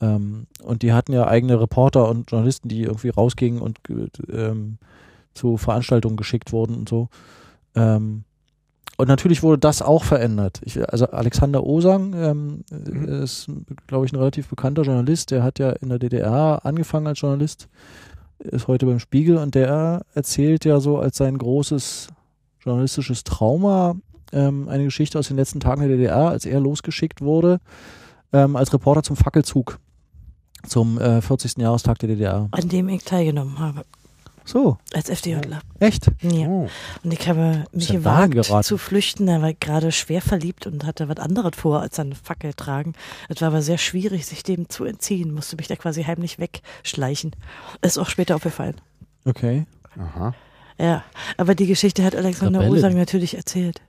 Ähm, 0.00 0.46
und 0.62 0.82
die 0.82 0.92
hatten 0.92 1.12
ja 1.12 1.26
eigene 1.26 1.60
Reporter 1.60 2.08
und 2.08 2.30
Journalisten, 2.30 2.68
die 2.68 2.82
irgendwie 2.82 3.08
rausgingen 3.08 3.60
und 3.60 3.78
ähm, 4.32 4.78
zu 5.34 5.56
Veranstaltungen 5.56 6.16
geschickt 6.16 6.52
wurden 6.52 6.76
und 6.76 6.88
so. 6.88 7.08
Ähm, 7.74 8.24
und 8.98 9.08
natürlich 9.08 9.42
wurde 9.42 9.58
das 9.58 9.82
auch 9.82 10.04
verändert. 10.04 10.60
Ich, 10.64 10.78
also 10.92 11.06
Alexander 11.06 11.64
Osang 11.64 12.12
ähm, 12.14 12.64
Mhm. 12.70 13.08
ist, 13.22 13.50
glaube 13.86 14.06
ich, 14.06 14.12
ein 14.12 14.18
relativ 14.18 14.48
bekannter 14.48 14.82
Journalist. 14.82 15.30
Der 15.30 15.42
hat 15.42 15.58
ja 15.58 15.70
in 15.70 15.88
der 15.88 15.98
DDR 15.98 16.60
angefangen 16.64 17.06
als 17.06 17.20
Journalist, 17.20 17.68
ist 18.38 18.68
heute 18.68 18.86
beim 18.86 18.98
Spiegel 19.00 19.38
und 19.38 19.54
der 19.54 20.02
erzählt 20.14 20.64
ja 20.64 20.78
so 20.78 20.98
als 20.98 21.16
sein 21.16 21.38
großes 21.38 22.08
journalistisches 22.64 23.24
Trauma 23.24 23.96
ähm, 24.32 24.68
eine 24.68 24.84
Geschichte 24.84 25.18
aus 25.18 25.28
den 25.28 25.36
letzten 25.36 25.60
Tagen 25.60 25.80
der 25.82 25.90
DDR, 25.90 26.28
als 26.28 26.46
er 26.46 26.60
losgeschickt 26.60 27.20
wurde 27.20 27.60
ähm, 28.32 28.56
als 28.56 28.72
Reporter 28.72 29.02
zum 29.02 29.16
Fackelzug 29.16 29.78
zum 30.66 30.98
äh, 31.00 31.20
40. 31.20 31.58
Jahrestag 31.58 31.98
der 31.98 32.08
DDR. 32.08 32.48
An 32.50 32.68
dem 32.68 32.88
ich 32.88 33.04
teilgenommen 33.04 33.58
habe. 33.58 33.84
So, 34.44 34.76
Als 34.92 35.08
FDJler. 35.08 35.60
echt? 35.78 36.10
Ja. 36.20 36.48
Oh. 36.48 36.68
Und 37.04 37.12
ich 37.12 37.28
habe 37.28 37.64
mich 37.72 37.88
ja 37.88 37.94
gewagt 37.94 38.32
geraten. 38.32 38.64
zu 38.64 38.76
flüchten. 38.76 39.26
Da 39.26 39.40
war 39.40 39.50
ich 39.50 39.60
gerade 39.60 39.92
schwer 39.92 40.20
verliebt 40.20 40.66
und 40.66 40.84
hatte 40.84 41.08
was 41.08 41.18
anderes 41.18 41.52
vor, 41.56 41.80
als 41.80 42.00
eine 42.00 42.16
Fackel 42.16 42.52
tragen. 42.52 42.94
Es 43.28 43.40
war 43.40 43.48
aber 43.48 43.62
sehr 43.62 43.78
schwierig, 43.78 44.26
sich 44.26 44.42
dem 44.42 44.68
zu 44.68 44.84
entziehen. 44.84 45.32
Musste 45.32 45.54
mich 45.56 45.68
da 45.68 45.76
quasi 45.76 46.02
heimlich 46.02 46.40
wegschleichen. 46.40 47.36
Ist 47.82 47.98
auch 47.98 48.08
später 48.08 48.34
aufgefallen. 48.34 48.74
Okay. 49.24 49.64
Aha. 49.96 50.34
Ja, 50.78 51.04
aber 51.36 51.54
die 51.54 51.66
Geschichte 51.66 52.02
hat 52.04 52.14
Alexander 52.16 52.60
Rebelle. 52.60 52.78
Osang 52.78 52.96
natürlich 52.96 53.36
erzählt. 53.36 53.80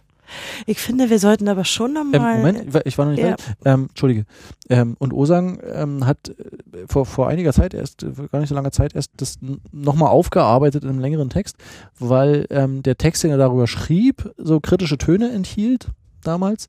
Ich 0.66 0.80
finde, 0.80 1.10
wir 1.10 1.20
sollten 1.20 1.48
aber 1.48 1.64
schon 1.66 1.96
Ähm, 1.96 2.12
nochmal. 2.12 2.38
Moment, 2.38 2.76
ich 2.86 2.98
war- 2.98 3.06
noch 3.06 3.12
nicht 3.12 3.22
ja. 3.22 3.28
fertig. 3.28 3.46
Ähm, 3.66 3.88
Entschuldige. 3.90 4.26
Ähm, 4.70 4.96
und 4.98 5.14
Osang 5.14 5.60
ähm, 5.74 6.06
hat 6.08 6.30
äh, 6.30 6.88
vor, 6.88 7.06
vor 7.06 7.28
einiger 7.28 7.54
Zeit 7.54 7.74
erst, 7.74 8.04
äh, 8.04 8.12
gar 8.32 8.40
nicht 8.40 8.50
so 8.50 8.56
langer 8.56 8.72
Zeit 8.72 8.96
erst 8.96 9.12
das 9.18 9.38
nochmal 9.72 10.10
aufgearbeitet 10.10 10.84
in 10.84 10.90
einem 10.90 11.00
längeren 11.00 11.30
Text, 11.30 11.58
weil 12.00 12.48
ähm, 12.50 12.82
der 12.84 12.98
Text, 12.98 13.24
den 13.24 13.32
er 13.32 13.38
darüber 13.38 13.68
schrieb, 13.68 14.32
so 14.38 14.60
kritische 14.60 14.98
Töne 14.98 15.30
enthielt 15.32 15.90
damals 16.24 16.68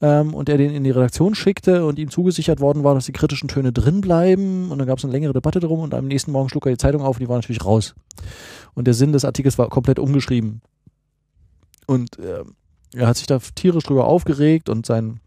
ähm, 0.00 0.34
und 0.34 0.48
er 0.48 0.58
den 0.58 0.72
in 0.72 0.84
die 0.84 0.90
Redaktion 0.90 1.34
schickte 1.34 1.84
und 1.84 1.98
ihm 1.98 2.10
zugesichert 2.10 2.60
worden 2.60 2.84
war, 2.84 2.94
dass 2.94 3.06
die 3.06 3.12
kritischen 3.12 3.48
Töne 3.48 3.72
drin 3.72 4.00
bleiben 4.00 4.70
und 4.70 4.78
dann 4.78 4.86
gab 4.86 4.98
es 4.98 5.04
eine 5.04 5.12
längere 5.12 5.32
Debatte 5.32 5.60
drum 5.60 5.80
und 5.80 5.94
am 5.94 6.06
nächsten 6.06 6.32
Morgen 6.32 6.48
schlug 6.48 6.66
er 6.66 6.72
die 6.72 6.78
Zeitung 6.78 7.02
auf 7.02 7.16
und 7.16 7.20
die 7.20 7.28
war 7.28 7.36
natürlich 7.36 7.64
raus. 7.64 7.94
Und 8.74 8.86
der 8.86 8.94
Sinn 8.94 9.12
des 9.12 9.24
Artikels 9.24 9.58
war 9.58 9.68
komplett 9.68 9.98
umgeschrieben. 9.98 10.60
Und 11.86 12.18
ähm, 12.18 12.54
er 12.94 13.06
hat 13.06 13.16
sich 13.16 13.26
da 13.26 13.38
tierisch 13.38 13.84
drüber 13.84 14.06
aufgeregt 14.06 14.68
und 14.68 14.86
sein 14.86 15.20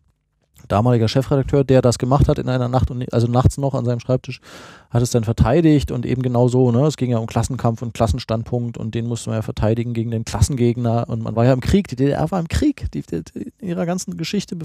damaliger 0.68 1.08
Chefredakteur, 1.08 1.64
der 1.64 1.82
das 1.82 1.98
gemacht 1.98 2.28
hat 2.28 2.38
in 2.40 2.50
einer 2.50 2.68
Nacht 2.68 2.92
und 2.92 3.12
also 3.14 3.28
nachts 3.28 3.58
noch 3.58 3.74
an 3.74 3.86
seinem 3.86 4.00
Schreibtisch, 4.00 4.42
hat 4.90 5.02
es 5.02 5.12
dann 5.12 5.24
verteidigt 5.24 5.92
und 5.92 6.06
eben 6.06 6.22
genau 6.22 6.48
so, 6.48 6.72
ne? 6.72 6.86
Es 6.86 6.98
ging 6.98 7.12
ja 7.12 7.18
um 7.18 7.28
Klassenkampf 7.28 7.82
und 7.82 7.94
Klassenstandpunkt 7.94 8.78
und 8.78 8.96
den 8.96 9.08
musste 9.08 9.30
man 9.30 9.38
ja 9.38 9.42
verteidigen 9.42 9.94
gegen 9.94 10.12
den 10.12 10.26
Klassengegner 10.26 11.08
und 11.10 11.22
man 11.24 11.36
war 11.36 11.46
ja 11.46 11.54
im 11.54 11.62
Krieg, 11.62 11.88
die 11.88 11.96
DDR 11.96 12.30
war 12.32 12.40
im 12.40 12.48
Krieg, 12.48 12.92
die, 12.92 13.02
die, 13.02 13.24
die, 13.24 13.54
in 13.60 13.70
ihrer 13.70 13.86
ganzen 13.86 14.18
Geschichte 14.18 14.56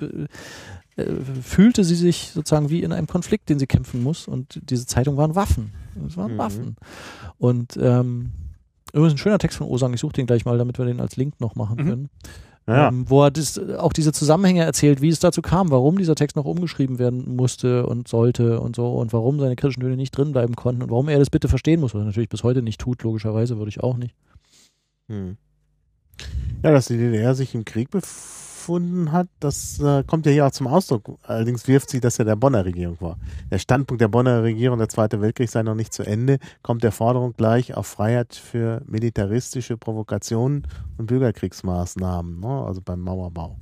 äh, 0.00 1.04
fühlte 1.42 1.84
sie 1.84 1.94
sich 1.94 2.30
sozusagen 2.34 2.70
wie 2.70 2.82
in 2.82 2.92
einem 2.92 3.06
Konflikt, 3.06 3.48
den 3.48 3.58
sie 3.58 3.66
kämpfen 3.66 4.02
muss 4.02 4.26
und 4.28 4.60
diese 4.70 4.86
Zeitung 4.86 5.16
waren 5.16 5.34
Waffen. 5.34 5.72
Es 6.06 6.16
waren 6.16 6.34
Mhm. 6.34 6.38
Waffen. 6.38 6.76
Und 7.38 7.76
ähm, 7.80 8.30
übrigens 8.92 9.14
ein 9.14 9.18
schöner 9.18 9.38
Text 9.38 9.58
von 9.58 9.68
Osang, 9.68 9.94
ich 9.94 10.00
suche 10.00 10.12
den 10.14 10.26
gleich 10.26 10.44
mal, 10.44 10.58
damit 10.58 10.78
wir 10.78 10.84
den 10.84 11.00
als 11.00 11.16
Link 11.16 11.40
noch 11.40 11.54
machen 11.54 11.76
Mhm. 11.76 11.88
können 11.88 12.10
Ja. 12.68 12.88
ähm, 12.88 13.08
wo 13.08 13.24
er 13.24 13.30
das, 13.30 13.58
auch 13.58 13.94
diese 13.94 14.12
Zusammenhänge 14.12 14.62
erzählt, 14.62 15.00
wie 15.00 15.08
es 15.08 15.20
dazu 15.20 15.40
kam, 15.40 15.70
warum 15.70 15.96
dieser 15.96 16.14
Text 16.14 16.36
noch 16.36 16.44
umgeschrieben 16.44 16.98
werden 16.98 17.34
musste 17.34 17.86
und 17.86 18.08
sollte 18.08 18.60
und 18.60 18.76
so 18.76 18.92
und 18.92 19.14
warum 19.14 19.40
seine 19.40 19.56
kritischen 19.56 19.80
Töne 19.80 19.96
nicht 19.96 20.10
drin 20.10 20.32
bleiben 20.32 20.54
konnten 20.54 20.82
und 20.82 20.90
warum 20.90 21.08
er 21.08 21.18
das 21.18 21.30
bitte 21.30 21.48
verstehen 21.48 21.80
muss, 21.80 21.94
was 21.94 22.02
er 22.02 22.06
natürlich 22.06 22.28
bis 22.28 22.44
heute 22.44 22.60
nicht 22.60 22.78
tut, 22.78 23.02
logischerweise 23.02 23.56
würde 23.56 23.70
ich 23.70 23.80
auch 23.82 23.96
nicht. 23.96 24.14
Hm. 25.08 25.38
Ja, 26.62 26.72
dass 26.72 26.88
die 26.88 26.98
DDR 26.98 27.34
sich 27.34 27.54
im 27.54 27.64
Krieg 27.64 27.90
bef 27.90 28.04
stattgefunden 28.68 29.12
hat, 29.12 29.28
das 29.40 29.80
äh, 29.80 30.04
kommt 30.04 30.26
ja 30.26 30.32
hier 30.32 30.46
auch 30.46 30.50
zum 30.50 30.66
Ausdruck. 30.66 31.18
Allerdings 31.22 31.66
wirft 31.66 31.90
sie 31.90 32.00
das 32.00 32.18
ja 32.18 32.24
der 32.24 32.36
Bonner 32.36 32.64
Regierung 32.64 32.96
vor. 32.96 33.16
Der 33.50 33.58
Standpunkt 33.58 34.00
der 34.00 34.08
Bonner 34.08 34.42
Regierung, 34.42 34.78
der 34.78 34.88
Zweite 34.88 35.20
Weltkrieg 35.20 35.48
sei 35.48 35.62
noch 35.62 35.74
nicht 35.74 35.92
zu 35.92 36.02
Ende, 36.02 36.38
kommt 36.62 36.82
der 36.82 36.92
Forderung 36.92 37.34
gleich 37.36 37.74
auf 37.74 37.86
Freiheit 37.86 38.34
für 38.34 38.82
militaristische 38.86 39.76
Provokationen 39.76 40.66
und 40.98 41.06
Bürgerkriegsmaßnahmen, 41.06 42.40
ne? 42.40 42.64
also 42.66 42.80
beim 42.82 43.00
Mauerbau. 43.00 43.56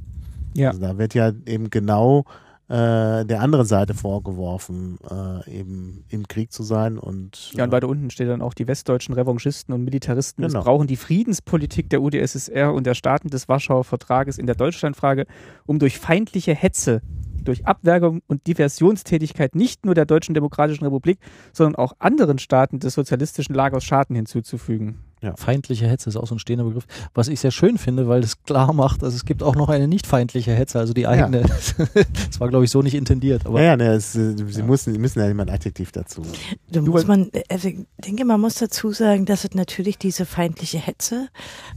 Ja. 0.54 0.70
Also 0.70 0.80
da 0.80 0.98
wird 0.98 1.14
ja 1.14 1.32
eben 1.46 1.70
genau 1.70 2.24
äh, 2.68 3.24
der 3.24 3.40
anderen 3.40 3.66
Seite 3.66 3.94
vorgeworfen, 3.94 4.98
äh, 5.08 5.58
eben 5.58 6.04
im 6.08 6.26
Krieg 6.26 6.52
zu 6.52 6.62
sein 6.64 6.98
und 6.98 7.52
Ja, 7.54 7.64
und 7.64 7.72
weiter 7.72 7.88
unten 7.88 8.10
steht 8.10 8.28
dann 8.28 8.42
auch, 8.42 8.54
die 8.54 8.66
westdeutschen 8.66 9.14
Revanchisten 9.14 9.72
und 9.72 9.84
Militaristen 9.84 10.42
Genau. 10.42 10.58
missbrauchen 10.58 10.86
die 10.88 10.96
Friedenspolitik 10.96 11.88
der 11.90 12.02
UdSSR 12.02 12.74
und 12.74 12.84
der 12.84 12.94
Staaten 12.94 13.28
des 13.30 13.48
Warschauer 13.48 13.84
Vertrages 13.84 14.36
in 14.38 14.46
der 14.46 14.56
Deutschlandfrage, 14.56 15.26
um 15.66 15.78
durch 15.78 15.98
feindliche 15.98 16.54
Hetze, 16.54 17.02
durch 17.44 17.64
Abwergung 17.66 18.22
und 18.26 18.46
Diversionstätigkeit 18.48 19.54
nicht 19.54 19.86
nur 19.86 19.94
der 19.94 20.04
Deutschen 20.04 20.34
Demokratischen 20.34 20.84
Republik, 20.84 21.18
sondern 21.52 21.76
auch 21.76 21.92
anderen 22.00 22.38
Staaten 22.38 22.80
des 22.80 22.94
sozialistischen 22.94 23.54
Lagers 23.54 23.84
Schaden 23.84 24.16
hinzuzufügen. 24.16 24.98
Feindliche 25.36 25.88
Hetze 25.88 26.08
ist 26.10 26.16
auch 26.16 26.26
so 26.26 26.34
ein 26.34 26.38
stehender 26.38 26.64
Begriff. 26.64 26.86
Was 27.14 27.28
ich 27.28 27.40
sehr 27.40 27.50
schön 27.50 27.78
finde, 27.78 28.06
weil 28.06 28.22
es 28.22 28.42
klar 28.42 28.72
macht, 28.72 29.02
dass 29.02 29.14
es 29.14 29.24
gibt 29.24 29.42
auch 29.42 29.56
noch 29.56 29.68
eine 29.68 29.88
nicht 29.88 30.06
feindliche 30.06 30.52
Hetze, 30.52 30.78
also 30.78 30.92
die 30.92 31.06
eigene. 31.06 31.42
das 32.28 32.38
war, 32.38 32.48
glaube 32.48 32.64
ich, 32.64 32.70
so 32.70 32.82
nicht 32.82 32.94
intendiert. 32.94 33.46
Aber 33.46 33.60
ja, 33.60 33.68
ja, 33.68 33.76
ne, 33.76 33.88
es, 33.92 34.14
äh, 34.14 34.36
sie 34.36 34.62
müssen, 34.62 34.92
sie 34.92 34.98
müssen 34.98 35.18
ja 35.18 35.28
immer 35.28 35.44
ein 35.44 35.50
Adjektiv 35.50 35.90
dazu. 35.92 36.22
Da 36.70 36.80
Du 36.80 36.90
muss 36.90 37.06
man, 37.06 37.30
also 37.48 37.68
ich 37.68 37.86
denke, 38.04 38.24
man 38.24 38.40
muss 38.40 38.56
dazu 38.56 38.92
sagen, 38.92 39.24
dass 39.24 39.44
es 39.44 39.54
natürlich 39.54 39.98
diese 39.98 40.26
feindliche 40.26 40.78
Hetze, 40.78 41.28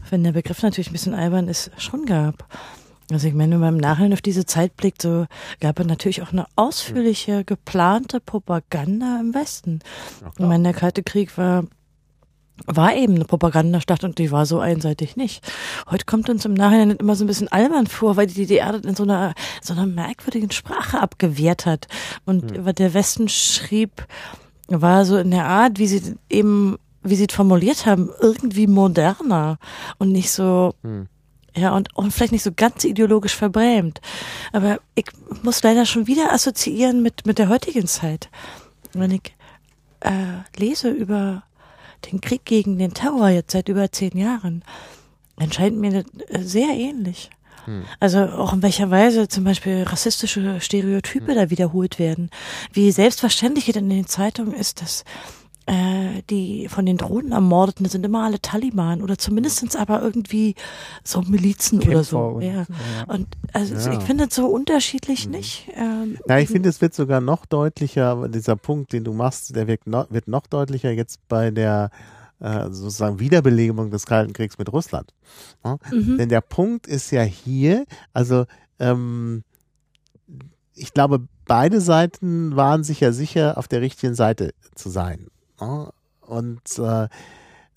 wenn 0.10 0.24
der 0.24 0.34
Begriff 0.34 0.62
natürlich 0.62 0.90
ein 0.90 0.94
bisschen 0.94 1.14
albern 1.14 1.48
ist, 1.48 1.72
schon 1.78 2.06
gab. 2.06 2.46
Also 3.12 3.28
ich 3.28 3.34
meine, 3.34 3.54
wenn 3.54 3.62
man 3.62 3.76
im 3.76 3.82
Nachhinein 3.82 4.14
auf 4.14 4.22
diese 4.22 4.46
Zeit 4.46 4.76
blickt, 4.78 5.02
so 5.02 5.26
gab 5.60 5.80
es 5.80 5.88
natürlich 5.88 6.22
auch 6.22 6.32
eine 6.32 6.46
ausführliche, 6.56 7.44
geplante 7.44 8.20
Propaganda 8.20 9.20
im 9.20 9.34
Westen. 9.34 9.80
Ja, 10.22 10.32
Ich 10.38 10.46
meine, 10.46 10.64
der 10.64 10.74
Kalte 10.74 11.02
Krieg 11.02 11.36
war 11.38 11.64
war 12.66 12.96
eben 12.96 13.16
eine 13.16 13.26
Propagandastadt 13.26 14.04
und 14.04 14.18
die 14.18 14.32
war 14.32 14.46
so 14.46 14.60
einseitig 14.60 15.16
nicht. 15.16 15.44
Heute 15.90 16.06
kommt 16.06 16.30
uns 16.30 16.46
im 16.46 16.54
Nachhinein 16.54 16.92
immer 16.92 17.16
so 17.16 17.24
ein 17.24 17.28
bisschen 17.28 17.48
albern 17.48 17.88
vor, 17.88 18.18
weil 18.18 18.28
die 18.28 18.34
DDR 18.34 18.72
das 18.74 18.82
in 18.82 18.96
so 18.96 19.04
einer, 19.04 19.34
so 19.62 19.74
einer 19.74 19.86
merkwürdigen 19.86 20.52
Sprache 20.52 21.00
abgewehrt 21.00 21.66
hat. 21.66 21.88
Und 22.26 22.66
was 22.66 22.76
der 22.76 22.94
Westen 22.94 23.30
schrieb, 23.30 24.06
war 24.68 25.06
so 25.06 25.18
in 25.18 25.32
der 25.32 25.46
Art, 25.46 25.80
wie 25.80 25.88
sie 25.88 26.16
eben, 26.30 26.78
wie 27.04 27.16
sie 27.16 27.26
es 27.28 27.36
formuliert 27.36 27.86
haben, 27.86 28.10
irgendwie 28.22 28.68
moderner 28.68 29.58
und 29.98 30.12
nicht 30.12 30.32
so, 30.32 30.74
Hm. 30.84 31.08
ja, 31.56 31.74
und, 31.76 31.96
und 31.96 32.12
vielleicht 32.12 32.32
nicht 32.32 32.44
so 32.44 32.52
ganz 32.56 32.84
ideologisch 32.84 33.36
verbrämt. 33.36 34.02
Aber 34.54 34.80
ich 34.96 35.06
muss 35.42 35.64
leider 35.64 35.86
schon 35.86 36.08
wieder 36.08 36.32
assoziieren 36.34 37.02
mit, 37.02 37.26
mit 37.26 37.40
der 37.40 37.50
heutigen 37.50 37.88
Zeit. 37.88 38.30
Wenn 38.94 39.12
ich 39.12 39.34
äh, 40.02 40.44
lese 40.58 40.90
über 40.90 41.44
den 42.02 42.22
Krieg 42.22 42.46
gegen 42.46 42.78
den 42.78 42.94
Terror 42.94 43.30
jetzt 43.30 43.52
seit 43.52 43.70
über 43.70 43.92
zehn 43.92 44.18
Jahren, 44.18 44.64
dann 45.38 45.52
scheint 45.52 45.78
mir 45.78 46.04
äh, 46.28 46.42
sehr 46.42 46.70
ähnlich. 46.70 47.30
Hm. 47.66 47.84
Also 48.00 48.20
auch 48.20 48.54
in 48.54 48.62
welcher 48.62 48.90
Weise 48.90 49.28
zum 49.28 49.44
Beispiel 49.44 49.84
rassistische 49.84 50.60
Stereotype 50.62 51.34
da 51.34 51.50
wiederholt 51.50 52.00
werden. 52.00 52.30
Wie 52.74 52.92
selbstverständlich 52.92 53.70
es 53.70 53.76
in 53.76 53.90
den 53.90 54.08
Zeitungen 54.08 54.54
ist, 54.54 54.82
dass 54.82 55.04
äh, 55.70 56.24
die 56.30 56.68
von 56.68 56.86
den 56.86 56.98
Drohnen 56.98 57.32
ermordeten 57.32 57.86
sind 57.88 58.04
immer 58.06 58.24
alle 58.24 58.42
Taliban 58.42 59.02
oder 59.04 59.18
zumindest 59.18 59.58
sind's 59.58 59.76
aber 59.76 60.02
irgendwie 60.02 60.56
so 61.04 61.22
Milizen 61.22 61.78
oder 61.80 61.88
Kämpfer 61.88 62.04
so. 62.04 62.20
und- 62.20 62.42
ja. 62.42 62.54
ja. 62.54 62.66
Und 63.08 63.28
also 63.54 63.76
Ja. 63.76 63.98
ich 63.98 64.04
finde 64.04 64.26
es 64.26 64.36
so 64.36 64.48
unterschiedlich 64.48 65.28
nicht. 65.30 65.70
Ähm, 65.76 66.18
Ja, 66.28 66.40
ich 66.40 66.50
finde, 66.50 66.70
es 66.70 66.82
wird 66.82 66.94
sogar 66.96 67.22
noch 67.22 67.46
deutlicher, 67.46 68.28
dieser 68.30 68.56
Punkt, 68.56 68.94
den 68.94 69.04
du 69.04 69.14
machst, 69.14 69.56
der 69.56 69.68
wird 69.68 69.86
noch, 69.86 70.10
wird 70.10 70.28
noch 70.28 70.48
deutlicher 70.48 70.92
jetzt 70.92 71.20
bei 71.28 71.52
der 71.52 71.92
äh, 72.42 72.70
sozusagen 72.72 73.20
Wiederbelebung 73.20 73.92
des 73.92 74.06
Kalten 74.06 74.34
Kriegs 74.34 74.58
mit 74.58 74.72
Russland. 74.72 75.14
Ja? 75.64 75.78
mhm. 75.92 76.18
Denn 76.18 76.30
der 76.30 76.42
Punkt 76.42 76.88
ist 76.88 77.12
ja 77.12 77.22
hier, 77.24 77.86
also 78.14 78.46
ähm, 78.80 79.44
ich 80.74 80.94
glaube, 80.94 81.28
beide 81.46 81.82
Seiten 81.82 82.56
waren 82.56 82.84
sich 82.84 83.02
ja 83.02 83.12
sicher, 83.12 83.58
auf 83.58 83.68
der 83.68 83.82
richtigen 83.82 84.16
Seite 84.16 84.54
zu 84.76 84.90
sein. 84.90 85.28
Ja? 85.60 85.92
Und 86.22 86.80
äh, 86.80 87.08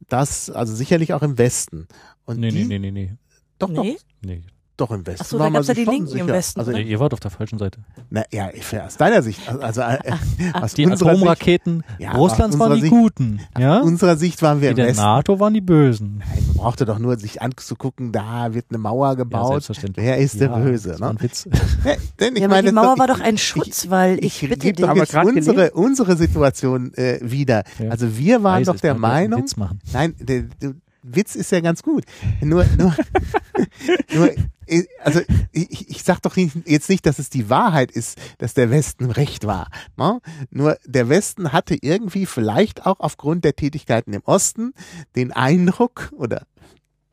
das, 0.09 0.51
also 0.51 0.74
sicherlich 0.74 1.14
auch 1.14 1.22
im 1.22 1.39
Westen. 1.39 1.89
Und 2.24 2.41
nee, 2.41 2.51
die, 2.51 2.64
nee, 2.64 2.78
nee, 2.78 2.91
nee, 2.91 3.07
nee. 3.07 3.16
Doch, 3.59 3.68
nee? 3.68 3.97
nee. 4.22 4.43
Doch, 4.83 4.89
doch 4.89 4.97
im 4.97 5.07
Westen. 5.07 5.22
Ach 5.24 5.30
so, 5.30 5.39
war 5.39 5.47
da 5.47 5.51
man 5.51 5.61
gab's 5.61 5.68
ja 5.68 5.74
die 5.74 5.85
Linken 5.85 6.07
im 6.07 6.12
sicher. 6.12 6.26
Westen, 6.28 6.61
Also? 6.61 6.72
Nee, 6.72 6.83
ihr 6.83 7.01
wart 7.01 7.12
auf 7.12 7.20
der 7.20 7.30
falschen 7.30 7.59
Seite. 7.59 7.78
na, 8.11 8.22
ja, 8.33 8.51
aus 8.85 8.97
deiner 8.97 9.22
Sicht, 9.22 9.41
also 9.49 9.80
äh, 9.80 9.99
aus 10.55 10.74
Die 10.74 10.85
unserer 10.87 11.11
Sicht, 11.11 11.18
Atomraketen 11.22 11.85
Ja, 11.99 12.12
Russlands 12.12 12.57
aus 12.57 12.61
waren 12.61 12.74
die 12.74 12.80
Sicht- 12.83 12.93
Guten. 12.93 13.41
Ja? 13.59 13.80
unserer 13.80 14.16
Sicht 14.16 14.43
waren 14.43 14.61
wir 14.61 14.68
Die 14.68 14.70
im 14.72 14.76
der 14.76 14.87
Westen. 14.89 15.03
NATO 15.03 15.41
waren 15.41 15.55
die 15.55 15.61
Bösen. 15.61 16.18
Nein, 16.18 16.45
man 16.49 16.57
brauchte 16.57 16.85
doch 16.85 16.99
nur 16.99 17.16
sich 17.18 17.41
anzugucken, 17.43 18.12
da 18.12 18.55
wird 18.55 18.66
eine 18.70 18.78
Mauer 18.78 19.09
Ja, 19.09 19.14
gebaut. 19.14 19.53
selbstverständlich. 19.53 20.05
Wer 20.05 20.18
ist 20.18 20.41
der 20.41 20.49
Ja, 20.51 20.59
Böse? 20.59 20.89
das 20.91 21.01
war 21.01 21.12
Ne? 21.12 21.18
ein 21.18 21.22
Witz. 21.22 21.49
Ja, 21.85 21.95
denn 22.20 22.35
ich 22.35 22.41
ja, 22.41 22.47
aber 22.47 22.55
meine, 22.57 22.68
die 22.68 22.74
Mauer 22.74 22.95
ich- 22.95 22.99
war 23.01 23.07
doch 23.07 23.20
ein 23.20 23.39
Schutz, 23.39 23.89
weil 23.91 24.18
ich, 24.24 24.43
ich 24.43 24.49
bitte 24.49 24.72
doch 24.72 24.95
jetzt 24.97 25.12
grad 25.12 25.26
unsere, 25.26 25.70
unsere 25.72 26.16
Situation 26.16 26.93
äh, 26.95 27.18
wieder. 27.22 27.62
Ja. 27.78 27.91
Also 27.91 28.16
wir 28.16 28.43
waren 28.43 28.61
Weiß 28.61 28.66
doch 28.66 28.74
es, 28.76 28.80
der 28.80 28.95
Meinung, 28.95 29.43
Witz 29.43 29.57
machen. 29.57 29.80
nein, 29.93 30.14
der, 30.18 30.43
der 30.61 30.74
Witz 31.03 31.35
ist 31.35 31.51
ja 31.51 31.61
ganz 31.61 31.83
gut. 31.83 32.05
Nur, 32.41 32.64
nur, 32.78 32.95
nur 34.14 34.30
also 35.03 35.21
ich, 35.53 35.91
ich 35.91 36.03
sag 36.03 36.21
doch 36.23 36.37
nicht, 36.37 36.57
jetzt 36.67 36.89
nicht, 36.89 37.07
dass 37.07 37.19
es 37.19 37.31
die 37.31 37.51
Wahrheit 37.51 37.91
ist, 37.91 38.19
dass 38.39 38.55
der 38.55 38.71
Westen 38.71 39.11
recht 39.11 39.47
war. 39.47 39.69
Ne? 39.97 40.21
Nur 40.51 40.79
der 40.87 41.09
Westen 41.09 41.53
hatte 41.53 41.77
irgendwie 41.81 42.27
vielleicht 42.27 42.87
auch 42.87 43.01
aufgrund 43.01 43.45
der 43.45 43.55
Tätigkeiten 43.55 44.13
im 44.13 44.23
Osten 44.25 44.73
den 45.17 45.33
Eindruck, 45.33 46.13
oder 46.17 46.47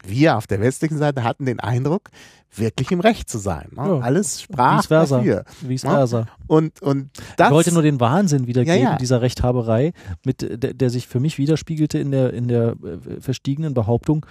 wir 0.04 0.38
auf 0.38 0.48
der 0.48 0.62
westlichen 0.62 0.98
Seite 0.98 1.24
hatten 1.24 1.46
den 1.46 1.60
Eindruck, 1.60 2.10
wirklich 2.56 2.92
im 2.92 3.00
Recht 3.00 3.30
zu 3.30 3.38
sein. 3.38 3.68
Ne? 3.76 3.84
Ja. 3.86 4.00
Alles 4.00 4.42
sprach 4.42 4.86
dafür. 4.86 5.44
Vice 5.62 5.82
versa. 5.82 6.26
Und, 6.48 6.82
und 6.82 7.10
das, 7.38 7.50
Ich 7.50 7.54
wollte 7.54 7.74
nur 7.74 7.84
den 7.84 8.00
Wahnsinn 8.00 8.48
wiedergeben, 8.48 8.82
Ja, 8.82 8.92
ja. 8.92 8.98
dieser 8.98 9.22
Rechthaberei, 9.22 9.94
mit, 10.26 10.42
der, 10.42 10.74
der 10.74 10.90
sich 10.90 11.08
für 11.08 11.20
mich 11.20 11.38
widerspiegelte 11.38 12.00
in 12.00 12.12
der, 12.12 12.34
in 12.34 12.48
der 12.48 12.76
äh, 12.84 13.22
verstiegenen 13.22 13.74
Behauptung, 13.74 14.26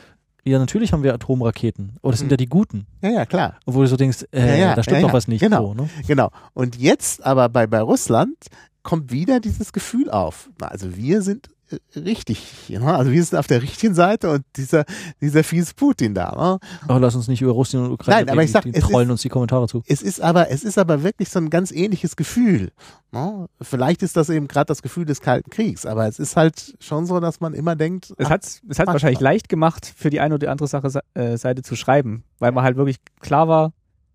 ja, 0.44 0.58
natürlich 0.58 0.92
haben 0.92 1.02
wir 1.02 1.12
Atomraketen. 1.14 1.96
Oh, 2.02 2.10
das 2.10 2.20
sind 2.20 2.26
Hm. 2.28 2.32
ja 2.32 2.36
die 2.38 2.46
Guten. 2.48 2.86
ja, 3.02 3.10
ja, 3.10 3.26
klar. 3.26 3.56
Obwohl 3.66 3.84
du 3.84 3.90
so 3.90 3.96
denkst, 3.96 4.24
äh, 4.32 4.46
Ja, 4.46 4.56
ja, 4.68 4.74
da 4.74 4.82
stimmt 4.82 5.00
ja, 5.00 5.06
doch 5.06 5.12
was 5.12 5.28
nicht. 5.28 5.40
Genau. 5.40 5.68
So, 5.68 5.74
ne? 5.74 5.88
Genau. 6.06 6.30
Und 6.54 6.76
jetzt 6.76 7.24
aber 7.24 7.48
bei, 7.48 7.66
bei 7.66 7.80
Russland 7.80 8.36
kommt 8.82 9.12
wieder 9.12 9.40
dieses 9.40 9.72
Gefühl 9.72 10.10
auf. 10.10 10.48
Also 10.60 10.96
wir 10.96 11.20
sind 11.22 11.50
richtig. 11.96 12.42
Ne? 12.68 12.94
Also 12.94 13.10
wir 13.12 13.22
sind 13.22 13.38
auf 13.38 13.46
der 13.46 13.62
richtigen 13.62 13.94
Seite 13.94 14.30
und 14.30 14.42
dieser, 14.56 14.84
dieser 15.20 15.44
fiese 15.44 15.74
Putin 15.74 16.14
da. 16.14 16.32
Ne? 16.32 16.58
Oh, 16.88 16.98
lass 16.98 17.14
uns 17.14 17.28
nicht 17.28 17.42
über 17.42 17.52
Russland 17.52 17.86
und 17.86 17.92
Ukraine 17.92 18.26
Nein, 18.26 18.30
aber 18.32 18.42
ich 18.42 18.50
sag, 18.52 18.62
die 18.64 18.74
es 18.74 18.84
trollen 18.84 19.08
ist- 19.08 19.12
uns 19.12 19.22
die 19.22 19.28
Kommentare 19.28 19.68
zu. 19.68 19.82
Es 19.86 20.02
ist 20.02 20.20
aber, 20.20 20.50
es 20.50 20.64
ist 20.64 20.78
aber 20.78 21.02
wirklich 21.02 21.28
so 21.28 21.38
ein 21.38 21.50
ganz 21.50 21.70
ähnliches 21.72 22.16
Gefühl. 22.16 22.72
Ne? 23.12 23.46
Vielleicht 23.60 24.02
ist 24.02 24.16
das 24.16 24.28
eben 24.30 24.48
gerade 24.48 24.66
das 24.66 24.82
Gefühl 24.82 25.04
des 25.04 25.20
Kalten 25.20 25.50
Kriegs, 25.50 25.86
aber 25.86 26.06
es 26.08 26.18
ist 26.18 26.36
halt 26.36 26.76
schon 26.80 27.06
so, 27.06 27.20
dass 27.20 27.40
man 27.40 27.54
immer 27.54 27.76
denkt, 27.76 28.12
Es 28.18 28.28
hat 28.30 28.44
es 28.44 28.60
manchmal. 28.64 28.86
wahrscheinlich 28.94 29.20
leicht 29.20 29.48
gemacht, 29.48 29.92
für 29.96 30.10
die 30.10 30.20
eine 30.20 30.34
oder 30.34 30.50
andere 30.50 30.68
Sache 30.68 30.88
äh, 31.14 31.36
Seite 31.36 31.62
zu 31.62 31.76
schreiben, 31.76 32.24
weil 32.38 32.52
man 32.52 32.64
halt 32.64 32.76
wirklich 32.76 32.98
klar 33.20 33.48
war, 33.48 33.72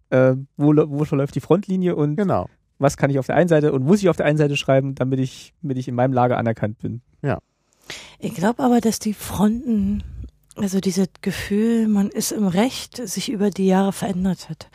äh, 0.10 0.36
wo, 0.58 0.74
wo 0.76 1.06
verläuft 1.06 1.36
die 1.36 1.40
Frontlinie 1.42 1.96
und 1.96 2.16
genau. 2.16 2.48
Was 2.84 2.98
kann 2.98 3.10
ich 3.10 3.18
auf 3.18 3.26
der 3.26 3.36
einen 3.36 3.48
Seite 3.50 3.72
und 3.74 3.84
muss 3.84 4.00
ich 4.04 4.10
auf 4.10 4.18
der 4.18 4.28
einen 4.28 4.38
Seite 4.38 4.56
schreiben, 4.56 4.94
damit 4.94 5.20
ich, 5.20 5.54
damit 5.64 5.78
ich 5.80 5.88
in 5.88 5.96
meinem 5.96 6.14
Lager 6.14 6.38
anerkannt 6.38 6.78
bin. 6.80 7.02
Ich 8.20 8.34
glaube 8.36 8.64
aber, 8.64 8.80
dass 8.80 9.00
die 9.00 9.14
Fronten, 9.14 10.04
also 10.56 10.80
dieses 10.80 11.08
Gefühl, 11.22 11.88
man 11.90 12.10
ist 12.10 12.32
im 12.32 12.48
Recht, 12.48 13.06
sich 13.08 13.30
über 13.30 13.50
die 13.50 13.66
Jahre 13.68 13.92
verändert 13.92 14.50
hat. 14.50 14.70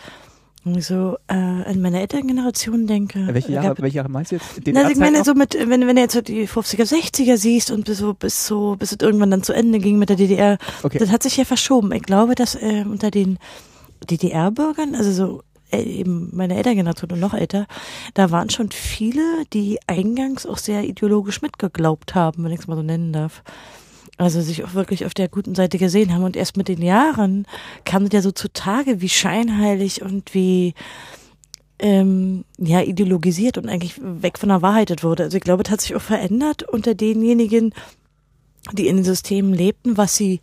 Wenn 0.65 0.75
ich 0.77 0.87
so 0.87 1.17
äh, 1.29 1.35
an 1.35 1.81
meine 1.81 2.01
Elterngeneration 2.01 2.87
denke. 2.87 3.21
Äh, 3.21 3.33
welche 3.33 3.53
gab- 3.55 3.65
Jahre, 3.65 3.77
welche 3.83 3.97
Jahre 3.97 4.11
meinst 4.11 4.33
du 4.33 4.37
jetzt? 4.37 4.61
Na, 4.67 4.81
also 4.81 4.93
ich 4.93 4.99
meine 4.99 5.19
noch? 5.19 5.25
so 5.25 5.33
mit, 5.35 5.55
wenn, 5.55 5.87
wenn 5.87 5.97
du 5.97 6.03
jetzt 6.03 6.13
so 6.13 6.21
die 6.21 6.47
50er, 6.47 6.83
60er 6.85 7.39
siehst 7.39 7.71
und 7.71 7.87
bis 7.87 7.99
so, 7.99 8.13
bis 8.13 8.47
so, 8.47 8.77
bis 8.77 8.93
es 8.93 8.99
irgendwann 9.01 9.31
dann 9.31 9.43
zu 9.43 9.55
Ende 9.55 9.79
ging 9.79 9.99
mit 9.99 10.11
der 10.11 10.17
DDR, 10.17 10.59
Okay. 10.83 10.99
das 10.99 11.11
hat 11.11 11.23
sich 11.23 11.37
ja 11.39 11.45
verschoben. 11.47 11.93
Ich 11.93 12.03
glaube, 12.03 12.35
dass 12.35 12.55
äh, 12.57 12.85
unter 12.87 13.11
den 13.11 13.39
DDR-Bürgern, 14.11 14.95
also 14.95 15.13
so 15.13 15.43
eben 15.73 16.31
meine 16.33 16.57
Elterngeneration 16.57 17.13
und 17.13 17.21
noch 17.21 17.35
älter, 17.35 17.67
da 18.15 18.31
waren 18.31 18.51
schon 18.51 18.71
viele, 18.71 19.45
die 19.53 19.79
eingangs 19.87 20.47
auch 20.47 20.59
sehr 20.59 20.85
ideologisch 20.85 21.43
mitgeglaubt 21.43 22.15
haben, 22.15 22.45
wenn 22.45 22.53
ich 22.53 22.61
es 22.61 22.67
mal 22.67 22.77
so 22.77 22.83
nennen 22.83 23.13
darf. 23.13 23.43
Also 24.17 24.41
sich 24.41 24.65
auch 24.65 24.75
wirklich 24.75 25.07
auf 25.07 25.15
der 25.15 25.29
guten 25.29 25.55
Seite 25.55 25.79
gesehen 25.79 26.13
haben. 26.13 26.25
Und 26.25 26.37
erst 26.37 26.57
mit 26.57 26.67
den 26.67 26.83
Jahren 26.83 27.47
kam 27.85 28.05
es 28.05 28.13
ja 28.13 28.21
so 28.21 28.33
zutage, 28.33 29.01
wie 29.01 29.09
scheinheilig 29.09 30.03
und 30.03 30.35
wie 30.35 30.75
ähm, 31.79 32.45
ja 32.59 32.83
ideologisiert 32.83 33.59
und 33.59 33.69
eigentlich 33.69 34.01
weg 34.03 34.39
von 34.39 34.49
der 34.49 34.63
Wahrheit 34.63 35.05
wurde. 35.05 35.25
Also 35.25 35.37
ich 35.37 35.45
glaube, 35.45 35.63
es 35.65 35.71
hat 35.71 35.81
sich 35.81 35.95
auch 35.95 36.03
verändert 36.03 36.65
unter 36.65 36.95
denjenigen, 36.95 37.73
die 38.73 38.89
in 38.89 38.97
den 38.97 39.05
Systemen 39.05 39.55
lebten, 39.55 39.97
was 39.97 40.17
sie 40.17 40.41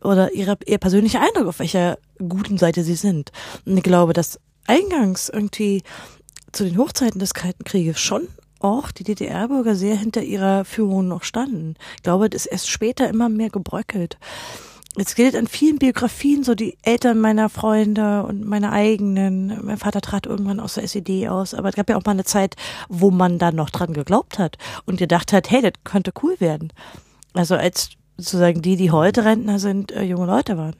oder 0.00 0.32
ihre, 0.32 0.58
ihr 0.66 0.78
persönlicher 0.78 1.20
Eindruck, 1.20 1.48
auf 1.48 1.58
welcher 1.58 1.98
guten 2.18 2.58
Seite 2.58 2.84
sie 2.84 2.94
sind. 2.94 3.32
Und 3.64 3.76
ich 3.76 3.82
glaube, 3.82 4.12
dass 4.12 4.40
eingangs 4.66 5.28
irgendwie 5.28 5.82
zu 6.52 6.64
den 6.64 6.78
Hochzeiten 6.78 7.18
des 7.18 7.34
Kalten 7.34 7.64
Krieges 7.64 8.00
schon 8.00 8.28
auch 8.60 8.90
die 8.90 9.04
DDR-Bürger 9.04 9.74
sehr 9.74 9.96
hinter 9.96 10.22
ihrer 10.22 10.64
Führung 10.64 11.06
noch 11.06 11.22
standen. 11.22 11.74
Ich 11.96 12.02
glaube, 12.02 12.30
das 12.30 12.46
ist 12.46 12.52
erst 12.52 12.70
später 12.70 13.08
immer 13.08 13.28
mehr 13.28 13.50
gebröckelt. 13.50 14.16
Es 14.96 15.16
gilt 15.16 15.34
an 15.34 15.48
vielen 15.48 15.78
Biografien, 15.78 16.44
so 16.44 16.54
die 16.54 16.78
Eltern 16.82 17.18
meiner 17.18 17.48
Freunde 17.48 18.22
und 18.22 18.44
meine 18.44 18.70
eigenen. 18.70 19.58
Mein 19.64 19.76
Vater 19.76 20.00
trat 20.00 20.26
irgendwann 20.26 20.60
aus 20.60 20.74
der 20.74 20.84
SED 20.84 21.28
aus, 21.28 21.52
aber 21.52 21.68
es 21.68 21.74
gab 21.74 21.90
ja 21.90 21.96
auch 21.96 22.04
mal 22.04 22.12
eine 22.12 22.24
Zeit, 22.24 22.54
wo 22.88 23.10
man 23.10 23.40
da 23.40 23.50
noch 23.50 23.70
dran 23.70 23.92
geglaubt 23.92 24.38
hat 24.38 24.56
und 24.86 24.96
gedacht 24.96 25.32
hat, 25.32 25.50
hey, 25.50 25.62
das 25.62 25.72
könnte 25.82 26.12
cool 26.22 26.36
werden. 26.38 26.72
Also 27.32 27.56
als 27.56 27.90
sozusagen 28.16 28.62
die, 28.62 28.76
die 28.76 28.92
heute 28.92 29.24
Rentner 29.24 29.58
sind, 29.58 29.90
äh, 29.90 30.04
junge 30.04 30.26
Leute 30.26 30.56
waren. 30.56 30.76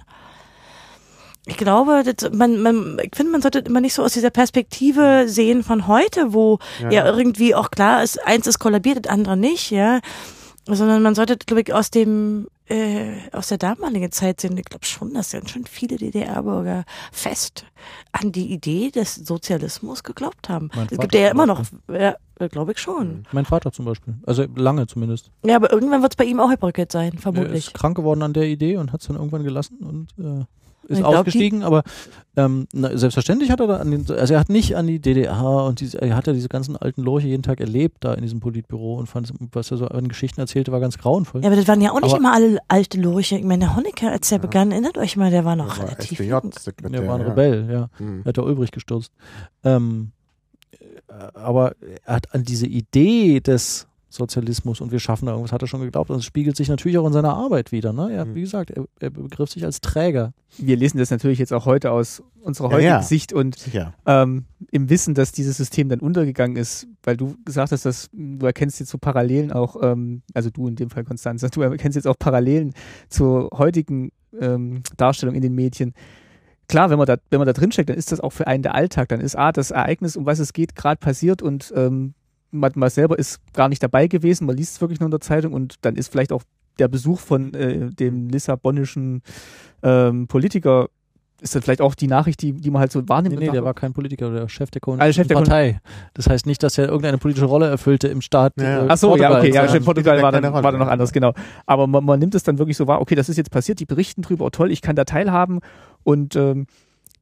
Ich 1.47 1.57
glaube, 1.59 2.03
das, 2.05 2.31
man, 2.33 2.61
man, 2.63 2.99
ich 3.03 3.15
finde, 3.15 3.33
man 3.33 3.43
sollte 3.43 3.59
immer 3.59 3.81
nicht 3.81 3.95
so 3.95 4.03
aus 4.03 4.15
dieser 4.15 4.31
Perspektive 4.31 5.25
sehen 5.27 5.63
von 5.63 5.87
heute, 5.87 6.33
wo 6.33 6.59
ja, 6.81 6.91
ja 6.91 7.17
irgendwie 7.17 7.55
auch 7.55 7.71
klar 7.71 8.03
ist, 8.03 8.25
eins 8.27 8.47
ist 8.47 8.59
kollabiert, 8.59 9.05
das 9.05 9.13
andere 9.13 9.37
nicht, 9.37 9.71
ja. 9.71 10.01
Sondern 10.67 11.03
man 11.03 11.15
sollte, 11.15 11.37
glaube 11.37 11.61
ich, 11.61 11.75
aus 11.75 11.91
dem 11.91 12.47
äh, 12.67 13.17
aus 13.33 13.49
der 13.49 13.59
damaligen 13.59 14.11
Zeit 14.11 14.41
sehen. 14.41 14.57
Ich 14.57 14.65
glaube 14.65 14.85
schon, 14.87 15.13
dass 15.15 15.33
ganz 15.33 15.51
schön 15.51 15.67
viele 15.67 15.97
DDR-Bürger 15.97 16.85
fest 17.13 17.67
an 18.13 18.33
die 18.33 18.53
Idee 18.53 18.91
des 18.91 19.15
Sozialismus 19.15 20.03
geglaubt 20.03 20.49
haben. 20.49 20.71
es 20.91 20.99
gibt 20.99 21.15
ja 21.15 21.31
immer 21.31 21.47
noch, 21.47 21.63
ja, 21.93 22.17
glaube 22.49 22.73
ich 22.73 22.79
schon. 22.79 23.25
Mein 23.33 23.45
Vater 23.45 23.73
zum 23.73 23.85
Beispiel. 23.85 24.15
Also 24.25 24.47
lange 24.57 24.87
zumindest. 24.87 25.31
Ja, 25.45 25.57
aber 25.57 25.73
irgendwann 25.73 26.03
wird 26.03 26.13
es 26.13 26.17
bei 26.17 26.25
ihm 26.25 26.41
auch 26.41 26.51
gebröckelt 26.51 26.91
sein, 26.91 27.19
vermutlich. 27.19 27.51
Er 27.51 27.59
ist 27.59 27.75
krank 27.75 27.97
geworden 27.97 28.23
an 28.23 28.33
der 28.33 28.45
Idee 28.45 28.79
und 28.79 28.93
hat 28.93 29.03
es 29.03 29.09
dann 29.09 29.17
irgendwann 29.17 29.45
gelassen 29.45 29.79
und 29.81 30.09
äh, 30.19 30.45
ist 30.89 30.99
glaub, 30.99 31.15
ausgestiegen, 31.15 31.63
aber 31.63 31.83
ähm, 32.37 32.67
na, 32.73 32.97
selbstverständlich 32.97 33.51
hat 33.51 33.61
er 33.61 33.67
da 33.67 33.77
an 33.77 33.91
den, 33.91 34.11
also 34.11 34.35
er 34.35 34.41
hat 34.41 34.49
nicht 34.49 34.77
an 34.77 34.87
die 34.87 34.99
DDR 34.99 35.65
und 35.65 35.81
diese, 35.81 36.01
er 36.01 36.17
hat 36.17 36.27
ja 36.27 36.33
diese 36.33 36.49
ganzen 36.49 36.77
alten 36.77 37.03
Lorche 37.03 37.29
jeden 37.29 37.43
Tag 37.43 37.61
erlebt 37.61 37.99
da 38.01 38.15
in 38.15 38.23
diesem 38.23 38.41
Politbüro 38.41 38.97
und 38.97 39.07
fand, 39.07 39.33
was 39.53 39.71
er 39.71 39.77
so 39.77 39.87
an 39.87 40.09
Geschichten 40.09 40.41
erzählte, 40.41 40.73
war 40.73 40.81
ganz 40.81 40.99
grauenvoll. 40.99 41.43
Ja, 41.43 41.49
aber 41.49 41.57
das 41.57 41.69
waren 41.69 41.81
ja 41.81 41.93
auch 41.93 42.01
nicht 42.01 42.11
aber, 42.11 42.19
immer 42.19 42.33
alle 42.33 42.59
alte 42.69 43.01
Lorche. 43.01 43.37
Ich 43.37 43.45
meine, 43.45 43.67
der 43.67 43.77
Honecker, 43.77 44.11
als 44.11 44.31
er 44.33 44.39
ja. 44.39 44.43
begann, 44.43 44.73
erinnert 44.73 44.99
euch 44.99 45.17
mal, 45.17 45.31
der 45.31 45.45
war 45.45 45.57
noch 45.57 45.77
der 45.77 45.85
relativ 45.87 46.19
war 46.19 46.27
jung. 46.27 46.51
Der 46.93 47.07
war 47.07 47.15
ein 47.17 47.23
Rebell, 47.23 47.69
ja. 47.71 47.89
Hm. 47.99 48.23
Er 48.25 48.29
hat 48.29 48.37
der 48.37 48.45
Ulbricht 48.45 48.73
gestürzt. 48.73 49.13
Ähm, 49.63 50.11
äh, 51.09 51.13
aber 51.35 51.75
er 52.05 52.15
hat 52.15 52.35
an 52.35 52.43
diese 52.43 52.67
Idee 52.67 53.41
des 53.41 53.87
Sozialismus 54.15 54.81
und 54.81 54.93
wir 54.93 55.01
schaffen 55.01 55.27
da 55.27 55.33
irgendwas, 55.33 55.53
hat 55.53 55.63
er 55.63 55.69
schon 55.69 55.81
geglaubt. 55.81 56.11
Und 56.11 56.19
es 56.19 56.25
spiegelt 56.25 56.57
sich 56.57 56.69
natürlich 56.69 56.99
auch 56.99 57.07
in 57.07 57.13
seiner 57.13 57.35
Arbeit 57.35 57.73
wieder. 57.73 57.93
Ne? 57.93 58.13
Er, 58.13 58.25
mhm. 58.25 58.35
Wie 58.35 58.41
gesagt, 58.41 58.71
er, 58.71 58.85
er 59.01 59.11
begriff 59.11 59.51
sich 59.51 59.65
als 59.65 59.81
Träger. 59.81 60.33
Wir 60.59 60.77
lesen 60.77 60.99
das 60.99 61.11
natürlich 61.11 61.39
jetzt 61.39 61.53
auch 61.53 61.67
heute 61.67 61.91
aus 61.91 62.23
unserer 62.41 62.69
heutigen 62.69 62.85
ja, 62.85 62.97
ja. 62.97 63.03
Sicht 63.03 63.33
und 63.33 63.57
ähm, 64.07 64.45
im 64.71 64.91
Wissen, 64.91 65.15
dass 65.15 65.33
dieses 65.33 65.57
System 65.57 65.89
dann 65.89 66.01
untergegangen 66.01 66.57
ist, 66.57 66.87
weil 67.03 67.17
du 67.17 67.37
gesagt 67.45 67.73
hast, 67.73 67.85
dass 67.85 68.09
du 68.13 68.47
erkennst 68.47 68.81
jetzt 68.81 68.91
so 68.91 68.99
Parallelen 68.99 69.53
auch, 69.53 69.77
ähm, 69.83 70.23
also 70.35 70.51
du 70.51 70.69
in 70.69 70.77
dem 70.77 70.91
Fall 70.91 71.05
Konstanz, 71.05 71.41
du 71.41 71.63
erkennst 71.63 71.97
jetzt 71.97 72.07
auch 72.07 72.19
Parallelen 72.19 72.75
zur 73.09 73.51
heutigen 73.55 74.13
ähm, 74.41 74.83
Darstellung 74.97 75.35
in 75.35 75.43
den 75.43 75.55
Medien 75.55 75.95
klar, 76.69 76.91
wenn 76.91 76.99
man 76.99 77.07
da, 77.07 77.17
wenn 77.31 77.39
man 77.39 77.47
da 77.47 77.53
drin 77.53 77.73
steckt, 77.73 77.91
dann 77.91 77.97
ist 77.97 78.13
das 78.13 78.21
auch 78.21 78.31
für 78.31 78.47
einen 78.47 78.63
der 78.63 78.75
Alltag. 78.75 79.09
Dann 79.09 79.21
ist 79.21 79.37
A, 79.37 79.53
das 79.53 79.71
Ereignis, 79.71 80.17
um 80.17 80.27
was 80.27 80.39
es 80.39 80.53
geht, 80.53 80.75
gerade 80.75 80.99
passiert 80.99 81.43
und 81.43 81.73
ähm, 81.77 82.15
man, 82.55 82.73
man 82.75 82.91
selber 82.91 83.19
ist 83.19 83.41
gar 83.53 83.69
nicht 83.69 83.83
dabei 83.83 84.07
gewesen, 84.07 84.47
man 84.47 84.57
liest 84.57 84.77
es 84.77 84.81
wirklich 84.81 85.01
nur 85.01 85.09
in 85.09 85.13
der 85.13 85.21
Zeitung 85.21 85.53
und 85.53 85.77
dann 85.83 85.97
ist 85.97 86.11
vielleicht 86.11 86.33
auch 86.33 86.43
der 86.79 86.89
Besuch 86.89 87.21
von 87.21 87.55
äh, 87.55 87.91
dem 87.91 88.29
lissabonischen 88.29 89.23
ähm, 89.83 90.27
Politiker 90.27 90.89
ist 91.41 91.55
dann 91.55 91.63
vielleicht 91.63 91.83
auch 91.83 91.95
die 91.95 92.07
Nachricht, 92.07 92.41
die, 92.41 92.53
die 92.53 92.71
man 92.71 92.81
halt 92.81 92.91
so 92.91 93.07
wahrnimmt. 93.07 93.39
Nee, 93.39 93.47
nee 93.47 93.53
der 93.53 93.65
war 93.65 93.75
kein 93.75 93.93
Politiker, 93.93 94.31
der 94.31 94.49
Chef 94.49 94.71
der 94.71 94.81
kommunistischen 94.81 95.31
also 95.31 95.45
Partei. 95.45 95.81
Das 96.15 96.27
heißt 96.27 96.47
nicht, 96.47 96.63
dass 96.63 96.79
er 96.79 96.87
irgendeine 96.87 97.19
politische 97.19 97.45
Rolle 97.45 97.69
erfüllte 97.69 98.09
im 98.09 98.23
Staat. 98.23 98.55
Ja. 98.59 98.87
Äh, 98.87 98.89
Ach 98.89 98.97
so, 98.97 99.15
ja, 99.17 99.37
okay, 99.37 99.53
ja, 99.53 99.69
stimmt, 99.69 99.85
Portugal 99.85 100.23
war 100.23 100.33
dann, 100.33 100.43
war 100.53 100.63
dann 100.63 100.79
noch 100.79 100.89
anders, 100.89 101.13
genau. 101.13 101.35
Aber 101.67 101.87
man, 101.87 102.03
man 102.05 102.19
nimmt 102.19 102.35
es 102.35 102.45
dann 102.45 102.59
wirklich 102.59 102.79
so 102.79 102.87
wahr, 102.87 103.01
okay, 103.01 103.15
das 103.15 103.29
ist 103.29 103.37
jetzt 103.37 103.51
passiert, 103.51 103.79
die 103.79 103.85
berichten 103.85 104.23
drüber, 104.23 104.47
oh 104.47 104.51
toll, 104.51 104.71
ich 104.71 104.81
kann 104.81 104.97
da 104.97 105.05
teilhaben 105.05 105.61
und 106.03 106.35
ähm, 106.35 106.67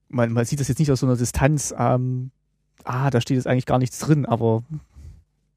man, 0.09 0.33
man 0.33 0.45
sieht 0.45 0.61
das 0.61 0.69
jetzt 0.69 0.79
nicht 0.79 0.93
aus 0.93 1.01
so 1.01 1.07
einer 1.07 1.17
Distanz, 1.17 1.75
ähm, 1.77 2.31
ah, 2.85 3.11
da 3.11 3.21
steht 3.21 3.37
jetzt 3.37 3.49
eigentlich 3.49 3.67
gar 3.67 3.79
nichts 3.79 3.99
drin, 3.99 4.25
aber 4.25 4.63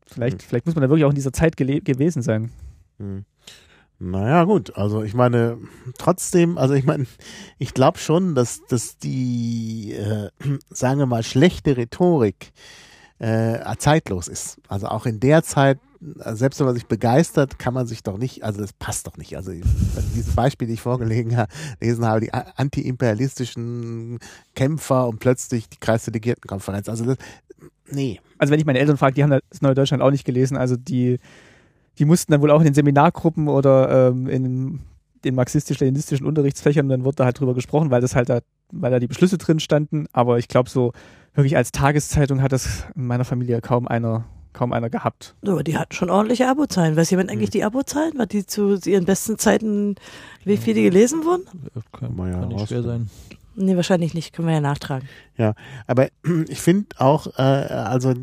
Vielleicht, 0.05 0.41
hm. 0.41 0.47
vielleicht 0.47 0.65
muss 0.65 0.75
man 0.75 0.83
da 0.83 0.89
wirklich 0.89 1.05
auch 1.05 1.09
in 1.09 1.15
dieser 1.15 1.33
Zeit 1.33 1.57
gewesen 1.57 2.21
sein. 2.21 2.51
Hm. 2.97 3.25
Naja, 3.97 4.43
gut, 4.43 4.75
also 4.75 5.03
ich 5.03 5.13
meine, 5.13 5.57
trotzdem, 5.97 6.57
also 6.57 6.73
ich 6.73 6.83
meine, 6.83 7.05
ich 7.57 7.73
glaube 7.73 7.97
schon, 7.97 8.35
dass, 8.35 8.61
dass 8.67 8.97
die, 8.97 9.93
äh, 9.93 10.29
sagen 10.69 10.99
wir 10.99 11.05
mal, 11.05 11.23
schlechte 11.23 11.77
Rhetorik 11.77 12.51
äh, 13.19 13.59
zeitlos 13.77 14.27
ist. 14.27 14.59
Also 14.67 14.87
auch 14.87 15.05
in 15.05 15.21
der 15.21 15.43
Zeit, 15.43 15.79
selbst 16.01 16.59
wenn 16.59 16.67
man 16.67 16.75
sich 16.75 16.87
begeistert, 16.87 17.57
kann 17.57 17.73
man 17.73 17.87
sich 17.87 18.03
doch 18.03 18.17
nicht, 18.17 18.43
also 18.43 18.61
das 18.61 18.73
passt 18.73 19.07
doch 19.07 19.17
nicht. 19.17 19.37
Also 19.37 19.51
dieses 20.13 20.35
Beispiel, 20.35 20.67
die 20.67 20.75
ich 20.75 20.81
vorgelegen 20.81 21.37
habe, 21.37 21.51
lesen 21.79 22.05
habe, 22.05 22.19
die 22.19 22.33
antiimperialistischen 22.33 24.19
Kämpfer 24.53 25.07
und 25.07 25.19
plötzlich 25.19 25.69
die 25.69 25.79
Kreisdelegiertenkonferenz. 25.79 26.89
Also 26.89 27.05
das, 27.05 27.17
nee. 27.89 28.19
Also 28.37 28.51
wenn 28.51 28.59
ich 28.59 28.65
meine 28.65 28.79
Eltern 28.79 28.97
frage, 28.97 29.15
die 29.15 29.23
haben 29.23 29.39
das 29.49 29.61
Neue 29.61 29.75
Deutschland 29.75 30.03
auch 30.03 30.11
nicht 30.11 30.25
gelesen. 30.25 30.57
Also 30.57 30.75
die, 30.75 31.19
die 31.97 32.05
mussten 32.05 32.31
dann 32.31 32.41
wohl 32.41 32.51
auch 32.51 32.59
in 32.59 32.65
den 32.65 32.73
Seminargruppen 32.73 33.47
oder 33.47 34.09
ähm, 34.09 34.27
in 34.27 34.79
den 35.23 35.35
marxistisch-leninistischen 35.35 36.25
Unterrichtsfächern, 36.25 36.87
dann 36.87 37.03
wurde 37.03 37.15
da 37.17 37.25
halt 37.25 37.39
drüber 37.39 37.55
gesprochen, 37.55 37.89
weil 37.89 38.01
das 38.01 38.15
halt 38.15 38.29
da, 38.29 38.39
weil 38.71 38.91
da 38.91 38.99
die 38.99 39.07
Beschlüsse 39.07 39.37
drin 39.37 39.59
standen. 39.59 40.05
Aber 40.13 40.37
ich 40.37 40.47
glaube, 40.47 40.69
so 40.69 40.93
wirklich 41.33 41.57
als 41.57 41.71
Tageszeitung 41.71 42.41
hat 42.41 42.51
das 42.51 42.85
in 42.95 43.07
meiner 43.07 43.25
Familie 43.25 43.59
kaum 43.61 43.87
einer 43.87 44.25
kaum 44.55 44.71
einer 44.71 44.89
gehabt. 44.89 45.35
Aber 45.45 45.63
die 45.63 45.77
hatten 45.77 45.93
schon 45.93 46.09
ordentliche 46.09 46.47
Abozahlen. 46.47 46.95
Weiß 46.95 47.09
jemand 47.11 47.29
eigentlich 47.29 47.49
hm. 47.49 47.51
die 47.51 47.63
Abozahlen? 47.65 48.17
War 48.17 48.25
die 48.25 48.45
zu 48.45 48.75
ihren 48.85 49.03
besten 49.03 49.37
Zeiten, 49.37 49.95
wie 50.45 50.55
viele 50.55 50.75
die 50.75 50.83
gelesen 50.83 51.25
wurden? 51.25 51.43
Kann, 51.91 52.15
kann 52.15 52.31
ja 52.31 52.45
nicht 52.45 52.69
schwer 52.69 52.81
sein. 52.81 53.09
Nee, 53.55 53.75
wahrscheinlich 53.75 54.13
nicht. 54.13 54.33
Können 54.33 54.47
wir 54.47 54.55
ja 54.55 54.61
nachtragen. 54.61 55.07
Ja, 55.37 55.53
aber 55.87 56.07
ich 56.47 56.61
finde 56.61 56.87
auch, 56.97 57.27
äh, 57.37 57.41
also 57.41 58.13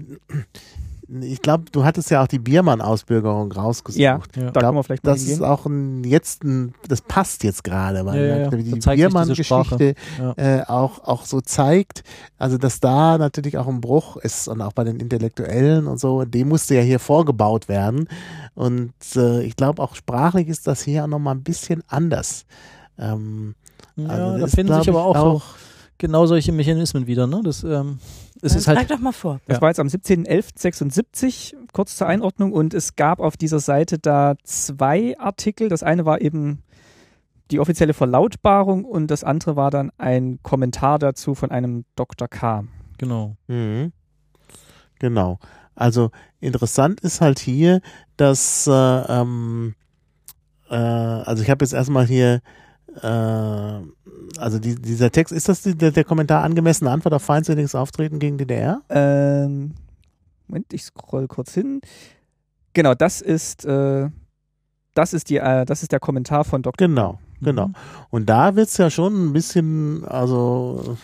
ich 1.21 1.43
glaube, 1.43 1.65
du 1.71 1.85
hattest 1.85 2.11
ja 2.11 2.23
auch 2.23 2.27
die 2.27 2.39
Biermann-Ausbürgerung 2.39 3.53
rausgesucht. 3.53 3.99
Ja, 3.99 4.21
ja. 4.37 4.51
da 4.51 4.61
können 4.61 4.77
wir 4.77 4.83
vielleicht 4.83 5.05
mal 5.05 5.13
Das 5.13 5.21
hingehen. 5.21 5.37
ist 5.37 5.43
auch 5.43 5.67
ein, 5.67 6.05
jetzt 6.05 6.43
ein, 6.43 6.75
das 6.89 7.03
passt 7.03 7.45
jetzt 7.45 7.65
gerade, 7.65 8.07
weil 8.07 8.27
ja, 8.27 8.37
ja, 8.39 8.49
die 8.49 8.97
Biermann-Geschichte 8.97 9.95
äh, 10.37 10.63
auch, 10.63 11.05
auch 11.05 11.27
so 11.27 11.41
zeigt, 11.43 12.03
also 12.39 12.57
dass 12.57 12.81
da 12.81 13.19
natürlich 13.19 13.59
auch 13.59 13.69
ein 13.69 13.81
Bruch 13.83 14.17
ist 14.17 14.49
und 14.49 14.63
auch 14.63 14.73
bei 14.73 14.85
den 14.85 15.01
Intellektuellen 15.01 15.87
und 15.87 16.01
so, 16.01 16.25
dem 16.25 16.49
musste 16.49 16.77
ja 16.77 16.81
hier 16.83 16.99
vorgebaut 16.99 17.69
werden. 17.69 18.09
Und 18.55 18.93
äh, 19.17 19.43
ich 19.43 19.57
glaube 19.57 19.83
auch 19.83 19.95
sprachlich 19.95 20.49
ist 20.49 20.67
das 20.67 20.83
hier 20.83 21.05
auch 21.05 21.09
nochmal 21.09 21.35
ein 21.35 21.43
bisschen 21.43 21.83
anders. 21.89 22.47
Ähm, 22.99 23.55
ja, 23.97 24.09
also 24.09 24.39
da 24.39 24.47
finden 24.47 24.75
sich 24.75 24.89
aber 24.89 25.05
auch, 25.05 25.17
auch 25.17 25.43
so 25.43 25.57
genau 25.99 26.27
solche 26.27 26.53
Mechanismen 26.53 27.07
wieder. 27.07 27.27
Ne? 27.27 27.41
Das, 27.45 27.63
ähm, 27.63 27.99
es 28.43 28.57
ist 28.57 28.67
halt, 28.67 28.91
doch 28.91 28.99
mal 28.99 29.13
vor. 29.13 29.41
Das 29.47 29.59
ja. 29.59 29.63
war 29.63 29.69
jetzt 29.69 29.79
am 29.79 29.87
17.11.76, 29.87 31.55
kurz 31.73 31.97
zur 31.97 32.09
Einordnung, 32.09 32.53
und 32.53 32.75
es 32.75 32.97
gab 32.97 33.21
auf 33.21 33.37
dieser 33.37 33.61
Seite 33.61 33.99
da 33.99 34.35
zwei 34.43 35.17
Artikel. 35.19 35.69
Das 35.69 35.83
eine 35.83 36.05
war 36.05 36.21
eben 36.21 36.63
die 37.53 37.61
offizielle 37.61 37.95
Verlautbarung 37.95 38.85
und 38.85 39.09
das 39.09 39.23
andere 39.23 39.55
war 39.57 39.71
dann 39.71 39.93
ein 39.97 40.41
Kommentar 40.43 40.99
dazu 40.99 41.35
von 41.35 41.51
einem 41.51 41.85
Dr. 41.95 42.27
K. 42.27 42.65
Genau. 42.99 43.37
Mhm. 43.47 43.93
Genau. 44.99 45.39
Also 45.75 46.11
interessant 46.41 47.01
ist 47.01 47.21
halt 47.21 47.39
hier, 47.39 47.81
dass, 48.17 48.67
äh, 48.67 48.73
ähm, 48.73 49.75
äh, 50.69 50.75
also 50.75 51.43
ich 51.43 51.51
habe 51.51 51.65
jetzt 51.65 51.75
erstmal 51.75 52.07
hier 52.07 52.37
äh, 52.37 52.41
also 53.01 54.59
die, 54.59 54.75
dieser 54.75 55.11
Text, 55.11 55.33
ist 55.33 55.49
das 55.49 55.63
die, 55.63 55.77
der, 55.77 55.93
der, 55.93 56.05
Kommentar 56.05 56.43
angemessene 56.45 56.91
Antwort 56.91 57.15
auf 57.15 57.23
feindseliges 57.23 57.75
Auftreten 57.75 58.19
gegen 58.19 58.39
DDR? 58.39 58.83
Ähm, 58.91 59.75
Moment, 60.47 60.73
ich 60.73 60.85
scroll 60.85 61.27
kurz 61.29 61.55
hin. 61.55 61.81
Genau, 62.75 62.95
das 62.95 63.21
ist, 63.21 63.65
äh, 63.65 64.09
das 64.95 65.15
ist 65.15 65.31
die, 65.31 65.37
äh, 65.37 65.65
das 65.65 65.83
ist 65.83 65.93
der 65.93 66.01
Kommentar 66.01 66.45
von 66.45 66.63
Dr. 66.63 66.87
Genau. 66.87 67.19
Genau. 67.43 67.71
Und 68.11 68.29
da 68.29 68.55
wird's 68.55 68.77
ja 68.77 68.89
schon 68.89 69.27
ein 69.27 69.33
bisschen, 69.33 70.05
also, 70.05 70.97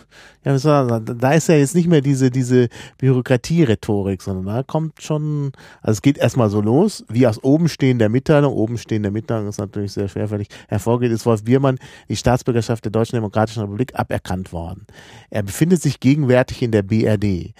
ja, 0.44 1.00
da 1.00 1.32
ist 1.32 1.48
ja 1.48 1.56
jetzt 1.56 1.74
nicht 1.74 1.88
mehr 1.88 2.00
diese, 2.00 2.30
diese 2.30 2.68
Bürokratie-Rhetorik, 2.98 4.22
sondern 4.22 4.46
da 4.46 4.62
kommt 4.62 5.02
schon, 5.02 5.52
also 5.82 5.96
es 5.96 6.02
geht 6.02 6.16
erstmal 6.16 6.48
so 6.48 6.60
los, 6.60 7.04
wie 7.08 7.26
aus 7.26 7.42
oben 7.42 7.68
stehender 7.68 8.08
Mitteilung, 8.08 8.54
oben 8.54 8.78
stehender 8.78 9.10
Mitteilung 9.10 9.48
ist 9.48 9.58
natürlich 9.58 9.92
sehr 9.92 10.08
schwerfällig, 10.08 10.48
hervorgeht, 10.68 11.10
ist 11.10 11.26
Wolf 11.26 11.42
Biermann 11.42 11.78
die 12.08 12.16
Staatsbürgerschaft 12.16 12.84
der 12.84 12.92
Deutschen 12.92 13.16
Demokratischen 13.16 13.62
Republik 13.62 13.98
aberkannt 13.98 14.52
worden. 14.52 14.86
Er 15.30 15.42
befindet 15.42 15.82
sich 15.82 15.98
gegenwärtig 15.98 16.62
in 16.62 16.70
der 16.70 16.82
BRD 16.82 17.52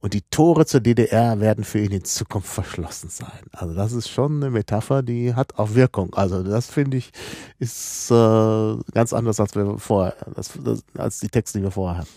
und 0.00 0.14
die 0.14 0.22
Tore 0.22 0.66
zur 0.66 0.80
DDR 0.80 1.40
werden 1.40 1.64
für 1.64 1.78
ihn 1.78 1.92
in 1.92 2.04
Zukunft 2.04 2.48
verschlossen 2.48 3.10
sein. 3.10 3.42
Also 3.52 3.74
das 3.74 3.92
ist 3.92 4.08
schon 4.08 4.36
eine 4.36 4.50
Metapher, 4.50 5.02
die 5.02 5.34
hat 5.34 5.58
auch 5.58 5.74
Wirkung. 5.74 6.14
Also 6.14 6.42
das 6.42 6.70
finde 6.70 6.96
ich 6.96 7.12
ist 7.58 8.10
äh, 8.10 8.76
ganz 8.92 9.12
anders 9.12 9.40
als 9.40 9.54
wir 9.54 9.78
vorher, 9.78 10.16
als, 10.34 10.52
als 10.96 11.20
die 11.20 11.28
Texte, 11.28 11.58
die 11.58 11.64
wir 11.64 11.70
vorher 11.70 11.98
hatten. 11.98 12.10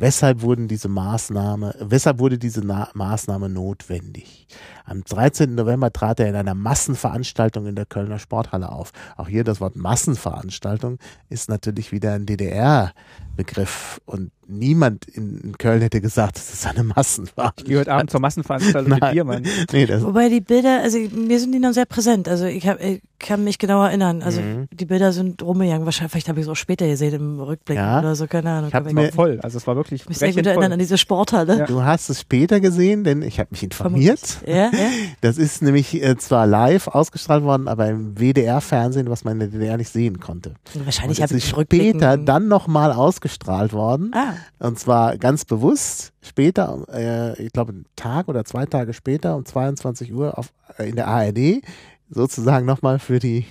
Weshalb 0.00 0.42
wurden 0.42 0.68
diese 0.68 0.88
Maßnahme, 0.88 1.74
weshalb 1.80 2.20
wurde 2.20 2.38
diese 2.38 2.60
Na 2.64 2.88
Maßnahme 2.94 3.48
notwendig? 3.48 4.46
Am 4.84 5.02
13. 5.02 5.56
November 5.56 5.92
trat 5.92 6.20
er 6.20 6.28
in 6.28 6.36
einer 6.36 6.54
Massenveranstaltung 6.54 7.66
in 7.66 7.74
der 7.74 7.84
Kölner 7.84 8.20
Sporthalle 8.20 8.70
auf. 8.70 8.92
Auch 9.16 9.26
hier 9.26 9.42
das 9.42 9.60
Wort 9.60 9.74
Massenveranstaltung 9.74 10.98
ist 11.28 11.48
natürlich 11.48 11.90
wieder 11.90 12.12
ein 12.12 12.26
DDR-Begriff 12.26 14.00
und 14.06 14.30
niemand 14.48 15.04
in, 15.06 15.54
Köln 15.58 15.82
hätte 15.82 16.00
gesagt, 16.00 16.36
das 16.36 16.52
ist 16.52 16.66
eine 16.66 16.82
Massenveranstaltung. 16.82 17.64
Ich 17.64 17.64
gehe 17.64 17.78
heute 17.78 17.92
Abend 17.92 18.10
zur 18.10 18.20
Massenveranstaltung 18.20 18.92
mit 18.92 19.12
dir, 19.12 19.24
Mann. 19.24 19.44
Nee, 19.72 19.86
das 19.86 20.02
Wobei 20.02 20.28
die 20.28 20.40
Bilder, 20.40 20.80
also 20.82 20.98
mir 20.98 21.38
sind 21.38 21.52
die 21.52 21.58
noch 21.58 21.72
sehr 21.72 21.84
präsent. 21.84 22.28
Also 22.28 22.46
ich, 22.46 22.66
hab, 22.66 22.82
ich 22.82 23.02
kann 23.18 23.44
mich 23.44 23.58
genau 23.58 23.84
erinnern. 23.84 24.22
Also 24.22 24.40
mhm. 24.40 24.68
die 24.72 24.86
Bilder 24.86 25.12
sind 25.12 25.42
rumgegangen. 25.42 25.84
Wahrscheinlich, 25.84 26.12
vielleicht 26.12 26.28
habe 26.28 26.40
ich 26.40 26.46
es 26.46 26.50
auch 26.50 26.56
später 26.56 26.86
gesehen 26.86 27.14
im 27.14 27.40
Rückblick 27.40 27.76
ja. 27.76 27.98
oder 27.98 28.14
so, 28.14 28.26
keine 28.26 28.50
Ahnung. 28.50 28.68
Ich 28.68 28.74
habe 28.74 28.92
mir 28.92 29.12
voll, 29.12 29.40
also 29.42 29.58
es 29.58 29.66
war 29.66 29.76
wirklich 29.76 30.02
ich 30.02 30.08
mich 30.08 30.18
sehr 30.18 30.32
gut 30.32 30.46
erinnern 30.46 30.72
an 30.72 30.78
diese 30.78 30.98
Sporthalle. 30.98 31.58
Ja. 31.58 31.66
Du 31.66 31.82
hast 31.82 32.08
es 32.08 32.20
später 32.20 32.60
gesehen, 32.60 33.04
denn 33.04 33.22
ich 33.22 33.38
habe 33.38 33.48
mich 33.50 33.62
informiert. 33.62 34.38
Ja, 34.46 34.54
ja. 34.54 34.70
Das 35.20 35.36
ist 35.36 35.62
nämlich 35.62 36.02
äh, 36.02 36.16
zwar 36.16 36.46
live 36.46 36.88
ausgestrahlt 36.88 37.42
worden, 37.42 37.68
aber 37.68 37.88
im 37.88 38.18
WDR-Fernsehen, 38.18 39.10
was 39.10 39.24
man 39.24 39.34
in 39.34 39.38
der 39.40 39.48
DDR 39.48 39.76
nicht 39.76 39.90
sehen 39.90 40.20
konnte. 40.20 40.54
Wahrscheinlich 40.74 41.20
habe 41.22 41.36
ich 41.36 41.48
später 41.48 42.16
dann 42.16 42.48
nochmal 42.48 42.92
ausgestrahlt 42.92 43.72
worden. 43.72 44.12
Ah. 44.14 44.34
Und 44.58 44.78
zwar 44.78 45.16
ganz 45.18 45.44
bewusst 45.44 46.12
später, 46.20 46.84
äh, 46.92 47.42
ich 47.42 47.52
glaube 47.52 47.72
einen 47.72 47.86
Tag 47.96 48.28
oder 48.28 48.44
zwei 48.44 48.66
Tage 48.66 48.92
später 48.92 49.36
um 49.36 49.44
22 49.44 50.12
Uhr 50.12 50.38
auf, 50.38 50.52
äh, 50.78 50.88
in 50.88 50.96
der 50.96 51.08
ARD, 51.08 51.62
sozusagen 52.10 52.66
nochmal 52.66 52.98
für 52.98 53.18
die, 53.18 53.46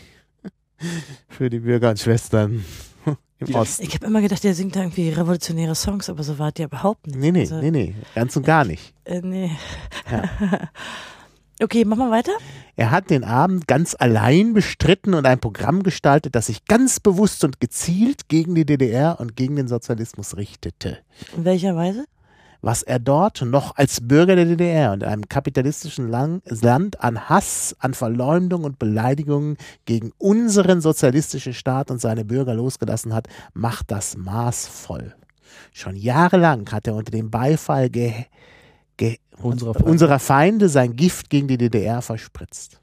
für 1.30 1.50
die 1.50 1.60
Bürger 1.60 1.90
und 1.92 2.00
Schwestern 2.00 2.64
im 3.40 3.56
Osten. 3.56 3.84
Ich 3.84 3.94
habe 3.94 4.06
immer 4.06 4.22
gedacht, 4.22 4.44
der 4.44 4.54
singt 4.54 4.76
da 4.76 4.82
irgendwie 4.82 5.10
revolutionäre 5.10 5.76
Songs, 5.76 6.10
aber 6.10 6.24
so 6.24 6.40
war 6.40 6.52
der 6.52 6.66
überhaupt 6.66 7.08
nicht. 7.08 7.20
Nee, 7.20 7.32
nee, 7.32 7.42
also, 7.42 7.60
nee, 7.60 7.72
nee, 7.72 7.96
ganz 8.16 8.36
und 8.36 8.46
gar 8.46 8.66
nicht. 8.66 8.94
Äh, 9.06 9.22
nee. 9.22 9.52
Ja. 10.12 10.24
okay, 11.62 11.86
machen 11.86 12.00
wir 12.00 12.12
weiter. 12.12 12.32
Er 12.76 12.92
hat 12.92 13.10
den 13.10 13.24
Abend 13.24 13.68
ganz 13.68 13.96
allein 13.98 14.54
bestritten 14.54 15.14
und 15.14 15.26
ein 15.26 15.40
Programm 15.40 15.84
gestaltet, 15.84 16.36
das 16.36 16.48
sich 16.48 16.66
ganz 16.66 17.00
bewusst 17.00 17.44
und 17.44 17.60
gezielt 17.60 18.30
gegen 18.30 18.56
die 18.56 18.66
DDR 18.66 19.20
und 19.20 19.36
gegen 19.36 19.56
den 19.56 19.68
Sozialismus 19.68 20.38
richtete. 20.38 21.00
In 21.36 21.46
welcher 21.46 21.76
Weise? 21.76 22.06
was 22.62 22.84
er 22.84 23.00
dort 23.00 23.42
noch 23.44 23.76
als 23.78 24.02
Bürger 24.02 24.36
der 24.36 24.46
DDR 24.46 24.92
und 24.92 25.04
einem 25.04 25.28
kapitalistischen 25.28 26.10
Land 26.10 27.02
an 27.02 27.30
Hass, 27.30 27.76
an 27.80 27.94
Verleumdung 27.94 28.64
und 28.64 28.80
Beleidigungen 28.80 29.58
gegen 29.86 30.12
unseren 30.18 30.82
sozialistischen 30.82 31.54
Staat 31.54 31.92
und 31.92 32.02
seine 32.02 32.26
Bürger 32.26 32.54
losgelassen 32.54 33.14
hat, 33.14 33.28
macht 33.54 33.92
das 33.92 34.18
maßvoll. 34.18 35.16
Schon 35.72 35.96
jahrelang 35.96 36.70
hat 36.72 36.88
er 36.88 36.96
unter 36.96 37.12
dem 37.12 37.30
Beifall 37.30 37.90
ge, 37.90 38.14
unserer, 39.42 39.74
Feinde. 39.74 39.90
unserer 39.90 40.20
Feinde 40.20 40.70
sein 40.70 40.96
Gift 40.96 41.30
gegen 41.30 41.48
die 41.48 41.58
DDR 41.58 42.02
verspritzt. 42.02 42.80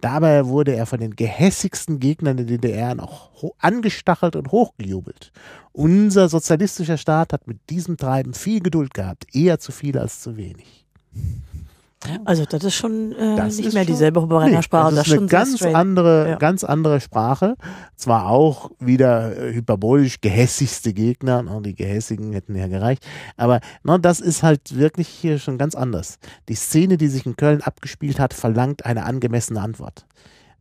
Dabei 0.00 0.46
wurde 0.46 0.74
er 0.74 0.86
von 0.86 1.00
den 1.00 1.16
gehässigsten 1.16 2.00
Gegnern 2.00 2.36
der 2.36 2.46
DDR 2.46 2.94
noch 2.94 3.30
angestachelt 3.58 4.36
und 4.36 4.52
hochgejubelt. 4.52 5.32
Unser 5.72 6.28
sozialistischer 6.28 6.98
Staat 6.98 7.32
hat 7.32 7.46
mit 7.46 7.58
diesem 7.70 7.96
Treiben 7.96 8.34
viel 8.34 8.60
Geduld 8.60 8.92
gehabt, 8.92 9.26
eher 9.34 9.58
zu 9.58 9.72
viel 9.72 9.98
als 9.98 10.20
zu 10.20 10.36
wenig. 10.36 10.84
Also 12.24 12.44
das 12.44 12.62
ist 12.62 12.74
schon 12.74 13.12
äh, 13.12 13.36
das 13.36 13.56
nicht 13.56 13.72
mehr 13.72 13.84
schon, 13.84 13.92
dieselbe 13.92 14.20
Verbrennersprache. 14.20 14.90
Nee, 14.90 14.96
das 14.96 15.06
ist 15.06 15.12
das 15.12 15.18
eine 15.18 15.26
ganz 15.28 15.62
andere, 15.62 16.28
ja. 16.30 16.36
ganz 16.36 16.62
andere 16.62 17.00
Sprache. 17.00 17.56
Zwar 17.96 18.28
auch 18.28 18.70
wieder 18.78 19.36
äh, 19.36 19.54
hyperbolisch 19.54 20.20
gehässigste 20.20 20.92
Gegner, 20.92 21.44
und 21.50 21.64
die 21.64 21.74
Gehässigen 21.74 22.32
hätten 22.32 22.54
ja 22.54 22.68
gereicht, 22.68 23.06
aber 23.36 23.60
no, 23.82 23.98
das 23.98 24.20
ist 24.20 24.42
halt 24.42 24.76
wirklich 24.76 25.08
hier 25.08 25.38
schon 25.38 25.58
ganz 25.58 25.74
anders. 25.74 26.18
Die 26.48 26.54
Szene, 26.54 26.96
die 26.96 27.08
sich 27.08 27.26
in 27.26 27.36
Köln 27.36 27.62
abgespielt 27.62 28.20
hat, 28.20 28.34
verlangt 28.34 28.84
eine 28.84 29.04
angemessene 29.04 29.60
Antwort 29.60 30.06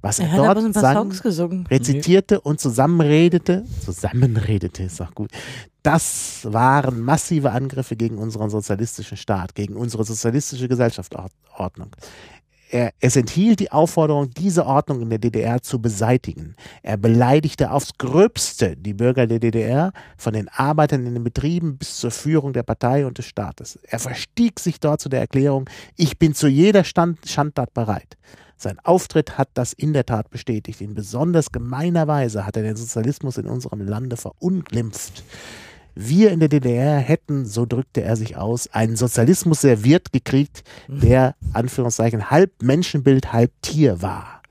was 0.06 0.20
er, 0.20 0.30
er 0.30 0.53
dort 0.53 0.74
sang, 0.76 1.12
rezitierte 1.68 2.39
und 2.39 2.60
zusammenredete, 2.60 3.66
zusammenredete 3.84 4.84
ist 4.84 5.01
auch 5.01 5.16
gut, 5.16 5.32
das 5.82 6.41
waren 6.43 7.01
massive 7.01 7.51
Angriffe 7.51 7.95
gegen 7.95 8.20
unseren 8.20 8.51
sozialistischen 8.51 9.18
Staat, 9.18 9.56
gegen 9.56 9.76
unsere 9.76 10.03
sozialistische 10.03 10.68
Gesellschaftsordnung. 10.68 11.95
Er, 12.70 12.91
es 12.99 13.16
enthielt 13.16 13.60
die 13.60 13.72
Aufforderung, 13.72 14.30
diese 14.32 14.68
Ordnung 14.68 15.01
in 15.01 15.10
der 15.10 15.20
DDR 15.20 15.62
zu 15.64 15.82
beseitigen. 15.82 16.56
Er 16.84 16.97
beleidigte 16.97 17.72
aufs 17.72 17.97
Gröbste 17.97 18.76
die 18.78 18.93
Bürger 18.93 19.26
der 19.26 19.39
DDR, 19.39 19.91
von 20.18 20.34
den 20.34 20.49
Arbeitern 20.49 21.06
in 21.08 21.16
den 21.16 21.24
Betrieben 21.24 21.78
bis 21.78 21.97
zur 21.97 22.12
Führung 22.12 22.53
der 22.53 22.64
Partei 22.64 23.08
und 23.08 23.18
des 23.18 23.26
Staates. 23.26 23.80
Er 23.84 23.99
verstieg 23.99 24.60
sich 24.60 24.80
dort 24.80 25.01
zu 25.01 25.10
der 25.10 25.22
Erklärung, 25.22 25.68
ich 25.95 26.20
bin 26.20 26.36
zu 26.36 26.47
jeder 26.47 26.84
Stand 26.84 27.28
Schandtat 27.28 27.74
bereit. 27.74 28.18
Sein 28.66 28.80
Auftritt 28.84 29.38
hat 29.38 29.49
das 29.53 29.74
in 29.74 29.93
der 29.93 30.07
Tat 30.07 30.32
bestätigt. 30.32 30.82
In 30.82 30.95
besonders 30.95 31.51
gemeiner 31.51 32.07
Weise 32.07 32.47
hat 32.47 32.57
er 32.57 32.63
den 32.63 32.76
Sozialismus 32.76 33.38
in 33.38 33.45
unserem 33.45 33.80
Lande 33.80 34.18
verunglimpft. 34.18 35.24
Wir 35.93 36.32
in 36.32 36.39
der 36.39 36.49
DDR 36.49 36.97
hätten, 36.97 37.45
so 37.45 37.68
drückte 37.68 38.01
er 38.01 38.16
sich 38.16 38.38
aus, 38.38 38.68
einen 38.74 38.95
Sozialismus 38.95 39.61
serviert 39.61 40.11
gekriegt, 40.11 40.63
der, 40.88 41.36
Anführungszeichen, 41.53 42.32
halb 42.32 42.63
Menschenbild, 42.63 43.34
halb 43.34 43.51
Tier 43.61 44.01
war. 44.01 44.41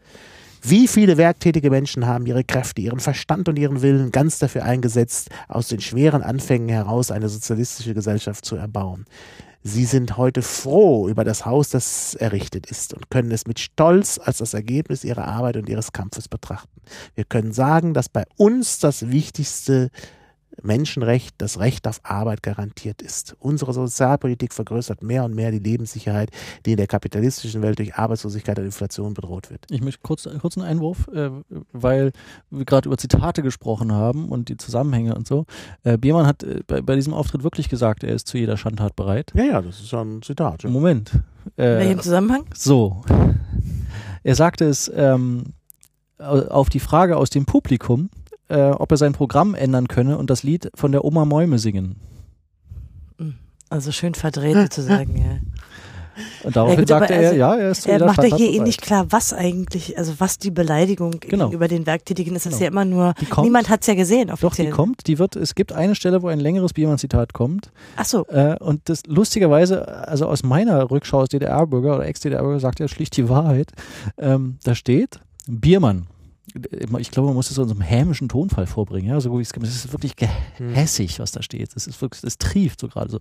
Wie 0.62 0.86
viele 0.86 1.16
werktätige 1.16 1.70
Menschen 1.70 2.06
haben 2.06 2.24
ihre 2.26 2.44
Kräfte, 2.44 2.82
ihren 2.82 3.00
Verstand 3.00 3.48
und 3.48 3.58
ihren 3.58 3.82
Willen 3.82 4.12
ganz 4.12 4.38
dafür 4.38 4.62
eingesetzt, 4.62 5.28
aus 5.48 5.66
den 5.66 5.80
schweren 5.80 6.22
Anfängen 6.22 6.68
heraus 6.68 7.10
eine 7.10 7.28
sozialistische 7.28 7.94
Gesellschaft 7.94 8.44
zu 8.44 8.54
erbauen. 8.54 9.06
Sie 9.66 9.86
sind 9.86 10.18
heute 10.18 10.42
froh 10.42 11.08
über 11.08 11.24
das 11.24 11.46
Haus, 11.46 11.70
das 11.70 12.14
errichtet 12.14 12.66
ist 12.66 12.92
und 12.92 13.08
können 13.08 13.30
es 13.30 13.46
mit 13.46 13.58
Stolz 13.58 14.20
als 14.22 14.36
das 14.38 14.52
Ergebnis 14.52 15.04
ihrer 15.04 15.26
Arbeit 15.26 15.56
und 15.56 15.70
ihres 15.70 15.90
Kampfes 15.90 16.28
betrachten. 16.28 16.82
Wir 17.14 17.24
können 17.24 17.50
sagen, 17.50 17.94
dass 17.94 18.10
bei 18.10 18.24
uns 18.36 18.78
das 18.78 19.10
Wichtigste 19.10 19.88
Menschenrecht, 20.62 21.34
das 21.38 21.58
Recht 21.58 21.86
auf 21.88 22.00
Arbeit 22.02 22.42
garantiert 22.42 23.02
ist. 23.02 23.36
Unsere 23.38 23.72
Sozialpolitik 23.72 24.52
vergrößert 24.52 25.02
mehr 25.02 25.24
und 25.24 25.34
mehr 25.34 25.50
die 25.50 25.58
Lebenssicherheit, 25.58 26.30
die 26.64 26.72
in 26.72 26.76
der 26.76 26.86
kapitalistischen 26.86 27.62
Welt 27.62 27.78
durch 27.78 27.94
Arbeitslosigkeit 27.94 28.58
und 28.58 28.66
Inflation 28.66 29.14
bedroht 29.14 29.50
wird. 29.50 29.66
Ich 29.70 29.82
möchte 29.82 30.00
kurz, 30.02 30.28
kurz 30.40 30.56
einen 30.56 30.66
Einwurf, 30.66 31.08
äh, 31.08 31.30
weil 31.72 32.12
wir 32.50 32.64
gerade 32.64 32.88
über 32.88 32.98
Zitate 32.98 33.42
gesprochen 33.42 33.92
haben 33.92 34.28
und 34.28 34.48
die 34.48 34.56
Zusammenhänge 34.56 35.14
und 35.14 35.26
so. 35.26 35.46
Äh, 35.82 35.98
Biermann 35.98 36.26
hat 36.26 36.42
äh, 36.42 36.60
bei, 36.66 36.80
bei, 36.80 36.94
diesem 36.94 37.14
Auftritt 37.14 37.42
wirklich 37.42 37.68
gesagt, 37.68 38.04
er 38.04 38.14
ist 38.14 38.28
zu 38.28 38.38
jeder 38.38 38.56
Schandtat 38.56 38.96
bereit. 38.96 39.32
Ja, 39.34 39.44
ja, 39.44 39.62
das 39.62 39.80
ist 39.80 39.92
ein 39.94 40.22
Zitat. 40.22 40.62
Ja. 40.62 40.70
Moment. 40.70 41.12
Äh, 41.56 41.72
in 41.72 41.78
welchem 41.78 42.00
Zusammenhang? 42.00 42.46
So. 42.54 43.02
Er 44.22 44.34
sagte 44.34 44.64
es 44.64 44.90
ähm, 44.94 45.52
auf 46.18 46.68
die 46.70 46.80
Frage 46.80 47.16
aus 47.16 47.30
dem 47.30 47.44
Publikum, 47.44 48.08
äh, 48.48 48.70
ob 48.70 48.90
er 48.90 48.96
sein 48.96 49.12
Programm 49.12 49.54
ändern 49.54 49.88
könne 49.88 50.18
und 50.18 50.30
das 50.30 50.42
Lied 50.42 50.70
von 50.74 50.92
der 50.92 51.04
Oma 51.04 51.24
Mäume 51.24 51.58
singen. 51.58 51.96
Also 53.70 53.92
schön 53.92 54.14
verdreht 54.14 54.72
zu 54.72 54.82
sagen, 54.82 55.16
ja. 55.16 55.40
Und 56.44 56.54
daraufhin 56.54 56.76
ja, 56.76 56.80
gut, 56.82 56.88
sagte 56.88 57.14
also, 57.14 57.30
er, 57.30 57.36
ja, 57.36 57.54
er 57.56 57.70
ist 57.70 57.86
Er 57.86 58.04
macht 58.04 58.22
ja 58.22 58.36
hier 58.36 58.52
eh 58.52 58.60
nicht 58.60 58.82
klar, 58.82 59.06
was 59.10 59.32
eigentlich, 59.32 59.98
also 59.98 60.14
was 60.18 60.38
die 60.38 60.50
Beleidigung 60.50 61.12
genau. 61.18 61.46
gegenüber 61.46 61.66
den 61.66 61.86
Werktätigen 61.86 62.36
ist. 62.36 62.46
Das 62.46 62.52
genau. 62.52 62.56
ist 62.56 62.60
ja 62.62 62.68
immer 62.68 62.84
nur, 62.84 63.14
kommt, 63.30 63.44
niemand 63.44 63.68
hat 63.68 63.80
es 63.80 63.86
ja 63.88 63.94
gesehen 63.94 64.30
offiziell. 64.30 64.50
Doch, 64.50 64.56
die 64.56 64.70
kommt, 64.70 65.06
die 65.06 65.18
wird, 65.18 65.36
es 65.36 65.54
gibt 65.54 65.72
eine 65.72 65.94
Stelle, 65.94 66.22
wo 66.22 66.28
ein 66.28 66.40
längeres 66.40 66.72
Biermann-Zitat 66.72 67.32
kommt. 67.32 67.70
Ach 67.96 68.04
so. 68.04 68.26
Äh, 68.28 68.56
und 68.60 68.88
das 68.88 69.02
lustigerweise, 69.06 70.06
also 70.06 70.26
aus 70.26 70.44
meiner 70.44 70.90
Rückschau 70.90 71.20
als 71.20 71.30
DDR-Bürger 71.30 71.96
oder 71.96 72.06
Ex-DDR-Bürger 72.06 72.60
sagt 72.60 72.80
er 72.80 72.88
schlicht 72.88 73.16
die 73.16 73.28
Wahrheit. 73.28 73.72
Ähm, 74.18 74.58
da 74.62 74.74
steht, 74.74 75.18
Biermann, 75.48 76.06
ich 76.98 77.10
glaube, 77.10 77.26
man 77.26 77.34
muss 77.34 77.50
es 77.50 77.56
so 77.56 77.62
in 77.62 77.68
so 77.68 77.74
einem 77.74 77.82
hämischen 77.82 78.28
Tonfall 78.28 78.66
vorbringen. 78.66 79.08
Ja, 79.08 79.20
so 79.20 79.36
wie 79.36 79.42
es 79.42 79.50
ist 79.50 79.92
wirklich 79.92 80.14
gehässig, 80.16 81.18
was 81.18 81.32
da 81.32 81.42
steht. 81.42 81.70
Es 81.74 81.86
ist 81.86 82.00
wirklich, 82.00 82.22
es 82.22 82.38
trieft 82.38 82.80
so 82.80 82.88
gerade 82.88 83.10
so. 83.10 83.18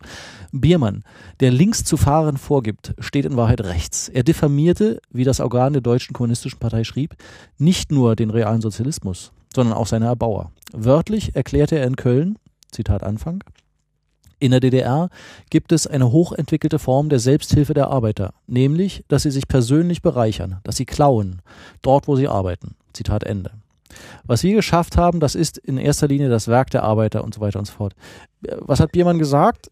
Biermann, 0.51 1.03
der 1.39 1.51
links 1.51 1.83
zu 1.83 1.97
fahren 1.97 2.37
vorgibt, 2.37 2.93
steht 2.99 3.25
in 3.25 3.35
Wahrheit 3.35 3.61
rechts. 3.61 4.07
Er 4.09 4.23
diffamierte, 4.23 5.01
wie 5.09 5.23
das 5.23 5.39
Organ 5.39 5.73
der 5.73 5.81
Deutschen 5.81 6.13
Kommunistischen 6.13 6.59
Partei 6.59 6.83
schrieb, 6.83 7.15
nicht 7.57 7.91
nur 7.91 8.15
den 8.15 8.29
realen 8.29 8.61
Sozialismus, 8.61 9.31
sondern 9.53 9.75
auch 9.75 9.87
seine 9.87 10.05
Erbauer. 10.05 10.51
Wörtlich 10.71 11.35
erklärte 11.35 11.77
er 11.77 11.87
in 11.87 11.95
Köln, 11.95 12.37
Zitat 12.71 13.03
Anfang, 13.03 13.43
in 14.43 14.51
der 14.51 14.59
DDR 14.59 15.09
gibt 15.49 15.71
es 15.71 15.87
eine 15.87 16.11
hochentwickelte 16.11 16.77
Form 16.77 17.07
der 17.07 17.19
Selbsthilfe 17.19 17.73
der 17.73 17.87
Arbeiter, 17.87 18.33
nämlich, 18.45 19.05
dass 19.07 19.23
sie 19.23 19.31
sich 19.31 19.47
persönlich 19.47 20.01
bereichern, 20.01 20.59
dass 20.63 20.75
sie 20.75 20.85
klauen, 20.85 21.41
dort 21.81 22.09
wo 22.09 22.17
sie 22.17 22.27
arbeiten. 22.27 22.75
Zitat 22.93 23.23
Ende. 23.23 23.51
Was 24.25 24.43
wir 24.43 24.55
geschafft 24.55 24.97
haben, 24.97 25.19
das 25.19 25.35
ist 25.35 25.57
in 25.57 25.77
erster 25.77 26.07
Linie 26.07 26.29
das 26.29 26.47
Werk 26.47 26.69
der 26.71 26.83
Arbeiter 26.83 27.23
und 27.23 27.33
so 27.33 27.41
weiter 27.41 27.59
und 27.59 27.65
so 27.65 27.73
fort. 27.73 27.93
Was 28.41 28.79
hat 28.79 28.91
Biermann 28.91 29.19
gesagt? 29.19 29.69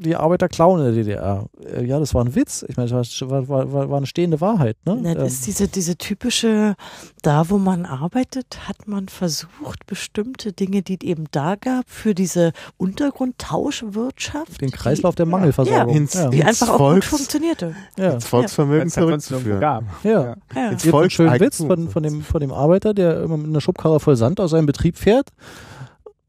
Die 0.00 0.16
Arbeiter 0.16 0.48
klauen 0.48 0.80
in 0.80 0.86
der 0.86 0.94
DDR. 0.94 1.46
Äh, 1.76 1.84
ja, 1.84 1.98
das 2.00 2.14
war 2.14 2.24
ein 2.24 2.34
Witz. 2.34 2.64
Ich 2.68 2.76
meine, 2.76 2.88
das 2.90 3.20
war, 3.22 3.48
war, 3.48 3.72
war, 3.72 3.90
war 3.90 3.96
eine 3.98 4.06
stehende 4.06 4.40
Wahrheit. 4.40 4.76
Ne? 4.84 4.98
Na, 5.02 5.14
das 5.14 5.34
ist 5.34 5.46
diese, 5.46 5.68
diese 5.68 5.96
typische, 5.96 6.74
da 7.22 7.48
wo 7.50 7.58
man 7.58 7.84
arbeitet, 7.86 8.66
hat 8.66 8.88
man 8.88 9.08
versucht, 9.08 9.86
bestimmte 9.86 10.52
Dinge, 10.52 10.82
die 10.82 10.94
es 10.94 11.06
eben 11.06 11.24
da 11.30 11.54
gab, 11.56 11.84
für 11.88 12.14
diese 12.14 12.52
Untergrundtauschwirtschaft. 12.78 14.60
Den 14.60 14.70
Kreislauf 14.70 15.14
der 15.14 15.26
Mangelversorgung. 15.26 15.94
Ins- 15.94 16.14
ja. 16.14 16.28
Die 16.28 16.38
ins 16.40 16.48
einfach 16.62 16.74
auch 16.74 16.78
gut 16.78 16.86
Volks- 17.04 17.06
funktionierte. 17.08 17.74
Ja. 17.98 18.12
ins 18.12 18.24
Volksvermögen 18.26 18.88
irgendwo 18.88 19.00
zurückzuführen. 19.00 19.60
gab. 19.60 19.84
Ja. 20.02 20.36
Ja. 20.54 20.70
Ins 20.70 20.82
schönen 21.12 21.40
Witz 21.40 21.58
von, 21.58 21.88
von, 21.88 22.02
dem, 22.02 22.22
von 22.22 22.40
dem 22.40 22.52
Arbeiter, 22.52 22.94
der 22.94 23.22
immer 23.22 23.36
mit 23.36 23.48
einer 23.48 23.60
Schubkarre 23.60 24.00
voll 24.00 24.16
Sand 24.16 24.40
aus 24.40 24.50
seinem 24.52 24.66
Betrieb 24.66 24.96
fährt. 24.96 25.28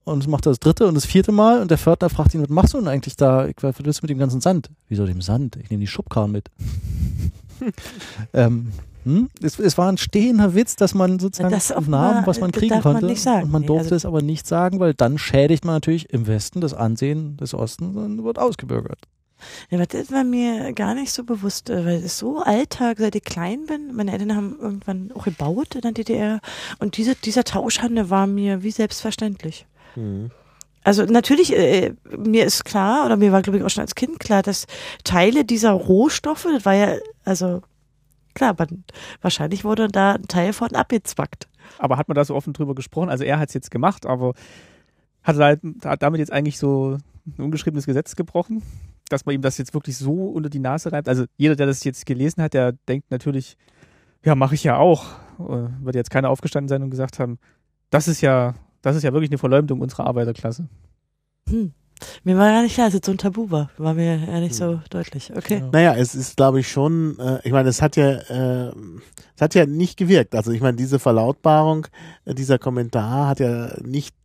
Und 0.03 0.27
macht 0.27 0.45
das 0.47 0.59
dritte 0.59 0.87
und 0.87 0.95
das 0.95 1.05
vierte 1.05 1.31
Mal. 1.31 1.61
Und 1.61 1.69
der 1.69 1.77
Pförtner 1.77 2.09
fragt 2.09 2.33
ihn, 2.33 2.41
was 2.41 2.49
machst 2.49 2.73
du 2.73 2.79
denn 2.79 2.87
eigentlich 2.87 3.15
da? 3.15 3.47
Ich, 3.47 3.55
was 3.61 3.75
willst 3.83 3.99
du 4.01 4.03
mit 4.03 4.09
dem 4.09 4.17
ganzen 4.17 4.41
Sand? 4.41 4.69
Wieso 4.89 5.05
dem 5.05 5.21
Sand? 5.21 5.57
Ich 5.57 5.69
nehme 5.69 5.81
die 5.81 5.87
Schubkarren 5.87 6.31
mit. 6.31 6.49
ähm, 8.33 8.71
hm? 9.03 9.29
es, 9.41 9.59
es 9.59 9.77
war 9.77 9.91
ein 9.91 9.97
stehender 9.97 10.53
Witz, 10.55 10.75
dass 10.75 10.93
man 10.93 11.19
sozusagen 11.19 11.51
Das 11.53 11.69
nahm, 11.69 11.89
mal- 11.89 12.23
was 12.27 12.39
man 12.39 12.51
das 12.51 12.59
kriegen 12.59 12.75
darf 12.75 12.83
man 12.83 12.93
konnte. 12.95 13.07
nicht 13.07 13.21
sagen. 13.21 13.45
Und 13.45 13.51
man 13.51 13.61
Nee, 13.61 13.67
durfte 13.67 13.85
also- 13.85 13.95
es 13.95 14.05
aber 14.05 14.21
nicht 14.21 14.47
sagen, 14.47 14.79
weil 14.79 14.93
dann 14.93 15.17
schädigt 15.17 15.65
man 15.65 15.75
natürlich 15.75 16.09
im 16.11 16.27
Westen 16.27 16.61
das 16.61 16.73
Ansehen 16.73 17.37
des 17.37 17.53
Ostens 17.53 17.95
und 17.95 18.23
wird 18.23 18.39
ausgebürgert. 18.39 18.99
Ja, 19.71 19.79
aber 19.79 19.87
das 19.87 20.11
war 20.11 20.23
mir 20.23 20.71
gar 20.73 20.93
nicht 20.93 21.11
so 21.11 21.23
bewusst, 21.23 21.71
äh, 21.71 21.83
weil 21.83 21.95
es 21.97 22.03
ist 22.03 22.17
so 22.19 22.39
Alltag, 22.43 22.97
seit 22.99 23.15
ich 23.15 23.23
klein 23.23 23.65
bin. 23.65 23.95
Meine 23.95 24.11
Eltern 24.11 24.35
haben 24.35 24.55
irgendwann 24.59 25.11
auch 25.15 25.23
gebaut 25.25 25.73
in 25.73 25.81
der 25.81 25.93
DDR 25.93 26.39
und 26.77 26.95
diese, 26.97 27.15
dieser 27.15 27.43
Tauschhandel 27.43 28.11
war 28.11 28.27
mir 28.27 28.61
wie 28.61 28.69
selbstverständlich. 28.71 29.65
Mhm. 29.95 30.31
Also 30.83 31.05
natürlich, 31.05 31.55
äh, 31.55 31.93
mir 32.17 32.45
ist 32.45 32.65
klar, 32.65 33.05
oder 33.05 33.15
mir 33.17 33.31
war 33.31 33.41
glaube 33.41 33.57
ich 33.59 33.63
auch 33.63 33.69
schon 33.69 33.81
als 33.81 33.95
Kind 33.95 34.19
klar, 34.19 34.41
dass 34.41 34.65
Teile 35.03 35.45
dieser 35.45 35.71
Rohstoffe, 35.71 36.47
das 36.51 36.65
war 36.65 36.73
ja, 36.73 36.95
also 37.23 37.61
klar, 38.33 38.55
man, 38.57 38.83
wahrscheinlich 39.21 39.63
wurde 39.63 39.87
da 39.87 40.13
ein 40.13 40.27
Teil 40.27 40.53
von 40.53 40.73
abgezwackt. 40.73 41.47
Aber 41.77 41.97
hat 41.97 42.07
man 42.07 42.15
da 42.15 42.25
so 42.25 42.35
offen 42.35 42.53
drüber 42.53 42.73
gesprochen? 42.73 43.09
Also 43.09 43.23
er 43.23 43.39
hat 43.39 43.49
es 43.49 43.53
jetzt 43.53 43.69
gemacht, 43.69 44.05
aber 44.05 44.33
hat 45.23 45.37
er 45.37 45.45
halt, 45.45 45.61
hat 45.85 46.01
damit 46.01 46.19
jetzt 46.19 46.31
eigentlich 46.31 46.57
so 46.57 46.97
ein 47.27 47.43
ungeschriebenes 47.43 47.85
Gesetz 47.85 48.15
gebrochen, 48.15 48.63
dass 49.09 49.25
man 49.25 49.35
ihm 49.35 49.41
das 49.41 49.57
jetzt 49.57 49.73
wirklich 49.73 49.97
so 49.97 50.13
unter 50.13 50.49
die 50.49 50.59
Nase 50.59 50.91
reibt. 50.91 51.07
Also 51.07 51.25
jeder, 51.37 51.55
der 51.55 51.67
das 51.67 51.83
jetzt 51.83 52.05
gelesen 52.05 52.41
hat, 52.41 52.53
der 52.53 52.71
denkt 52.87 53.11
natürlich, 53.11 53.57
ja, 54.23 54.35
mache 54.35 54.55
ich 54.55 54.63
ja 54.63 54.77
auch. 54.77 55.05
Äh, 55.39 55.69
Wird 55.81 55.95
jetzt 55.95 56.09
keiner 56.11 56.29
aufgestanden 56.29 56.69
sein 56.69 56.81
und 56.81 56.89
gesagt 56.89 57.19
haben, 57.19 57.37
das 57.89 58.07
ist 58.07 58.21
ja, 58.21 58.55
das 58.81 58.95
ist 58.95 59.03
ja 59.03 59.13
wirklich 59.13 59.29
eine 59.29 59.37
Verleumdung 59.37 59.81
unserer 59.81 60.07
Arbeiterklasse. 60.07 60.67
Hm. 61.47 61.73
Mir 62.23 62.37
war 62.37 62.49
gar 62.49 62.61
nicht 62.63 62.75
klar, 62.75 62.87
dass 62.87 62.95
es 62.95 63.01
so 63.05 63.11
ein 63.11 63.17
Tabu 63.17 63.51
war. 63.51 63.69
War 63.77 63.93
mir 63.93 64.17
ja 64.17 64.39
nicht 64.39 64.55
so 64.55 64.79
deutlich. 64.89 65.31
Okay. 65.35 65.59
Ja. 65.59 65.69
Naja, 65.71 65.95
es 65.95 66.15
ist, 66.15 66.37
glaube 66.37 66.59
ich, 66.59 66.69
schon, 66.71 67.17
äh, 67.19 67.39
ich 67.43 67.51
meine, 67.51 67.69
es 67.69 67.81
hat 67.81 67.95
ja, 67.95 68.11
äh, 68.11 68.71
es 69.35 69.41
hat 69.41 69.55
ja 69.55 69.65
nicht 69.65 69.97
gewirkt. 69.97 70.35
Also 70.35 70.51
ich 70.51 70.61
meine, 70.61 70.77
diese 70.77 70.99
Verlautbarung, 70.99 71.87
äh, 72.25 72.33
dieser 72.33 72.59
Kommentar 72.59 73.27
hat 73.27 73.39
ja 73.39 73.71
nicht 73.81 74.15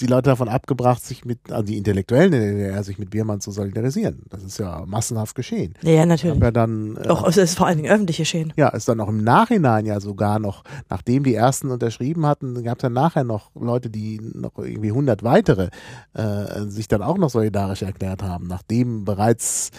die 0.00 0.06
Leute 0.06 0.30
davon 0.30 0.48
abgebracht, 0.48 1.04
sich 1.04 1.24
mit, 1.24 1.38
also 1.50 1.62
die 1.62 1.76
Intellektuellen 1.76 2.32
in 2.32 2.40
der 2.40 2.52
DDR, 2.52 2.82
sich 2.82 2.98
mit 2.98 3.10
Biermann 3.10 3.40
zu 3.40 3.50
solidarisieren. 3.50 4.22
Das 4.28 4.42
ist 4.42 4.58
ja 4.58 4.84
massenhaft 4.86 5.34
geschehen. 5.34 5.74
Ja, 5.82 5.90
ja, 5.92 6.06
natürlich. 6.06 6.36
Aber 6.36 6.50
dann, 6.52 6.96
äh, 6.96 7.08
Auch 7.08 7.26
es 7.28 7.36
ist 7.36 7.56
vor 7.56 7.66
allen 7.66 7.78
Dingen 7.78 7.90
öffentlich 7.90 8.16
geschehen. 8.16 8.52
ja, 8.56 8.68
ist 8.68 8.88
dann 8.88 9.00
auch 9.00 9.08
im 9.08 9.22
Nachhinein 9.22 9.86
ja 9.86 10.00
sogar 10.00 10.38
noch, 10.38 10.64
nachdem 10.88 11.24
die 11.24 11.34
ersten 11.34 11.70
unterschrieben 11.70 12.26
hatten, 12.26 12.62
gab 12.64 12.78
es 12.78 12.82
dann 12.82 12.92
nachher 12.92 13.24
noch 13.24 13.50
Leute, 13.54 13.88
die 13.90 14.20
noch 14.34 14.58
irgendwie 14.58 14.88
100 14.88 15.22
weitere 15.22 15.68
äh, 16.14 16.62
sich 16.66 16.88
dann 16.88 17.02
auch 17.02 17.18
noch 17.22 17.30
solidarisch 17.30 17.82
erklärt 17.82 18.22
haben, 18.22 18.46
nachdem 18.46 19.04
bereits 19.04 19.70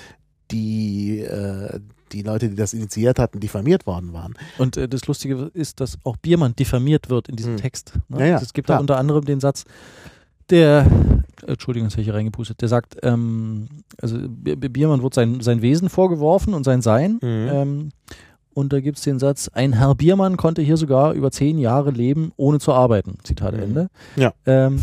die, 0.52 1.20
äh, 1.20 1.80
die 2.12 2.22
Leute, 2.22 2.50
die 2.50 2.56
das 2.56 2.74
initiiert 2.74 3.18
hatten, 3.20 3.40
diffamiert 3.40 3.86
worden 3.88 4.14
waren. 4.14 4.34
Und 4.58 4.78
äh, 4.78 4.88
das 4.88 5.08
Lustige 5.08 5.50
ist, 5.54 5.80
dass 5.80 5.98
auch 6.04 6.18
Biermann 6.18 6.56
diffamiert 6.56 7.10
wird 7.10 7.30
in 7.30 7.36
diesem 7.36 7.54
Hm. 7.54 7.58
Text. 7.62 7.94
Ne? 8.10 8.20
Ja, 8.20 8.26
ja, 8.26 8.34
Also 8.36 8.46
es 8.46 8.54
gibt 8.54 8.68
klar. 8.68 8.78
da 8.78 8.82
unter 8.82 8.98
anderem 8.98 9.26
den 9.26 9.40
Satz, 9.40 9.64
der, 10.50 10.86
Entschuldigung, 11.48 11.88
jetzt 11.88 11.94
habe 11.94 12.02
ich 12.02 12.08
hier 12.08 12.14
reingepustet, 12.16 12.62
der 12.62 12.68
sagt, 12.68 12.98
ähm, 13.02 13.68
also 14.02 14.18
Biermann 14.28 15.02
wird 15.02 15.14
sein, 15.14 15.40
sein 15.42 15.62
Wesen 15.62 15.90
vorgeworfen 15.90 16.54
und 16.54 16.64
sein 16.66 16.82
Sein. 16.82 17.14
Mhm. 17.22 17.50
Ähm, 17.52 17.90
und 18.54 18.72
da 18.74 18.82
gibt 18.82 18.98
es 19.00 19.04
den 19.04 19.18
Satz, 19.18 19.48
ein 19.48 19.74
Herr 19.74 19.96
Biermann 19.96 20.38
konnte 20.38 20.62
hier 20.62 20.78
sogar 20.78 21.14
über 21.14 21.32
zehn 21.32 21.58
Jahre 21.58 21.90
leben, 21.90 22.34
ohne 22.36 22.60
zu 22.60 22.74
arbeiten. 22.74 23.18
Zitat 23.24 23.56
Mhm. 23.56 23.64
Ende. 23.64 23.90
Ja. 24.18 24.34
Ähm, 24.46 24.80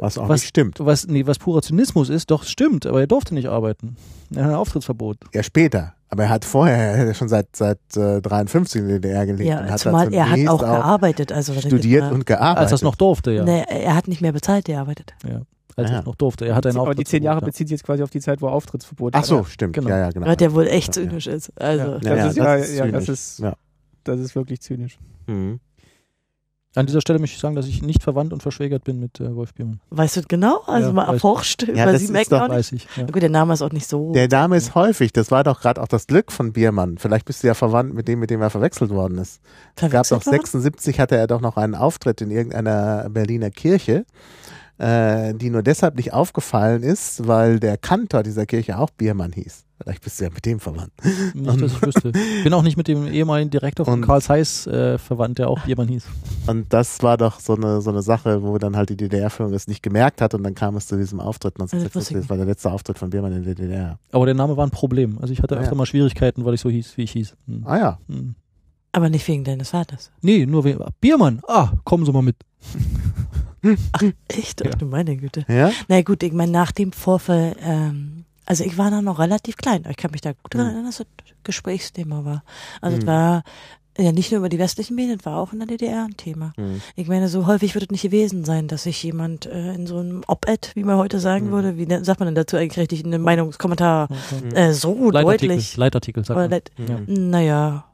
Was 0.00 0.18
auch 0.18 0.28
Was- 0.28 0.40
nicht 0.40 0.48
stimmt. 0.48 0.78
was, 0.80 1.06
nee, 1.06 1.26
was 1.26 1.38
purer 1.38 1.62
Zynismus 1.62 2.08
ist, 2.08 2.30
doch, 2.30 2.44
stimmt, 2.44 2.86
aber 2.86 3.00
er 3.00 3.06
durfte 3.06 3.34
nicht 3.34 3.48
arbeiten. 3.48 3.96
Er 4.34 4.44
hat 4.44 4.50
ein 4.50 4.56
Auftrittsverbot. 4.56 5.18
Ja, 5.34 5.42
später. 5.42 5.94
Aber 6.08 6.24
er 6.24 6.28
hat 6.30 6.44
vorher, 6.44 6.76
er 6.76 7.08
hat 7.10 7.16
schon 7.16 7.28
seit, 7.28 7.54
seit 7.54 7.78
äh, 7.96 8.20
53 8.20 8.80
in 8.82 8.88
der 8.88 8.98
DDR 8.98 9.26
gelebt. 9.26 9.40
und 9.42 9.46
Ja, 9.66 9.70
hat 9.72 9.78
zumal 9.78 10.12
er 10.12 10.24
hat 10.24 10.30
zunächst 10.30 10.50
auch 10.52 10.58
gearbeitet. 10.60 11.30
Also 11.32 11.52
studiert 11.54 12.02
mal- 12.04 12.12
und 12.14 12.26
gearbeitet. 12.26 12.58
Als 12.62 12.72
er 12.72 12.74
es 12.76 12.82
noch 12.82 12.96
durfte, 12.96 13.30
ja. 13.30 13.44
Nee, 13.44 13.62
er 13.68 13.94
hat 13.94 14.08
nicht 14.08 14.20
mehr 14.20 14.32
bezahlt, 14.32 14.64
gearbeitet. 14.64 15.12
Als 15.22 15.30
Ah, 15.32 15.42
er 15.76 15.92
ja. 15.92 15.98
es 16.00 16.06
noch 16.06 16.16
durfte. 16.16 16.46
Er 16.46 16.56
hat 16.56 16.66
ein 16.66 16.76
Aber 16.76 16.94
die 16.96 17.04
zehn 17.04 17.22
Jahre 17.22 17.36
Auftrittsverbot, 17.36 17.46
beziehen 17.52 17.66
sich 17.68 17.72
jetzt 17.74 17.84
quasi 17.84 18.02
auf 18.02 18.10
die 18.10 18.20
Zeit, 18.20 18.42
wo 18.42 18.46
er 18.48 18.52
Auftrittsverbot 18.54 19.14
Ach 19.14 19.22
so, 19.24 19.38
hatte. 19.40 19.50
stimmt. 19.50 19.74
Genau. 19.74 19.88
Ja, 19.88 19.98
ja, 19.98 20.10
genau. 20.10 20.26
Weil 20.26 20.36
der 20.36 20.52
wohl 20.52 20.66
echt 20.66 20.96
Ja, 20.96 21.02
ja. 21.02 21.08
zynisch 21.08 21.26
ist. 21.28 21.52
Also, 21.60 21.84
Ja, 21.84 21.88
Ja, 21.92 21.98
das 21.98 22.02
ja, 22.36 22.54
ist, 22.56 22.72
ja, 22.78 22.86
ja, 22.86 22.98
Ja. 23.50 23.54
das 24.04 24.18
ist 24.20 24.34
wirklich 24.34 24.60
zynisch. 24.60 24.98
Mhm. 25.28 25.60
An 26.76 26.86
dieser 26.86 27.00
Stelle 27.00 27.18
möchte 27.18 27.34
ich 27.34 27.40
sagen, 27.40 27.56
dass 27.56 27.66
ich 27.66 27.82
nicht 27.82 28.00
verwandt 28.04 28.32
und 28.32 28.42
verschwägert 28.42 28.84
bin 28.84 29.00
mit 29.00 29.18
äh, 29.18 29.34
Wolf 29.34 29.54
Biermann. 29.54 29.80
weißt 29.90 30.18
du 30.18 30.22
genau? 30.28 30.60
Also 30.68 30.88
Ja, 30.88 30.92
mal 30.92 31.12
erforscht 31.12 31.64
Ja, 31.64 31.72
über 31.82 31.86
das 31.92 31.98
sie 31.98 32.04
ist 32.04 32.10
merken 32.12 32.30
doch- 32.30 32.42
auch 32.42 32.48
nicht. 32.48 32.56
Weiß 32.58 32.72
ich. 32.72 32.86
Ja. 32.96 33.06
Gut, 33.06 33.22
der 33.22 33.28
Name 33.28 33.52
ist 33.54 33.62
auch 33.62 33.72
nicht 33.72 33.88
so. 33.88 34.12
Der 34.12 34.28
Name 34.28 34.56
ist 34.56 34.76
häufig, 34.76 35.12
das 35.12 35.32
war 35.32 35.42
doch 35.42 35.60
gerade 35.60 35.82
auch 35.82 35.88
das 35.88 36.06
Glück 36.06 36.30
von 36.30 36.52
Biermann. 36.52 36.96
Vielleicht 36.98 37.24
bist 37.24 37.42
du 37.42 37.48
ja 37.48 37.54
verwandt 37.54 37.92
mit 37.94 38.06
dem, 38.06 38.20
mit 38.20 38.30
dem 38.30 38.40
er 38.40 38.50
verwechselt 38.50 38.90
worden 38.90 39.18
ist. 39.18 39.40
Es 39.74 39.80
gab 39.90 40.06
verwechselt 40.06 40.20
doch 40.20 40.26
worden. 40.26 40.38
76 40.42 41.00
hatte 41.00 41.16
er 41.16 41.26
doch 41.26 41.40
noch 41.40 41.56
einen 41.56 41.74
Auftritt 41.74 42.20
in 42.20 42.30
irgendeiner 42.30 43.08
Berliner 43.10 43.50
Kirche, 43.50 44.04
äh, 44.80 45.34
die 45.34 45.50
nur 45.50 45.62
deshalb 45.62 45.96
nicht 45.96 46.12
aufgefallen 46.12 46.82
ist, 46.82 47.26
weil 47.26 47.60
der 47.60 47.76
Kantor 47.76 48.22
dieser 48.22 48.46
Kirche 48.46 48.78
auch 48.78 48.90
Biermann 48.90 49.32
hieß. 49.32 49.64
Vielleicht 49.82 50.02
bist 50.02 50.20
du 50.20 50.24
ja 50.24 50.30
mit 50.30 50.44
dem 50.44 50.60
verwandt. 50.60 50.92
Nicht, 51.34 51.60
dass 51.62 51.72
ich 51.72 51.82
wüsste. 51.82 52.12
Bin 52.44 52.52
auch 52.52 52.62
nicht 52.62 52.76
mit 52.76 52.86
dem 52.86 53.06
ehemaligen 53.06 53.50
Direktor 53.50 53.86
von 53.86 54.02
Karl 54.02 54.20
Zeiss 54.20 54.66
äh, 54.66 54.98
verwandt, 54.98 55.38
der 55.38 55.48
auch 55.48 55.60
Biermann 55.60 55.88
hieß. 55.88 56.04
Und 56.48 56.70
das 56.72 57.02
war 57.02 57.16
doch 57.16 57.40
so 57.40 57.54
eine, 57.54 57.80
so 57.80 57.88
eine 57.90 58.02
Sache, 58.02 58.42
wo 58.42 58.58
dann 58.58 58.76
halt 58.76 58.90
die 58.90 58.96
DDR-Führung 58.96 59.54
es 59.54 59.68
nicht 59.68 59.82
gemerkt 59.82 60.20
hat 60.20 60.34
und 60.34 60.42
dann 60.42 60.54
kam 60.54 60.76
es 60.76 60.86
zu 60.86 60.96
diesem 60.98 61.18
Auftritt 61.20 61.54
Also, 61.58 61.76
das 61.78 61.94
wusste 61.94 62.14
1976. 62.14 62.16
ich 62.16 62.20
Das 62.22 62.30
war 62.30 62.36
der 62.36 62.46
letzte 62.46 62.70
Auftritt 62.70 62.98
von 62.98 63.08
Biermann 63.10 63.32
in 63.32 63.44
der 63.44 63.54
DDR. 63.54 63.98
Aber 64.12 64.26
der 64.26 64.34
Name 64.34 64.56
war 64.58 64.66
ein 64.66 64.70
Problem. 64.70 65.18
Also 65.20 65.32
ich 65.32 65.42
hatte 65.42 65.56
Ah, 65.56 65.60
öfter 65.60 65.72
ja. 65.72 65.78
mal 65.78 65.86
Schwierigkeiten, 65.86 66.44
weil 66.44 66.54
ich 66.54 66.60
so 66.60 66.68
hieß, 66.68 66.96
wie 66.98 67.02
ich 67.04 67.12
hieß. 67.12 67.34
Hm. 67.46 67.62
Ah 67.66 67.78
ja. 67.78 67.98
Hm. 68.08 68.34
Aber 68.92 69.08
nicht 69.08 69.26
wegen 69.28 69.44
deines 69.44 69.70
Vaters. 69.70 70.10
Nee, 70.20 70.44
nur 70.44 70.64
wegen 70.64 70.84
Biermann. 71.00 71.40
Ah, 71.48 71.72
kommen 71.84 72.04
Sie 72.04 72.12
mal 72.12 72.22
mit. 72.22 72.36
Echt? 74.28 74.60
Ja. 74.64 74.70
Ach 74.72 74.74
du 74.76 74.86
meine 74.86 75.16
Güte. 75.16 75.44
Ja? 75.48 75.70
Na 75.88 76.00
gut, 76.02 76.22
ich 76.22 76.32
meine, 76.32 76.52
nach 76.52 76.72
dem 76.72 76.92
Vorfall, 76.92 77.54
ähm, 77.62 78.24
also 78.46 78.64
ich 78.64 78.78
war 78.78 78.90
da 78.90 79.02
noch 79.02 79.18
relativ 79.18 79.56
klein. 79.56 79.84
Ich 79.88 79.96
kann 79.96 80.10
mich 80.12 80.20
da 80.22 80.32
gut 80.32 80.54
daran 80.54 80.66
Mhm. 80.68 80.72
erinnern, 80.74 80.86
dass 80.86 80.98
das 80.98 81.06
Gesprächsthema 81.44 82.24
war. 82.24 82.42
Also 82.80 82.96
Mhm. 82.96 83.02
es 83.02 83.06
war 83.06 83.42
ja 83.98 84.12
nicht 84.12 84.30
nur 84.30 84.38
über 84.38 84.48
die 84.48 84.58
westlichen 84.58 84.94
Medien, 84.94 85.18
es 85.18 85.26
war 85.26 85.36
auch 85.36 85.52
in 85.52 85.58
der 85.58 85.68
DDR 85.68 86.04
ein 86.04 86.16
Thema. 86.16 86.52
Hm. 86.56 86.80
Ich 86.96 87.06
meine, 87.08 87.28
so 87.28 87.46
häufig 87.46 87.74
wird 87.74 87.84
es 87.84 87.90
nicht 87.90 88.02
gewesen 88.02 88.44
sein, 88.44 88.66
dass 88.66 88.84
sich 88.84 89.02
jemand 89.02 89.44
äh, 89.46 89.74
in 89.74 89.86
so 89.86 89.98
einem 89.98 90.22
Op-Ed, 90.26 90.70
wie 90.74 90.84
man 90.84 90.96
heute 90.96 91.20
sagen 91.20 91.48
Mhm. 91.48 91.50
würde, 91.50 91.76
wie 91.76 91.86
nennt- 91.86 92.06
sagt 92.06 92.18
man 92.20 92.26
denn 92.28 92.34
dazu 92.34 92.56
eigentlich 92.56 92.78
richtig, 92.78 93.00
in 93.04 93.12
einem 93.12 93.24
Meinungskommentar, 93.24 94.08
Mhm. 94.10 94.54
äh, 94.56 94.72
so 94.72 95.10
Leitartikel. 95.10 95.48
deutlich. 95.48 95.76
Leitartikel, 95.76 96.24
sagt 96.24 96.38
man. 96.38 96.50
Leit 96.50 96.70
Mhm. 96.78 97.30
naja. 97.30 97.84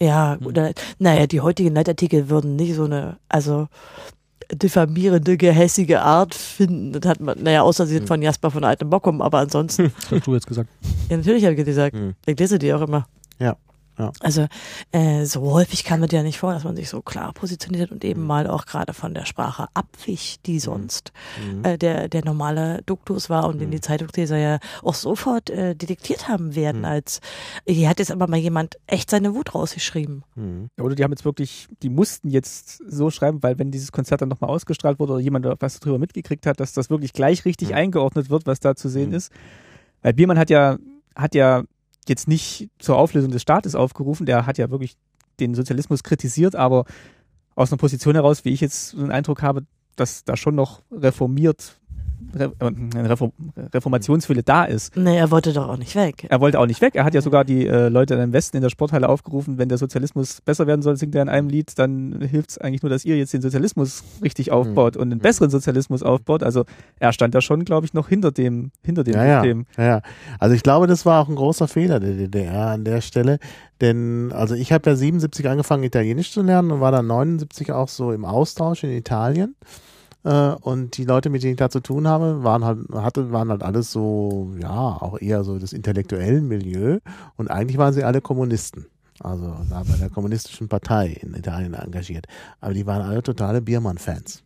Ja, 0.00 0.36
Hm. 0.38 0.46
oder, 0.46 0.72
naja, 0.98 1.26
die 1.26 1.40
heutigen 1.40 1.74
Leitartikel 1.74 2.28
würden 2.28 2.54
nicht 2.56 2.74
so 2.74 2.84
eine, 2.84 3.18
also 3.28 3.68
diffamierende, 4.54 5.36
gehässige 5.36 6.02
Art 6.02 6.34
finden. 6.34 6.92
Das 6.92 7.08
hat 7.10 7.20
man, 7.20 7.42
naja, 7.42 7.62
außer 7.62 7.86
sie 7.86 7.94
sind 7.94 8.02
Hm. 8.02 8.08
von 8.08 8.22
Jasper 8.22 8.50
von 8.50 8.64
Altem 8.64 8.90
Bockum, 8.90 9.22
aber 9.22 9.38
ansonsten, 9.38 9.92
Das 10.10 10.10
hast 10.12 10.26
du 10.26 10.34
jetzt 10.34 10.46
gesagt. 10.46 10.68
ja, 11.08 11.16
natürlich 11.16 11.44
habe 11.44 11.54
ich 11.54 11.64
gesagt, 11.64 11.96
Hm. 11.96 12.14
ich 12.26 12.38
lese 12.38 12.58
die 12.58 12.72
auch 12.72 12.82
immer. 12.82 13.06
Ja, 13.38 13.56
ja. 14.02 14.12
Also, 14.20 14.46
äh, 14.92 15.24
so 15.24 15.52
häufig 15.52 15.84
kam 15.84 16.02
es 16.02 16.12
ja 16.12 16.22
nicht 16.22 16.38
vor, 16.38 16.52
dass 16.52 16.64
man 16.64 16.76
sich 16.76 16.88
so 16.88 17.02
klar 17.02 17.32
positioniert 17.32 17.90
und 17.90 18.04
eben 18.04 18.20
Hm. 18.20 18.26
mal 18.26 18.46
auch 18.46 18.66
gerade 18.66 18.92
von 18.94 19.14
der 19.14 19.24
Sprache 19.26 19.66
abwich, 19.74 20.36
die 20.46 20.58
sonst 20.60 21.12
Hm. 21.40 21.64
äh, 21.64 21.78
der, 21.78 22.08
der 22.08 22.24
normale 22.24 22.82
Duktus 22.86 23.30
war 23.30 23.46
und 23.48 23.58
den 23.60 23.68
Mhm. 23.68 23.72
die 23.72 23.80
Zeitungsleser 23.80 24.36
ja 24.36 24.58
auch 24.82 24.94
sofort 24.94 25.50
äh, 25.50 25.74
detektiert 25.74 26.28
haben 26.28 26.54
werden, 26.54 26.80
Mhm. 26.80 26.84
als 26.86 27.20
hier 27.66 27.88
hat 27.88 27.98
jetzt 27.98 28.10
aber 28.10 28.26
mal 28.26 28.36
jemand 28.38 28.76
echt 28.86 29.10
seine 29.10 29.34
Wut 29.34 29.54
rausgeschrieben. 29.54 30.24
Hm. 30.34 30.68
Oder 30.80 30.94
die 30.94 31.04
haben 31.04 31.12
jetzt 31.12 31.24
wirklich, 31.24 31.68
die 31.82 31.88
mussten 31.90 32.28
jetzt 32.28 32.82
so 32.86 33.10
schreiben, 33.10 33.42
weil 33.42 33.58
wenn 33.58 33.70
dieses 33.70 33.92
Konzert 33.92 34.22
dann 34.22 34.28
nochmal 34.28 34.50
ausgestrahlt 34.50 34.98
wurde 34.98 35.12
oder 35.14 35.20
jemand 35.22 35.46
was 35.60 35.80
darüber 35.80 35.98
mitgekriegt 35.98 36.46
hat, 36.46 36.60
dass 36.60 36.72
das 36.72 36.90
wirklich 36.90 37.12
gleich 37.12 37.44
richtig 37.44 37.68
Mhm. 37.70 37.74
eingeordnet 37.76 38.30
wird, 38.30 38.46
was 38.46 38.60
da 38.60 38.74
zu 38.74 38.88
sehen 38.88 39.10
Mhm. 39.10 39.14
ist. 39.16 39.32
Weil 40.02 40.14
Biermann 40.14 40.38
hat 40.38 40.50
ja, 40.50 40.78
hat 41.14 41.34
ja 41.34 41.62
jetzt 42.08 42.28
nicht 42.28 42.68
zur 42.78 42.96
Auflösung 42.96 43.30
des 43.30 43.42
Staates 43.42 43.74
aufgerufen, 43.74 44.26
der 44.26 44.46
hat 44.46 44.58
ja 44.58 44.70
wirklich 44.70 44.96
den 45.40 45.54
Sozialismus 45.54 46.02
kritisiert, 46.02 46.56
aber 46.56 46.84
aus 47.54 47.70
einer 47.70 47.78
Position 47.78 48.14
heraus, 48.14 48.44
wie 48.44 48.50
ich 48.50 48.60
jetzt 48.60 48.90
so 48.90 48.98
einen 48.98 49.10
Eindruck 49.10 49.42
habe, 49.42 49.64
dass 49.96 50.24
da 50.24 50.36
schon 50.36 50.54
noch 50.54 50.82
reformiert 50.90 51.78
Re 52.34 52.52
äh, 52.58 52.98
Reform 53.00 53.32
Reformationswille 53.74 54.42
da 54.42 54.64
ist. 54.64 54.96
Nee, 54.96 55.16
er 55.16 55.30
wollte 55.30 55.52
doch 55.52 55.68
auch 55.68 55.76
nicht 55.76 55.94
weg. 55.94 56.26
Er 56.28 56.40
wollte 56.40 56.58
auch 56.60 56.66
nicht 56.66 56.80
weg. 56.80 56.94
Er 56.94 57.04
hat 57.04 57.14
ja 57.14 57.20
sogar 57.22 57.44
die 57.44 57.66
äh, 57.66 57.88
Leute 57.88 58.14
im 58.14 58.32
Westen 58.32 58.56
in 58.56 58.62
der 58.62 58.70
Sporthalle 58.70 59.08
aufgerufen, 59.08 59.58
wenn 59.58 59.68
der 59.68 59.78
Sozialismus 59.78 60.40
besser 60.40 60.66
werden 60.66 60.82
soll, 60.82 60.96
singt 60.96 61.14
er 61.14 61.22
in 61.22 61.28
einem 61.28 61.48
Lied, 61.48 61.78
dann 61.78 62.20
hilft 62.22 62.50
es 62.50 62.58
eigentlich 62.58 62.82
nur, 62.82 62.90
dass 62.90 63.04
ihr 63.04 63.16
jetzt 63.16 63.32
den 63.32 63.42
Sozialismus 63.42 64.02
richtig 64.22 64.50
aufbaut 64.52 64.96
und 64.96 65.10
einen 65.12 65.20
besseren 65.20 65.50
Sozialismus 65.50 66.02
aufbaut. 66.02 66.42
Also 66.42 66.64
er 66.98 67.12
stand 67.12 67.34
da 67.34 67.40
schon, 67.40 67.64
glaube 67.64 67.86
ich, 67.86 67.94
noch 67.94 68.08
hinter 68.08 68.32
dem, 68.32 68.70
hinter 68.82 69.04
dem 69.04 69.14
Ja, 69.14 69.40
System. 69.40 69.66
ja, 69.76 69.84
ja. 69.84 70.02
Also 70.38 70.54
ich 70.54 70.62
glaube, 70.62 70.86
das 70.86 71.04
war 71.06 71.22
auch 71.22 71.28
ein 71.28 71.36
großer 71.36 71.68
Fehler 71.68 72.00
der 72.00 72.12
DDR 72.14 72.68
an 72.68 72.84
der 72.84 73.00
Stelle. 73.00 73.38
Denn, 73.80 74.30
also 74.32 74.54
ich 74.54 74.72
habe 74.72 74.88
ja 74.90 74.96
77 74.96 75.48
angefangen, 75.48 75.82
Italienisch 75.82 76.32
zu 76.32 76.42
lernen 76.42 76.70
und 76.70 76.80
war 76.80 76.92
dann 76.92 77.06
79 77.06 77.72
auch 77.72 77.88
so 77.88 78.12
im 78.12 78.24
Austausch 78.24 78.84
in 78.84 78.90
Italien. 78.90 79.56
Äh, 80.24 80.52
und 80.60 80.96
die 80.96 81.04
Leute, 81.04 81.30
mit 81.30 81.42
denen 81.42 81.52
ich 81.52 81.58
da 81.58 81.70
zu 81.70 81.80
tun 81.80 82.06
habe, 82.06 82.44
waren 82.44 82.64
halt, 82.64 82.88
hatte, 82.92 83.32
waren 83.32 83.50
halt 83.50 83.62
alles 83.62 83.90
so, 83.90 84.52
ja, 84.60 84.70
auch 84.70 85.20
eher 85.20 85.44
so 85.44 85.58
das 85.58 85.72
intellektuellen 85.72 86.46
Milieu. 86.46 86.98
Und 87.36 87.50
eigentlich 87.50 87.78
waren 87.78 87.92
sie 87.92 88.04
alle 88.04 88.20
Kommunisten. 88.20 88.86
Also 89.20 89.54
da 89.70 89.82
bei 89.82 89.96
der 89.96 90.10
kommunistischen 90.10 90.68
Partei 90.68 91.18
in 91.20 91.34
Italien 91.34 91.74
engagiert. 91.74 92.26
Aber 92.60 92.74
die 92.74 92.86
waren 92.86 93.02
alle 93.02 93.22
totale 93.22 93.60
Biermann-Fans. 93.60 94.42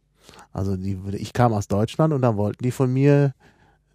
Also 0.53 0.77
die, 0.77 0.99
ich 1.13 1.33
kam 1.33 1.53
aus 1.53 1.69
Deutschland 1.69 2.13
und 2.13 2.23
da 2.23 2.37
wollten 2.37 2.63
die 2.63 2.73
von 2.73 2.93
mir 2.93 3.33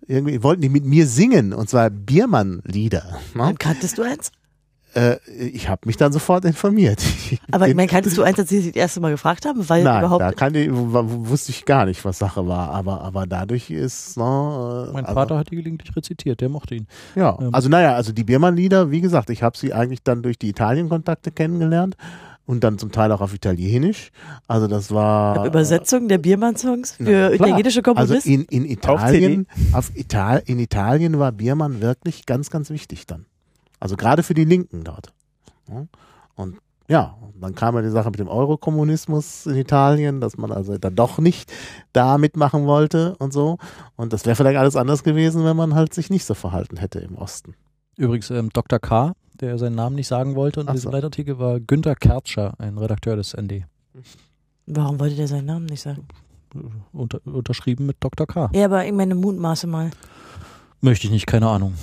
irgendwie 0.08 0.42
wollten 0.42 0.62
die 0.62 0.70
mit 0.70 0.86
mir 0.86 1.06
singen 1.06 1.54
und 1.54 1.70
zwar 1.70 1.90
Biermann-Lieder. 1.90 3.20
Ne? 3.36 3.56
Kanntest 3.60 3.98
du 3.98 4.04
eins? 4.04 4.32
Äh, 4.94 5.18
ich 5.28 5.70
habe 5.70 5.82
mich 5.86 5.98
dann 5.98 6.12
sofort 6.12 6.44
informiert. 6.46 7.02
Aber 7.52 7.68
ich 7.68 7.76
meine, 7.76 7.88
kanntest 7.88 8.18
du 8.18 8.24
eins, 8.24 8.38
als 8.38 8.50
sie 8.50 8.68
das 8.68 8.76
erste 8.76 9.00
Mal 9.00 9.12
gefragt 9.12 9.46
haben? 9.46 9.68
Weil 9.70 9.84
Nein, 9.84 10.00
überhaupt. 10.00 10.22
da 10.22 10.32
kann 10.32 10.54
ich, 10.56 10.70
wusste 10.72 11.52
ich 11.52 11.66
gar 11.66 11.86
nicht, 11.86 12.04
was 12.04 12.20
Sache 12.20 12.48
war. 12.48 12.70
Aber, 12.72 13.02
aber 13.02 13.26
dadurch 13.26 13.70
ist, 13.70 14.18
ne, 14.18 14.24
äh, 14.24 14.94
Mein 14.94 15.06
also, 15.06 15.16
Vater 15.16 15.38
hat 15.38 15.52
die 15.52 15.56
gelegentlich 15.56 15.96
rezitiert, 15.96 16.42
der 16.42 16.50
mochte 16.50 16.76
ihn. 16.76 16.88
Ja, 17.16 17.38
ähm, 17.40 17.54
also 17.54 17.70
naja, 17.70 17.94
also 17.94 18.12
die 18.12 18.24
Biermann-Lieder, 18.24 18.92
wie 18.92 19.02
gesagt, 19.02 19.30
ich 19.30 19.44
habe 19.44 19.58
sie 19.58 19.74
eigentlich 19.74 20.04
dann 20.04 20.24
durch 20.24 20.38
die 20.38 20.50
Italien-Kontakte 20.50 21.32
kennengelernt 21.32 21.96
und 22.46 22.64
dann 22.64 22.78
zum 22.78 22.92
Teil 22.92 23.12
auch 23.14 23.22
auf 23.22 23.34
Italienisch. 23.34 24.12
Also 24.48 24.68
das 24.68 24.92
war 24.92 25.46
Übersetzung 25.46 26.10
der 26.10 26.18
Biermann-Songs 26.18 26.98
für 26.98 27.30
Na, 27.30 27.32
italienische 27.32 27.80
Also 27.80 27.94
Komponisten? 27.94 28.30
in, 28.30 28.44
in 28.46 28.66
Italien, 28.66 29.48
auf 29.72 29.92
Ital 29.96 30.44
in 30.46 30.60
Italien 30.60 31.18
war 31.18 31.32
Biermann 31.32 31.82
wirklich 31.82 32.26
ganz, 32.26 32.50
ganz 32.50 32.70
wichtig 32.70 33.06
dann. 33.06 33.26
Also 33.82 33.98
gerade 33.98 34.24
für 34.24 34.36
die 34.36 34.46
Linken 34.46 34.86
dort. 34.86 35.12
Und 36.36 36.58
ja, 36.88 37.18
dann 37.40 37.56
kam 37.56 37.76
ja 37.76 37.82
die 37.82 37.90
Sache 37.90 38.10
mit 38.12 38.20
dem 38.20 38.28
Eurokommunismus 38.28 39.46
in 39.46 39.56
Italien, 39.56 40.22
dass 40.22 40.38
man 40.38 40.52
also 40.52 40.78
dann 40.78 40.96
doch 40.96 41.18
nicht 41.20 41.52
da 41.94 42.18
mitmachen 42.18 42.66
wollte 42.68 43.16
und 43.18 43.34
so. 43.34 43.58
Und 43.96 44.14
das 44.14 44.26
wäre 44.26 44.36
vielleicht 44.36 44.58
alles 44.58 44.76
anders 44.76 45.04
gewesen, 45.04 45.44
wenn 45.44 45.58
man 45.58 45.74
halt 45.74 45.94
sich 45.94 46.10
nicht 46.10 46.26
so 46.26 46.34
verhalten 46.34 46.78
hätte 46.78 47.00
im 47.00 47.16
Osten. 47.16 47.56
Übrigens, 47.98 48.30
ähm, 48.30 48.50
Dr. 48.54 48.80
K., 48.80 49.14
der 49.40 49.58
seinen 49.58 49.76
Namen 49.76 49.96
nicht 49.96 50.08
sagen 50.08 50.36
wollte 50.36 50.60
und 50.60 50.68
Ach 50.68 50.72
in 50.72 50.76
diesem 50.76 50.92
so. 50.92 50.96
Leitartikel 50.96 51.40
war 51.40 51.60
Günter 51.60 51.96
Kertscher, 51.96 52.54
ein 52.60 52.78
Redakteur 52.78 53.16
des 53.16 53.36
ND. 53.36 53.66
Warum 54.68 55.00
wollte 55.00 55.16
der 55.16 55.28
seinen 55.28 55.46
Namen 55.46 55.66
nicht 55.66 55.82
sagen? 55.82 56.06
Unter, 56.92 57.20
unterschrieben 57.26 57.86
mit 57.86 57.98
Dr. 58.00 58.28
K. 58.28 58.50
Ja, 58.54 58.66
aber 58.66 58.86
ich 58.86 58.92
meine, 58.92 59.16
Mutmaße 59.16 59.66
mal. 59.66 59.90
Möchte 60.82 61.08
ich 61.08 61.12
nicht, 61.12 61.26
keine 61.26 61.48
Ahnung. 61.48 61.74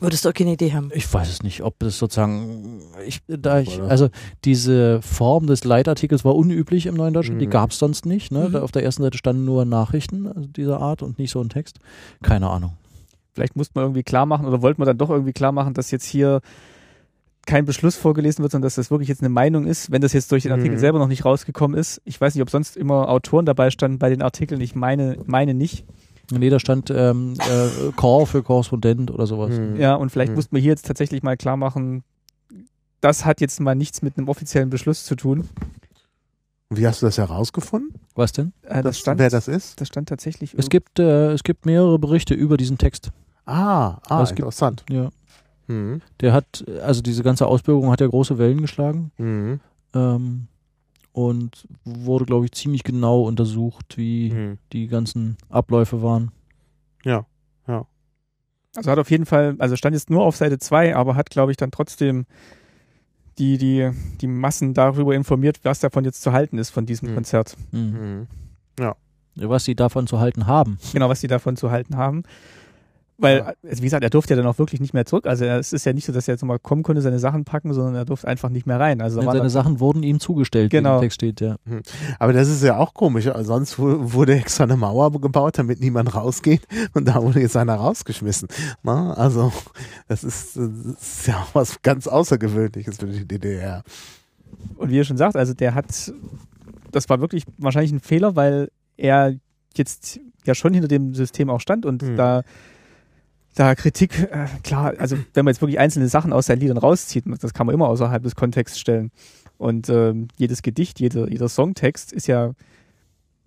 Würdest 0.00 0.24
du 0.24 0.28
auch 0.28 0.34
keine 0.34 0.52
Idee 0.52 0.72
haben? 0.72 0.90
Ich 0.94 1.12
weiß 1.12 1.28
es 1.28 1.42
nicht, 1.42 1.62
ob 1.62 1.78
das 1.78 1.98
sozusagen, 1.98 2.80
ich, 3.06 3.20
da 3.26 3.60
ich, 3.60 3.80
also 3.80 4.08
diese 4.44 5.00
Form 5.02 5.46
des 5.46 5.64
Leitartikels 5.64 6.24
war 6.24 6.34
unüblich 6.36 6.86
im 6.86 6.94
Neuen 6.94 7.14
Deutschland, 7.14 7.40
die 7.40 7.46
Mhm. 7.46 7.50
gab 7.50 7.70
es 7.70 7.78
sonst 7.78 8.04
nicht. 8.06 8.30
Ne? 8.32 8.48
Mhm. 8.48 8.52
Da 8.52 8.62
auf 8.62 8.72
der 8.72 8.82
ersten 8.84 9.02
Seite 9.02 9.16
standen 9.18 9.44
nur 9.44 9.64
Nachrichten 9.64 10.26
also 10.26 10.46
dieser 10.48 10.80
Art 10.80 11.02
und 11.02 11.18
nicht 11.18 11.30
so 11.30 11.40
ein 11.40 11.48
Text. 11.48 11.78
Keine 12.22 12.48
Ahnung. 12.50 12.72
Vielleicht 13.34 13.56
musste 13.56 13.72
man 13.74 13.84
irgendwie 13.84 14.02
klar 14.02 14.26
machen 14.26 14.46
oder 14.46 14.62
wollte 14.62 14.80
man 14.80 14.86
dann 14.86 14.98
doch 14.98 15.10
irgendwie 15.10 15.32
klar 15.32 15.52
machen, 15.52 15.74
dass 15.74 15.90
jetzt 15.90 16.06
hier 16.06 16.40
kein 17.46 17.64
Beschluss 17.64 17.94
vorgelesen 17.94 18.42
wird, 18.42 18.50
sondern 18.52 18.66
dass 18.66 18.74
das 18.74 18.90
wirklich 18.90 19.08
jetzt 19.08 19.20
eine 19.20 19.28
Meinung 19.28 19.66
ist, 19.66 19.92
wenn 19.92 20.02
das 20.02 20.12
jetzt 20.12 20.32
durch 20.32 20.42
den 20.42 20.52
Artikel 20.52 20.72
Mhm. 20.76 20.80
selber 20.80 20.98
noch 20.98 21.06
nicht 21.06 21.24
rausgekommen 21.24 21.78
ist. 21.78 22.02
Ich 22.04 22.20
weiß 22.20 22.34
nicht, 22.34 22.42
ob 22.42 22.50
sonst 22.50 22.76
immer 22.76 23.08
Autoren 23.08 23.46
dabei 23.46 23.70
standen 23.70 23.98
bei 23.98 24.08
den 24.10 24.20
Artikeln. 24.20 24.60
Ich 24.60 24.74
meine, 24.74 25.16
meine 25.26 25.54
nicht. 25.54 25.84
Nee, 26.30 26.50
da 26.50 26.58
stand 26.58 26.90
ähm, 26.90 27.34
äh, 27.38 27.92
Call 27.96 28.26
für 28.26 28.42
Korrespondent 28.42 29.10
oder 29.10 29.26
sowas. 29.26 29.50
Hm. 29.56 29.76
Ja, 29.80 29.94
und 29.94 30.10
vielleicht 30.10 30.30
Mhm. 30.30 30.36
musste 30.36 30.54
man 30.54 30.62
hier 30.62 30.70
jetzt 30.72 30.86
tatsächlich 30.86 31.22
mal 31.22 31.36
klar 31.36 31.56
machen, 31.56 32.02
das 33.00 33.24
hat 33.24 33.40
jetzt 33.40 33.60
mal 33.60 33.74
nichts 33.74 34.02
mit 34.02 34.16
einem 34.18 34.28
offiziellen 34.28 34.70
Beschluss 34.70 35.04
zu 35.04 35.14
tun. 35.16 35.48
Und 36.68 36.78
Wie 36.78 36.86
hast 36.86 37.00
du 37.02 37.06
das 37.06 37.18
herausgefunden, 37.18 37.94
Was 38.16 38.32
denn? 38.32 38.52
Äh, 38.62 38.82
das, 38.82 38.98
stand, 38.98 39.20
wer 39.20 39.30
das 39.30 39.46
ist? 39.46 39.80
das 39.80 39.86
stand 39.88 40.08
tatsächlich. 40.08 40.54
Es 40.58 40.68
gibt, 40.68 40.98
äh, 40.98 41.32
es 41.32 41.44
gibt 41.44 41.64
mehrere 41.64 41.98
Berichte 41.98 42.34
über 42.34 42.56
diesen 42.56 42.76
Text. 42.78 43.10
Ah, 43.44 43.98
ah 44.08 44.22
Es 44.22 44.30
gibt- 44.30 44.40
interessant. 44.40 44.84
Ja. 44.90 45.10
Mhm. 45.68 46.00
Der 46.20 46.32
hat, 46.32 46.64
also 46.82 47.02
diese 47.02 47.22
ganze 47.22 47.46
Ausbildung 47.46 47.90
hat 47.92 48.00
ja 48.00 48.06
große 48.08 48.38
Wellen 48.38 48.60
geschlagen. 48.62 49.12
Mhm. 49.18 49.60
Ähm, 49.94 50.48
und 51.16 51.66
wurde, 51.86 52.26
glaube 52.26 52.44
ich, 52.44 52.52
ziemlich 52.52 52.84
genau 52.84 53.22
untersucht, 53.22 53.96
wie 53.96 54.30
Mhm. 54.30 54.58
die 54.74 54.86
ganzen 54.86 55.38
Abläufe 55.48 56.02
waren. 56.02 56.30
Also 58.76 58.90
hat 58.90 58.98
auf 58.98 59.10
jeden 59.10 59.24
Fall, 59.24 59.56
also 59.58 59.74
stand 59.74 59.94
jetzt 59.94 60.10
nur 60.10 60.22
auf 60.22 60.36
Seite 60.36 60.58
2, 60.58 60.94
aber 60.94 61.14
hat, 61.14 61.30
glaube 61.30 61.50
ich, 61.50 61.56
dann 61.56 61.70
trotzdem 61.70 62.26
die, 63.38 63.56
die, 63.56 63.90
die 64.20 64.26
Massen 64.26 64.74
darüber 64.74 65.14
informiert, 65.14 65.60
was 65.62 65.80
davon 65.80 66.04
jetzt 66.04 66.20
zu 66.20 66.32
halten 66.32 66.58
ist 66.58 66.68
von 66.68 66.84
diesem 66.84 67.08
Mhm. 67.10 67.14
Konzert. 67.14 67.56
Mhm. 67.72 68.26
Mhm. 68.78 69.48
Was 69.48 69.64
sie 69.64 69.74
davon 69.74 70.06
zu 70.06 70.18
halten 70.20 70.46
haben. 70.46 70.78
Genau, 70.92 71.08
was 71.08 71.20
die 71.20 71.26
davon 71.28 71.56
zu 71.56 71.70
halten 71.70 71.96
haben. 71.96 72.24
Weil, 73.18 73.38
Ja. 73.38 73.44
also 73.66 73.78
wie 73.82 73.86
gesagt, 73.86 74.04
er 74.04 74.10
durfte 74.10 74.34
ja 74.34 74.36
dann 74.36 74.46
auch 74.46 74.58
wirklich 74.58 74.78
nicht 74.80 74.92
mehr 74.92 75.06
zurück. 75.06 75.26
Also 75.26 75.46
es 75.46 75.72
ist 75.72 75.86
ja 75.86 75.94
nicht 75.94 76.04
so, 76.04 76.12
dass 76.12 76.28
er 76.28 76.34
jetzt 76.34 76.42
nochmal 76.42 76.58
kommen 76.58 76.82
konnte, 76.82 77.00
seine 77.00 77.18
Sachen 77.18 77.44
packen, 77.44 77.72
sondern 77.72 77.94
er 77.94 78.04
durfte 78.04 78.28
einfach 78.28 78.50
nicht 78.50 78.66
mehr 78.66 78.78
rein. 78.78 79.00
Also 79.00 79.24
war 79.24 79.34
seine 79.34 79.48
Sachen 79.48 79.80
wurden 79.80 80.02
ihm 80.02 80.20
zugestellt, 80.20 80.70
wie 80.70 80.76
Genau. 80.76 80.96
im 80.96 81.00
Text 81.00 81.14
steht, 81.14 81.40
ja. 81.40 81.56
Aber 82.18 82.34
das 82.34 82.48
ist 82.48 82.62
ja 82.62 82.76
auch 82.76 82.92
komisch. 82.92 83.26
Also 83.28 83.54
Sonst 83.54 83.78
wu- 83.78 84.12
wurde 84.12 84.34
extra 84.36 84.64
eine 84.64 84.76
Mauer 84.76 85.10
gebaut, 85.18 85.56
damit 85.58 85.80
niemand 85.80 86.14
rausgeht. 86.14 86.62
Und 86.92 87.08
da 87.08 87.22
wurde 87.22 87.40
jetzt 87.40 87.56
einer 87.56 87.76
rausgeschmissen. 87.76 88.48
Na, 88.82 89.14
also, 89.14 89.50
das 90.08 90.22
ist, 90.22 90.56
das 90.56 90.68
ist 91.00 91.26
ja 91.26 91.36
auch 91.40 91.54
was 91.54 91.80
ganz 91.80 92.06
Außergewöhnliches 92.06 92.98
für 92.98 93.06
die 93.06 93.26
DDR. 93.26 93.82
und 94.76 94.90
wie 94.90 94.96
ihr 94.96 95.04
schon 95.04 95.16
sagt, 95.16 95.36
also 95.36 95.54
der 95.54 95.74
hat, 95.74 96.12
das 96.92 97.08
war 97.08 97.20
wirklich 97.20 97.44
wahrscheinlich 97.58 97.92
ein 97.92 98.00
Fehler, 98.00 98.36
weil 98.36 98.70
er 98.98 99.34
jetzt 99.74 100.20
ja 100.44 100.54
schon 100.54 100.72
hinter 100.74 100.88
dem 100.88 101.14
System 101.14 101.50
auch 101.50 101.60
stand 101.60 101.86
und 101.86 102.02
Mhm. 102.02 102.16
da 102.16 102.42
da 103.56 103.74
Kritik, 103.74 104.28
äh, 104.30 104.46
klar, 104.62 104.94
also 104.98 105.16
wenn 105.34 105.44
man 105.44 105.52
jetzt 105.52 105.62
wirklich 105.62 105.78
einzelne 105.78 106.08
Sachen 106.08 106.32
aus 106.32 106.46
seinen 106.46 106.60
Liedern 106.60 106.76
rauszieht, 106.76 107.24
das 107.40 107.54
kann 107.54 107.66
man 107.66 107.74
immer 107.74 107.88
außerhalb 107.88 108.22
des 108.22 108.36
Kontexts 108.36 108.78
stellen. 108.78 109.10
Und 109.58 109.88
ähm, 109.88 110.28
jedes 110.36 110.62
Gedicht, 110.62 111.00
jeder, 111.00 111.28
jeder 111.30 111.48
Songtext 111.48 112.12
ist 112.12 112.26
ja 112.26 112.52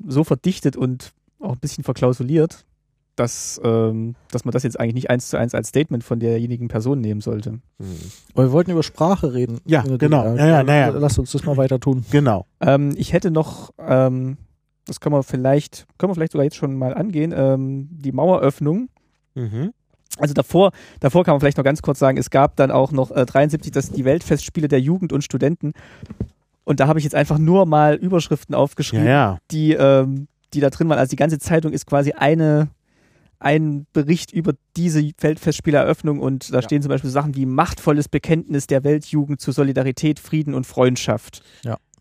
so 0.05 0.23
verdichtet 0.23 0.75
und 0.75 1.13
auch 1.39 1.53
ein 1.53 1.59
bisschen 1.59 1.83
verklausuliert, 1.83 2.65
dass, 3.15 3.61
ähm, 3.63 4.15
dass 4.31 4.45
man 4.45 4.51
das 4.51 4.63
jetzt 4.63 4.79
eigentlich 4.79 4.95
nicht 4.95 5.09
eins 5.11 5.29
zu 5.29 5.37
eins 5.37 5.53
als 5.53 5.69
Statement 5.69 6.03
von 6.03 6.19
derjenigen 6.19 6.69
Person 6.69 7.01
nehmen 7.01 7.21
sollte. 7.21 7.51
Mhm. 7.77 7.99
Aber 8.33 8.45
wir 8.45 8.51
wollten 8.51 8.71
über 8.71 8.81
Sprache 8.81 9.33
reden. 9.33 9.59
Ja, 9.65 9.83
genau. 9.83 10.23
DDR. 10.23 10.35
Ja, 10.35 10.47
ja, 10.47 10.63
na 10.63 10.75
ja. 10.75 10.89
Lass 10.89 11.19
uns 11.19 11.31
das 11.31 11.45
mal 11.45 11.57
weiter 11.57 11.79
tun. 11.79 12.03
Genau. 12.09 12.47
Ähm, 12.61 12.93
ich 12.97 13.13
hätte 13.13 13.29
noch, 13.29 13.71
ähm, 13.77 14.37
das 14.85 14.99
können 15.01 15.13
wir 15.13 15.23
vielleicht, 15.23 15.85
können 15.99 16.09
wir 16.09 16.15
vielleicht 16.15 16.31
sogar 16.31 16.45
jetzt 16.45 16.55
schon 16.55 16.75
mal 16.75 16.95
angehen, 16.95 17.31
ähm, 17.35 17.89
die 17.91 18.11
Maueröffnung. 18.11 18.89
Mhm. 19.35 19.73
Also 20.17 20.33
davor, 20.33 20.71
davor 20.99 21.23
kann 21.23 21.33
man 21.33 21.39
vielleicht 21.39 21.57
noch 21.57 21.63
ganz 21.63 21.81
kurz 21.81 21.99
sagen, 21.99 22.17
es 22.17 22.29
gab 22.29 22.55
dann 22.55 22.71
auch 22.71 22.91
noch 22.91 23.11
äh, 23.11 23.25
73 23.25 23.71
das 23.71 23.91
die 23.91 24.05
Weltfestspiele 24.05 24.67
der 24.67 24.81
Jugend 24.81 25.13
und 25.13 25.23
Studenten. 25.23 25.73
Und 26.65 26.79
da 26.79 26.87
habe 26.87 26.99
ich 26.99 27.03
jetzt 27.05 27.15
einfach 27.15 27.37
nur 27.37 27.65
mal 27.65 27.95
Überschriften 27.95 28.53
Ja, 28.53 28.59
aufgeschrieben, 28.59 29.07
ja. 29.07 29.37
die, 29.51 29.73
ähm, 29.73 30.27
die 30.53 30.59
da 30.59 30.69
drin 30.69 30.89
waren. 30.89 30.99
Also 30.99 31.11
die 31.11 31.15
ganze 31.15 31.39
Zeitung 31.39 31.71
ist 31.73 31.85
quasi 31.85 32.11
eine, 32.11 32.67
ein 33.39 33.85
Bericht 33.93 34.31
über 34.33 34.53
diese 34.75 35.01
Weltfestspieleröffnung 35.19 36.19
und 36.19 36.51
da 36.51 36.57
Ja. 36.57 36.61
stehen 36.63 36.81
zum 36.81 36.89
Beispiel 36.89 37.09
Sachen 37.09 37.35
wie 37.35 37.45
machtvolles 37.45 38.09
Bekenntnis 38.09 38.67
der 38.67 38.83
Weltjugend 38.83 39.39
zu 39.41 39.51
Solidarität, 39.51 40.19
Frieden 40.19 40.53
und 40.53 40.65
Freundschaft. 40.67 41.41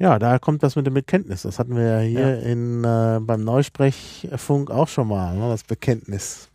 Ja, 0.01 0.19
da 0.19 0.39
kommt 0.39 0.63
das 0.63 0.77
mit 0.77 0.87
dem 0.87 0.95
Bekenntnis. 0.95 1.43
Das 1.43 1.59
hatten 1.59 1.75
wir 1.77 1.83
ja 1.85 2.01
hier 2.01 2.41
in, 2.43 2.85
äh, 2.85 3.19
beim 3.21 3.43
Neusprechfunk 3.45 4.71
auch 4.71 4.87
schon 4.89 5.09
mal, 5.09 5.35
ne, 5.37 5.49
das 5.49 5.65
Bekenntnis. 5.65 6.51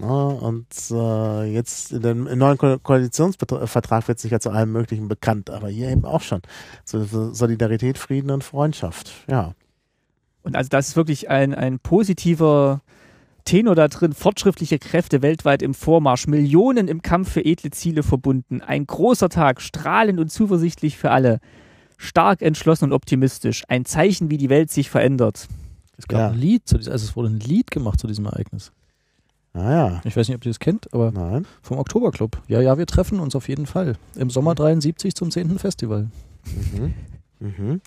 Ne, 0.00 0.28
und 0.28 0.66
äh, 0.90 1.44
jetzt 1.52 1.92
in 1.92 2.00
dem 2.00 2.26
im 2.26 2.38
neuen 2.38 2.56
Ko 2.56 2.78
Koalitionsvertrag 2.78 4.08
wird 4.08 4.18
sich 4.18 4.30
ja 4.30 4.40
zu 4.40 4.50
allem 4.50 4.72
Möglichen 4.72 5.08
bekannt, 5.08 5.50
aber 5.50 5.68
hier 5.68 5.90
eben 5.90 6.04
auch 6.04 6.22
schon. 6.22 6.40
So, 6.84 7.04
so 7.04 7.34
Solidarität, 7.34 7.98
Frieden 7.98 8.30
und 8.30 8.42
Freundschaft. 8.42 9.12
Ja. 9.28 9.54
Und 10.42 10.56
also 10.56 10.68
das 10.70 10.88
ist 10.88 10.96
wirklich 10.96 11.28
ein, 11.28 11.54
ein 11.54 11.78
positiver 11.80 12.80
Tenor 13.44 13.74
da 13.74 13.88
drin. 13.88 14.12
Fortschrittliche 14.14 14.78
Kräfte 14.78 15.20
weltweit 15.20 15.60
im 15.60 15.74
Vormarsch, 15.74 16.26
Millionen 16.26 16.88
im 16.88 17.02
Kampf 17.02 17.32
für 17.32 17.44
edle 17.44 17.70
Ziele 17.70 18.02
verbunden. 18.02 18.62
Ein 18.62 18.86
großer 18.86 19.28
Tag, 19.28 19.60
strahlend 19.60 20.18
und 20.18 20.30
zuversichtlich 20.30 20.96
für 20.96 21.10
alle. 21.10 21.40
Stark, 21.98 22.40
entschlossen 22.40 22.84
und 22.86 22.92
optimistisch. 22.94 23.64
Ein 23.68 23.84
Zeichen, 23.84 24.30
wie 24.30 24.38
die 24.38 24.48
Welt 24.48 24.70
sich 24.70 24.88
verändert. 24.88 25.46
Es 25.98 26.08
gab 26.08 26.18
Ja. 26.18 26.28
ein 26.30 26.38
Lied, 26.38 26.66
zu 26.66 26.78
diesem, 26.78 26.92
also 26.92 27.04
es 27.04 27.14
wurde 27.16 27.28
ein 27.28 27.40
Lied 27.40 27.70
gemacht 27.70 28.00
zu 28.00 28.06
diesem 28.06 28.24
Ereignis. 28.24 28.72
Ah 29.52 29.70
ja, 29.72 30.00
Ich 30.04 30.16
weiß 30.16 30.28
nicht, 30.28 30.36
ob 30.36 30.44
ihr 30.46 30.50
das 30.50 30.60
kennt, 30.60 30.92
aber 30.94 31.10
nein. 31.10 31.44
vom 31.62 31.78
Oktoberclub. 31.78 32.40
Ja, 32.46 32.60
ja, 32.60 32.78
wir 32.78 32.86
treffen 32.86 33.18
uns 33.18 33.34
auf 33.34 33.48
jeden 33.48 33.66
Fall. 33.66 33.96
Im 34.14 34.30
Sommer 34.30 34.54
73 34.54 35.14
zum 35.14 35.30
10. 35.30 35.58
Festival. 35.58 36.08
Mhm. 36.72 36.94
Mhm. 37.40 37.80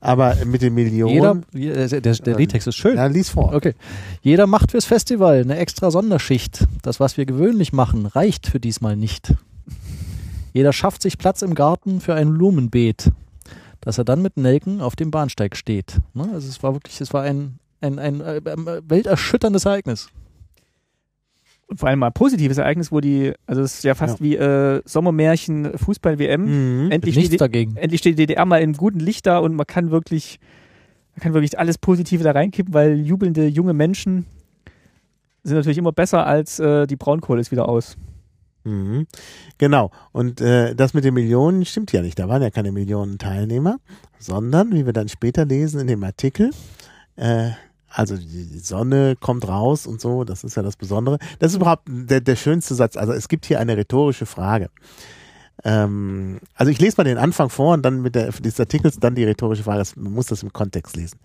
Aber 0.00 0.34
mit 0.46 0.62
den 0.62 0.74
Millionen. 0.74 1.44
Jeder, 1.52 1.86
je- 1.88 2.00
der, 2.00 2.14
der, 2.14 2.36
Liedtext 2.36 2.66
ist 2.66 2.76
schön. 2.76 2.96
Ja, 2.96 3.06
lies 3.06 3.28
vor. 3.30 3.52
Okay. 3.54 3.74
Jeder 4.22 4.46
macht 4.48 4.72
fürs 4.72 4.84
Festival 4.84 5.42
eine 5.42 5.56
extra 5.58 5.90
Sonderschicht. 5.92 6.66
Das, 6.82 6.98
was 6.98 7.16
wir 7.16 7.26
gewöhnlich 7.26 7.72
machen, 7.72 8.06
reicht 8.06 8.48
für 8.48 8.58
diesmal 8.58 8.96
nicht. 8.96 9.34
Jeder 10.52 10.72
schafft 10.72 11.02
sich 11.02 11.18
Platz 11.18 11.42
im 11.42 11.54
Garten 11.54 12.00
für 12.00 12.14
ein 12.14 12.32
Blumenbeet, 12.34 13.12
dass 13.80 13.98
er 13.98 14.04
dann 14.04 14.22
mit 14.22 14.36
Nelken 14.36 14.80
auf 14.80 14.96
dem 14.96 15.10
Bahnsteig 15.10 15.56
steht. 15.56 15.98
Ne? 16.14 16.28
Also 16.32 16.48
es 16.48 16.62
war 16.62 16.74
wirklich, 16.74 17.00
es 17.00 17.12
war 17.14 17.22
ein, 17.22 17.58
ein, 17.80 17.98
ein, 17.98 18.20
äh, 18.20 18.36
äh, 18.38 18.82
welterschütterndes 18.88 19.66
Ereignis. 19.66 20.08
Und 21.68 21.80
vor 21.80 21.88
allem 21.88 22.00
mal 22.00 22.10
positives 22.10 22.58
Ereignis, 22.58 22.92
wo 22.92 23.00
die, 23.00 23.32
also 23.46 23.62
es 23.62 23.74
ist 23.76 23.84
ja 23.84 23.94
fast 23.94 24.20
Ja. 24.20 24.24
wie 24.24 24.36
äh, 24.36 24.82
Sommermärchen, 24.84 25.76
Fußball-WM. 25.78 26.84
Mhm. 26.84 26.90
Endlich, 26.90 27.16
Nichts 27.16 27.28
steht, 27.28 27.32
die- 27.32 27.36
dagegen. 27.38 27.76
endlich 27.76 28.00
steht 28.00 28.18
die 28.18 28.26
DDR 28.26 28.44
mal 28.44 28.58
in 28.58 28.74
gutem 28.74 29.00
Licht 29.00 29.26
da 29.26 29.38
und 29.38 29.54
man 29.54 29.66
kann 29.66 29.90
wirklich, 29.90 30.38
man 31.16 31.22
kann 31.22 31.32
wirklich 31.34 31.58
alles 31.58 31.78
Positive 31.78 32.22
da 32.24 32.32
reinkippen, 32.32 32.74
weil 32.74 33.00
jubelnde 33.00 33.46
junge 33.46 33.72
Menschen 33.72 34.26
sind 35.44 35.56
natürlich 35.56 35.78
immer 35.78 35.92
besser 35.92 36.26
als 36.26 36.58
äh, 36.60 36.86
die 36.86 36.96
Braunkohle 36.96 37.40
ist 37.40 37.50
wieder 37.50 37.68
aus. 37.68 37.96
Mhm. 38.64 39.06
Genau. 39.58 39.90
Und 40.12 40.40
äh, 40.40 40.74
das 40.76 40.94
mit 40.94 41.04
den 41.04 41.14
Millionen 41.14 41.64
stimmt 41.64 41.90
ja 41.92 42.00
nicht. 42.02 42.18
Da 42.18 42.28
waren 42.28 42.42
ja 42.42 42.50
keine 42.50 42.70
Millionen 42.70 43.18
Teilnehmer, 43.18 43.78
sondern, 44.20 44.72
wie 44.72 44.86
wir 44.86 44.92
dann 44.92 45.08
später 45.08 45.44
lesen 45.44 45.80
in 45.80 45.86
dem 45.88 46.04
Artikel, 46.04 46.50
äh, 47.16 47.50
also 47.92 48.16
die 48.16 48.58
Sonne 48.58 49.16
kommt 49.16 49.46
raus 49.46 49.86
und 49.86 50.00
so, 50.00 50.24
das 50.24 50.44
ist 50.44 50.56
ja 50.56 50.62
das 50.62 50.76
Besondere. 50.76 51.18
Das 51.38 51.52
ist 51.52 51.56
überhaupt 51.56 51.84
der, 51.86 52.20
der 52.20 52.36
schönste 52.36 52.74
Satz. 52.74 52.96
Also 52.96 53.12
es 53.12 53.28
gibt 53.28 53.46
hier 53.46 53.60
eine 53.60 53.76
rhetorische 53.76 54.26
Frage. 54.26 54.70
Ähm, 55.64 56.40
also 56.54 56.72
ich 56.72 56.80
lese 56.80 56.96
mal 56.96 57.04
den 57.04 57.18
Anfang 57.18 57.50
vor 57.50 57.74
und 57.74 57.82
dann 57.82 58.00
mit 58.00 58.14
der 58.14 58.32
des 58.32 58.58
Artikels 58.58 58.98
dann 58.98 59.14
die 59.14 59.24
rhetorische 59.24 59.62
Frage. 59.62 59.84
Man 59.96 60.12
muss 60.12 60.26
das 60.26 60.42
im 60.42 60.52
Kontext 60.52 60.96
lesen. 60.96 61.18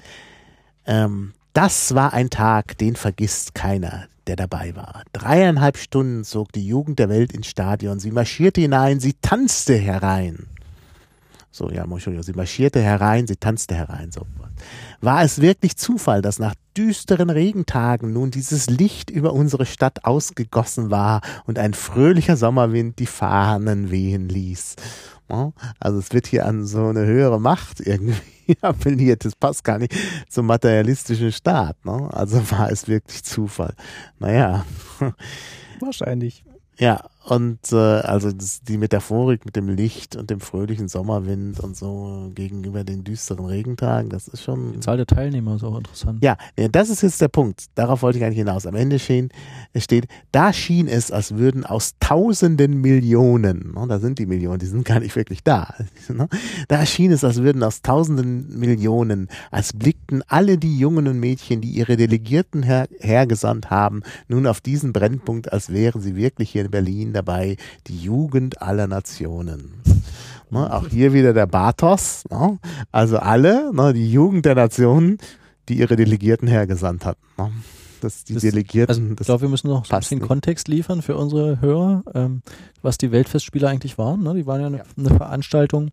Ähm, 0.86 1.34
das 1.54 1.96
war 1.96 2.14
ein 2.14 2.30
Tag, 2.30 2.78
den 2.78 2.96
vergisst 2.96 3.56
keiner, 3.56 4.08
der 4.28 4.36
dabei 4.36 4.76
war. 4.76 5.04
Dreieinhalb 5.14 5.78
Stunden 5.78 6.24
zog 6.24 6.52
die 6.52 6.68
Jugend 6.68 7.00
der 7.00 7.10
Welt 7.10 7.32
ins 7.32 7.48
Stadion. 7.48 8.00
Sie 8.00 8.12
marschierte 8.12 8.62
hinein, 8.62 9.00
sie 9.00 9.14
tanzte 9.22 9.76
herein. 9.76 10.48
So, 11.50 11.72
ja, 11.72 11.86
Entschuldigung, 11.86 12.24
sie 12.24 12.34
marschierte 12.34 12.82
herein, 12.82 13.26
sie 13.26 13.38
tanzte 13.38 13.74
herein. 13.74 14.12
So. 14.12 14.28
War 15.02 15.24
es 15.24 15.42
wirklich 15.42 15.78
Zufall, 15.78 16.22
dass 16.22 16.40
nach 16.40 16.56
düsteren 16.76 17.30
Regentagen 17.30 18.14
nun 18.14 18.32
dieses 18.32 18.70
Licht 18.70 19.10
über 19.10 19.34
unsere 19.34 19.66
Stadt 19.66 20.06
ausgegossen 20.06 20.92
war 20.92 21.22
und 21.46 21.58
ein 21.60 21.74
fröhlicher 21.74 22.38
Sommerwind 22.38 23.00
die 23.00 23.06
Fahnen 23.06 23.90
wehen 23.92 24.30
ließ? 24.30 24.76
Also 25.80 26.00
es 26.00 26.14
wird 26.14 26.28
hier 26.28 26.46
an 26.46 26.66
so 26.66 26.88
eine 26.88 27.06
höhere 27.06 27.40
Macht 27.40 27.82
irgendwie 27.82 28.58
appelliert. 28.62 29.26
Das 29.26 29.36
passt 29.36 29.64
gar 29.64 29.78
nicht 29.78 29.94
zum 30.30 30.46
materialistischen 30.46 31.32
Staat. 31.32 31.84
Ne? 31.86 32.10
Also 32.14 32.50
war 32.52 32.72
es 32.72 32.88
wirklich 32.88 33.24
Zufall. 33.24 33.74
Naja, 34.20 34.66
Wahrscheinlich. 35.80 36.44
ja, 36.80 37.04
und 37.30 37.60
äh, 37.74 37.76
also 37.76 38.32
das, 38.32 38.62
die 38.62 38.78
Metaphorik 38.78 39.46
mit 39.46 39.58
dem 39.58 39.68
Licht 39.68 40.16
und 40.16 40.30
dem 40.30 40.40
fröhlichen 40.40 40.88
Sommerwind 40.88 41.60
und 41.60 41.76
so 41.76 42.32
gegenüber 42.34 42.86
den 42.86 43.04
düsteren 43.04 43.46
Regentagen, 43.46 44.10
das 44.10 44.30
ist 44.30 44.44
schon. 44.44 44.72
Die 44.72 44.80
Zahl 44.80 44.96
der 44.96 45.08
Teilnehmer 45.08 45.56
ist 45.56 45.64
auch 45.66 45.78
interessant. 45.78 46.24
Ja, 46.24 46.38
das 46.72 46.90
ist 46.90 47.02
jetzt 47.02 47.20
der 47.20 47.28
Punkt. 47.28 47.66
Darauf 47.76 48.02
wollte 48.02 48.18
ich 48.18 48.24
eigentlich 48.24 48.38
hinaus. 48.38 48.66
Am 48.66 48.76
Ende 48.76 48.98
stehen, 48.98 49.30
es 49.74 49.84
steht, 49.84 50.08
da 50.32 50.54
schien 50.54 50.88
es, 50.88 51.12
als 51.12 51.36
würden 51.36 51.66
aus 51.66 51.96
tausenden 52.00 52.80
Millionen, 52.80 53.74
ne, 53.74 53.86
da 53.90 54.00
sind 54.00 54.20
die 54.20 54.26
Millionen, 54.26 54.60
die 54.60 54.66
sind 54.66 54.86
gar 54.86 55.02
nicht 55.02 55.16
wirklich 55.18 55.44
da, 55.44 55.74
ne, 56.08 56.30
da 56.70 56.86
schien 56.86 57.12
es, 57.12 57.26
als 57.26 57.42
würden 57.42 57.62
aus 57.62 57.82
tausenden 57.82 58.58
Millionen, 58.58 59.28
als 59.52 59.74
blickten 59.74 60.24
alle 60.28 60.58
die 60.58 60.78
Jungen 60.78 61.10
und 61.10 61.20
Mädchen, 61.20 61.60
die 61.60 61.72
ihre 61.72 61.98
Delegierten 61.98 62.64
her, 62.64 62.88
hergesandt 63.00 63.70
haben, 63.70 64.02
nun 64.30 64.48
auf 64.48 64.62
diesen 64.62 64.94
Brennpunkt, 64.94 65.52
als 65.52 65.74
wären 65.74 66.02
sie 66.02 66.16
wirklich 66.16 66.52
hier 66.52 66.64
in 66.64 66.72
Berlin 66.72 67.17
dabei, 67.18 67.58
die 67.88 67.98
Jugend 68.00 68.62
aller 68.62 68.88
Nationen. 68.88 69.74
Ne, 70.50 70.74
auch 70.74 70.88
hier 70.88 71.12
wieder 71.12 71.34
der 71.34 71.46
Bathos, 71.46 72.24
ne? 72.32 72.58
also 72.94 73.18
alle, 73.18 73.70
ne, 73.74 73.92
die 73.92 74.10
Jugend 74.10 74.46
der 74.46 74.56
Nationen, 74.56 75.18
die 75.68 75.74
ihre 75.78 75.98
Delegierten 75.98 76.48
hergesandt 76.48 77.04
hatten. 77.04 77.20
Ne? 77.38 77.52
Das, 78.00 78.24
die 78.24 78.36
Das- 78.36 78.44
Delegierten, 78.44 78.96
Also 78.96 79.12
ich 79.20 79.26
glaube, 79.26 79.42
wir 79.42 79.50
müssen 79.50 79.68
noch 79.68 79.84
ein 79.92 80.00
bisschen 80.00 80.20
nicht. 80.20 80.28
Kontext 80.30 80.70
liefern 80.70 81.02
für 81.02 81.18
unsere 81.18 81.60
Hörer, 81.60 82.02
ähm, 82.14 82.44
was 82.82 82.98
die 82.98 83.12
Weltfestspiele 83.12 83.68
eigentlich 83.68 83.98
waren. 83.98 84.24
Ne? 84.24 84.36
Die 84.36 84.46
waren 84.48 84.62
ja 84.62 84.68
eine, 84.68 84.78
Ja. 84.78 84.84
eine 84.98 85.10
Veranstaltung 85.10 85.90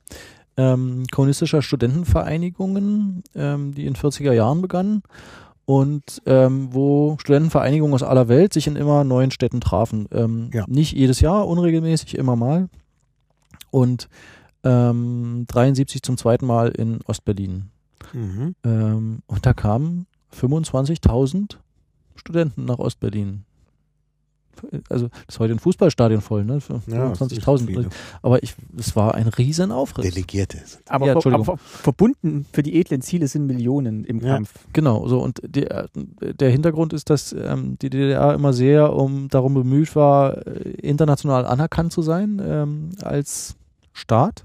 ähm, 0.57 1.03
kommunistischer 1.11 1.61
Studentenvereinigungen, 1.61 3.25
ähm, 3.35 3.75
die 3.75 3.87
in 3.87 3.95
40er 3.97 4.33
Jahren 4.33 4.63
begannen 4.63 5.03
und 5.67 6.23
ähm, 6.27 6.69
wo 6.73 7.17
Studentenvereinigungen 7.19 7.95
aus 7.95 8.03
aller 8.03 8.29
Welt 8.29 8.53
sich 8.53 8.67
in 8.67 8.77
immer 8.77 9.05
neuen 9.05 9.31
Städten 9.31 9.61
trafen. 9.61 10.09
Ähm, 10.13 10.51
Ja. 10.53 10.65
Nicht 10.69 10.93
jedes 10.93 11.21
Jahr, 11.21 11.47
unregelmäßig, 11.47 12.17
immer 12.17 12.37
mal. 12.37 12.69
Und 13.71 14.09
ähm, 14.63 15.45
73 15.49 16.03
zum 16.03 16.17
zweiten 16.17 16.47
Mal 16.47 16.69
in 16.69 17.01
Ostberlin. 17.07 17.71
mhm. 18.13 18.55
Ähm, 18.65 19.19
und 19.27 19.47
da 19.47 19.53
kamen 19.53 20.07
25.000 20.35 21.57
Studenten 22.17 22.65
nach 22.65 22.79
Ostberlin. 22.79 23.45
Also 24.89 25.09
das 25.09 25.35
ist 25.37 25.39
heute 25.41 25.53
ein 25.55 25.59
Fußballstadion 25.59 26.21
voll, 26.21 26.45
ne? 26.45 26.61
Für 26.61 26.81
ja, 26.87 27.11
das 27.11 27.21
ist 27.21 27.43
25.000. 27.43 27.67
viele. 27.67 27.89
Aber 28.23 28.43
ich, 28.43 28.55
es 28.77 28.95
war 28.97 29.15
ein 29.15 29.29
riesen 29.29 29.73
Aufriss. 29.73 30.05
Delegierte. 30.13 30.59
Aber, 30.89 31.07
Ja, 31.07 31.13
ver- 31.13 31.17
Entschuldigung. 31.17 31.47
aber 31.49 31.57
ver- 31.59 31.79
verbunden 31.83 32.47
für 32.53 32.63
die 32.63 32.77
edlen 32.79 33.03
Ziele 33.03 33.29
sind 33.29 33.47
Millionen 33.47 34.05
im 34.05 34.21
Ja. 34.21 34.35
Kampf. 34.35 34.53
Genau, 34.73 35.07
so 35.09 35.21
und 35.21 35.41
der, 35.45 35.89
der 35.95 36.51
Hintergrund 36.51 36.93
ist, 36.93 37.11
dass 37.11 37.33
ähm, 37.33 37.77
die 37.81 37.91
DDR 37.91 38.35
immer 38.35 38.53
sehr 38.53 38.93
um 38.95 39.29
darum 39.29 39.55
bemüht 39.55 39.95
war, 39.97 40.47
äh, 40.47 40.71
international 40.83 41.47
anerkannt 41.47 41.93
zu 41.93 42.03
sein 42.03 42.41
ähm, 42.45 42.91
als 43.03 43.57
Staat 43.93 44.45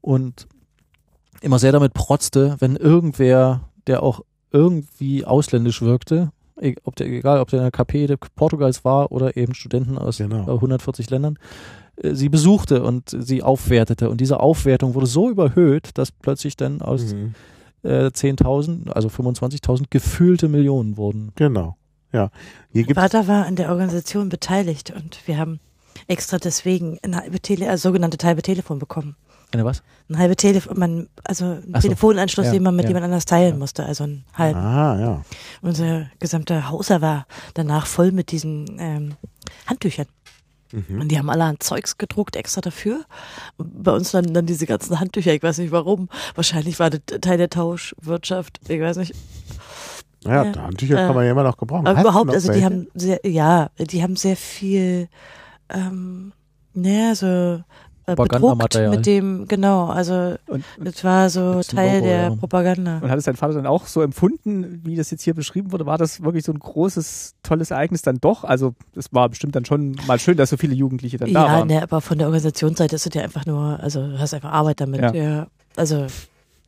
und 0.00 0.46
immer 1.40 1.58
sehr 1.58 1.72
damit 1.72 1.94
protzte, 1.94 2.56
wenn 2.58 2.76
irgendwer, 2.76 3.68
der 3.86 4.02
auch 4.02 4.20
irgendwie 4.50 5.24
ausländisch 5.24 5.82
wirkte, 5.82 6.30
ob 6.84 6.96
der, 6.96 7.06
egal 7.08 7.40
ob 7.40 7.48
der 7.48 7.60
in 7.60 7.64
der 7.64 7.70
KP 7.72 8.16
Portugals 8.36 8.84
war 8.84 9.10
oder 9.12 9.36
eben 9.36 9.54
Studenten 9.54 9.98
aus 9.98 10.18
Genau. 10.18 10.46
äh, 10.48 10.52
140 10.54 11.10
Ländern, 11.10 11.38
äh, 11.96 12.14
sie 12.14 12.28
besuchte 12.28 12.82
und 12.82 13.10
sie 13.18 13.42
aufwertete. 13.42 14.08
Und 14.10 14.20
diese 14.20 14.40
Aufwertung 14.40 14.94
wurde 14.94 15.06
so 15.06 15.28
überhöht, 15.30 15.90
dass 15.98 16.12
plötzlich 16.12 16.56
dann 16.56 16.80
aus 16.82 17.14
Mhm. 17.14 17.34
äh, 17.82 18.10
10.000, 18.10 18.90
also 18.90 19.08
25.000 19.08 19.86
gefühlte 19.90 20.48
Millionen 20.48 20.96
wurden. 20.96 21.32
Genau. 21.34 21.76
Ja. 22.12 22.30
Hier 22.72 22.86
Vater 22.94 23.26
war 23.26 23.44
an 23.46 23.56
der 23.56 23.70
Organisation 23.70 24.28
beteiligt 24.28 24.92
und 24.96 25.18
wir 25.26 25.36
haben 25.36 25.58
extra 26.06 26.38
deswegen 26.38 26.98
ein 27.02 27.16
halbe 27.16 27.40
Tele 27.40 27.68
also 27.68 27.88
sogenannte 27.88 28.24
halbe 28.24 28.42
Telefon 28.42 28.78
bekommen. 28.78 29.16
Eine 29.54 29.64
was? 29.64 29.82
Ein 30.10 30.18
halbe 30.18 30.34
Telefon, 30.34 31.08
also 31.22 31.44
ein 31.44 31.62
so. 31.74 31.80
Telefonanschluss, 31.80 32.46
Ja, 32.46 32.52
den 32.52 32.64
man 32.64 32.74
mit 32.74 32.84
ja. 32.84 32.88
jemand 32.90 33.04
anders 33.04 33.24
teilen 33.24 33.52
Ja. 33.54 33.58
musste, 33.58 33.86
also 33.86 34.02
ein 34.04 34.24
halb. 34.34 34.56
Ah, 34.56 34.98
ja. 35.00 35.22
Unser 35.62 36.10
gesamter 36.18 36.68
Hauser 36.70 37.00
war 37.00 37.26
danach 37.54 37.86
voll 37.86 38.10
mit 38.10 38.32
diesen 38.32 38.76
ähm, 38.80 39.14
Handtüchern. 39.66 40.06
Mhm. 40.72 41.02
Und 41.02 41.08
die 41.12 41.18
haben 41.18 41.30
alle 41.30 41.44
an 41.44 41.60
Zeugs 41.60 41.98
gedruckt 41.98 42.34
extra 42.34 42.60
dafür. 42.62 43.04
Und 43.56 43.84
bei 43.84 43.92
uns 43.92 44.10
dann, 44.10 44.34
dann 44.34 44.44
diese 44.46 44.66
ganzen 44.66 44.98
Handtücher, 44.98 45.32
ich 45.32 45.42
weiß 45.42 45.58
nicht 45.58 45.70
warum. 45.70 46.08
Wahrscheinlich 46.34 46.80
war 46.80 46.90
das 46.90 47.00
Teil 47.20 47.38
der 47.38 47.48
Tauschwirtschaft, 47.50 48.58
ich 48.68 48.80
weiß 48.80 48.96
nicht. 48.96 49.14
Ja, 50.24 50.44
Ja. 50.46 50.62
Handtücher 50.62 50.94
Äh, 50.94 51.06
kann 51.06 51.14
man 51.14 51.24
ja 51.26 51.30
immer 51.30 51.44
noch 51.44 51.56
gebrauchen. 51.56 51.86
Aber 51.86 51.96
Hast 51.98 52.04
überhaupt, 52.04 52.30
also 52.30 52.48
die 52.48 52.54
welche? 52.54 52.64
haben 52.64 52.88
sehr, 52.94 53.20
ja, 53.24 53.70
die 53.78 54.02
haben 54.02 54.16
sehr 54.16 54.36
viel, 54.36 55.08
ähm, 55.68 56.32
naja, 56.76 57.14
so 57.14 57.26
äh, 57.26 57.62
bedruckt 58.06 58.30
Propagandamaterial. 58.30 58.90
mit 58.90 59.06
dem, 59.06 59.46
genau, 59.48 59.86
also 59.88 60.34
Und, 60.46 60.64
das 60.78 61.02
war 61.04 61.30
so 61.30 61.60
Teil 61.62 61.96
Logo, 61.96 62.06
der 62.06 62.22
ja. 62.22 62.30
Propaganda. 62.34 62.98
und 63.02 63.10
hat 63.10 63.18
es 63.18 63.24
dein 63.24 63.36
Vater 63.36 63.54
dann 63.54 63.66
auch 63.66 63.86
so 63.86 64.02
empfunden, 64.02 64.80
wie 64.84 64.96
das 64.96 65.10
jetzt 65.10 65.22
hier 65.22 65.34
beschrieben 65.34 65.72
wurde? 65.72 65.86
War 65.86 65.98
das 65.98 66.22
wirklich 66.22 66.44
so 66.44 66.52
ein 66.52 66.58
großes, 66.58 67.34
tolles 67.42 67.70
Ereignis 67.70 68.02
dann 68.02 68.18
doch? 68.20 68.44
Also 68.44 68.74
es 68.94 69.12
war 69.12 69.28
bestimmt 69.28 69.56
dann 69.56 69.64
schon 69.64 69.96
mal 70.06 70.18
schön, 70.18 70.36
dass 70.36 70.50
so 70.50 70.56
viele 70.56 70.74
Jugendliche 70.74 71.16
dann 71.18 71.32
da 71.32 71.46
Ja, 71.46 71.52
waren. 71.60 71.68
ne, 71.68 71.82
aber 71.82 72.00
von 72.00 72.18
der 72.18 72.26
Organisationsseite 72.28 72.94
ist 72.96 73.06
es 73.06 73.14
ja 73.14 73.22
einfach 73.22 73.46
nur, 73.46 73.80
also 73.80 74.06
du 74.06 74.18
hast 74.18 74.34
einfach 74.34 74.52
Arbeit 74.52 74.80
damit. 74.80 75.00
Ja. 75.00 75.12
Ja. 75.14 75.46
Also 75.76 76.06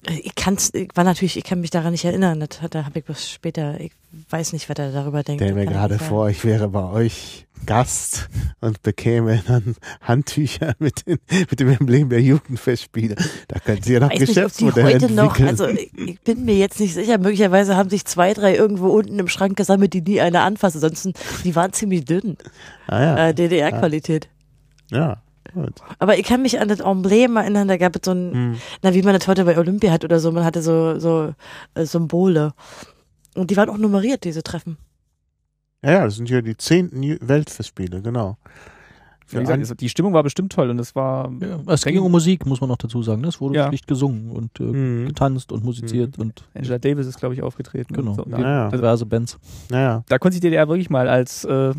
Ich 0.09 0.35
kann's, 0.35 0.73
ich 0.75 0.91
war 0.95 1.05
natürlich, 1.05 1.37
ich 1.37 1.45
kann 1.45 1.61
mich 1.61 1.71
daran 1.71 1.93
nicht 1.93 2.05
erinnern. 2.05 2.41
Das 2.41 2.63
hat, 2.63 2.75
da 2.75 2.85
habe 2.85 2.99
ich 2.99 3.05
bloß 3.05 3.29
später, 3.29 3.81
ich 3.81 3.93
weiß 4.31 4.53
nicht, 4.53 4.69
was 4.69 4.79
er 4.79 4.93
darüber 4.93 5.23
denkt. 5.23 5.43
Stell 5.43 5.55
mir 5.55 5.67
gerade 5.67 5.99
vor, 5.99 6.29
ich 6.29 6.45
wäre 6.45 6.69
bei 6.69 6.85
euch 6.85 7.47
Gast 7.65 8.29
und 8.61 8.83
bekäme 8.83 9.43
dann 9.47 9.77
Handtücher 10.01 10.75
mit, 10.79 11.07
den, 11.07 11.19
mit 11.31 11.59
dem 11.59 11.69
Emblem 11.69 12.09
der 12.11 12.21
Jugendfestspiele. 12.21 13.17
Da 13.49 13.59
können 13.59 13.83
Sie 13.83 13.95
ja 13.95 14.01
noch 14.01 14.11
Geschäftsmodelle 14.11 14.87
heute 14.95 15.13
noch, 15.13 15.39
entwickeln. 15.39 15.49
also 15.49 15.67
ich, 15.69 16.21
bin 16.21 16.45
mir 16.45 16.57
jetzt 16.57 16.79
nicht 16.79 16.95
sicher, 16.95 17.19
möglicherweise 17.19 17.77
haben 17.77 17.91
sich 17.91 18.05
zwei, 18.05 18.35
drei 18.35 18.55
irgendwo 18.55 18.89
unten 18.89 19.19
im 19.19 19.29
Schrank 19.29 19.57
gesammelt, 19.57 19.95
die 19.95 20.03
nie 20.03 20.21
einer 20.21 20.43
anfasst. 20.43 20.77
Ansonsten, 20.77 21.15
die 21.45 21.57
waren 21.57 21.73
ziemlich 21.73 22.05
dünn, 22.05 22.37
ah, 22.87 23.03
ja. 23.03 23.29
äh, 23.29 23.35
DDR-Qualität. 23.35 24.29
ja. 24.91 25.23
Gut. 25.57 25.73
Aber 25.99 26.19
ich 26.19 26.25
kann 26.25 26.43
mich 26.43 26.61
an 26.61 26.69
das 26.69 26.81
Emblem 26.81 27.37
erinnern, 27.37 27.67
da 27.67 27.79
gab 27.79 27.97
es 27.97 28.03
so 28.05 28.11
ein, 28.13 28.33
Hm. 28.33 28.57
na 28.83 28.93
wie 28.93 29.01
man 29.03 29.15
das 29.19 29.27
heute 29.27 29.45
bei 29.47 29.57
Olympia 29.57 29.91
hat 29.91 30.05
oder 30.05 30.21
so, 30.21 30.31
man 30.31 30.45
hatte 30.45 30.61
so, 30.61 30.99
so 30.99 31.33
äh, 31.75 31.85
Symbole. 31.87 32.53
Und 33.35 33.51
die 33.51 33.57
waren 33.57 33.71
auch 33.71 33.79
nummeriert, 33.79 34.25
diese 34.25 34.43
Treffen. 34.43 34.77
Ja, 35.83 35.93
ja, 35.93 36.05
das 36.05 36.17
sind 36.17 36.29
ja 36.29 36.43
die 36.43 36.57
zehnten 36.57 37.03
Weltfestspiele, 37.27 38.03
genau. 38.03 38.37
Wie 39.29 39.39
gesagt, 39.41 39.59
also 39.59 39.75
die 39.75 39.89
Stimmung 39.89 40.13
war 40.13 40.23
bestimmt 40.23 40.53
toll 40.53 40.71
und 40.71 40.79
es 40.79 40.95
war. 40.95 41.33
Ja, 41.41 41.59
es 41.73 41.85
ging 41.85 41.99
um 41.99 42.13
Musik, 42.13 42.47
muss 42.47 42.61
man 42.61 42.69
noch 42.69 42.77
dazu 42.77 43.03
sagen. 43.03 43.23
ne? 43.23 43.29
Es 43.29 43.41
wurde 43.41 43.57
Ja. 43.57 43.67
schlicht 43.69 43.89
gesungen 43.89 44.31
und 44.31 44.61
äh, 44.61 44.63
Mhm. 44.63 45.07
getanzt 45.09 45.51
und 45.51 45.65
musiziert 45.65 46.17
und 46.19 46.45
Angela 46.55 46.79
Davis 46.79 47.07
ist, 47.09 47.19
glaube 47.19 47.35
ich, 47.35 47.43
aufgetreten. 47.43 47.93
genau, 47.93 48.15
so. 48.15 48.25
Ja, 48.29 48.39
ja. 48.41 48.69
diverse 48.71 49.05
Bands. 49.05 49.37
Naja. 49.69 50.05
Da 50.09 50.19
konnte 50.19 50.35
sich 50.35 50.41
die 50.43 50.49
DDR 50.51 50.69
wirklich 50.69 50.91
mal 50.91 51.09
als 51.09 51.45
äh, 51.45 51.73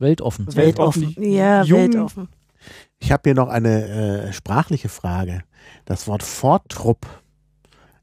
Weltoffen. 0.00 0.46
Weltoffen. 0.56 1.14
Ja, 1.18 1.62
Jung- 1.62 1.78
weltoffen. 1.80 2.28
Ich 2.98 3.12
habe 3.12 3.22
hier 3.24 3.34
noch 3.34 3.48
eine 3.48 4.28
äh, 4.28 4.32
sprachliche 4.32 4.88
Frage. 4.88 5.42
Das 5.84 6.06
Wort 6.06 6.22
Vortrupp 6.22 7.06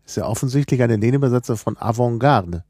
ist 0.06 0.18
ja 0.18 0.26
offensichtlich 0.26 0.82
eine 0.82 0.96
Lehnübersetzung 0.96 1.58
von 1.58 1.78
Avantgarde. 1.78 2.64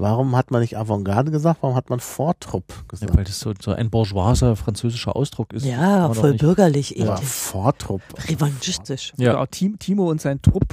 Warum 0.00 0.36
hat 0.36 0.52
man 0.52 0.60
nicht 0.60 0.78
Avantgarde 0.78 1.32
gesagt? 1.32 1.58
Warum 1.60 1.74
hat 1.74 1.90
man 1.90 1.98
Vortrupp 1.98 2.64
Ja, 2.70 2.82
gesagt? 2.86 3.16
weil 3.16 3.24
das 3.24 3.40
so, 3.40 3.52
so 3.60 3.72
ein 3.72 3.90
bourgeoiser 3.90 4.54
französischer 4.54 5.16
Ausdruck 5.16 5.52
ist. 5.52 5.64
Ja, 5.66 6.12
voll 6.14 6.34
bürgerlich, 6.34 6.96
edel, 6.96 7.16
Vortrupp. 7.16 8.02
revanchistisch. 8.28 9.12
ja. 9.16 9.32
Ja. 9.32 9.40
auch 9.40 9.46
Tim, 9.50 9.76
Timo 9.80 10.08
und 10.08 10.20
sein 10.20 10.40
Trupp. 10.40 10.72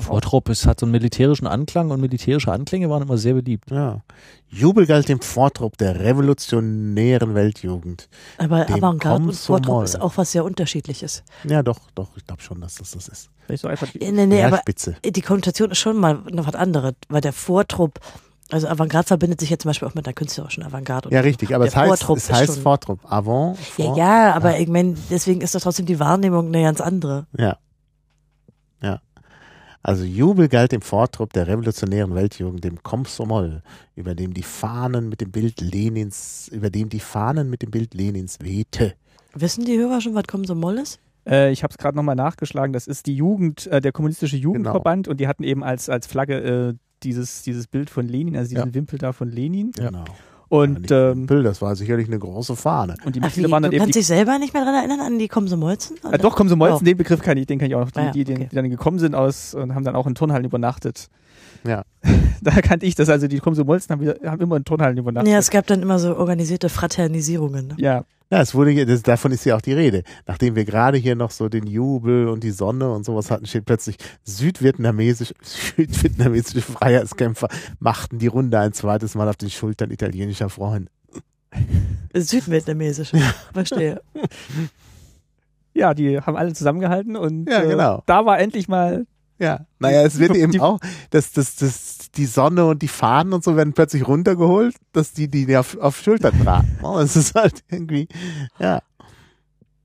Vortrupp, 0.00 0.50
es 0.50 0.66
hat 0.66 0.80
so 0.80 0.84
einen 0.86 0.92
militärischen 0.92 1.46
Anklang 1.46 1.90
und 1.90 2.00
militärische 2.02 2.52
Anklänge 2.52 2.90
waren 2.90 3.02
immer 3.02 3.16
sehr 3.16 3.32
beliebt. 3.32 3.70
Ja. 3.70 4.02
Jubel 4.50 4.84
galt 4.86 5.08
dem 5.08 5.20
Vortrupp 5.22 5.78
der 5.78 6.00
revolutionären 6.00 7.34
Weltjugend. 7.34 8.08
Aber 8.38 8.68
Avantgarde 8.70 9.24
und. 9.24 9.34
Vortrupp 9.34 9.84
ist 9.84 10.00
auch 10.00 10.16
was 10.16 10.32
sehr 10.32 10.44
unterschiedliches. 10.44 11.22
Ja, 11.44 11.62
doch, 11.62 11.78
doch, 11.94 12.08
ich 12.16 12.24
glaube 12.26 12.42
schon, 12.42 12.60
dass 12.60 12.74
das 12.76 12.90
das 12.92 13.08
ist. 13.08 13.30
Vielleicht 13.46 13.62
so 13.62 13.68
einfach 13.68 13.88
die, 13.88 14.10
Nee, 14.10 14.26
nee, 14.26 14.42
aber 14.42 14.58
Spitze. 14.58 14.96
die 15.04 15.22
Konnotation 15.22 15.70
ist 15.70 15.78
schon 15.78 15.96
mal 15.96 16.22
noch 16.30 16.46
was 16.46 16.54
anderes, 16.54 16.94
weil 17.08 17.20
der 17.22 17.32
Vortrupp, 17.32 17.98
also 18.50 18.68
Avantgarde 18.68 19.06
verbindet 19.06 19.40
sich 19.40 19.50
jetzt 19.50 19.62
zum 19.62 19.68
Beispiel 19.70 19.88
auch 19.88 19.94
mit 19.94 20.06
einer 20.06 20.14
künstlerischen 20.14 20.62
Avantgarde. 20.62 21.10
Ja, 21.10 21.20
richtig, 21.20 21.54
aber 21.54 21.64
der 21.64 21.72
es 21.72 21.76
heißt, 21.76 21.88
Vortrupp 21.88 22.16
es 22.16 22.32
heißt 22.32 22.58
Vortrupp. 22.60 23.00
Avant, 23.04 23.58
Ja, 23.76 23.84
vor, 23.84 23.96
ja, 23.98 24.34
aber 24.34 24.58
ich 24.58 24.68
meine, 24.68 24.96
deswegen 25.10 25.40
ist 25.40 25.54
doch 25.54 25.60
trotzdem 25.60 25.86
die 25.86 26.00
Wahrnehmung 26.00 26.48
eine 26.48 26.62
ganz 26.62 26.80
andere. 26.80 27.26
Ja. 27.36 27.58
Ja. 28.82 29.00
Also 29.82 30.04
Jubel 30.04 30.48
galt 30.48 30.72
dem 30.72 30.82
Vortrupp 30.82 31.32
der 31.32 31.46
revolutionären 31.46 32.14
Weltjugend, 32.14 32.64
dem 32.64 32.82
Komsomol, 32.82 33.62
über 33.94 34.14
dem 34.14 34.34
die 34.34 34.42
Fahnen 34.42 35.08
mit 35.08 35.20
dem 35.20 35.30
Bild 35.30 35.60
Lenins, 35.60 36.48
über 36.52 36.70
dem 36.70 36.88
die 36.88 37.00
Fahnen 37.00 37.50
mit 37.50 37.62
dem 37.62 37.70
Bild 37.70 37.94
Lenins 37.94 38.38
wehte. 38.40 38.94
Wissen 39.34 39.64
die 39.64 39.78
Hörer 39.78 40.00
schon, 40.00 40.14
was 40.14 40.24
kommen 40.26 40.44
so 40.44 40.54
Moll 40.54 40.78
ist? 40.78 41.00
Äh, 41.26 41.52
ich 41.52 41.62
habe 41.62 41.70
es 41.70 41.78
gerade 41.78 41.96
nochmal 41.96 42.16
nachgeschlagen. 42.16 42.72
Das 42.72 42.86
ist 42.86 43.06
die 43.06 43.14
Jugend, 43.14 43.66
äh, 43.66 43.80
der 43.80 43.92
kommunistische 43.92 44.36
Jugendverband 44.36 45.06
und 45.06 45.20
die 45.20 45.28
hatten 45.28 45.44
eben 45.44 45.62
als, 45.62 45.88
als 45.88 46.06
Flagge 46.06 46.38
äh, 46.38 46.74
dieses, 47.02 47.42
dieses 47.42 47.66
Bild 47.66 47.90
von 47.90 48.06
Lenin, 48.06 48.36
also 48.36 48.54
diesen 48.54 48.74
Wimpel 48.74 48.98
da 48.98 49.12
von 49.12 49.30
Lenin. 49.30 49.72
Ja. 49.78 49.86
Genau. 49.90 50.04
Und, 50.50 50.80
Nicht 50.80 50.90
ähm, 50.92 51.18
Wimpel, 51.28 51.42
das 51.42 51.60
war 51.60 51.76
sicherlich 51.76 52.06
eine 52.06 52.18
große 52.18 52.56
Fahne. 52.56 52.96
und 53.04 53.14
die 53.14 53.20
Ach, 53.22 53.36
wie, 53.36 53.42
waren 53.50 53.62
du 53.62 53.68
dann 53.68 53.72
eben 53.72 53.82
kannst 53.84 53.96
dich 53.96 54.06
selber 54.06 54.38
nicht 54.38 54.54
mehr 54.54 54.64
dran 54.64 54.74
erinnern 54.74 55.00
an 55.00 55.18
die 55.18 55.28
kommen 55.28 55.46
so 55.46 55.58
Molzen? 55.58 55.98
äh, 56.10 56.16
doch, 56.16 56.34
kommen 56.36 56.48
so 56.48 56.56
Molzen, 56.56 56.78
Oh. 56.80 56.84
den 56.84 56.96
Begriff 56.96 57.20
kann 57.20 57.36
ich, 57.36 57.46
den 57.46 57.58
kann 57.58 57.68
ich 57.68 57.74
auch 57.74 57.80
noch, 57.84 57.90
die, 57.90 57.98
Ah 57.98 58.04
ja, 58.06 58.12
die, 58.12 58.22
okay. 58.22 58.48
die 58.50 58.54
dann 58.56 58.70
gekommen 58.70 58.98
sind 58.98 59.14
aus 59.14 59.52
und 59.54 59.74
haben 59.74 59.84
dann 59.84 59.94
auch 59.94 60.06
in 60.06 60.14
Turnhallen 60.14 60.46
übernachtet. 60.46 61.10
Ja. 61.66 61.84
Da 62.40 62.52
kannte 62.60 62.86
ich 62.86 62.94
das, 62.94 63.08
also 63.08 63.26
die 63.26 63.40
kommen 63.40 63.56
so 63.56 63.64
Molzen 63.64 63.90
haben, 63.92 64.00
wieder, 64.00 64.14
haben 64.24 64.40
immer 64.40 64.56
in 64.56 64.64
Turnhallen 64.64 64.96
übernachtet. 64.96 65.28
Ja, 65.32 65.38
es 65.38 65.50
gab 65.50 65.66
dann 65.66 65.82
immer 65.82 65.98
so 65.98 66.16
organisierte 66.16 66.68
Fraternisierungen. 66.68 67.68
Ne? 67.68 67.74
ja. 67.78 68.04
Ja, 68.30 68.42
es 68.42 68.54
wurde, 68.54 68.70
hier- 68.70 68.84
das, 68.84 69.02
davon 69.02 69.32
ist 69.32 69.44
ja 69.46 69.56
auch 69.56 69.62
die 69.62 69.72
Rede. 69.72 70.02
Nachdem 70.26 70.54
wir 70.54 70.66
gerade 70.66 70.98
hier 70.98 71.16
noch 71.16 71.30
so 71.30 71.48
den 71.48 71.66
Jubel 71.66 72.28
und 72.28 72.44
die 72.44 72.50
Sonne 72.50 72.92
und 72.92 73.04
sowas 73.06 73.30
hatten, 73.30 73.46
steht 73.46 73.64
plötzlich 73.64 73.96
südvietnamesisch, 74.22 75.32
südvietnamesische 75.42 76.60
Freiheitskämpfer 76.60 77.48
machten 77.80 78.18
die 78.18 78.26
Runde 78.26 78.58
ein 78.60 78.74
zweites 78.74 79.14
Mal 79.14 79.28
auf 79.30 79.36
den 79.36 79.48
Schultern 79.50 79.90
italienischer 79.90 80.50
Freunde. 80.50 80.90
Südvietnamesisch. 82.14 83.12
Verstehe. 83.52 84.00
ja, 85.74 85.94
die 85.94 86.20
haben 86.20 86.36
alle 86.36 86.52
zusammengehalten 86.52 87.16
und 87.16 87.48
Ja, 87.48 87.62
äh, 87.62 87.68
genau. 87.68 88.02
da 88.06 88.26
war 88.26 88.38
endlich 88.38 88.68
mal 88.68 89.06
Ja, 89.38 89.66
naja, 89.78 90.02
es 90.02 90.18
wird 90.18 90.34
Die- 90.34 90.40
eben 90.40 90.52
die- 90.52 90.60
auch, 90.60 90.80
dass 91.10 91.32
das, 91.32 91.56
das, 91.56 92.10
die 92.16 92.26
Sonne 92.26 92.64
und 92.66 92.82
die 92.82 92.88
Fahnen 92.88 93.32
und 93.32 93.44
so 93.44 93.54
werden 93.56 93.72
plötzlich 93.72 94.06
runtergeholt, 94.08 94.74
dass 94.92 95.12
die 95.12 95.28
die 95.28 95.56
auf, 95.56 95.76
auf 95.78 96.00
Schultern 96.00 96.38
tragen. 96.42 96.76
Oh, 96.82 96.98
Es 96.98 97.14
ist 97.16 97.34
halt 97.34 97.62
irgendwie, 97.68 98.08
ja. 98.58 98.80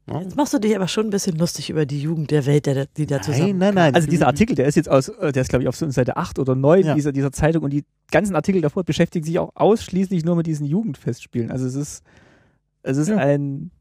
Jetzt 0.06 0.36
machst 0.36 0.54
du 0.54 0.60
dich 0.60 0.76
aber 0.76 0.90
schon 0.90 1.06
ein 1.08 1.10
bisschen 1.12 1.38
lustig 1.38 1.70
über 1.70 1.86
die 1.86 2.02
Jugend 2.02 2.30
der 2.32 2.46
Welt, 2.46 2.66
der, 2.66 2.88
die 2.98 3.06
da 3.06 3.22
zusammen. 3.22 3.58
Nein, 3.58 3.58
nein, 3.58 3.76
nein. 3.76 3.96
Also 3.96 4.10
dieser 4.10 4.28
Artikel, 4.28 4.54
der 4.54 4.66
ist 4.66 4.76
jetzt 4.76 4.90
aus, 4.90 5.08
äh, 5.08 5.32
der 5.32 5.42
ist 5.44 5.48
glaube 5.48 5.64
ich 5.64 5.70
auf 5.70 5.78
so 5.78 5.90
Seite 5.92 6.18
8 6.18 6.40
oder 6.40 6.56
9 6.56 6.86
Ja. 6.88 6.94
dieser, 6.94 7.14
dieser 7.14 7.32
Zeitung 7.32 7.64
und 7.64 7.70
die 7.72 7.86
ganzen 8.12 8.36
Artikel 8.36 8.62
davor 8.62 8.84
beschäftigen 8.84 9.24
sich 9.26 9.40
auch 9.40 9.52
ausschließlich 9.56 10.26
nur 10.26 10.36
mit 10.36 10.46
diesen 10.46 10.66
Jugendfestspielen. 10.66 11.52
Also 11.52 11.66
es 11.68 11.76
ist, 11.76 12.04
es 12.82 12.98
ist 12.98 13.08
Ja. 13.08 13.16
ein, 13.18 13.72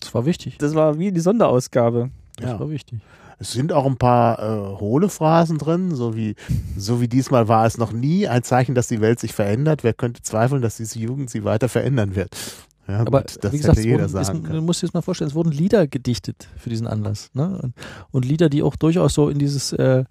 Das 0.00 0.12
war 0.12 0.26
wichtig. 0.26 0.58
das 0.58 0.74
war 0.74 0.98
wie 0.98 1.12
die 1.12 1.20
Sonderausgabe. 1.20 2.10
Das 2.36 2.50
Ja. 2.50 2.60
war 2.60 2.68
wichtig. 2.68 3.00
Es 3.40 3.52
sind 3.52 3.72
auch 3.72 3.86
ein 3.86 3.96
paar 3.96 4.38
äh, 4.38 4.80
hohle 4.80 5.08
Phrasen 5.08 5.56
drin, 5.56 5.94
so 5.94 6.14
wie, 6.14 6.34
so 6.76 7.00
wie 7.00 7.08
diesmal 7.08 7.48
war 7.48 7.64
es 7.64 7.78
noch 7.78 7.90
nie 7.90 8.28
ein 8.28 8.42
Zeichen, 8.42 8.74
dass 8.74 8.88
die 8.88 9.00
Welt 9.00 9.18
sich 9.18 9.32
verändert. 9.32 9.82
Wer 9.82 9.94
könnte 9.94 10.20
zweifeln, 10.20 10.60
dass 10.60 10.76
diese 10.76 10.98
Jugend 10.98 11.30
sie 11.30 11.42
weiter 11.42 11.70
verändern 11.70 12.14
wird? 12.14 12.36
Ja, 12.86 13.00
Aber 13.00 13.22
gut, 13.22 13.42
das 13.42 13.52
wie 13.52 13.56
gesagt, 13.56 13.78
hätte 13.78 13.88
jeder 13.88 14.02
wurden, 14.10 14.24
sagen 14.24 14.42
du 14.44 14.60
musst 14.60 14.82
dir 14.82 14.88
das 14.88 14.94
mal 14.94 15.00
vorstellen, 15.00 15.30
es 15.30 15.34
wurden 15.34 15.52
Lieder 15.52 15.86
gedichtet 15.86 16.48
für 16.58 16.68
diesen 16.68 16.86
Anlass. 16.86 17.30
Ne? 17.32 17.58
Und, 17.62 17.74
und 18.10 18.24
Lieder, 18.26 18.50
die 18.50 18.62
auch 18.62 18.76
durchaus 18.76 19.14
so 19.14 19.30
in 19.30 19.38
dieses, 19.38 19.72
äh, 19.72 20.04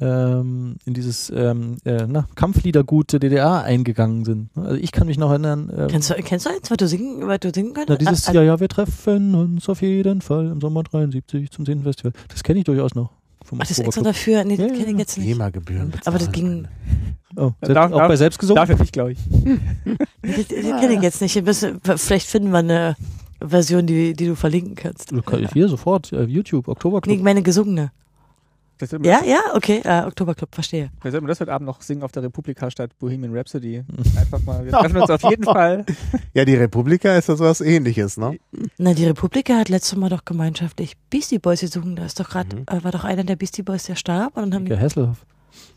ähm, 0.00 0.76
in 0.84 0.94
dieses 0.94 1.30
ähm, 1.34 1.76
äh, 1.84 2.06
na, 2.06 2.26
Kampfliedergut 2.34 3.12
der 3.12 3.20
DDR 3.20 3.62
eingegangen 3.64 4.24
sind. 4.24 4.56
ne? 4.56 4.62
Also 4.64 4.76
ich 4.76 4.92
kann 4.92 5.06
mich 5.08 5.18
noch 5.18 5.30
erinnern, 5.30 5.70
äh, 5.70 5.86
Kennst 5.90 6.10
du, 6.10 6.14
kennst 6.14 6.46
du 6.46 6.50
eins, 6.50 6.70
was 6.70 6.76
du 6.76 6.86
singen, 6.88 7.26
was 7.26 7.40
du 7.40 7.50
singen 7.52 7.72
na, 7.74 7.84
könntest? 7.84 8.00
dieses 8.10 8.28
Ah, 8.28 8.32
Ja, 8.32 8.42
ja, 8.42 8.60
wir 8.60 8.68
treffen 8.68 9.34
uns 9.34 9.68
auf 9.68 9.82
jeden 9.82 10.20
Fall 10.20 10.46
im 10.46 10.60
Sommer 10.60 10.82
73 10.84 11.50
zum 11.50 11.66
10. 11.66 11.82
Festival. 11.82 12.12
Das 12.28 12.42
kenne 12.42 12.58
ich 12.60 12.64
durchaus 12.64 12.94
noch. 12.94 13.10
Vom 13.44 13.58
Ach, 13.60 13.66
das 13.66 13.70
ist 13.72 13.80
extra 13.80 14.02
dafür. 14.02 14.44
Nee, 14.44 14.56
das 14.56 14.66
Ja, 14.70 14.74
kenne 14.76 14.92
ich 14.92 14.98
jetzt 14.98 15.16
nicht. 15.18 15.26
GEMA-Gebühren. 15.26 15.92
Aber 16.04 16.18
das 16.18 16.30
ging, 16.32 16.68
Oh, 17.36 17.52
selbst, 17.60 17.76
Darf- 17.76 17.92
auch 17.92 17.98
darf- 17.98 18.08
bei 18.08 18.16
selbst 18.16 18.38
gesungen? 18.38 18.56
Dafür 18.60 18.76
nicht, 18.78 18.92
glaube 18.92 19.12
ich. 19.12 19.18
das, 20.22 20.48
das 20.48 20.80
kenne 20.80 20.94
ich 20.94 21.02
jetzt 21.02 21.20
nicht. 21.20 21.44
Müssen- 21.44 21.80
Vielleicht 21.82 22.26
finden 22.26 22.50
wir 22.50 22.58
eine 22.58 22.96
Version, 23.40 23.86
die, 23.86 24.14
die 24.14 24.26
du 24.26 24.34
verlinken 24.34 24.74
kannst. 24.74 25.12
Hier 25.52 25.68
sofort, 25.68 26.12
äh, 26.12 26.24
YouTube, 26.24 26.66
Nee, 26.66 26.72
Oktoberclub. 26.72 27.16
ich 27.16 27.22
meine 27.22 27.42
gesungene. 27.42 27.90
Ja, 29.02 29.22
ja, 29.24 29.40
okay, 29.54 29.80
äh, 29.84 30.02
Oktoberclub, 30.06 30.54
verstehe. 30.54 30.90
vielleicht 31.00 31.12
sollten 31.12 31.26
wir 31.26 31.28
das 31.28 31.40
heute 31.40 31.52
Abend 31.52 31.66
noch 31.66 31.80
singen 31.82 32.02
auf 32.02 32.12
der 32.12 32.22
Republika 32.22 32.70
statt 32.70 32.90
Bohemian 32.98 33.34
Rhapsody. 33.36 33.82
Einfach 34.18 34.42
mal, 34.44 34.64
wir 34.64 34.72
treffen 34.72 34.96
uns 34.98 35.10
auf 35.10 35.22
jeden 35.24 35.44
Fall. 35.44 35.84
Ja, 36.34 36.44
die 36.44 36.54
Republika 36.54 37.16
ist 37.16 37.28
ja 37.28 37.36
sowas 37.36 37.60
ähnliches, 37.60 38.16
ne? 38.16 38.38
Na, 38.78 38.94
die 38.94 39.04
Republika 39.06 39.54
hat 39.56 39.68
letztes 39.68 39.96
Mal 39.98 40.08
doch 40.10 40.24
gemeinschaftlich 40.24 40.96
Beastie 41.10 41.38
Boys 41.38 41.60
gesungen. 41.60 41.96
Da 41.96 42.04
ist 42.04 42.18
doch 42.20 42.28
gerade, 42.28 42.56
Mhm. 42.56 42.62
äh, 42.66 42.84
war 42.84 42.92
doch 42.92 43.04
einer 43.04 43.24
der 43.24 43.36
Beastie 43.36 43.62
Boys, 43.62 43.84
der 43.84 43.96
starb. 43.96 44.36
Und 44.36 44.42
dann 44.50 44.54
haben 44.54 44.64
die, 44.66 44.72
Inge 44.72 44.80
Hasselhoff. 44.82 45.24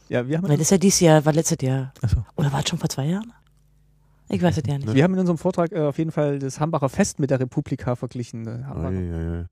Ja, 0.10 0.28
wir 0.28 0.38
haben, 0.38 0.44
Nein, 0.48 0.58
das 0.58 0.68
ist 0.68 0.72
ja 0.72 0.78
dieses 0.78 1.00
Jahr, 1.00 1.24
war 1.26 1.34
letztes 1.34 1.58
Jahr. 1.62 1.94
Achso. 2.02 2.24
Oder 2.36 2.52
war 2.52 2.60
es 2.60 2.70
schon 2.70 2.78
vor 2.80 2.90
zwei 2.90 3.06
Jahren? 3.06 3.32
Ich 4.30 4.42
weiß 4.42 4.58
es 4.58 4.64
ja 4.66 4.78
nicht. 4.78 4.94
wir 4.94 5.04
haben 5.04 5.14
in 5.14 5.20
unserem 5.20 5.38
Vortrag 5.38 5.72
äh, 5.74 5.80
auf 5.82 5.98
jeden 5.98 6.12
Fall 6.12 6.40
das 6.40 6.60
Hambacher 6.60 6.88
Fest 6.90 7.20
mit 7.20 7.32
der 7.32 7.40
Republika 7.40 7.96
verglichen. 7.96 8.48
Äh, 8.48 8.64
Hambacher- 8.66 8.90
Ui, 8.90 9.12
ui, 9.12 9.40
ui. 9.40 9.46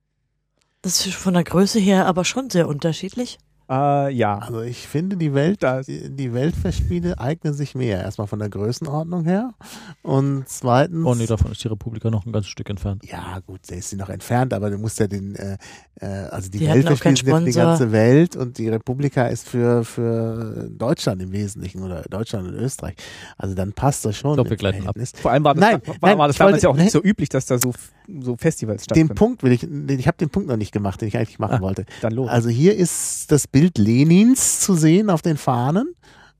Das 0.81 1.05
ist 1.05 1.15
von 1.15 1.33
der 1.33 1.43
Größe 1.43 1.79
her 1.79 2.05
aber 2.05 2.23
schon 2.23 2.49
sehr 2.49 2.67
unterschiedlich. 2.67 3.37
Äh, 3.69 4.11
ja. 4.13 4.39
Also 4.39 4.61
ich 4.61 4.87
finde, 4.87 5.15
die 5.17 5.33
Welt, 5.35 5.61
Das- 5.61 5.85
die 5.85 6.33
Weltfestspiele 6.33 7.19
eignen 7.19 7.53
sich 7.53 7.75
mehr. 7.75 8.01
Erstmal 8.01 8.25
von 8.25 8.39
der 8.39 8.49
Größenordnung 8.49 9.25
her. 9.25 9.53
Und 10.01 10.45
zweitens. 10.47 11.05
Oh 11.05 11.13
nee, 11.13 11.27
davon 11.27 11.51
ist 11.51 11.63
die 11.63 11.67
Republika 11.67 12.09
noch 12.09 12.25
ein 12.25 12.31
ganzes 12.31 12.49
Stück 12.49 12.67
entfernt. 12.69 13.03
Ja, 13.05 13.39
gut, 13.45 13.59
der 13.69 13.77
ist 13.77 13.89
sie 13.91 13.97
noch 13.97 14.09
entfernt, 14.09 14.53
aber 14.53 14.71
du 14.71 14.79
musst 14.79 14.99
ja 14.99 15.05
den, 15.07 15.35
äh, 15.35 15.57
äh, 15.99 16.05
also 16.05 16.49
die, 16.49 16.59
Die 16.59 16.67
Weltfestspiele 16.67 17.15
sind 17.15 17.27
ja 17.27 17.37
für 17.39 17.45
die 17.45 17.51
ganze 17.53 17.91
Welt 17.91 18.35
und 18.37 18.57
die 18.57 18.69
Republika 18.69 19.27
ist 19.27 19.47
für, 19.47 19.83
für 19.83 20.67
Deutschland 20.71 21.21
im 21.21 21.31
Wesentlichen 21.31 21.83
oder 21.83 22.01
Deutschland 22.09 22.47
und 22.47 22.55
Österreich. 22.55 22.95
Also 23.37 23.53
dann 23.53 23.73
passt 23.73 24.03
das 24.05 24.15
schon. 24.17 24.31
Ich 24.31 24.35
glaub, 24.37 24.45
wir 24.47 24.51
im 24.53 24.57
gleiten 24.57 24.87
ab. 24.87 24.95
Vor 25.21 25.29
allem 25.29 25.43
war 25.43 25.53
das, 25.53 25.61
Nein, 25.61 25.81
war, 25.85 25.95
nein, 26.09 26.17
war 26.17 26.27
das 26.27 26.37
damals 26.37 26.53
wollte- 26.53 26.63
ja 26.63 26.69
auch 26.69 26.75
nicht 26.75 26.85
nein. 26.85 26.89
so 26.91 27.03
üblich, 27.03 27.29
dass 27.29 27.45
da 27.45 27.59
so 27.59 27.73
so 28.21 28.35
Festivals 28.37 28.81
Den 28.81 28.83
stattfinden. 28.85 29.15
Punkt 29.15 29.43
will 29.43 29.51
ich, 29.51 29.63
ich 29.63 30.07
habe 30.07 30.17
den 30.17 30.29
Punkt 30.29 30.47
noch 30.49 30.57
nicht 30.57 30.71
gemacht, 30.71 31.01
den 31.01 31.07
ich 31.07 31.17
eigentlich 31.17 31.39
machen 31.39 31.57
Ah. 31.57 31.61
wollte. 31.61 31.85
Dann 32.01 32.13
los. 32.13 32.29
Also 32.29 32.49
hier 32.49 32.75
ist 32.75 33.31
das 33.31 33.47
Bild 33.47 33.77
Lenins 33.77 34.59
zu 34.61 34.73
sehen 34.75 35.09
auf 35.09 35.21
den 35.21 35.37
Fahnen 35.37 35.93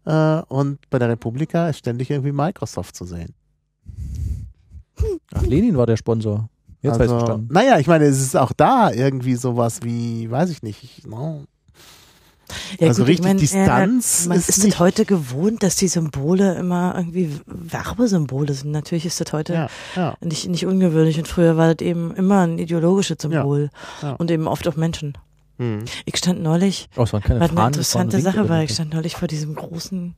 äh, 0.06 0.42
und 0.48 0.80
bei 0.90 1.00
der 1.00 1.10
Republika 1.10 1.70
ist 1.70 1.80
ständig 1.80 2.10
irgendwie 2.10 2.32
Microsoft 2.32 2.96
zu 2.96 3.06
sehen. 3.06 3.34
Ach, 5.34 5.44
Lenin 5.44 5.78
war 5.78 5.86
der 5.86 5.98
Sponsor. 5.98 6.50
Jetzt 6.82 6.94
weiß 7.00 7.08
ich 7.08 7.12
also, 7.14 7.18
verstanden. 7.20 7.54
naja, 7.54 7.80
ich 7.80 7.88
meine, 7.88 8.06
es 8.06 8.20
ist 8.22 8.36
auch 8.38 8.54
da 8.54 8.92
irgendwie 8.92 9.36
sowas 9.36 9.80
wie, 9.84 10.30
weiß 10.30 10.50
ich 10.50 10.64
nicht, 10.64 11.06
no. 11.08 11.44
Ja, 12.80 12.88
also 12.88 13.04
gut, 13.04 13.10
ich 13.10 13.20
richtig 13.20 13.26
mein, 13.26 13.38
Distanz 13.38 14.26
äh, 14.26 14.30
man 14.30 14.38
ist 14.38 14.50
ist, 14.50 14.64
nicht- 14.64 14.74
es 14.76 14.80
heute 14.80 15.06
gewohnt, 15.06 15.64
dass 15.64 15.76
die 15.76 15.88
Symbole 15.88 16.56
immer 16.56 16.94
irgendwie 16.96 17.40
Werbesymbole 17.46 18.54
sind. 18.54 18.72
Natürlich 18.72 19.06
ist 19.06 19.20
das 19.22 19.34
heute 19.34 19.54
ja, 19.54 19.68
ja, 19.96 20.16
nicht, 20.22 20.48
nicht 20.50 20.66
ungewöhnlich 20.66 21.18
und 21.18 21.28
früher 21.28 21.58
war 21.58 21.74
das 21.74 21.86
eben 21.86 22.14
immer 22.16 22.42
ein 22.42 22.58
ideologisches 22.60 23.18
Symbol 23.22 23.70
ja. 24.02 24.14
und 24.14 24.32
eben 24.32 24.48
oft 24.48 24.68
auch 24.68 24.76
Menschen. 24.76 25.18
Hm. 25.58 25.84
Ich 26.06 26.18
stand 26.18 26.42
neulich, 26.42 26.88
Oh, 26.96 27.04
es 27.04 27.14
waren 27.14 27.22
keine 27.22 27.40
war 27.42 27.50
eine 27.50 27.68
interessante 27.68 28.22
Sache, 28.22 28.48
weil 28.48 28.66
ich 28.66 28.72
stand 28.72 28.94
neulich 28.94 29.16
vor 29.16 29.28
diesem 29.28 29.56
großen 29.56 30.16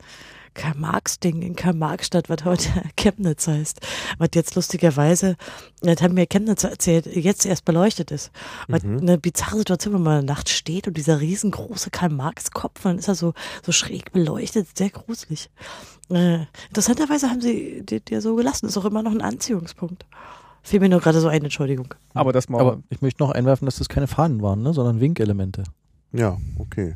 Karl-Marx-Ding 0.53 1.41
in 1.41 1.55
Karl-Marx-Stadt, 1.55 2.29
was 2.29 2.43
heute 2.45 2.69
Chemnitz 2.97 3.47
heißt. 3.47 3.79
Was 4.17 4.29
jetzt 4.35 4.55
lustigerweise, 4.55 5.35
das 5.81 6.01
haben 6.01 6.13
mir 6.13 6.25
Chemnitz 6.27 6.63
erzählt, 6.63 7.05
jetzt 7.07 7.45
erst 7.45 7.65
beleuchtet 7.65 8.11
ist. 8.11 8.31
Was 8.67 8.83
Mhm. 8.83 8.99
eine 8.99 9.17
bizarre 9.17 9.57
Situation, 9.57 9.93
wenn 9.95 10.03
man 10.03 10.19
in 10.21 10.27
der 10.27 10.35
Nacht 10.35 10.49
steht 10.49 10.87
und 10.87 10.97
dieser 10.97 11.19
riesengroße 11.19 11.89
Karl-Marx-Kopf, 11.89 12.81
dann 12.83 12.97
ist 12.99 13.07
er 13.07 13.15
so, 13.15 13.33
so 13.63 13.71
schräg 13.71 14.11
beleuchtet, 14.11 14.67
sehr 14.77 14.89
gruselig. 14.89 15.49
Äh, 16.09 16.45
interessanterweise 16.67 17.29
haben 17.29 17.41
sie 17.41 17.83
ja 18.09 18.21
so 18.21 18.35
gelassen, 18.35 18.65
ist 18.67 18.77
auch 18.77 18.85
immer 18.85 19.03
noch 19.03 19.11
ein 19.11 19.21
Anziehungspunkt. 19.21 20.05
Fiel 20.63 20.79
mir 20.79 20.89
nur 20.89 20.99
gerade 20.99 21.19
so 21.21 21.27
ein, 21.27 21.43
Entschuldigung. 21.43 21.93
aber 22.13 22.33
das 22.33 22.47
mal. 22.49 22.59
Aber 22.61 22.83
ich 22.89 23.01
möchte 23.01 23.23
noch 23.23 23.31
einwerfen, 23.31 23.65
dass 23.65 23.77
das 23.77 23.89
keine 23.89 24.07
Fahnen 24.07 24.41
waren, 24.41 24.61
ne, 24.61 24.73
sondern 24.73 24.99
Winkelemente. 24.99 25.63
ja, 26.11 26.37
okay. 26.59 26.95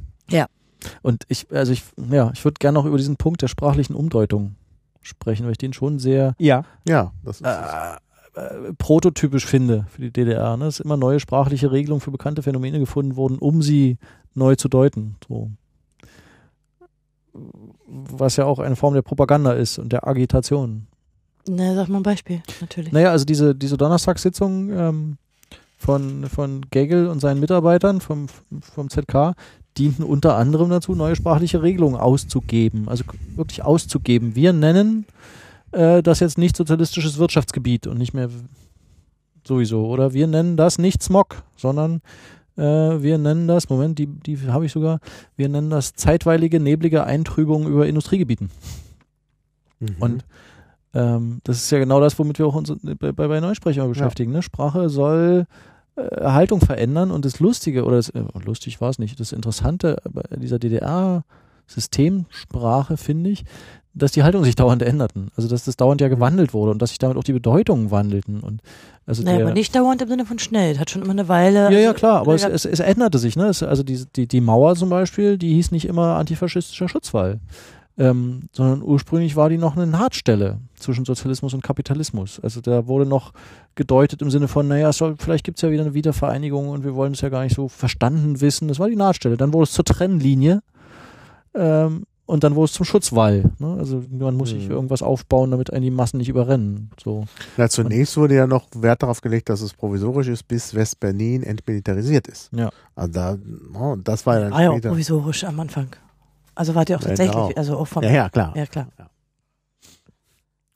Und 1.01 1.23
ich, 1.27 1.47
also 1.51 1.71
ich, 1.71 1.83
ja, 2.09 2.31
ich 2.33 2.43
würde 2.43 2.59
gerne 2.59 2.77
noch 2.77 2.85
über 2.85 2.97
diesen 2.97 3.17
Punkt 3.17 3.41
der 3.41 3.47
sprachlichen 3.47 3.95
Umdeutung 3.95 4.55
sprechen, 5.01 5.45
weil 5.45 5.51
ich 5.51 5.57
den 5.57 5.73
schon 5.73 5.99
sehr 5.99 6.35
ja, 6.39 6.63
Ja, 6.87 7.11
das 7.23 7.41
ist 7.41 7.47
äh, 7.47 7.95
äh, 8.35 8.73
prototypisch 8.77 9.45
finde 9.45 9.85
für 9.89 10.01
die 10.01 10.11
DDR. 10.11 10.57
Ne? 10.57 10.65
Es 10.65 10.79
ist 10.79 10.85
immer 10.85 10.97
neue 10.97 11.19
sprachliche 11.19 11.71
Regelungen 11.71 12.01
für 12.01 12.11
bekannte 12.11 12.41
Phänomene 12.41 12.79
gefunden 12.79 13.15
worden, 13.15 13.37
um 13.37 13.61
sie 13.61 13.97
neu 14.33 14.55
zu 14.55 14.67
deuten. 14.67 15.15
So. 15.27 15.51
Was 17.87 18.35
ja 18.35 18.45
auch 18.45 18.59
eine 18.59 18.75
Form 18.75 18.93
der 18.93 19.01
Propaganda 19.03 19.53
ist 19.53 19.77
und 19.77 19.91
der 19.91 20.07
Agitation. 20.07 20.87
Na, 21.47 21.75
sag 21.75 21.89
mal 21.89 21.97
ein 21.97 22.03
Beispiel, 22.03 22.41
natürlich. 22.59 22.91
Naja, 22.91 23.11
also 23.11 23.23
diese, 23.23 23.53
diese 23.53 23.77
Donnerstagssitzung 23.77 24.71
ähm, 24.71 25.17
von, 25.77 26.25
von 26.27 26.61
Gegel 26.71 27.07
und 27.07 27.19
seinen 27.19 27.39
Mitarbeitern 27.39 28.01
vom, 28.01 28.27
vom 28.61 28.89
ZK 28.89 29.35
dienten 29.77 30.03
unter 30.03 30.37
anderem 30.37 30.69
dazu, 30.69 30.95
neue 30.95 31.15
sprachliche 31.15 31.61
Regelungen 31.61 31.99
auszugeben. 31.99 32.87
Also 32.87 33.03
wirklich 33.35 33.63
auszugeben. 33.63 34.35
Wir 34.35 34.53
nennen 34.53 35.05
äh, 35.71 36.01
das 36.01 36.19
jetzt 36.19 36.37
nicht 36.37 36.55
sozialistisches 36.55 37.17
Wirtschaftsgebiet 37.17 37.87
und 37.87 37.97
nicht 37.97 38.13
mehr 38.13 38.29
sowieso. 39.43 39.85
Oder 39.87 40.13
wir 40.13 40.27
nennen 40.27 40.57
das 40.57 40.77
nicht 40.77 41.03
Smog, 41.03 41.43
sondern 41.57 42.01
äh, 42.57 42.61
wir 42.61 43.17
nennen 43.17 43.47
das, 43.47 43.69
Moment, 43.69 43.99
die, 43.99 44.07
die 44.07 44.39
habe 44.47 44.65
ich 44.65 44.71
sogar, 44.71 44.99
wir 45.35 45.49
nennen 45.49 45.69
das 45.69 45.93
zeitweilige, 45.93 46.59
neblige 46.59 47.03
Eintrübung 47.03 47.67
über 47.67 47.87
Industriegebieten. 47.87 48.49
mhm. 49.79 49.95
Und 49.99 50.25
ähm, 50.93 51.41
das 51.43 51.57
ist 51.57 51.71
ja 51.71 51.79
genau 51.79 51.99
das, 51.99 52.17
womit 52.17 52.39
wir 52.39 52.47
auch 52.47 52.55
uns 52.55 52.73
bei, 52.81 53.11
bei, 53.11 53.27
bei 53.27 53.39
Neusprechern 53.41 53.89
beschäftigen. 53.89 54.31
Ne? 54.31 54.41
Sprache 54.41 54.89
soll 54.89 55.45
äh, 55.95 56.23
Haltung 56.23 56.61
verändern 56.61 57.11
und 57.11 57.25
das 57.25 57.39
Lustige, 57.39 57.85
oder 57.85 57.97
das, 57.97 58.09
äh, 58.09 58.23
lustig 58.45 58.81
war 58.81 58.89
es 58.89 58.97
nicht, 58.99 59.19
das 59.19 59.31
Interessante 59.31 60.01
bei 60.09 60.23
dieser 60.37 60.57
DDR-Systemsprache 60.59 62.97
finde 62.97 63.29
ich, 63.29 63.45
dass 63.95 64.11
die 64.11 64.23
Haltungen 64.23 64.43
sich 64.43 64.55
dauernd 64.55 64.81
änderten. 64.81 65.31
Also 65.37 65.47
dass 65.47 65.63
das 65.63 65.77
dauernd 65.77 66.01
ja 66.01 66.09
gewandelt 66.09 66.53
wurde 66.53 66.71
und 66.71 66.81
dass 66.81 66.89
sich 66.89 66.99
damit 66.99 67.17
auch 67.17 67.23
die 67.23 67.31
Bedeutungen 67.31 67.91
wandelten. 67.91 68.41
Und 68.41 68.61
also 69.05 69.23
Naja, 69.23 69.37
der, 69.37 69.45
aber 69.45 69.53
nicht 69.53 69.73
dauernd 69.73 70.01
im 70.01 70.09
Sinne 70.09 70.25
von 70.25 70.37
schnell. 70.37 70.73
Das 70.73 70.81
hat 70.81 70.89
schon 70.89 71.01
immer 71.01 71.11
eine 71.11 71.29
Weile. 71.29 71.71
ja, 71.71 71.79
ja, 71.79 71.93
klar, 71.93 72.19
aber 72.19 72.35
es, 72.35 72.43
es, 72.43 72.65
es 72.65 72.81
änderte 72.81 73.19
sich. 73.19 73.37
Ne? 73.37 73.47
Es, 73.47 73.63
also 73.63 73.83
die, 73.83 74.03
die, 74.15 74.27
die 74.27 74.41
Mauer 74.41 74.75
zum 74.75 74.89
Beispiel, 74.89 75.37
die 75.37 75.53
hieß 75.53 75.71
nicht 75.71 75.85
immer 75.85 76.17
antifaschistischer 76.17 76.89
Schutzwall, 76.89 77.39
ähm, 77.97 78.49
sondern 78.51 78.81
ursprünglich 78.81 79.35
war 79.35 79.49
die 79.49 79.57
noch 79.57 79.75
eine 79.77 79.87
Nahtstelle 79.87 80.57
zwischen 80.75 81.05
Sozialismus 81.05 81.53
und 81.53 81.63
Kapitalismus. 81.63 82.39
Also 82.41 82.59
da 82.61 82.87
wurde 82.87 83.05
noch 83.05 83.31
gedeutet 83.75 84.21
im 84.21 84.29
Sinne 84.29 84.47
von, 84.49 84.67
naja, 84.67 84.89
es 84.89 84.97
soll, 84.97 85.15
vielleicht 85.17 85.45
gibt's 85.45 85.61
ja 85.61 85.71
wieder 85.71 85.83
eine 85.83 85.93
Wiedervereinigung 85.93 86.69
und 86.69 86.83
wir 86.83 86.95
wollen 86.95 87.13
es 87.13 87.21
ja 87.21 87.29
gar 87.29 87.43
nicht 87.43 87.55
so 87.55 87.67
verstanden 87.69 88.41
wissen. 88.41 88.67
Das 88.67 88.79
war 88.79 88.89
die 88.89 88.95
Nahtstelle. 88.97 89.37
Dann 89.37 89.53
wurde 89.53 89.63
es 89.63 89.71
zur 89.71 89.85
Trennlinie 89.85 90.61
ähm, 91.53 92.03
und 92.25 92.43
dann 92.43 92.55
wurde 92.55 92.65
es 92.65 92.73
zum 92.73 92.85
Schutzwall. 92.85 93.51
Ne? 93.59 93.75
Also 93.79 94.03
man 94.09 94.35
muss 94.35 94.49
sich 94.49 94.65
Mhm. 94.65 94.71
irgendwas 94.71 95.01
aufbauen, 95.01 95.51
damit 95.51 95.71
einen 95.71 95.83
die 95.83 95.91
Massen 95.91 96.17
nicht 96.17 96.29
überrennen. 96.29 96.89
So. 97.01 97.25
Ja, 97.55 97.69
zunächst 97.69 98.17
wurde 98.17 98.35
ja 98.35 98.47
noch 98.47 98.65
Wert 98.75 99.03
darauf 99.03 99.21
gelegt, 99.21 99.47
dass 99.49 99.61
es 99.61 99.73
provisorisch 99.73 100.27
ist, 100.27 100.47
bis 100.47 100.73
West-Berlin 100.73 101.43
entmilitarisiert 101.43 102.27
ist. 102.27 102.51
Ja. 102.51 102.71
Also 102.95 103.11
da, 103.13 103.37
oh, 103.79 103.95
das 104.03 104.25
war 104.25 104.35
ja 104.39 104.41
dann 104.49 104.53
war 104.53 104.61
ja 104.61 104.79
provisorisch 104.79 105.43
am 105.43 105.59
Anfang. 105.59 105.87
Also 106.55 106.73
war 106.75 106.85
der 106.85 106.97
auch 106.97 107.01
Ja, 107.01 107.07
tatsächlich, 107.09 107.35
genau. 107.35 107.51
also 107.55 107.77
auch 107.77 107.85
vom. 107.87 108.03
Ja, 108.03 108.11
ja, 108.11 108.29
klar. 108.29 108.53
Ja, 108.55 108.65
klar. 108.65 108.87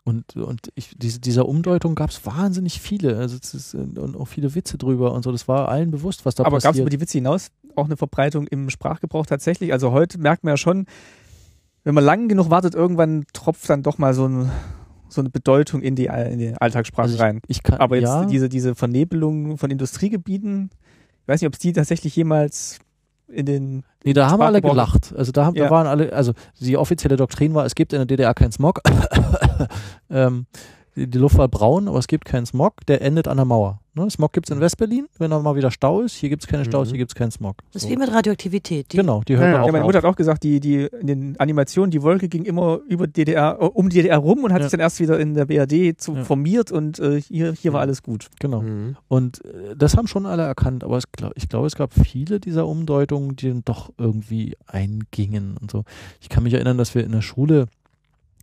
Und, 0.04 0.36
und 0.38 0.72
ich, 0.74 0.96
diese, 0.98 1.20
dieser 1.20 1.48
Umdeutung 1.48 1.94
gab 1.94 2.10
es 2.10 2.26
wahnsinnig 2.26 2.82
viele. 2.82 3.18
Also 3.18 3.38
es 3.42 3.54
ist, 3.54 3.74
äh, 3.76 3.78
und 3.78 4.16
auch 4.18 4.26
viele 4.28 4.56
Witze 4.56 4.78
drüber 4.78 5.14
und 5.14 5.24
so. 5.24 5.32
Das 5.32 5.48
war 5.48 5.70
allen 5.70 5.92
bewusst, 5.92 6.26
was 6.26 6.34
da 6.36 6.44
aber 6.44 6.52
gab 6.54 6.58
es 6.58 6.64
passiert. 6.64 6.82
über 6.82 6.90
die 6.90 7.00
Witze 7.00 7.20
hinaus 7.20 7.52
auch 7.76 7.86
eine 7.86 7.96
Verbreitung 7.98 8.48
im 8.48 8.70
Sprachgebrauch 8.72 9.26
tatsächlich? 9.28 9.72
Also 9.72 9.92
heute 9.92 10.18
merkt 10.18 10.44
man 10.44 10.54
ja 10.54 10.58
schon, 10.58 10.88
wenn 11.84 11.94
man 11.94 12.04
lang 12.04 12.28
genug 12.28 12.50
wartet, 12.50 12.74
irgendwann 12.74 13.26
tropft 13.34 13.70
dann 13.70 13.84
doch 13.84 14.00
mal 14.00 14.16
so, 14.16 14.28
ein, 14.28 14.50
so 15.10 15.22
eine 15.22 15.30
Bedeutung 15.30 15.82
in 15.82 15.96
die, 15.96 16.06
in 16.08 16.40
die 16.40 16.54
Alltagssprache 16.60 17.04
Also 17.04 17.16
ich, 17.16 17.22
rein. 17.22 17.42
ich 17.48 17.62
kann, 17.62 17.80
Aber 17.80 17.96
jetzt 17.96 18.06
ja, 18.08 18.26
diese, 18.26 18.50
diese 18.50 18.74
Vernebelung 18.74 19.58
von 19.60 19.70
Industriegebieten, 19.70 20.72
ich 21.22 21.28
weiß 21.28 21.42
nicht, 21.42 21.48
ob 21.48 21.54
es 21.54 21.60
die 21.60 21.72
tatsächlich 21.74 22.16
jemals 22.16 22.80
in 23.32 23.46
den 23.46 23.84
nee, 24.04 24.14
da 24.14 24.30
haben 24.30 24.42
alle 24.42 24.62
gelacht. 24.62 25.14
Also 25.16 25.32
da, 25.32 25.46
haben- 25.46 25.56
da 25.56 25.66
Ja. 25.66 25.70
waren 25.70 25.88
alle, 25.88 26.14
also 26.14 26.34
die 26.60 26.78
offizielle 26.78 27.16
Doktrin 27.16 27.54
war, 27.54 27.66
es 27.66 27.76
gibt 27.76 27.94
in 27.94 28.00
der 28.00 28.06
DDR 28.06 28.34
keinen 28.34 28.52
Smog. 28.52 28.82
ähm, 30.10 30.46
die, 30.96 31.08
die 31.08 31.18
Luft 31.18 31.38
war 31.38 31.48
braun, 31.48 31.88
aber 31.88 32.00
es 32.00 32.08
gibt 32.08 32.26
keinen 32.26 32.46
Smog, 32.46 32.86
der 32.88 33.02
endet 33.02 33.28
an 33.28 33.38
der 33.38 33.46
Mauer. 33.46 33.80
Ne? 33.96 34.10
Smog 34.10 34.32
gibt 34.34 34.50
es 34.50 34.56
in 34.56 34.62
Westberlin, 34.62 35.08
wenn 35.18 35.32
da 35.32 35.40
mal 35.40 35.56
wieder 35.56 35.72
Stau 35.72 36.02
ist. 36.02 36.14
Hier 36.16 36.30
gibt 36.30 36.44
es 36.44 36.48
keine 36.48 36.64
Staus, 36.64 36.88
Mhm. 36.88 36.92
hier 36.92 36.98
gibt 37.00 37.12
es 37.12 37.16
keinen 37.16 37.32
Smog. 37.32 37.58
Das 37.74 37.82
ist 37.84 37.90
So. 37.90 37.94
wie 37.94 37.98
mit 38.00 38.12
Radioaktivität. 38.12 38.94
Die, 38.94 38.98
Genau, 38.98 39.22
die 39.28 39.34
hört 39.36 39.44
Ja, 39.46 39.48
man 39.48 39.56
ja. 39.56 39.62
auch 39.62 39.66
Ja, 39.66 39.72
meine 39.72 39.84
auf. 39.84 39.88
Mutter 39.88 39.98
hat 39.98 40.06
auch 40.06 40.16
gesagt, 40.16 40.44
die, 40.44 40.60
die 40.60 40.86
in 41.02 41.08
den 41.08 41.40
Animationen, 41.40 41.92
die 41.92 42.02
Wolke 42.02 42.30
ging 42.30 42.44
immer 42.46 42.80
über 42.88 43.08
DDR, 43.08 43.58
äh, 43.60 43.66
um 43.66 43.90
die 43.90 43.98
DDR 43.98 44.18
rum 44.20 44.44
und 44.44 44.54
hat 44.54 44.60
Ja. 44.60 44.66
sich 44.66 44.72
dann 44.72 44.80
erst 44.80 45.00
wieder 45.00 45.20
in 45.20 45.34
der 45.34 45.46
BRD 45.46 45.96
zu 46.00 46.14
Ja. 46.16 46.24
formiert 46.24 46.72
und 46.72 47.00
äh, 47.00 47.20
hier, 47.20 47.52
hier 47.54 47.74
war 47.74 47.82
alles 47.82 48.04
gut. 48.04 48.28
Genau. 48.40 48.62
Mhm. 48.62 48.96
Und 49.08 49.44
äh, 49.44 49.76
das 49.76 49.98
haben 49.98 50.08
schon 50.08 50.26
alle 50.26 50.44
erkannt, 50.44 50.84
aber 50.84 50.98
es, 50.98 51.12
glaub, 51.12 51.34
ich 51.36 51.50
glaube, 51.50 51.68
es 51.68 51.76
gab 51.76 51.94
viele 51.94 52.40
dieser 52.40 52.68
Umdeutungen, 52.68 53.36
die 53.36 53.50
dann 53.50 53.64
doch 53.66 53.90
irgendwie 53.98 54.56
eingingen 54.68 55.58
und 55.60 55.72
so. 55.72 55.84
Ich 56.22 56.30
kann 56.30 56.44
mich 56.44 56.54
erinnern, 56.54 56.78
dass 56.78 56.96
wir 56.96 57.04
in 57.04 57.12
der 57.12 57.22
Schule 57.22 57.68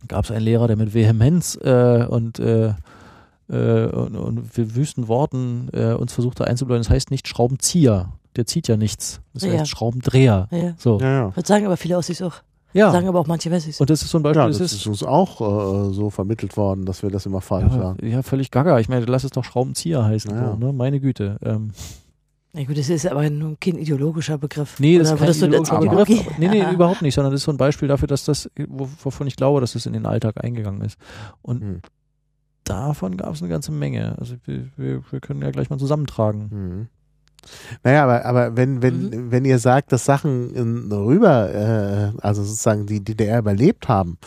gab 0.07 0.25
es 0.25 0.31
einen 0.31 0.45
Lehrer, 0.45 0.67
der 0.67 0.75
mit 0.77 0.93
Vehemenz 0.93 1.57
äh, 1.61 2.05
und, 2.07 2.39
äh, 2.39 2.73
äh, 3.49 3.85
und, 3.87 4.15
und 4.15 4.57
wir 4.57 4.75
wüsten 4.75 5.07
Worten 5.07 5.69
äh, 5.73 5.93
uns 5.93 6.13
versuchte 6.13 6.45
einzubläuen. 6.47 6.81
Das 6.81 6.89
heißt 6.89 7.11
nicht 7.11 7.27
Schraubenzieher, 7.27 8.09
der 8.35 8.45
zieht 8.45 8.67
ja 8.67 8.77
nichts. 8.77 9.21
Das 9.33 9.43
Ja. 9.43 9.53
heißt 9.53 9.69
Schraubendreher. 9.69 10.47
ja, 10.51 10.57
ja. 10.57 10.73
So. 10.77 10.99
Ja, 10.99 11.11
ja. 11.11 11.31
Das 11.35 11.47
sagen 11.47 11.65
aber 11.65 11.77
viele 11.77 11.97
Ossis 11.97 12.21
auch. 12.21 12.35
Ja. 12.73 12.91
Sagen 12.91 13.07
aber 13.07 13.19
auch 13.21 13.27
manche 13.27 13.49
Wessis. 13.49 13.79
Und 13.79 13.89
das 13.89 14.03
ist 14.03 14.09
so 14.11 14.19
ein 14.19 14.23
Beispiel, 14.23 14.41
Ja, 14.41 14.47
das, 14.49 14.57
das 14.59 14.73
ist, 14.73 14.79
ist 14.81 14.87
uns 14.87 15.01
auch 15.03 15.41
äh, 15.89 15.93
so 15.93 16.09
vermittelt 16.09 16.57
worden, 16.57 16.85
dass 16.85 17.01
wir 17.01 17.09
das 17.09 17.25
immer 17.25 17.41
falsch 17.41 17.71
ja, 17.71 17.77
sagen. 17.79 18.07
ja, 18.07 18.21
völlig 18.21 18.51
gaga. 18.51 18.77
Ich 18.79 18.89
meine, 18.89 19.05
lass 19.05 19.23
es 19.23 19.31
doch 19.31 19.43
Schraubenzieher 19.43 20.03
heißen. 20.03 20.29
Ja. 20.29 20.51
So, 20.51 20.57
ne? 20.57 20.73
Meine 20.73 20.99
Güte. 20.99 21.37
Ähm, 21.43 21.71
Na 22.57 22.63
gut, 22.63 22.75
das 22.77 22.89
ist 22.89 23.05
aber 23.05 23.29
nun 23.29 23.55
kein 23.59 23.77
ideologischer 23.77 24.37
Begriff. 24.39 24.79
Nee, 24.79 24.97
das 24.97 25.07
ist 25.09 25.11
Oder 25.13 25.19
kein 25.19 25.27
würdest 25.27 25.41
du 25.41 25.45
ideologischer 25.45 25.79
Begriff. 25.79 26.27
Aber- 26.27 26.39
Nee, 26.39 26.47
nee, 26.47 26.59
Ja. 26.59 26.71
überhaupt 26.71 27.01
nicht, 27.03 27.13
sondern 27.13 27.31
das 27.31 27.41
ist 27.41 27.45
so 27.45 27.51
ein 27.51 27.57
Beispiel 27.57 27.87
dafür, 27.87 28.07
dass 28.07 28.25
das, 28.25 28.49
wo- 28.67 28.89
wovon 29.03 29.27
ich 29.27 29.35
glaube, 29.35 29.61
dass 29.61 29.73
das 29.73 29.85
in 29.85 29.93
den 29.93 30.07
Alltag 30.07 30.43
eingegangen 30.43 30.81
ist. 30.81 30.97
Und 31.43 31.61
Hm. 31.61 31.81
davon 32.63 33.15
gab 33.15 33.33
es 33.33 33.41
eine 33.43 33.49
ganze 33.49 33.71
Menge. 33.71 34.15
Also 34.19 34.35
wir, 34.45 34.67
wir, 34.75 35.01
wir 35.11 35.19
können 35.19 35.41
ja 35.43 35.51
gleich 35.51 35.69
mal 35.69 35.77
zusammentragen. 35.77 36.49
Mhm. 36.51 36.87
Naja, 37.83 38.03
aber, 38.03 38.25
aber 38.25 38.57
wenn, 38.57 38.81
wenn, 38.81 39.31
wenn 39.31 39.45
ihr 39.45 39.59
sagt, 39.59 39.91
dass 39.91 40.03
Sachen 40.03 40.53
in, 40.55 40.91
rüber, 40.91 41.53
äh, 41.53 42.11
also 42.21 42.43
sozusagen 42.43 42.87
die 42.87 43.03
DDR 43.03 43.39
überlebt 43.39 43.87
haben, 43.87 44.17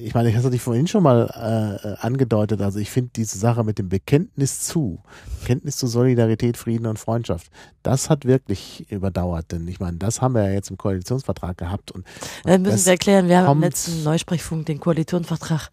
ich 0.00 0.14
meine, 0.14 0.28
ich 0.28 0.36
hatte 0.36 0.50
dich 0.50 0.60
vorhin 0.60 0.86
schon 0.86 1.02
mal 1.02 1.78
äh, 1.82 2.04
angedeutet, 2.06 2.60
also 2.60 2.78
ich 2.78 2.90
finde 2.90 3.10
diese 3.16 3.38
Sache 3.38 3.64
mit 3.64 3.78
dem 3.78 3.88
Bekenntnis 3.88 4.60
zu, 4.60 5.02
Bekenntnis 5.40 5.76
zu 5.76 5.86
Solidarität, 5.86 6.56
Frieden 6.56 6.86
und 6.86 6.98
Freundschaft, 6.98 7.50
das 7.82 8.10
hat 8.10 8.26
wirklich 8.26 8.90
überdauert, 8.90 9.52
denn 9.52 9.66
ich 9.68 9.80
meine, 9.80 9.96
das 9.96 10.20
haben 10.20 10.34
wir 10.34 10.44
ja 10.44 10.52
jetzt 10.52 10.70
im 10.70 10.76
Koalitionsvertrag 10.76 11.56
gehabt 11.56 11.92
und 11.92 12.04
Dann 12.44 12.62
müssen 12.62 12.78
Sie 12.78 12.90
erklären, 12.90 13.28
wir 13.28 13.38
haben 13.38 13.58
im 13.58 13.62
letzten 13.62 14.02
Neusprechfunk 14.02 14.66
den 14.66 14.80
Koalitionsvertrag 14.80 15.70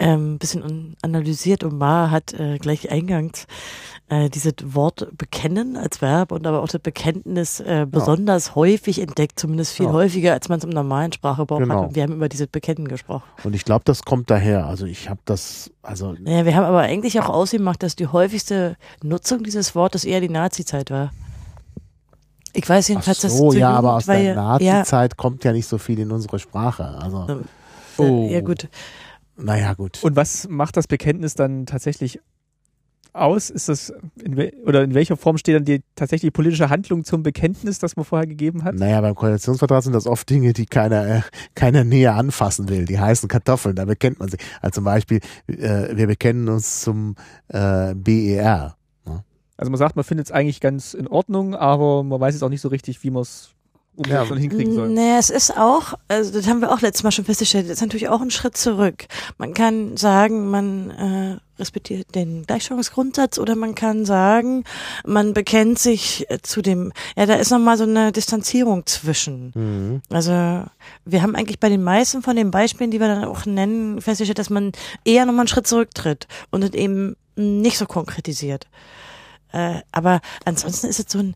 ähm, 0.00 0.34
ein 0.34 0.38
bisschen 0.38 0.96
analysiert 1.02 1.64
und 1.64 1.76
Ma 1.76 2.10
hat 2.10 2.32
äh, 2.32 2.58
gleich 2.58 2.90
eingangs 2.90 3.46
äh, 4.08 4.30
dieses 4.30 4.54
Wort 4.62 5.08
bekennen 5.18 5.76
als 5.76 6.00
Verb 6.00 6.30
und 6.32 6.46
aber 6.46 6.62
auch 6.62 6.68
das 6.68 6.80
Bekenntnis 6.80 7.58
äh, 7.60 7.84
besonders 7.90 8.54
häufig 8.54 9.00
entdeckt, 9.00 9.40
zumindest 9.40 9.72
viel 9.74 9.86
Ja. 9.86 9.92
häufiger, 9.92 10.32
als 10.32 10.48
man 10.48 10.58
es 10.58 10.64
im 10.64 10.70
normalen 10.70 11.12
Sprachgebrauch 11.12 11.58
Genau. 11.58 11.80
hat. 11.82 11.88
Und 11.88 11.94
wir 11.96 12.04
haben 12.04 12.12
über 12.14 12.28
dieses 12.28 12.46
Bekennen 12.46 12.86
gesprochen. 12.86 13.24
Und 13.42 13.54
ich 13.54 13.64
glaube, 13.64 13.82
das 13.84 14.02
kommt 14.04 14.30
daher. 14.30 14.66
Also 14.66 14.86
ich 14.86 15.10
habe 15.10 15.20
das, 15.24 15.70
also 15.82 16.14
Naja, 16.20 16.44
wir 16.44 16.54
haben 16.54 16.64
aber 16.64 16.80
eigentlich 16.80 17.18
auch 17.20 17.28
ausgemacht, 17.28 17.82
dass 17.82 17.96
die 17.96 18.06
häufigste 18.06 18.76
Nutzung 19.02 19.42
dieses 19.42 19.74
Wortes 19.74 20.04
eher 20.04 20.20
die 20.20 20.28
Nazi-Zeit 20.30 20.90
war. 20.90 21.10
Ich 22.54 22.68
weiß 22.68 22.86
ach 22.86 22.88
jedenfalls, 22.90 23.20
dass 23.20 23.36
so, 23.36 23.52
ja, 23.52 23.70
aber 23.70 23.94
aus 23.94 24.06
der 24.06 24.14
Jugendweihe- 24.34 24.62
ja, 24.64 24.74
Nazi-Zeit 24.78 25.16
kommt 25.16 25.44
ja 25.44 25.52
nicht 25.52 25.66
so 25.66 25.76
viel 25.76 25.98
in 25.98 26.10
unsere 26.10 26.38
Sprache. 26.38 26.84
Also, 27.02 27.26
Ähm, 27.28 27.44
Oh. 27.98 28.28
ja 28.30 28.40
gut. 28.40 28.68
Naja, 29.38 29.74
gut. 29.74 30.02
Und 30.02 30.16
was 30.16 30.48
macht 30.48 30.76
das 30.76 30.86
Bekenntnis 30.86 31.34
dann 31.34 31.66
tatsächlich 31.66 32.20
aus? 33.12 33.50
Ist 33.50 33.68
das 33.68 33.92
in 34.22 34.36
oder 34.66 34.82
in 34.82 34.94
welcher 34.94 35.16
Form 35.16 35.38
steht 35.38 35.56
dann 35.56 35.64
die 35.64 35.82
tatsächlich 35.94 36.32
politische 36.32 36.70
Handlung 36.70 37.04
zum 37.04 37.22
Bekenntnis, 37.22 37.78
das 37.78 37.96
man 37.96 38.04
vorher 38.04 38.26
gegeben 38.26 38.64
hat? 38.64 38.74
Naja, 38.74 39.00
beim 39.00 39.14
Koalitionsvertrag 39.14 39.82
sind 39.82 39.92
das 39.92 40.06
oft 40.06 40.28
Dinge, 40.28 40.52
die 40.52 40.66
keiner, 40.66 41.06
äh, 41.06 41.20
keiner 41.54 41.84
näher 41.84 42.14
anfassen 42.14 42.68
will. 42.68 42.84
Die 42.84 42.98
heißen 42.98 43.28
Kartoffeln, 43.28 43.76
da 43.76 43.84
bekennt 43.84 44.18
man 44.18 44.28
sich. 44.28 44.40
Also 44.60 44.76
zum 44.76 44.84
Beispiel, 44.84 45.20
äh, 45.46 45.96
wir 45.96 46.06
bekennen 46.06 46.48
uns 46.48 46.80
zum 46.80 47.16
äh, 47.48 47.94
BER. 47.94 48.76
Also 49.58 49.72
man 49.72 49.78
sagt, 49.78 49.96
man 49.96 50.04
findet 50.04 50.26
es 50.26 50.32
eigentlich 50.32 50.60
ganz 50.60 50.94
in 50.94 51.08
Ordnung, 51.08 51.56
aber 51.56 52.04
man 52.04 52.20
weiß 52.20 52.34
jetzt 52.34 52.42
auch 52.44 52.48
nicht 52.48 52.60
so 52.60 52.68
richtig, 52.68 53.02
wie 53.02 53.10
man 53.10 53.22
es 53.22 53.50
Ja. 54.06 54.22
umsetzen 54.22 54.32
und 54.32 54.38
hinkriegen 54.38 54.74
soll. 54.74 54.88
Nee, 54.90 55.16
es 55.18 55.30
ist 55.30 55.56
auch, 55.56 55.94
also 56.08 56.32
das 56.32 56.46
haben 56.46 56.60
wir 56.60 56.72
auch 56.72 56.80
letztes 56.80 57.02
Mal 57.02 57.10
schon 57.10 57.24
festgestellt, 57.24 57.66
das 57.66 57.74
ist 57.74 57.80
natürlich 57.80 58.08
auch 58.08 58.20
ein 58.20 58.30
Schritt 58.30 58.56
zurück. 58.56 59.06
Man 59.38 59.54
kann 59.54 59.96
sagen, 59.96 60.50
man 60.50 60.90
äh, 60.90 61.36
respektiert 61.58 62.14
den 62.14 62.44
Gleichstellungsgrundsatz 62.46 63.38
oder 63.38 63.56
man 63.56 63.74
kann 63.74 64.04
sagen, 64.04 64.64
man 65.04 65.34
bekennt 65.34 65.78
sich 65.78 66.30
äh, 66.30 66.38
zu 66.42 66.62
dem, 66.62 66.92
ja, 67.16 67.26
da 67.26 67.34
ist 67.34 67.50
nochmal 67.50 67.76
so 67.76 67.84
eine 67.84 68.12
Distanzierung 68.12 68.86
zwischen. 68.86 69.52
Mhm. 69.54 70.02
Also 70.10 70.30
wir 71.04 71.22
haben 71.22 71.34
eigentlich 71.34 71.58
bei 71.58 71.68
den 71.68 71.82
meisten 71.82 72.22
von 72.22 72.36
den 72.36 72.50
Beispielen, 72.50 72.90
die 72.90 73.00
wir 73.00 73.08
dann 73.08 73.24
auch 73.24 73.46
nennen, 73.46 74.00
festgestellt, 74.00 74.38
dass 74.38 74.50
man 74.50 74.72
eher 75.04 75.26
nochmal 75.26 75.40
einen 75.40 75.48
Schritt 75.48 75.66
zurücktritt 75.66 76.26
und 76.50 76.62
es 76.62 76.72
eben 76.72 77.16
nicht 77.36 77.78
so 77.78 77.86
konkretisiert. 77.86 78.66
Äh, 79.52 79.80
aber 79.92 80.20
ansonsten 80.44 80.88
ist 80.88 80.98
es 80.98 81.06
so 81.08 81.18
ein, 81.18 81.34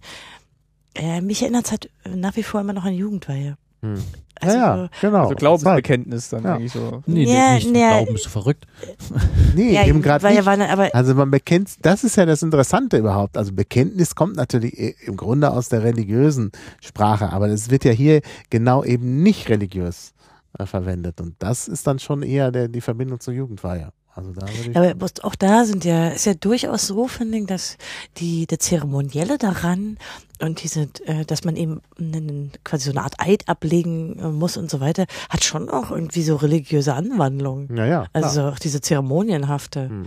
äh, 0.94 1.20
mich 1.20 1.43
erinnert 1.43 1.66
es 1.66 1.70
halt 1.70 1.90
nach 2.09 2.36
wie 2.36 2.43
vor 2.43 2.60
immer 2.60 2.73
noch 2.73 2.85
an 2.85 2.94
Jugendweihe. 2.94 3.56
Mhm. 3.82 3.94
Also, 4.40 4.56
ja, 4.56 4.77
ja, 4.77 4.90
genau. 5.01 5.23
Also 5.23 5.35
Glaubensbekenntnis 5.36 6.28
dann 6.31 6.43
Ja. 6.44 6.55
eigentlich 6.56 6.73
so. 6.73 7.02
Nee, 7.06 7.24
Ja, 7.24 7.51
nee, 7.51 7.55
nicht 7.56 7.70
nee. 7.73 7.78
Glauben, 7.89 8.12
bist 8.12 8.27
du 8.27 8.31
verrückt. 8.31 8.66
Nee, 9.55 9.74
ja, 9.74 9.85
eben 9.86 10.01
gerade 10.02 10.27
nicht. 10.27 10.39
aber 10.48 10.94
Also 10.94 11.14
man 11.14 11.31
bekennt, 11.31 11.70
das 11.82 12.05
ist 12.05 12.16
ja 12.16 12.24
das 12.27 12.43
Interessante 12.43 12.97
überhaupt. 12.97 13.36
Also 13.36 13.52
Bekenntnis 13.52 14.14
kommt 14.14 14.35
natürlich 14.36 14.78
i- 14.78 14.94
im 15.05 15.16
Grunde 15.16 15.51
aus 15.51 15.69
der 15.69 15.82
religiösen 15.85 16.51
Sprache, 16.81 17.31
aber 17.32 17.48
es 17.51 17.70
wird 17.70 17.85
ja 17.85 17.93
hier 17.93 18.23
genau 18.51 18.82
eben 18.82 19.23
nicht 19.23 19.48
religiös 19.51 20.14
äh, 20.59 20.64
verwendet. 20.66 21.20
Und 21.20 21.35
das 21.39 21.69
ist 21.69 21.86
dann 21.86 21.98
schon 21.98 22.23
eher 22.23 22.51
der, 22.51 22.69
die 22.69 22.81
Verbindung 22.81 23.20
zur 23.20 23.35
Jugendweihe. 23.35 23.93
Also 24.14 24.32
da 24.32 24.47
Aber 24.74 25.06
auch 25.22 25.34
da 25.34 25.64
sind 25.64 25.84
ja, 25.84 26.09
ist 26.09 26.26
ja 26.26 26.34
durchaus 26.34 26.86
so, 26.86 27.09
finde 27.09 27.39
ich, 27.39 27.47
dass 27.47 27.78
die, 28.18 28.47
der 28.47 28.59
Zeremonielle 28.59 29.39
daran 29.39 29.97
und 30.40 30.62
diese, 30.62 30.89
äh, 31.06 31.24
dass 31.24 31.44
man 31.44 31.56
eben 31.56 31.80
einen, 31.98 32.52
quasi 32.62 32.86
so 32.86 32.90
eine 32.90 33.05
Art 33.05 33.14
Eid 33.18 33.48
ablegen 33.48 34.18
äh, 34.18 34.28
muss 34.28 34.56
und 34.56 34.70
so 34.70 34.80
weiter, 34.80 35.06
hat 35.30 35.44
schon 35.44 35.70
auch 35.70 35.90
irgendwie 35.90 36.22
so 36.22 36.36
religiöse 36.36 36.94
Anwandlungen. 36.94 37.74
ja, 37.74 37.86
ja. 37.86 38.06
klar. 38.06 38.09
Also 38.12 38.43
auch 38.43 38.59
diese 38.59 38.80
zeremonienhafte. 38.80 39.89
Hm. 39.89 40.06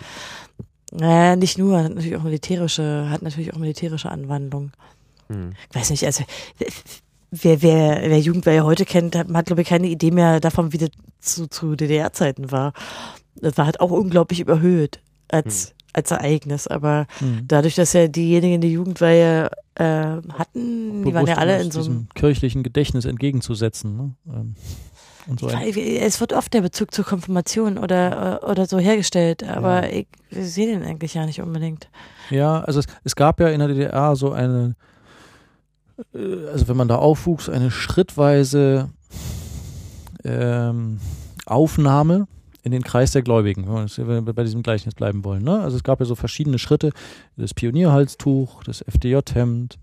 Naja, 0.92 1.36
nicht 1.36 1.58
nur, 1.58 1.84
hat 1.84 1.96
natürlich 1.96 2.18
auch 2.18 2.24
militärische, 2.24 3.10
hat 3.10 3.24
natürlich 3.24 3.54
auch 3.54 3.58
militärische 3.58 4.12
Anwandlungen. 4.12 4.72
Hm. 5.30 5.54
Ich 5.70 5.76
weiß 5.76 5.90
nicht, 5.90 6.06
also 6.06 6.24
wer, 7.32 7.62
wer, 7.62 8.02
wer 8.04 8.20
Jugendweihe 8.20 8.64
heute 8.64 8.86
kennt, 8.86 9.16
hat, 9.16 9.34
hat 9.34 9.46
glaube 9.48 9.64
ich 9.64 9.68
keine 9.68 9.88
Idee 9.88 10.12
mehr 10.12 10.40
davon, 10.40 10.74
wie 10.74 10.78
das 10.78 10.90
zu, 11.20 11.48
zu 11.48 11.76
DDR-Zeiten 11.76 12.52
war. 12.52 12.74
Das 13.36 13.58
war 13.58 13.66
halt 13.66 13.80
auch 13.80 13.92
unglaublich 13.92 14.40
überhöht 14.40 15.00
als, 15.30 15.74
als 15.94 16.12
Ereignis. 16.12 16.68
Aber 16.68 17.08
Mhm. 17.22 17.48
dadurch, 17.48 17.76
dass 17.76 17.94
ja 17.94 18.08
diejenigen, 18.08 18.62
die 18.62 18.72
Jugendweihe 18.72 19.50
äh, 19.76 19.84
hatten, 19.84 21.04
die 21.04 21.14
waren 21.14 21.28
ja 21.28 21.36
Bewusst, 21.36 21.38
alle 21.38 21.62
in 21.62 21.72
so 21.72 21.82
einem 21.84 22.08
kirchlichen 22.16 22.64
Gedächtnis 22.64 23.06
entgegenzusetzen. 23.06 23.98
Ne? 23.98 24.12
Ähm, 24.28 24.56
Und 25.28 25.40
so 25.40 25.48
ein, 25.48 25.68
Es 25.68 26.22
wird 26.22 26.32
oft 26.34 26.54
der 26.54 26.62
Bezug 26.62 26.94
zur 26.94 27.04
Konfirmation 27.04 27.78
oder, 27.78 28.42
äh, 28.44 28.46
oder 28.46 28.68
so 28.68 28.78
hergestellt, 28.80 29.44
aber 29.44 29.92
ich 29.92 30.08
sehe 30.32 30.68
den 30.68 30.84
eigentlich 30.84 31.16
ja 31.16 31.26
nicht 31.26 31.42
unbedingt. 31.42 31.90
Ja, 32.30 32.62
also 32.62 32.80
es, 32.80 32.86
es 33.04 33.16
gab 33.16 33.40
ja 33.42 33.50
in 33.50 33.60
der 33.60 33.68
DDR 33.70 34.16
so 34.16 34.32
eine, 34.32 34.76
äh, 36.14 36.48
also 36.54 36.68
wenn 36.70 36.78
man 36.78 36.88
da 36.88 36.98
aufwuchs, 36.98 37.50
eine 37.50 37.70
schrittweise 37.72 38.90
ähm, 40.24 41.00
Aufnahme 41.46 42.28
in 42.66 42.72
den 42.72 42.82
Kreis 42.82 43.12
der 43.12 43.22
Gläubigen, 43.22 43.68
wenn 43.68 44.26
wir 44.26 44.34
bei 44.34 44.44
diesem 44.44 44.64
Gleichnis 44.64 44.96
bleiben 44.96 45.24
wollen. 45.24 45.44
Ne? 45.44 45.62
Also 45.62 45.78
es 45.78 45.84
gab 45.84 46.00
ja 46.00 46.06
so 46.06 46.16
verschiedene 46.16 46.58
Schritte, 46.58 46.92
das 47.38 47.54
Pionierhalstuch, 47.54 48.64
das 48.64 48.82
FDJ-Hemd, 48.82 49.78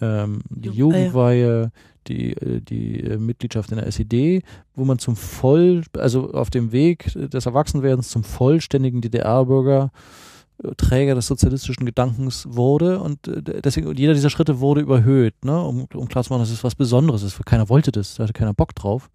ähm, 0.00 0.40
die 0.50 0.70
Jugendweihe. 0.70 1.70
Jugendweihe, 1.70 1.72
die, 2.08 2.32
äh, 2.32 2.60
die 2.60 3.00
äh, 3.00 3.16
Mitgliedschaft 3.16 3.70
in 3.70 3.78
der 3.78 3.86
SED, 3.86 4.42
wo 4.74 4.84
man 4.84 4.98
zum 4.98 5.14
voll, 5.14 5.84
also 5.96 6.32
auf 6.32 6.50
dem 6.50 6.72
Weg 6.72 7.12
des 7.14 7.46
Erwachsenwerdens 7.46 8.08
zum 8.08 8.24
vollständigen 8.24 9.00
DDR-Bürger 9.00 9.92
äh, 10.64 10.74
Träger 10.76 11.14
des 11.14 11.28
sozialistischen 11.28 11.86
Gedankens 11.86 12.44
wurde 12.50 12.98
und 12.98 13.28
äh, 13.28 13.62
deswegen 13.62 13.94
jeder 13.94 14.14
dieser 14.14 14.30
Schritte 14.30 14.58
wurde 14.58 14.80
überhöht, 14.80 15.44
ne, 15.44 15.62
um, 15.62 15.86
um 15.94 16.08
klarzumachen, 16.08 16.42
dass 16.42 16.50
es 16.50 16.64
was 16.64 16.74
Besonderes 16.74 17.22
ist. 17.22 17.44
Keiner 17.46 17.68
wollte 17.68 17.92
das, 17.92 18.16
da 18.16 18.24
hatte 18.24 18.32
keiner 18.32 18.54
Bock 18.54 18.74
drauf. 18.74 19.10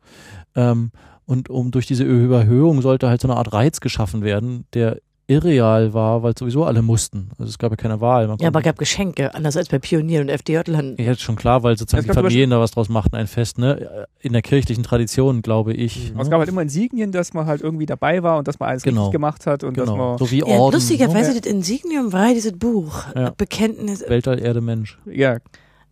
Ähm, 0.56 0.92
und 1.32 1.50
um 1.50 1.72
durch 1.72 1.86
diese 1.88 2.04
Überhöhung 2.04 2.82
sollte 2.82 3.08
halt 3.10 3.22
so 3.22 3.28
eine 3.30 3.38
Art 3.38 3.54
Reiz 3.54 3.80
geschaffen 3.80 4.22
werden, 4.24 4.66
der 4.74 4.98
irreal 5.28 5.94
war, 5.94 6.24
weil 6.24 6.34
sowieso 6.38 6.66
alle 6.66 6.82
mussten. 6.82 7.30
Also 7.40 7.46
es 7.50 7.58
gab 7.58 7.72
ja 7.72 7.78
keine 7.78 8.02
Wahl. 8.02 8.28
Man 8.28 8.38
Ja, 8.40 8.48
aber 8.48 8.56
konnte- 8.60 8.70
gab 8.70 8.78
Geschenke, 8.80 9.34
anders 9.34 9.56
als 9.56 9.70
bei 9.70 9.80
Pionieren 9.80 10.24
und 10.28 10.30
FDJ-Lern. 10.30 10.98
ja, 11.00 11.12
ist 11.14 11.22
schon 11.22 11.38
klar, 11.38 11.64
weil 11.64 11.78
sozusagen 11.78 12.02
Es 12.02 12.08
die 12.08 12.14
Familien 12.22 12.50
da 12.50 12.60
was 12.60 12.72
draus 12.72 12.90
machten, 12.90 13.16
ein 13.16 13.28
Fest, 13.28 13.58
ne? 13.58 14.08
In 14.20 14.34
der 14.34 14.42
kirchlichen 14.42 14.84
Tradition, 14.84 15.42
glaube 15.42 15.74
ich. 15.74 16.12
Aber 16.14 16.22
es 16.24 16.28
ne? 16.28 16.32
gab 16.32 16.40
halt 16.40 16.50
immer 16.50 16.62
Insignien, 16.64 17.14
dass 17.14 17.34
man 17.34 17.46
halt 17.46 17.62
irgendwie 17.62 17.86
dabei 17.86 18.24
war 18.24 18.40
und 18.40 18.48
dass 18.50 18.60
man 18.60 18.70
alles 18.70 18.84
Genau. 18.84 19.04
richtig 19.04 19.14
gemacht 19.14 19.46
hat 19.46 19.64
und 19.64 19.78
dass 19.78 19.86
Genau. 19.90 20.10
man, 20.10 20.18
So 20.18 20.30
wie 20.32 20.40
Ja, 20.40 20.46
Orden. 20.48 20.74
lustigerweise, 20.74 21.34
ne? 21.34 21.40
das 21.40 21.50
Insignium 21.50 22.12
war 22.12 22.34
dieses 22.34 22.52
Buch. 22.58 23.06
Ja. 23.16 23.30
Bekenntnis. 23.38 24.02
ne? 24.02 24.10
Weltall, 24.10 24.38
Erde, 24.42 24.60
Mensch. 24.60 25.00
ja, 25.06 25.38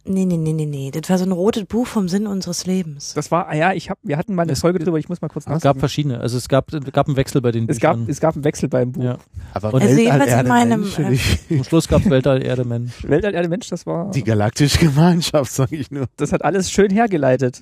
Nee, 0.06 0.26
nee, 0.26 0.38
nee, 0.38 0.54
nee, 0.54 0.66
nee. 0.66 0.92
Das 0.92 1.10
war 1.10 1.18
so 1.18 1.26
ein 1.26 1.32
rotes 1.32 1.66
Buch 1.66 1.86
vom 1.86 2.08
Sinn 2.08 2.26
unseres 2.26 2.66
Lebens. 2.66 3.14
das 3.14 3.30
war, 3.32 3.48
ah 3.50 3.54
ja, 3.56 3.74
ich 3.74 3.90
hab, 3.90 4.00
wir 4.02 4.18
hatten 4.18 4.34
mal 4.34 4.44
eine 4.44 4.54
Es- 4.54 4.62
Folge 4.62 4.80
drüber, 4.80 4.98
ich 4.98 5.10
muss 5.10 5.22
mal 5.22 5.28
kurz 5.28 5.44
Es 5.44 5.48
gab 5.48 5.54
nachdenken. 5.56 5.80
verschiedene. 5.80 6.20
Also 6.22 6.38
es 6.38 6.48
gab, 6.48 6.74
es 6.74 6.92
gab 6.94 7.08
einen 7.08 7.18
Wechsel 7.18 7.42
bei 7.42 7.52
den 7.52 7.68
Es 7.70 7.80
gab, 7.80 7.96
Büchern. 7.98 8.10
es 8.10 8.20
gab 8.20 8.36
einen 8.36 8.44
Wechsel 8.46 8.70
beim 8.70 8.92
Buch. 8.94 9.04
Ja. 9.04 9.18
Aber 9.54 9.74
Und- 9.74 9.82
Also 9.84 9.96
Weltall, 9.98 10.00
jedenfalls 10.06 10.32
in 10.32 10.38
Erde, 10.38 10.50
meinem, 10.50 10.80
Mensch, 10.82 11.00
äh, 11.00 11.56
Zum 11.58 11.64
Schluss 11.66 11.88
gab 11.88 12.02
es 12.04 12.10
Weltall, 12.10 12.44
Erde, 12.44 12.64
Mensch. 12.66 13.04
Weltall, 13.08 13.36
Erde, 13.36 13.50
Mensch, 13.50 13.68
das 13.70 13.86
war, 13.86 14.10
die 14.12 14.24
galaktische 14.24 14.80
Gemeinschaft, 14.80 15.52
sage 15.52 15.76
ich 15.76 15.92
nur. 15.92 16.08
das 16.16 16.32
hat 16.32 16.44
alles 16.44 16.72
schön 16.72 16.90
hergeleitet. 16.90 17.62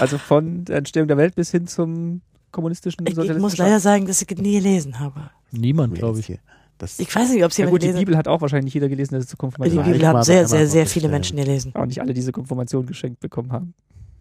Also 0.00 0.18
von 0.18 0.64
der 0.66 0.76
Entstehung 0.76 1.08
der 1.08 1.16
Welt 1.16 1.34
bis 1.34 1.50
hin 1.50 1.66
zum 1.66 2.20
kommunistischen 2.50 3.06
Ich, 3.06 3.16
ich 3.16 3.38
muss 3.38 3.56
leider 3.56 3.80
sagen, 3.80 4.06
dass 4.06 4.20
ich 4.22 4.30
es 4.30 4.38
nie 4.38 4.52
gelesen 4.60 5.00
habe. 5.00 5.30
Niemand, 5.50 5.94
glaube 5.94 6.20
ich. 6.20 6.38
Das, 6.78 6.98
Ich 6.98 7.14
weiß 7.14 7.30
nicht, 7.30 7.44
ob 7.44 7.52
sie 7.52 7.62
Ja 7.62 7.66
jemand 7.68 7.82
gut, 7.82 7.90
die 7.94 7.98
Bibel 7.98 8.16
hat 8.16 8.28
auch 8.28 8.40
wahrscheinlich 8.40 8.66
nicht 8.66 8.74
jeder 8.74 8.88
gelesen, 8.88 9.14
dass 9.14 9.24
es 9.24 9.30
zur 9.30 9.36
Die 9.36 9.40
Konfirmation 9.40 9.84
Ja, 9.84 9.92
Bibel 9.92 10.06
haben 10.06 10.22
sehr, 10.22 10.46
sehr, 10.48 10.66
sehr 10.66 10.86
viele. 10.86 11.08
Menschen 11.08 11.36
gelesen. 11.36 11.74
auch 11.74 11.86
nicht 11.86 12.00
alle 12.00 12.14
diese 12.14 12.32
Konfirmation 12.32 12.86
geschenkt 12.86 13.20
bekommen 13.20 13.52
haben. 13.52 13.74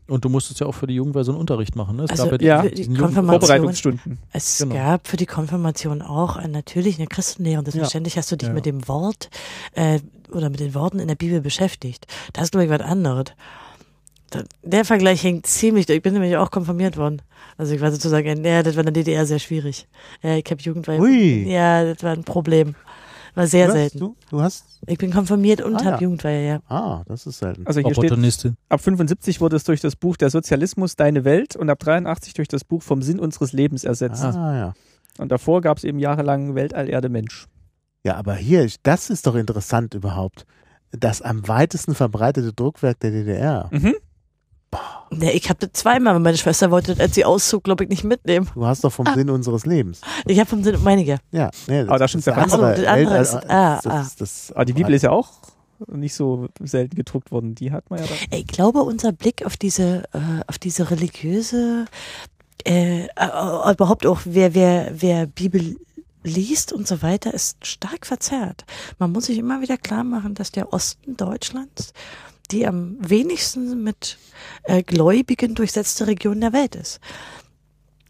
Und 0.09 0.23
du 0.23 0.29
musstest 0.29 0.61
ja 0.61 0.67
auch 0.67 0.71
für 0.71 0.87
die 0.87 0.95
Jugend 0.95 1.13
so 1.25 1.31
einen 1.33 1.39
Unterricht 1.41 1.75
machen. 1.75 1.97
Ne? 1.97 2.03
Es 2.05 2.11
Also 2.11 2.29
gab 2.29 2.41
ja, 2.41 2.61
für 2.63 2.69
die 2.69 2.85
Konfirmation, 2.87 3.25
Vorbereitungsstunden. 3.41 4.17
es 4.31 4.57
Genau. 4.59 4.73
gab 4.75 5.05
für 5.07 5.17
die 5.17 5.25
Konfirmation 5.25 6.01
auch 6.01 6.37
äh, 6.37 6.47
natürlich 6.47 6.97
eine 6.97 7.07
Christenlehre 7.07 7.59
und 7.59 7.65
selbstverständlich 7.65 8.17
hast 8.17 8.31
du 8.31 8.37
dich 8.37 8.47
Ja. 8.47 8.53
mit 8.53 8.65
dem 8.65 8.87
Wort 8.87 9.29
äh, 9.73 9.99
oder 10.31 10.49
mit 10.49 10.61
den 10.61 10.73
Worten 10.75 10.99
in 10.99 11.09
der 11.09 11.15
Bibel 11.15 11.41
beschäftigt. 11.41 12.07
Das 12.31 12.45
ist, 12.45 12.51
glaube 12.51 12.63
ich, 12.65 12.69
was 12.71 12.79
anderes. 12.81 13.25
Der 14.63 14.83
Vergleich 14.85 15.23
hängt 15.23 15.45
ziemlich, 15.47 15.87
ich 15.89 16.01
bin 16.01 16.13
nämlich 16.13 16.35
auch 16.37 16.51
konfirmiert 16.51 16.97
worden. 16.97 17.21
Also 17.57 17.73
ich 17.73 17.81
war 17.81 17.91
sozusagen, 17.91 18.43
ja, 18.43 18.61
das 18.63 18.75
war 18.75 18.81
in 18.81 18.93
der 18.93 19.03
DDR 19.03 19.25
sehr 19.25 19.39
schwierig. 19.39 19.87
Ja, 20.21 20.35
ich 20.35 20.45
habe 20.49 20.61
Jugendweihe. 20.61 20.99
Ui. 20.99 21.49
Ja, 21.49 21.83
das 21.85 22.03
war 22.03 22.11
ein 22.11 22.23
Problem. 22.23 22.75
War 23.35 23.47
sehr 23.47 23.67
Was? 23.67 23.75
selten. 23.75 23.99
Du, 23.99 24.15
du 24.31 24.41
hast, 24.41 24.65
Ich 24.87 24.97
bin 24.97 25.11
konfirmiert 25.11 25.61
und 25.61 25.75
Ah, 25.75 25.79
habe 25.85 25.89
ja. 25.97 26.01
Jugendweihe, 26.01 26.47
ja. 26.47 26.59
ah, 26.69 27.03
das 27.05 27.27
ist 27.27 27.37
selten. 27.37 27.65
Also 27.67 27.81
hier 27.81 27.93
steht, 27.93 28.53
ab 28.69 28.81
75 28.81 29.39
wurde 29.41 29.55
es 29.55 29.63
durch 29.63 29.79
das 29.79 29.95
Buch 29.95 30.17
Der 30.17 30.29
Sozialismus 30.31 30.95
Deine 30.95 31.23
Welt 31.23 31.55
und 31.55 31.69
ab 31.69 31.79
83 31.79 32.33
durch 32.33 32.47
das 32.47 32.63
Buch 32.63 32.81
Vom 32.81 33.01
Sinn 33.03 33.19
unseres 33.19 33.53
Lebens 33.53 33.83
ersetzt. 33.83 34.23
Ah, 34.23 34.55
ja. 34.57 34.73
Und 35.19 35.31
davor 35.31 35.61
gab 35.61 35.77
es 35.77 35.83
eben 35.83 35.99
jahrelang 35.99 36.55
Weltall, 36.55 36.89
Erde, 36.89 37.09
Mensch. 37.09 37.45
Ja, 38.03 38.15
aber 38.15 38.35
hier, 38.35 38.67
das 38.83 39.09
ist 39.09 39.27
doch 39.27 39.35
interessant 39.35 39.93
überhaupt. 39.93 40.45
Das 40.91 41.21
am 41.21 41.47
weitesten 41.47 41.93
verbreitete 41.95 42.53
Druckwerk 42.53 42.99
der 43.01 43.11
DDR. 43.11 43.69
Mhm. 43.71 43.95
Nee, 45.09 45.31
ich 45.31 45.49
habe 45.49 45.59
das 45.59 45.71
zweimal, 45.73 46.11
aber 46.11 46.19
meine 46.19 46.37
Schwester 46.37 46.69
wollte 46.69 46.93
das, 46.93 46.99
als 46.99 47.15
sie 47.15 47.23
auszog, 47.23 47.63
glaube 47.63 47.83
ich, 47.85 47.89
nicht 47.89 48.03
mitnehmen. 48.03 48.49
Du 48.53 48.65
hast 48.65 48.83
doch 48.83 48.91
vom 48.91 49.07
Sinn 49.15 49.29
unseres 49.29 49.65
Lebens. 49.65 50.01
Ich 50.25 50.37
habe 50.39 50.49
vom 50.49 50.63
Sinn 50.63 50.81
meinige. 50.83 51.19
Ja, 51.31 51.49
nee, 51.67 51.81
Aber 51.81 51.97
da 51.97 52.07
stimmt's 52.07 52.25
ja 52.27 52.33
das 52.35 52.41
ganz. 52.51 52.53
andere 52.53 52.75
das 52.81 52.87
andere 52.87 53.17
ist- 53.19 53.35
ah, 53.35 53.75
das, 53.75 53.87
ah. 53.87 53.97
das, 53.99 54.15
das, 54.17 54.51
Aber 54.53 54.65
die 54.65 54.73
Bibel 54.73 54.93
ist 54.93 55.03
ja 55.03 55.11
auch 55.11 55.29
nicht 55.87 56.13
so 56.15 56.47
selten 56.61 56.95
gedruckt 56.95 57.31
worden. 57.31 57.55
Die 57.55 57.71
hat 57.71 57.89
man 57.89 57.99
ja 57.99 58.05
da. 58.05 58.37
Ich 58.37 58.47
glaube, 58.47 58.81
unser 58.83 59.11
Blick 59.13 59.45
auf 59.45 59.55
diese, 59.57 60.03
äh, 60.13 60.19
auf 60.47 60.57
diese 60.57 60.91
religiöse, 60.91 61.85
äh, 62.65 63.05
äh, 63.05 63.71
überhaupt 63.71 64.05
auch, 64.05 64.19
wer, 64.25 64.53
wer, 64.53 64.91
wer 64.93 65.25
Bibel 65.27 65.77
liest 66.23 66.73
und 66.73 66.87
so 66.87 67.01
weiter, 67.01 67.33
ist 67.33 67.65
stark 67.65 68.05
verzerrt. 68.05 68.65
Man 68.99 69.11
muss 69.11 69.25
sich 69.27 69.37
immer 69.37 69.61
wieder 69.61 69.77
klar 69.77 70.03
machen, 70.03 70.33
dass 70.35 70.51
der 70.51 70.73
Osten 70.73 71.15
Deutschlands 71.15 71.93
die 72.51 72.67
am 72.67 72.97
wenigsten 72.99 73.83
mit 73.83 74.17
äh, 74.63 74.83
Gläubigen 74.83 75.55
durchsetzte 75.55 76.07
Region 76.07 76.41
der 76.41 76.53
Welt 76.53 76.75
ist. 76.75 76.99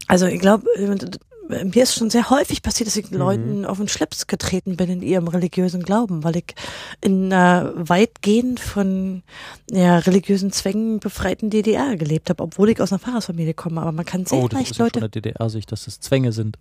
Also 0.06 0.26
ich 0.26 0.40
glaube, 0.40 0.66
äh, 0.76 1.64
mir 1.64 1.82
ist 1.82 1.94
schon 1.94 2.10
sehr 2.10 2.30
häufig 2.30 2.62
passiert, 2.62 2.88
dass 2.88 2.96
ich 2.96 3.10
Leuten 3.10 3.64
auf 3.64 3.78
den 3.78 3.88
Schlips 3.88 4.26
getreten 4.26 4.76
bin 4.76 4.90
in 4.90 5.02
ihrem 5.02 5.28
religiösen 5.28 5.82
Glauben, 5.82 6.24
weil 6.24 6.36
ich 6.36 6.54
in 7.00 7.32
einer 7.32 7.72
weitgehend 7.74 8.60
von 8.60 9.22
ja, 9.70 9.98
religiösen 9.98 10.52
Zwängen 10.52 11.00
befreiten 11.00 11.50
DDR 11.50 11.96
gelebt 11.96 12.28
habe, 12.30 12.42
obwohl 12.42 12.68
ich 12.70 12.80
aus 12.80 12.92
einer 12.92 12.98
Pfarrersfamilie 12.98 13.54
komme. 13.54 13.80
Aber 13.80 13.92
man 13.92 14.04
kann 14.04 14.26
sehr 14.26 14.38
Oh, 14.38 14.48
das 14.48 14.58
leicht 14.58 14.72
ist 14.72 14.78
Leute 14.78 15.00
von 15.00 15.10
der 15.10 15.22
DDR-Sicht, 15.22 15.72
dass 15.72 15.86
das 15.86 16.00
Zwänge 16.00 16.32
sind. 16.32 16.58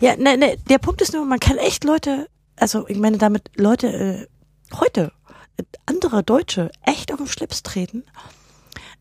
ja, 0.00 0.16
ne, 0.16 0.36
ne, 0.36 0.56
der 0.68 0.78
Punkt 0.78 1.00
ist 1.00 1.14
nur, 1.14 1.24
man 1.24 1.40
kann 1.40 1.56
echt 1.56 1.84
Leute, 1.84 2.28
also 2.56 2.86
ich 2.88 2.98
meine 2.98 3.18
damit 3.18 3.50
Leute 3.56 3.86
äh, 3.86 4.26
heute, 4.76 5.00
äh, 5.00 5.10
andere 5.86 6.22
Deutsche, 6.22 6.70
echt 6.84 7.12
auf 7.12 7.18
den 7.18 7.26
Schlips 7.26 7.62
treten 7.62 8.04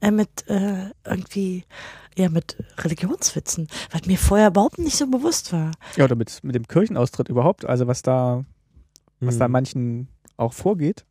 äh, 0.01 0.11
mit 0.11 0.47
äh, 0.47 0.89
irgendwie, 1.05 1.65
ja, 2.17 2.29
mit 2.29 2.57
Religionswitzen, 2.79 3.67
was 3.91 4.05
mir 4.05 4.17
vorher 4.17 4.47
überhaupt 4.49 4.77
nicht 4.79 4.97
so 4.97 5.07
bewusst 5.07 5.53
war. 5.53 5.71
Ja, 5.95 6.05
oder 6.05 6.15
mit, 6.15 6.43
mit 6.43 6.55
dem 6.55 6.67
Kirchenaustritt 6.67 7.29
überhaupt. 7.29 7.65
Also 7.65 7.87
was 7.87 8.01
da, 8.01 8.43
was 9.19 9.35
Mhm. 9.35 9.39
da 9.39 9.47
manchen 9.47 10.07
auch 10.37 10.53
vorgeht. 10.53 11.05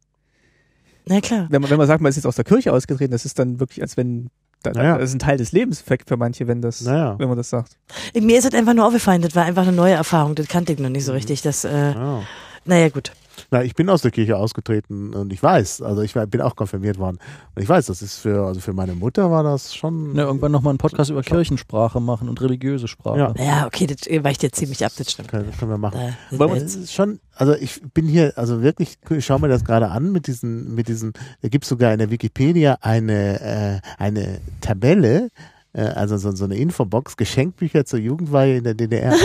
Na 1.06 1.20
klar. 1.20 1.46
Wenn 1.50 1.62
man, 1.62 1.70
wenn 1.70 1.78
man 1.78 1.86
sagt, 1.86 2.02
man 2.02 2.10
ist 2.10 2.16
jetzt 2.16 2.26
aus 2.26 2.36
der 2.36 2.44
Kirche 2.44 2.72
ausgetreten, 2.72 3.10
das 3.12 3.24
ist 3.24 3.38
dann 3.38 3.58
wirklich, 3.60 3.80
als 3.82 3.96
wenn 3.96 4.30
da, 4.62 4.72
Naja. 4.72 4.98
das 4.98 5.10
ist 5.10 5.14
ein 5.16 5.18
Teil 5.20 5.38
des 5.38 5.52
Lebens 5.52 5.80
für, 5.80 5.96
für 6.06 6.16
manche, 6.18 6.46
wenn 6.46 6.60
das, 6.60 6.82
Naja. 6.82 7.18
wenn 7.18 7.28
man 7.28 7.36
das 7.38 7.48
sagt. 7.48 7.78
Mir 8.14 8.38
ist 8.38 8.44
es 8.44 8.52
einfach 8.54 8.74
nur 8.74 8.84
aufgefallen, 8.86 9.22
das 9.22 9.34
war 9.34 9.44
einfach 9.44 9.62
eine 9.62 9.72
neue 9.72 9.94
Erfahrung, 9.94 10.34
das 10.34 10.48
kannte 10.48 10.72
ich 10.74 10.78
noch 10.78 10.90
nicht 10.90 11.04
so 11.06 11.12
richtig. 11.12 11.40
Das, 11.42 11.64
äh, 11.64 11.92
Ja. 11.94 12.22
naja, 12.66 12.88
gut. 12.90 13.12
Na, 13.52 13.64
ich 13.64 13.74
bin 13.74 13.88
aus 13.88 14.02
der 14.02 14.10
Kirche 14.12 14.36
ausgetreten 14.36 15.12
und 15.14 15.32
ich 15.32 15.42
weiß, 15.42 15.82
also 15.82 16.02
ich 16.02 16.14
war- 16.14 16.26
bin 16.26 16.40
auch 16.40 16.54
konfirmiert 16.54 16.98
worden. 16.98 17.18
Und 17.54 17.62
ich 17.62 17.68
weiß, 17.68 17.86
das 17.86 18.00
ist 18.00 18.18
für, 18.18 18.46
also 18.46 18.60
für 18.60 18.72
meine 18.72 18.94
Mutter 18.94 19.30
war 19.30 19.42
das 19.42 19.74
schon. 19.74 20.12
Ne, 20.12 20.22
irgendwann 20.22 20.52
nochmal 20.52 20.70
einen 20.70 20.78
Podcast 20.78 21.10
über 21.10 21.22
Kirchensprache 21.22 22.00
machen 22.00 22.28
und 22.28 22.40
religiöse 22.40 22.86
Sprache. 22.86 23.18
Ja. 23.18 23.34
Ja, 23.36 23.66
okay, 23.66 23.86
das 23.88 23.98
weicht 24.24 24.42
jetzt 24.44 24.56
ziemlich 24.56 24.84
ab, 24.84 24.92
das 24.96 25.10
stimmt. 25.10 25.28
Können, 25.28 25.50
können 25.58 25.70
wir 25.70 25.78
machen. 25.78 25.98
Da, 26.30 26.44
Aber 26.44 26.56
es 26.56 26.76
ist 26.76 26.92
schon, 26.92 27.18
also 27.34 27.54
ich 27.54 27.80
bin 27.92 28.06
hier, 28.06 28.32
also 28.36 28.62
wirklich, 28.62 28.98
ich 29.10 29.24
schau 29.26 29.38
mir 29.38 29.48
das 29.48 29.64
gerade 29.64 29.88
an 29.90 30.12
mit 30.12 30.26
diesen, 30.28 30.74
mit 30.74 30.86
diesen, 30.88 31.12
da 31.42 31.48
gibt 31.48 31.64
es 31.64 31.68
sogar 31.70 31.92
in 31.92 31.98
der 31.98 32.10
Wikipedia 32.10 32.78
eine, 32.82 33.40
äh, 33.40 33.80
eine 33.98 34.40
Tabelle, 34.60 35.30
äh, 35.72 35.82
also 35.82 36.16
so, 36.18 36.30
so 36.32 36.44
eine 36.44 36.56
Infobox, 36.56 37.16
Geschenkbücher 37.16 37.84
zur 37.84 37.98
Jugendweihe 37.98 38.58
in 38.58 38.64
der 38.64 38.74
DDR. 38.74 39.14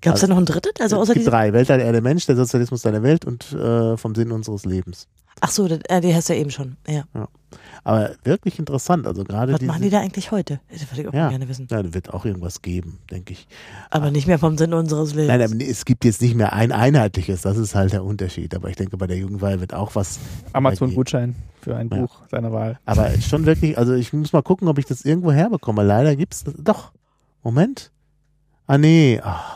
Gab 0.00 0.14
es 0.14 0.20
da 0.20 0.26
noch 0.26 0.36
ein 0.38 0.46
drittes? 0.46 0.72
Also 0.80 0.96
außer 0.98 1.12
es 1.12 1.14
gibt 1.18 1.26
drei, 1.28 1.52
Welt, 1.52 1.68
Erde, 1.70 2.00
Mensch, 2.00 2.26
der 2.26 2.36
Sozialismus 2.36 2.82
deiner 2.82 3.02
Welt 3.02 3.24
und 3.24 3.52
äh, 3.52 3.96
vom 3.96 4.14
Sinn 4.14 4.32
unseres 4.32 4.64
Lebens. 4.64 5.08
Ach 5.40 5.50
so, 5.50 5.68
das, 5.68 5.80
äh, 5.90 6.00
die 6.00 6.14
hast 6.14 6.28
du 6.30 6.32
ja 6.34 6.40
eben 6.40 6.50
schon. 6.50 6.76
Ja. 6.88 7.04
Aber 7.84 8.12
wirklich 8.24 8.58
interessant, 8.58 9.06
also 9.06 9.22
gerade 9.22 9.52
Was 9.52 9.60
diese, 9.60 9.70
machen 9.70 9.82
die 9.82 9.90
da 9.90 10.00
eigentlich 10.00 10.30
heute? 10.30 10.60
Das 10.72 10.90
würde 10.90 11.02
ich 11.02 11.08
auch 11.08 11.12
Ja. 11.12 11.28
gerne 11.28 11.46
wissen. 11.48 11.68
Ja, 11.70 11.82
da 11.82 11.92
wird 11.92 12.12
auch 12.14 12.24
irgendwas 12.24 12.62
geben, 12.62 12.98
denke 13.10 13.34
ich. 13.34 13.46
Aber 13.90 14.10
nicht 14.10 14.26
mehr 14.26 14.38
vom 14.38 14.56
Sinn 14.56 14.72
unseres 14.72 15.10
Lebens. 15.12 15.28
Nein, 15.28 15.42
aber 15.42 15.54
es 15.62 15.84
gibt 15.84 16.04
jetzt 16.06 16.22
nicht 16.22 16.34
mehr 16.34 16.54
ein 16.54 16.72
einheitliches, 16.72 17.42
das 17.42 17.58
ist 17.58 17.74
halt 17.74 17.92
der 17.92 18.02
Unterschied. 18.02 18.54
Aber 18.54 18.70
ich 18.70 18.76
denke, 18.76 18.96
bei 18.96 19.06
der 19.06 19.18
Jugendweihe 19.18 19.60
wird 19.60 19.74
auch 19.74 19.94
was. 19.94 20.18
Amazon-Gutschein 20.54 21.34
für 21.60 21.76
ein 21.76 21.90
Ja. 21.90 21.98
Buch 21.98 22.22
seiner 22.30 22.50
Wahl. 22.52 22.78
Aber 22.86 23.10
schon 23.20 23.44
wirklich, 23.44 23.76
also 23.76 23.92
ich 23.92 24.12
muss 24.14 24.32
mal 24.32 24.42
gucken, 24.42 24.68
ob 24.68 24.78
ich 24.78 24.86
das 24.86 25.04
irgendwo 25.04 25.32
herbekomme. 25.32 25.82
Leider 25.82 26.16
gibt's 26.16 26.44
das. 26.44 26.54
Doch. 26.58 26.92
Moment. 27.42 27.92
Ah, 28.66 28.78
nee. 28.78 29.20
Ach, 29.22 29.55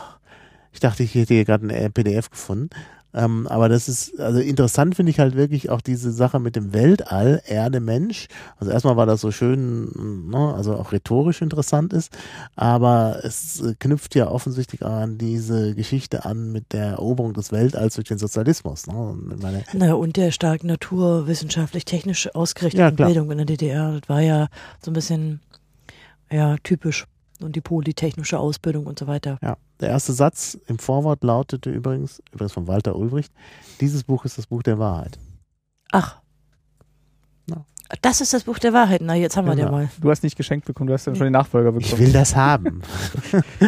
ich 0.71 0.79
dachte, 0.79 1.03
ich 1.03 1.15
hätte 1.15 1.33
hier 1.33 1.45
gerade 1.45 1.67
ein 1.67 1.69
äh, 1.69 1.89
PDF 1.89 2.29
gefunden. 2.29 2.69
Ähm, 3.13 3.47
aber 3.47 3.67
das 3.67 3.89
ist, 3.89 4.19
also 4.19 4.39
interessant 4.39 4.95
finde 4.95 5.09
ich 5.09 5.19
halt 5.19 5.35
wirklich 5.35 5.69
auch 5.69 5.81
diese 5.81 6.11
Sache 6.11 6.39
mit 6.39 6.55
dem 6.55 6.73
Weltall, 6.73 7.41
Erde, 7.45 7.79
Mensch. 7.79 8.27
Also 8.57 8.71
erstmal 8.71 8.95
war 8.95 9.05
das 9.05 9.21
so 9.21 9.31
schön, 9.31 10.29
ne, 10.29 10.53
also 10.55 10.75
auch 10.75 10.91
rhetorisch 10.93 11.41
interessant 11.41 11.91
ist, 11.91 12.17
aber 12.55 13.19
es 13.23 13.61
äh, 13.61 13.75
knüpft 13.77 14.15
ja 14.15 14.29
offensichtlich 14.29 14.83
auch 14.83 14.91
an 14.91 15.17
diese 15.17 15.75
Geschichte 15.75 16.25
an 16.25 16.51
mit 16.51 16.71
der 16.71 16.85
Eroberung 16.85 17.33
des 17.33 17.51
Weltalls 17.51 17.95
durch 17.95 18.07
den 18.07 18.17
Sozialismus. 18.17 18.87
Ne? 18.87 18.95
Und 18.95 19.41
meine, 19.41 19.63
Na, 19.73 19.93
und 19.93 20.15
der 20.15 20.31
stark 20.31 20.63
naturwissenschaftlich-technisch 20.63 22.33
ausgerichteten 22.33 22.97
Ja. 22.97 23.05
Bildung 23.05 23.29
in 23.31 23.37
der 23.37 23.45
DDR. 23.45 23.99
Das 23.99 24.07
war 24.07 24.21
ja 24.21 24.47
so 24.81 24.91
ein 24.91 24.93
bisschen, 24.93 25.41
ja, 26.29 26.55
typisch. 26.63 27.05
Und 27.43 27.55
die 27.55 27.61
polytechnische 27.61 28.39
Ausbildung 28.39 28.85
und 28.85 28.99
so 28.99 29.07
weiter. 29.07 29.37
Ja, 29.41 29.57
der 29.79 29.89
erste 29.89 30.13
Satz 30.13 30.57
im 30.67 30.79
Vorwort 30.79 31.23
lautete 31.23 31.69
übrigens, 31.69 32.21
übrigens 32.31 32.53
von 32.53 32.67
Walter 32.67 32.95
Ulbricht, 32.95 33.33
dieses 33.79 34.03
Buch 34.03 34.25
ist 34.25 34.37
das 34.37 34.47
Buch 34.47 34.63
der 34.63 34.79
Wahrheit. 34.79 35.17
Ach. 35.91 36.20
Das 38.01 38.21
ist 38.21 38.33
das 38.33 38.43
Buch 38.45 38.57
der 38.57 38.71
Wahrheit. 38.73 39.01
Na, 39.03 39.15
jetzt 39.15 39.35
haben 39.35 39.45
wir 39.47 39.55
Genau. 39.55 39.67
den 39.67 39.71
mal. 39.71 39.89
Du 39.99 40.09
hast 40.09 40.23
nicht 40.23 40.37
geschenkt 40.37 40.65
bekommen, 40.65 40.87
du 40.87 40.93
hast 40.93 41.07
dann 41.07 41.15
schon 41.15 41.25
den 41.25 41.33
Nachfolger 41.33 41.75
Ich 41.77 41.89
bekommen. 41.89 42.07
will 42.07 42.13
das 42.13 42.35
haben. 42.35 42.81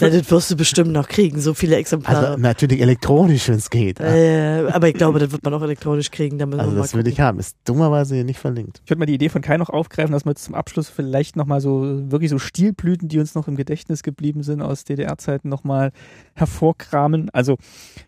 Na, 0.00 0.08
das 0.10 0.30
wirst 0.30 0.50
du 0.50 0.56
bestimmt 0.56 0.90
noch 0.92 1.06
kriegen, 1.08 1.40
so 1.40 1.54
viele 1.54 1.76
Exemplare. 1.76 2.26
Also 2.30 2.40
natürlich 2.40 2.80
elektronisch, 2.80 3.48
wenn 3.48 3.54
es 3.56 3.70
geht. 3.70 4.00
äh, 4.00 4.66
aber 4.72 4.88
ich 4.88 4.94
glaube, 4.94 5.20
das 5.20 5.30
wird 5.30 5.44
man 5.44 5.54
auch 5.54 5.62
elektronisch 5.62 6.10
kriegen. 6.10 6.42
Also 6.42 6.74
das 6.76 6.92
will 6.94 7.02
gucken. 7.02 7.12
ich 7.12 7.20
haben. 7.20 7.38
Ist 7.38 7.56
dummerweise 7.64 8.16
hier 8.16 8.24
nicht 8.24 8.40
verlinkt. 8.40 8.80
Ich 8.84 8.90
würde 8.90 8.98
mal 8.98 9.06
die 9.06 9.14
Idee 9.14 9.28
von 9.28 9.42
Kai 9.42 9.56
noch 9.58 9.70
aufgreifen, 9.70 10.12
dass 10.12 10.24
wir 10.24 10.30
jetzt 10.32 10.42
zum 10.44 10.54
Abschluss 10.56 10.88
vielleicht 10.88 11.36
nochmal 11.36 11.60
so, 11.60 11.82
wirklich 12.10 12.30
so 12.30 12.38
Stilblüten, 12.40 13.08
die 13.08 13.20
uns 13.20 13.36
noch 13.36 13.46
im 13.46 13.56
Gedächtnis 13.56 14.02
geblieben 14.02 14.42
sind 14.42 14.60
aus 14.60 14.82
DDR-Zeiten 14.84 15.48
nochmal 15.48 15.92
hervorkramen. 16.34 17.30
Also, 17.32 17.58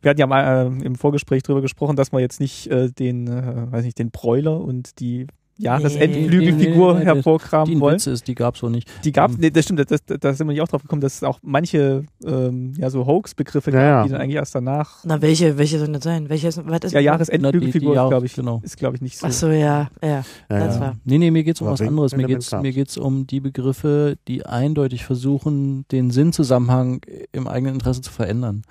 wir 0.03 0.11
hatten 0.11 0.21
ja 0.21 0.27
mal 0.27 0.67
äh, 0.81 0.85
im 0.85 0.97
Vorgespräch 0.97 1.45
drüber 1.45 1.61
gesprochen, 1.63 1.95
dass 1.95 2.11
wir 2.13 2.19
jetzt 2.19 2.41
nicht 2.41 2.67
äh, 2.71 2.91
den, 2.91 3.29
äh, 3.29 3.71
weiß 3.73 3.85
nicht, 3.85 3.99
den 4.01 4.11
Bräuler 4.11 4.61
und 4.61 4.99
die 4.99 5.28
Jahresendflügelfigur 5.59 6.95
Nee, 6.95 6.99
nee, 6.99 6.99
nee, 6.99 6.99
nee, 7.01 7.05
hervorkramen 7.05 7.75
Die 7.75 7.81
wollen. 7.81 7.95
Witz 7.97 8.07
ist, 8.07 8.27
die 8.29 8.35
gab's 8.35 8.61
so 8.61 8.69
nicht. 8.69 8.89
Die 9.05 9.13
gab 9.13 9.31
Ähm, 9.33 9.37
nee, 9.41 9.51
das 9.51 9.65
stimmt, 9.65 9.81
das, 9.81 9.87
das, 10.05 10.19
da 10.21 10.33
sind 10.33 10.47
wir 10.47 10.53
nicht 10.53 10.63
auch 10.63 10.69
drauf 10.69 10.83
gekommen, 10.83 11.01
dass 11.03 11.17
es 11.17 11.23
auch 11.25 11.39
manche 11.43 12.05
ähm, 12.25 12.73
ja 12.79 12.91
so 12.91 13.07
Hoax-Begriffe 13.07 13.71
Ja, 13.73 13.81
ja. 13.81 13.91
gab, 13.97 14.07
die 14.07 14.13
dann 14.13 14.21
eigentlich 14.21 14.37
erst 14.37 14.55
danach. 14.55 14.99
Na, 15.05 15.21
welche, 15.21 15.59
welche 15.59 15.79
sollen 15.79 15.93
das 15.93 16.05
sein? 16.05 16.29
Welche 16.29 16.49
ist, 16.49 16.61
was 16.67 16.81
ist 16.85 16.93
Ja, 16.93 17.01
Jahresendflügelfigur, 17.01 17.93
glaube 17.95 18.27
ich, 18.27 18.35
genau. 18.35 18.61
ist, 18.63 18.77
glaube 18.77 18.97
ich, 18.97 19.03
nicht 19.03 19.19
so. 19.19 19.27
Ach 19.27 19.33
so, 19.33 19.49
ja, 19.49 19.89
ja. 20.03 20.09
Ja, 20.09 20.25
Das 20.49 20.77
ja. 20.77 20.81
war- 20.81 20.97
Nee, 21.05 21.19
nee, 21.19 21.31
mir 21.31 21.45
geht's 21.45 21.61
um 21.61 21.67
Aber 21.69 21.75
was 21.75 21.81
anderes. 21.87 22.15
Mir 22.17 22.27
geht's, 22.27 22.51
gab's. 22.51 22.63
mir 22.63 22.73
geht's 22.73 22.97
um 22.97 23.27
die 23.27 23.41
Begriffe, 23.41 24.17
die 24.29 24.47
eindeutig 24.47 25.05
versuchen, 25.05 25.85
den 25.91 26.11
Sinnzusammenhang 26.11 27.01
im 27.33 27.49
eigenen 27.49 27.75
Interesse 27.75 28.01
zu 28.01 28.13
verändern. 28.13 28.63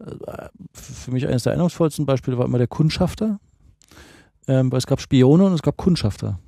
Äh, 0.00 0.10
Für 0.72 1.10
mich 1.12 1.26
eines 1.26 1.44
der 1.44 1.52
eindrucksvollsten 1.52 2.04
Beispiele 2.06 2.36
war 2.38 2.44
immer 2.46 2.58
der 2.58 2.66
Kundschafter. 2.66 3.38
Ähm, 4.46 4.70
weil 4.70 4.78
es 4.78 4.86
gab 4.86 5.00
Spione 5.00 5.44
und 5.44 5.52
es 5.52 5.62
gab 5.62 5.76
Kundschafter. 5.76 6.38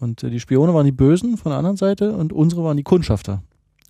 Und 0.00 0.22
äh, 0.22 0.30
die 0.30 0.40
Spione 0.40 0.74
waren 0.74 0.84
die 0.84 0.92
Bösen 0.92 1.36
von 1.36 1.50
der 1.50 1.58
anderen 1.58 1.76
Seite 1.76 2.12
und 2.12 2.32
unsere 2.32 2.64
waren 2.64 2.76
die 2.76 2.82
Kundschafter. 2.82 3.42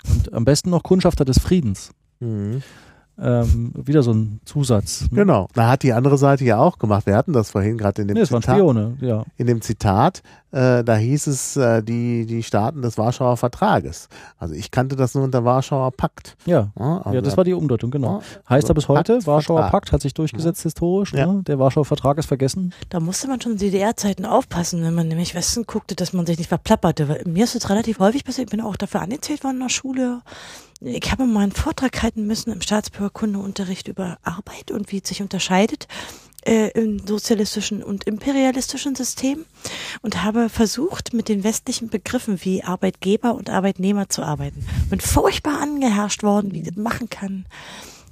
Und 0.08 0.32
am 0.32 0.44
besten 0.44 0.70
noch 0.70 0.82
Kundschafter 0.82 1.24
des 1.24 1.38
Friedens. 1.38 1.92
Mhm. 2.20 2.62
Ähm, 3.22 3.72
wieder 3.76 4.02
so 4.02 4.12
ein 4.12 4.40
Zusatz. 4.46 5.02
ne? 5.02 5.08
Genau. 5.12 5.46
Da 5.54 5.68
hat 5.68 5.82
die 5.82 5.92
andere 5.92 6.16
Seite 6.16 6.44
ja 6.44 6.58
auch 6.58 6.78
gemacht. 6.78 7.04
Wir 7.06 7.16
hatten 7.16 7.32
das 7.34 7.50
vorhin 7.50 7.76
gerade 7.76 8.00
in 8.02 8.08
dem 8.08 8.14
Nee, 8.14 8.22
es 8.22 8.32
waren 8.32 8.40
Zitat. 8.40 8.56
Spione, 8.56 8.96
ja. 9.00 9.24
in 9.36 9.46
dem 9.46 9.60
Zitat, 9.60 10.22
äh, 10.52 10.82
da 10.82 10.96
hieß 10.96 11.26
es 11.26 11.56
äh, 11.56 11.82
die, 11.82 12.24
die 12.24 12.42
Staaten 12.42 12.80
des 12.82 12.96
Warschauer 12.96 13.36
Vertrages. 13.36 14.08
Also 14.38 14.54
ich 14.54 14.70
kannte 14.70 14.96
das 14.96 15.14
nur 15.14 15.22
unter 15.24 15.44
Warschauer 15.44 15.90
Pakt. 15.92 16.36
Ja, 16.46 16.70
Ja, 16.78 16.98
also 17.02 17.14
ja, 17.14 17.20
das 17.20 17.36
war 17.36 17.44
die 17.44 17.52
Umdeutung, 17.52 17.90
genau. 17.90 18.20
ja, 18.20 18.50
Heißt 18.56 18.68
er 18.70 18.74
bis 18.74 18.88
heute, 18.88 19.14
Pakt, 19.16 19.26
Warschauer 19.26 19.58
Vertrag. 19.58 19.70
Pakt 19.72 19.92
hat 19.92 20.00
sich 20.00 20.14
durchgesetzt 20.14 20.62
historisch, 20.62 21.12
Ja. 21.12 21.26
ne? 21.26 21.42
der 21.42 21.58
Warschauer 21.58 21.84
Vertrag 21.84 22.16
ist 22.18 22.26
vergessen. 22.26 22.72
Da 22.88 23.00
musste 23.00 23.28
man 23.28 23.40
schon 23.40 23.52
in 23.52 23.58
DDR-Zeiten 23.58 24.24
aufpassen, 24.24 24.82
wenn 24.82 24.94
man 24.94 25.08
nämlich 25.08 25.34
Westen 25.34 25.64
guckte, 25.66 25.94
dass 25.94 26.12
man 26.14 26.24
sich 26.24 26.38
nicht 26.38 26.48
verplapperte. 26.48 27.08
Weil 27.08 27.22
mir 27.26 27.44
ist 27.44 27.54
es 27.54 27.68
relativ 27.68 27.98
häufig 27.98 28.24
passiert, 28.24 28.48
ich 28.48 28.56
bin 28.56 28.64
auch 28.64 28.76
dafür 28.76 29.02
angezählt 29.02 29.44
worden 29.44 29.56
in 29.56 29.62
der 29.62 29.68
Schule. 29.68 30.22
Ich 30.82 31.12
habe 31.12 31.26
mal 31.26 31.42
einen 31.42 31.52
Vortrag 31.52 32.02
halten 32.02 32.26
müssen 32.26 32.50
im 32.52 32.62
Staatsbürgerkundeunterricht 32.62 33.88
über 33.88 34.16
Arbeit 34.22 34.70
und 34.70 34.90
wie 34.90 35.02
es 35.02 35.08
sich 35.08 35.20
unterscheidet 35.20 35.86
äh, 36.46 36.70
im 36.70 37.06
sozialistischen 37.06 37.82
und 37.82 38.04
imperialistischen 38.04 38.94
System 38.94 39.44
und 40.00 40.22
habe 40.22 40.48
versucht, 40.48 41.12
mit 41.12 41.28
den 41.28 41.44
westlichen 41.44 41.90
Begriffen 41.90 42.42
wie 42.44 42.64
Arbeitgeber 42.64 43.34
und 43.34 43.50
Arbeitnehmer 43.50 44.08
zu 44.08 44.22
arbeiten. 44.22 44.64
Bin 44.88 45.00
furchtbar 45.00 45.60
angeherrscht 45.60 46.22
worden, 46.22 46.52
wie 46.52 46.60
ich 46.60 46.68
das 46.68 46.76
machen 46.76 47.10
kann. 47.10 47.44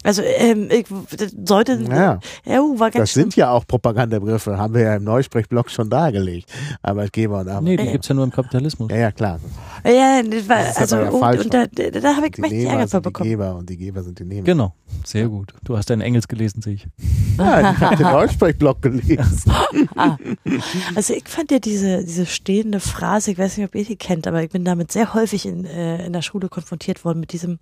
Also 0.04 0.22
ähm, 0.22 0.68
ich, 0.70 0.86
das 1.16 1.34
sollte 1.44 1.72
Ja. 1.90 2.20
ja, 2.44 2.60
uh, 2.60 2.78
war 2.78 2.90
ganz 2.90 3.02
Das 3.10 3.14
sind 3.14 3.34
ja 3.36 3.50
auch 3.50 3.66
Propagandabegriffe, 3.66 4.56
haben 4.56 4.74
wir 4.74 4.82
ja 4.82 4.96
im 4.96 5.04
Neusprechblock 5.04 5.70
schon 5.70 5.90
dargelegt. 5.90 6.50
Arbeitgeber 6.82 7.40
und 7.40 7.48
Arbeitgeber. 7.48 7.60
Nee, 7.62 7.76
die 7.76 7.84
Ja. 7.86 7.92
gibt's 7.92 8.08
ja 8.08 8.14
nur 8.14 8.24
im 8.24 8.30
Kapitalismus. 8.30 8.90
Ja, 8.90 8.96
ja, 8.96 9.10
klar. 9.12 9.40
Ja, 9.84 10.22
das 10.22 10.48
war, 10.48 10.56
Das 10.58 10.70
ist 10.70 10.78
also 10.78 10.96
ja 10.96 11.10
falsch. 11.10 11.44
und 11.44 11.54
da, 11.54 11.66
da, 11.66 12.16
habe 12.16 12.28
ich 12.28 12.38
mächtig 12.38 12.58
Nehmer 12.58 12.70
Ärger 12.70 12.82
für 12.84 12.88
sind 12.88 13.04
die 13.04 13.08
bekommen. 13.08 13.30
Geber 13.30 13.56
und 13.56 13.68
die 13.70 13.76
Geber 13.76 14.02
sind 14.02 14.18
die 14.18 14.24
Nehmer. 14.24 14.44
Genau. 14.44 14.74
Sehr 15.04 15.28
gut. 15.28 15.52
Du 15.64 15.76
hast 15.76 15.90
deinen 15.90 16.00
Engels 16.00 16.28
gelesen, 16.28 16.62
sehe 16.62 16.74
ich. 16.74 16.86
Ja, 17.36 17.72
ich 17.72 17.78
habe 17.78 17.96
den 17.96 18.06
Neusprechblock 18.06 18.80
gelesen. 18.82 19.52
Also 20.94 21.14
ich 21.14 21.28
fand 21.28 21.50
ja 21.50 21.58
diese, 21.58 22.04
diese 22.04 22.26
stehende 22.26 22.80
Phrase, 22.80 23.30
ich 23.30 23.38
weiß 23.38 23.56
nicht, 23.56 23.66
ob 23.66 23.74
ihr 23.74 23.84
die 23.84 23.96
kennt, 23.96 24.26
aber 24.26 24.42
ich 24.42 24.50
bin 24.50 24.64
damit 24.64 24.92
sehr 24.92 25.14
häufig 25.14 25.46
in, 25.46 25.64
äh, 25.64 26.06
in 26.06 26.12
der 26.12 26.22
Schule 26.22 26.48
konfrontiert 26.48 27.04
worden 27.04 27.20
mit 27.20 27.32
diesem 27.32 27.58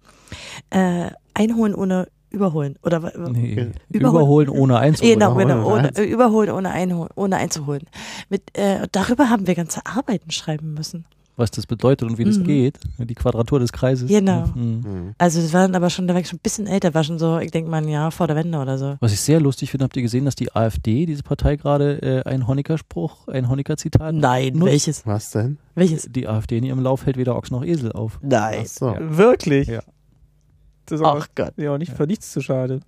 äh, 0.70 1.10
Einholen 1.34 1.74
ohne 1.74 2.08
Überholen. 2.30 2.76
Oder 2.82 3.00
Nee. 3.28 3.52
Überholen. 3.52 3.72
Überholen 3.90 4.48
ohne 4.48 4.78
einzuholen. 4.78 5.18
Genau, 5.18 5.32
Überholen 5.32 5.48
genau, 5.48 5.72
ohne 5.72 5.96
äh, 5.96 6.04
überholen 6.04 6.50
ohne, 6.50 6.70
einholen, 6.70 7.10
ohne 7.14 7.36
einzuholen. 7.36 7.82
Mit, 8.28 8.42
äh, 8.58 8.86
darüber 8.92 9.30
haben 9.30 9.46
wir 9.46 9.54
ganze 9.54 9.80
Arbeiten 9.86 10.30
schreiben 10.30 10.74
müssen. 10.74 11.04
Was 11.38 11.50
das 11.50 11.66
bedeutet 11.66 12.08
und 12.08 12.16
wie 12.16 12.24
das 12.24 12.38
Mhm. 12.38 12.44
geht. 12.44 12.78
Die 12.98 13.14
Quadratur 13.14 13.60
des 13.60 13.70
Kreises. 13.70 14.08
Genau. 14.08 14.46
Mhm. 14.54 14.84
Hm. 14.84 15.14
Also 15.18 15.42
das 15.42 15.52
waren 15.52 15.74
aber 15.74 15.90
schon, 15.90 16.08
da 16.08 16.14
war 16.14 16.20
ich 16.22 16.28
schon 16.28 16.38
ein 16.38 16.42
bisschen 16.42 16.66
älter, 16.66 16.94
war 16.94 17.04
schon 17.04 17.18
so, 17.18 17.38
ich 17.38 17.50
denke 17.50 17.70
mal 17.70 17.82
ein 17.82 17.88
Jahr 17.88 18.10
vor 18.10 18.26
der 18.26 18.36
Wende 18.36 18.56
oder 18.58 18.78
so. 18.78 18.96
Was 19.00 19.12
ich 19.12 19.20
sehr 19.20 19.38
lustig 19.38 19.70
finde, 19.70 19.84
habt 19.84 19.94
ihr 19.96 20.02
gesehen, 20.02 20.24
dass 20.24 20.34
die 20.34 20.56
AfD, 20.56 21.04
diese 21.04 21.22
Partei 21.22 21.56
gerade 21.56 22.00
äh, 22.00 22.22
ein 22.26 22.46
Honecker-Spruch, 22.46 23.28
ein 23.28 23.50
Honecker-Zitat 23.50 24.14
Nein, 24.14 24.54
nutzt? 24.54 24.72
welches? 24.72 25.06
Was 25.06 25.30
denn? 25.30 25.58
Welches? 25.74 26.08
Die 26.10 26.26
AfD 26.26 26.56
in 26.56 26.64
ihrem 26.64 26.80
Lauf 26.80 27.04
hält 27.04 27.18
weder 27.18 27.36
Ochs 27.36 27.50
noch 27.50 27.62
Esel 27.62 27.92
auf. 27.92 28.18
Nein. 28.22 28.60
Ach 28.62 28.66
so. 28.66 28.94
Wirklich? 28.98 29.68
Ja. 29.68 29.80
Das 30.86 31.00
ist 31.00 31.06
auch, 31.06 31.18
Ach 31.20 31.28
Gott. 31.34 31.52
ja 31.56 31.72
auch 31.74 31.78
nicht 31.78 31.92
für 31.92 32.06
nichts 32.06 32.32
zu 32.32 32.40
schade. 32.40 32.80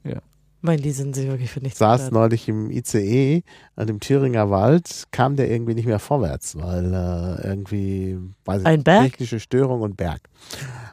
Mein, 0.61 0.81
die 0.81 0.91
sind 0.91 1.15
sich 1.15 1.29
wirklich 1.29 1.53
für 1.53 1.61
nichts 1.61 1.79
saß 1.79 2.11
neulich 2.11 2.49
im 2.49 2.69
ICE 2.73 3.43
an 3.77 3.87
dem 3.87 4.01
Thüringer 4.01 4.51
Wald, 4.51 5.05
kam 5.13 5.37
der 5.37 5.49
irgendwie 5.49 5.75
nicht 5.75 5.87
mehr 5.87 6.01
vorwärts, 6.01 6.57
weil 6.57 6.93
äh, 6.93 7.47
irgendwie 7.47 8.19
weiß 8.45 8.63
ich, 8.63 8.67
Ein 8.67 8.75
nicht, 8.79 8.85
Berg? 8.85 9.03
technische 9.05 9.39
Störung 9.39 9.83
und 9.83 9.97
Berg. 9.97 10.21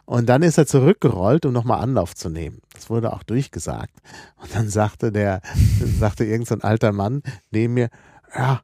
Und 0.06 0.30
dann 0.30 0.44
ist 0.44 0.60
er 0.60 0.68
zurückgerollt, 0.68 1.48
um 1.48 1.54
nochmal 1.54 1.82
Anlauf 1.82 2.14
zu 2.14 2.30
nehmen. 2.30 2.60
Das 2.76 2.92
wurde 2.92 3.12
auch 3.12 3.24
durchgesagt. 3.24 3.94
Und 4.40 4.54
dann 4.54 4.70
sagte 4.70 5.12
der, 5.12 5.42
sagte 6.00 6.26
irgend 6.26 6.48
so 6.48 6.54
ein 6.54 6.62
alter 6.62 6.92
Mann 6.92 7.24
neben 7.50 7.74
mir, 7.74 7.90
ja, 8.36 8.62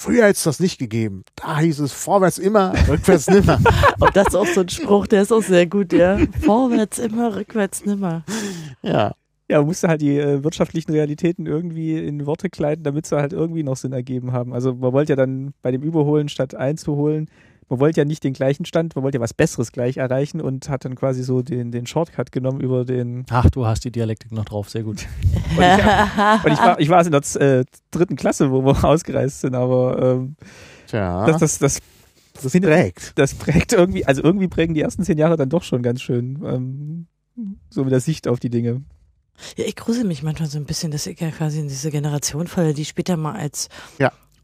früher 0.00 0.24
hätte 0.24 0.32
es 0.32 0.42
das 0.44 0.60
nicht 0.60 0.78
gegeben. 0.78 1.24
Da 1.36 1.58
hieß 1.58 1.80
es 1.80 1.92
vorwärts 1.92 2.38
immer, 2.38 2.72
rückwärts 2.88 3.28
nimmer. 3.28 3.58
Und 4.00 4.16
das 4.16 4.28
ist 4.28 4.34
auch 4.34 4.46
so 4.46 4.62
ein 4.62 4.68
Spruch, 4.68 5.06
der 5.06 5.22
ist 5.22 5.32
auch 5.32 5.42
sehr 5.42 5.66
gut, 5.66 5.92
ja. 5.92 6.18
Vorwärts 6.40 6.98
immer, 6.98 7.36
rückwärts 7.36 7.84
nimmer. 7.84 8.24
ja. 8.82 9.14
Ja, 9.48 9.58
man 9.58 9.66
musste 9.66 9.88
halt 9.88 10.00
die 10.00 10.16
äh, 10.16 10.44
wirtschaftlichen 10.44 10.92
Realitäten 10.92 11.44
irgendwie 11.44 11.98
in 11.98 12.24
Worte 12.24 12.48
kleiden, 12.50 12.84
damit 12.84 13.06
sie 13.06 13.16
halt 13.16 13.32
irgendwie 13.32 13.64
noch 13.64 13.76
Sinn 13.76 13.92
ergeben 13.92 14.30
haben. 14.30 14.52
Also 14.52 14.76
man 14.76 14.92
wollte 14.92 15.14
ja 15.14 15.16
dann 15.16 15.54
bei 15.60 15.72
dem 15.72 15.82
Überholen 15.82 16.28
statt 16.28 16.54
einzuholen, 16.54 17.28
man 17.70 17.78
wollte 17.78 18.00
ja 18.00 18.04
nicht 18.04 18.24
den 18.24 18.32
gleichen 18.32 18.64
Stand, 18.64 18.96
man 18.96 19.04
wollte 19.04 19.18
ja 19.18 19.22
was 19.22 19.32
Besseres 19.32 19.70
gleich 19.70 19.96
erreichen 19.96 20.40
und 20.40 20.68
hat 20.68 20.84
dann 20.84 20.96
quasi 20.96 21.22
so 21.22 21.40
den, 21.40 21.70
den 21.70 21.86
Shortcut 21.86 22.32
genommen 22.32 22.60
über 22.60 22.84
den. 22.84 23.24
Ach, 23.30 23.48
du 23.48 23.64
hast 23.64 23.84
die 23.84 23.92
Dialektik 23.92 24.32
noch 24.32 24.44
drauf. 24.44 24.68
Sehr 24.68 24.82
gut. 24.82 25.06
Und 25.56 25.62
ich, 25.62 26.44
und 26.44 26.52
ich 26.52 26.58
war, 26.58 26.80
ich 26.80 26.88
war 26.88 27.04
in 27.04 27.12
der 27.12 27.40
äh, 27.40 27.64
dritten 27.90 28.16
Klasse, 28.16 28.50
wo 28.50 28.64
wir 28.64 28.84
ausgereist 28.88 29.40
sind, 29.40 29.54
aber 29.54 30.16
ähm, 30.16 30.36
Tja, 30.86 31.26
das, 31.26 31.38
das, 31.38 31.58
das, 31.58 31.80
das 32.42 32.52
prägt. 32.52 33.18
das 33.18 33.34
prägt 33.34 33.72
irgendwie, 33.72 34.04
also 34.04 34.22
irgendwie 34.22 34.48
prägen 34.48 34.74
die 34.74 34.80
ersten 34.80 35.02
zehn 35.02 35.18
Jahre 35.18 35.36
dann 35.36 35.48
doch 35.48 35.62
schon 35.62 35.82
ganz 35.82 36.02
schön. 36.02 36.40
Ähm, 36.44 37.06
so 37.68 37.82
mit 37.84 37.92
der 37.92 38.00
Sicht 38.00 38.28
auf 38.28 38.38
die 38.38 38.50
Dinge. 38.50 38.82
Ja, 39.56 39.64
ich 39.64 39.76
grusel 39.76 40.04
mich 40.04 40.22
manchmal 40.22 40.48
so 40.48 40.58
ein 40.58 40.66
bisschen, 40.66 40.90
dass 40.90 41.06
ich 41.06 41.18
ja 41.20 41.30
quasi 41.30 41.60
in 41.60 41.68
diese 41.68 41.90
Generation 41.90 42.46
falle, 42.46 42.74
die 42.74 42.84
später 42.84 43.16
mal 43.16 43.34
als 43.34 43.68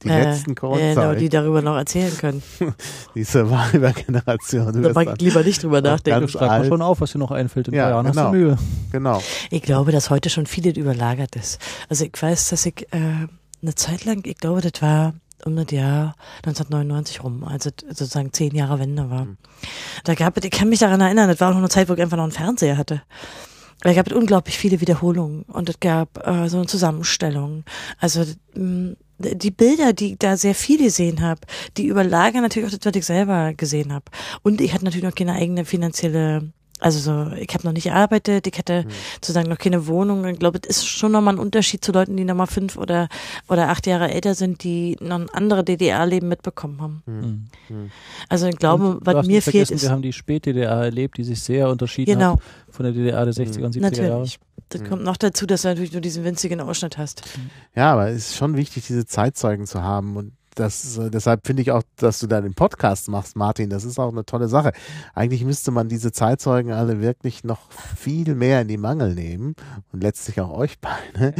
Die 0.02 0.08
äh, 0.08 0.24
letzten 0.24 0.52
äh, 0.52 0.54
Corona-Zeit, 0.54 1.20
die 1.20 1.28
darüber 1.28 1.62
noch 1.62 1.76
erzählen 1.76 2.16
können. 2.18 2.42
diese 3.14 3.50
Wahlübergeneration. 3.50 4.72
Du 4.72 4.80
Da 4.82 4.92
mag 4.92 5.14
ich 5.14 5.20
lieber 5.20 5.42
nicht 5.42 5.62
drüber 5.62 5.80
nachdenken. 5.80 6.28
Schreib 6.28 6.48
mal 6.48 6.66
schon 6.66 6.82
auf, 6.82 7.00
was 7.00 7.12
dir 7.12 7.18
noch 7.18 7.30
einfällt. 7.30 7.68
In 7.68 7.74
Ja, 7.74 7.84
drei 7.84 7.90
Jahren 7.90 8.06
genau. 8.06 8.22
hast 8.24 8.32
du 8.32 8.36
Mühe. 8.36 8.58
Genau. 8.92 9.22
Ich 9.50 9.62
glaube, 9.62 9.92
dass 9.92 10.10
heute 10.10 10.28
schon 10.28 10.46
vieles 10.46 10.76
überlagert 10.76 11.36
ist. 11.36 11.60
Also 11.88 12.04
ich 12.04 12.12
weiß, 12.20 12.50
dass 12.50 12.66
ich 12.66 12.86
äh, 12.92 13.26
eine 13.62 13.74
Zeit 13.74 14.04
lang, 14.04 14.22
ich 14.24 14.36
glaube, 14.36 14.60
das 14.60 14.82
war 14.82 15.14
um 15.44 15.56
das 15.56 15.70
Jahr 15.70 16.14
1999 16.38 17.22
rum, 17.22 17.44
also 17.44 17.70
sozusagen 17.88 18.32
zehn 18.32 18.54
Jahre 18.54 18.78
Wende 18.78 19.10
war. 19.10 19.26
Mhm. 19.26 19.36
Da 20.04 20.14
gab 20.14 20.36
es, 20.36 20.44
ich 20.44 20.50
kann 20.50 20.68
mich 20.68 20.80
daran 20.80 21.00
erinnern, 21.00 21.28
das 21.28 21.40
war 21.40 21.48
auch 21.48 21.52
noch 21.52 21.58
eine 21.58 21.68
Zeit, 21.68 21.88
wo 21.88 21.94
ich 21.94 22.00
einfach 22.00 22.16
noch 22.16 22.24
einen 22.24 22.32
Fernseher 22.32 22.76
hatte. 22.76 23.02
Da 23.82 23.92
gab 23.92 24.06
es 24.06 24.12
unglaublich 24.14 24.56
viele 24.58 24.80
Wiederholungen 24.80 25.42
und 25.42 25.68
es 25.68 25.78
gab 25.80 26.26
äh, 26.26 26.48
so 26.48 26.56
eine 26.56 26.66
Zusammenstellung. 26.66 27.64
Also 27.98 28.24
mh, 28.54 28.96
die 29.18 29.50
Bilder, 29.50 29.92
die 29.92 30.12
ich 30.12 30.18
da 30.18 30.36
sehr 30.36 30.54
viel 30.54 30.78
gesehen 30.78 31.22
habe, 31.22 31.40
die 31.76 31.86
überlagern 31.86 32.42
natürlich 32.42 32.68
auch 32.68 32.78
das, 32.78 32.84
was 32.84 32.96
ich 32.96 33.06
selber 33.06 33.54
gesehen 33.54 33.92
habe. 33.92 34.04
Und 34.42 34.60
ich 34.60 34.72
hatte 34.72 34.84
natürlich 34.84 35.04
noch 35.04 35.14
keine 35.14 35.34
eigene 35.34 35.64
finanzielle, 35.64 36.52
also 36.80 36.98
so, 36.98 37.32
ich 37.36 37.52
habe 37.54 37.64
noch 37.64 37.72
nicht 37.72 37.84
gearbeitet, 37.84 38.46
ich 38.46 38.58
hatte 38.58 38.84
sozusagen 39.14 39.48
noch 39.48 39.58
keine 39.58 39.86
Wohnung. 39.86 40.26
Ich 40.26 40.38
glaube, 40.38 40.60
es 40.62 40.78
ist 40.78 40.86
schon 40.86 41.12
nochmal 41.12 41.34
ein 41.34 41.38
Unterschied 41.38 41.84
zu 41.84 41.92
Leuten, 41.92 42.16
die 42.16 42.24
nochmal 42.24 42.46
fünf 42.46 42.76
oder, 42.76 43.08
oder 43.48 43.68
acht 43.68 43.86
Jahre 43.86 44.10
älter 44.10 44.34
sind, 44.34 44.62
die 44.62 44.96
noch 45.00 45.18
ein 45.18 45.30
anderes 45.30 45.64
DDR-Leben 45.64 46.28
mitbekommen 46.28 46.80
haben. 46.80 47.02
Mhm. 47.06 47.90
Also 48.28 48.46
ich 48.46 48.56
glaube, 48.56 48.96
Und 48.96 49.06
du 49.06 49.14
was 49.14 49.26
mir 49.26 49.40
fehlt 49.40 49.70
ist, 49.70 49.82
Wir 49.82 49.90
haben 49.90 50.02
die 50.02 50.12
Spät-DDR 50.12 50.84
erlebt, 50.84 51.16
die 51.16 51.24
sich 51.24 51.40
sehr 51.40 51.68
unterschieden 51.70 52.12
genau, 52.12 52.32
hat 52.34 52.40
von 52.70 52.84
der 52.84 52.92
DDR 52.92 53.24
der 53.24 53.34
60er 53.34 53.64
und 53.64 53.74
70er 53.74 53.80
Jahre. 53.80 54.20
natürlich. 54.20 54.38
Das 54.68 54.84
kommt 54.84 55.04
noch 55.04 55.16
dazu, 55.16 55.46
dass 55.46 55.62
du 55.62 55.68
natürlich 55.68 55.92
nur 55.92 56.00
diesen 56.00 56.24
winzigen 56.24 56.60
Ausschnitt 56.60 56.98
hast. 56.98 57.22
Ja, 57.74 57.92
aber 57.92 58.08
es 58.08 58.30
ist 58.30 58.36
schon 58.36 58.56
wichtig, 58.56 58.86
diese 58.86 59.06
Zeitzeugen 59.06 59.66
zu 59.66 59.82
haben. 59.82 60.16
Und 60.16 60.32
das, 60.56 60.98
äh, 60.98 61.10
deshalb 61.10 61.46
finde 61.46 61.62
ich 61.62 61.70
auch, 61.70 61.82
dass 61.96 62.18
du 62.18 62.26
da 62.26 62.40
den 62.40 62.54
Podcast 62.54 63.08
machst, 63.08 63.36
Martin. 63.36 63.70
Das 63.70 63.84
ist 63.84 63.98
auch 63.98 64.10
eine 64.10 64.24
tolle 64.24 64.48
Sache. 64.48 64.72
Eigentlich 65.14 65.44
müsste 65.44 65.70
man 65.70 65.88
diese 65.88 66.12
Zeitzeugen 66.12 66.72
alle 66.72 67.00
wirklich 67.00 67.44
noch 67.44 67.70
viel 67.70 68.34
mehr 68.34 68.62
in 68.62 68.68
die 68.68 68.78
Mangel 68.78 69.14
nehmen 69.14 69.54
und 69.92 70.02
letztlich 70.02 70.40
auch 70.40 70.50
euch 70.50 70.78
beide. 70.80 71.34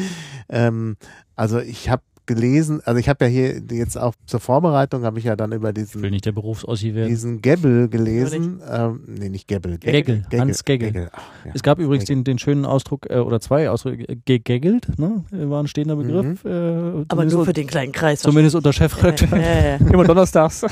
Ähm, 0.48 0.96
also 1.34 1.58
ich 1.58 1.90
habe 1.90 2.02
gelesen, 2.26 2.80
also 2.84 2.98
ich 2.98 3.08
habe 3.08 3.24
ja 3.24 3.30
hier 3.30 3.62
jetzt 3.70 3.96
auch 3.96 4.14
zur 4.26 4.40
Vorbereitung 4.40 5.04
habe 5.04 5.18
ich 5.18 5.24
ja 5.24 5.36
dann 5.36 5.52
über 5.52 5.70
Ich 5.70 5.76
will 5.76 5.84
diesen 5.84 6.10
nicht 6.10 6.26
der 6.26 6.32
Berufsossi 6.32 6.94
werden. 6.94 7.08
diesen 7.08 7.40
Gebbel 7.42 7.88
gelesen. 7.88 8.60
Ähm, 8.70 9.00
nee, 9.06 9.28
nicht 9.28 9.48
Gebbel. 9.48 9.78
Geggel, 9.78 10.24
Hans 10.38 10.64
Geggel. 10.64 11.08
Ach, 11.12 11.22
ja. 11.44 11.52
Es 11.54 11.62
gab 11.62 11.78
übrigens 11.78 12.04
den, 12.06 12.24
den 12.24 12.38
schönen 12.38 12.64
Ausdruck, 12.64 13.08
äh, 13.10 13.18
oder 13.18 13.40
zwei 13.40 13.70
Ausdrücke, 13.70 14.08
äh, 14.08 14.16
gegeggelt, 14.24 14.98
ne? 14.98 15.24
war 15.30 15.62
ein 15.62 15.68
stehender 15.68 15.96
Begriff. 15.96 16.44
Äh, 16.44 17.04
Aber 17.08 17.24
nur 17.24 17.44
für 17.44 17.52
den 17.52 17.66
kleinen 17.66 17.92
Kreis. 17.92 18.20
zumindest 18.20 18.56
unter 18.56 18.72
Chefredakteur. 18.72 19.38
ja, 19.38 19.68
ja. 19.68 19.76
Immer 19.92 20.04
donnerstags. 20.04 20.64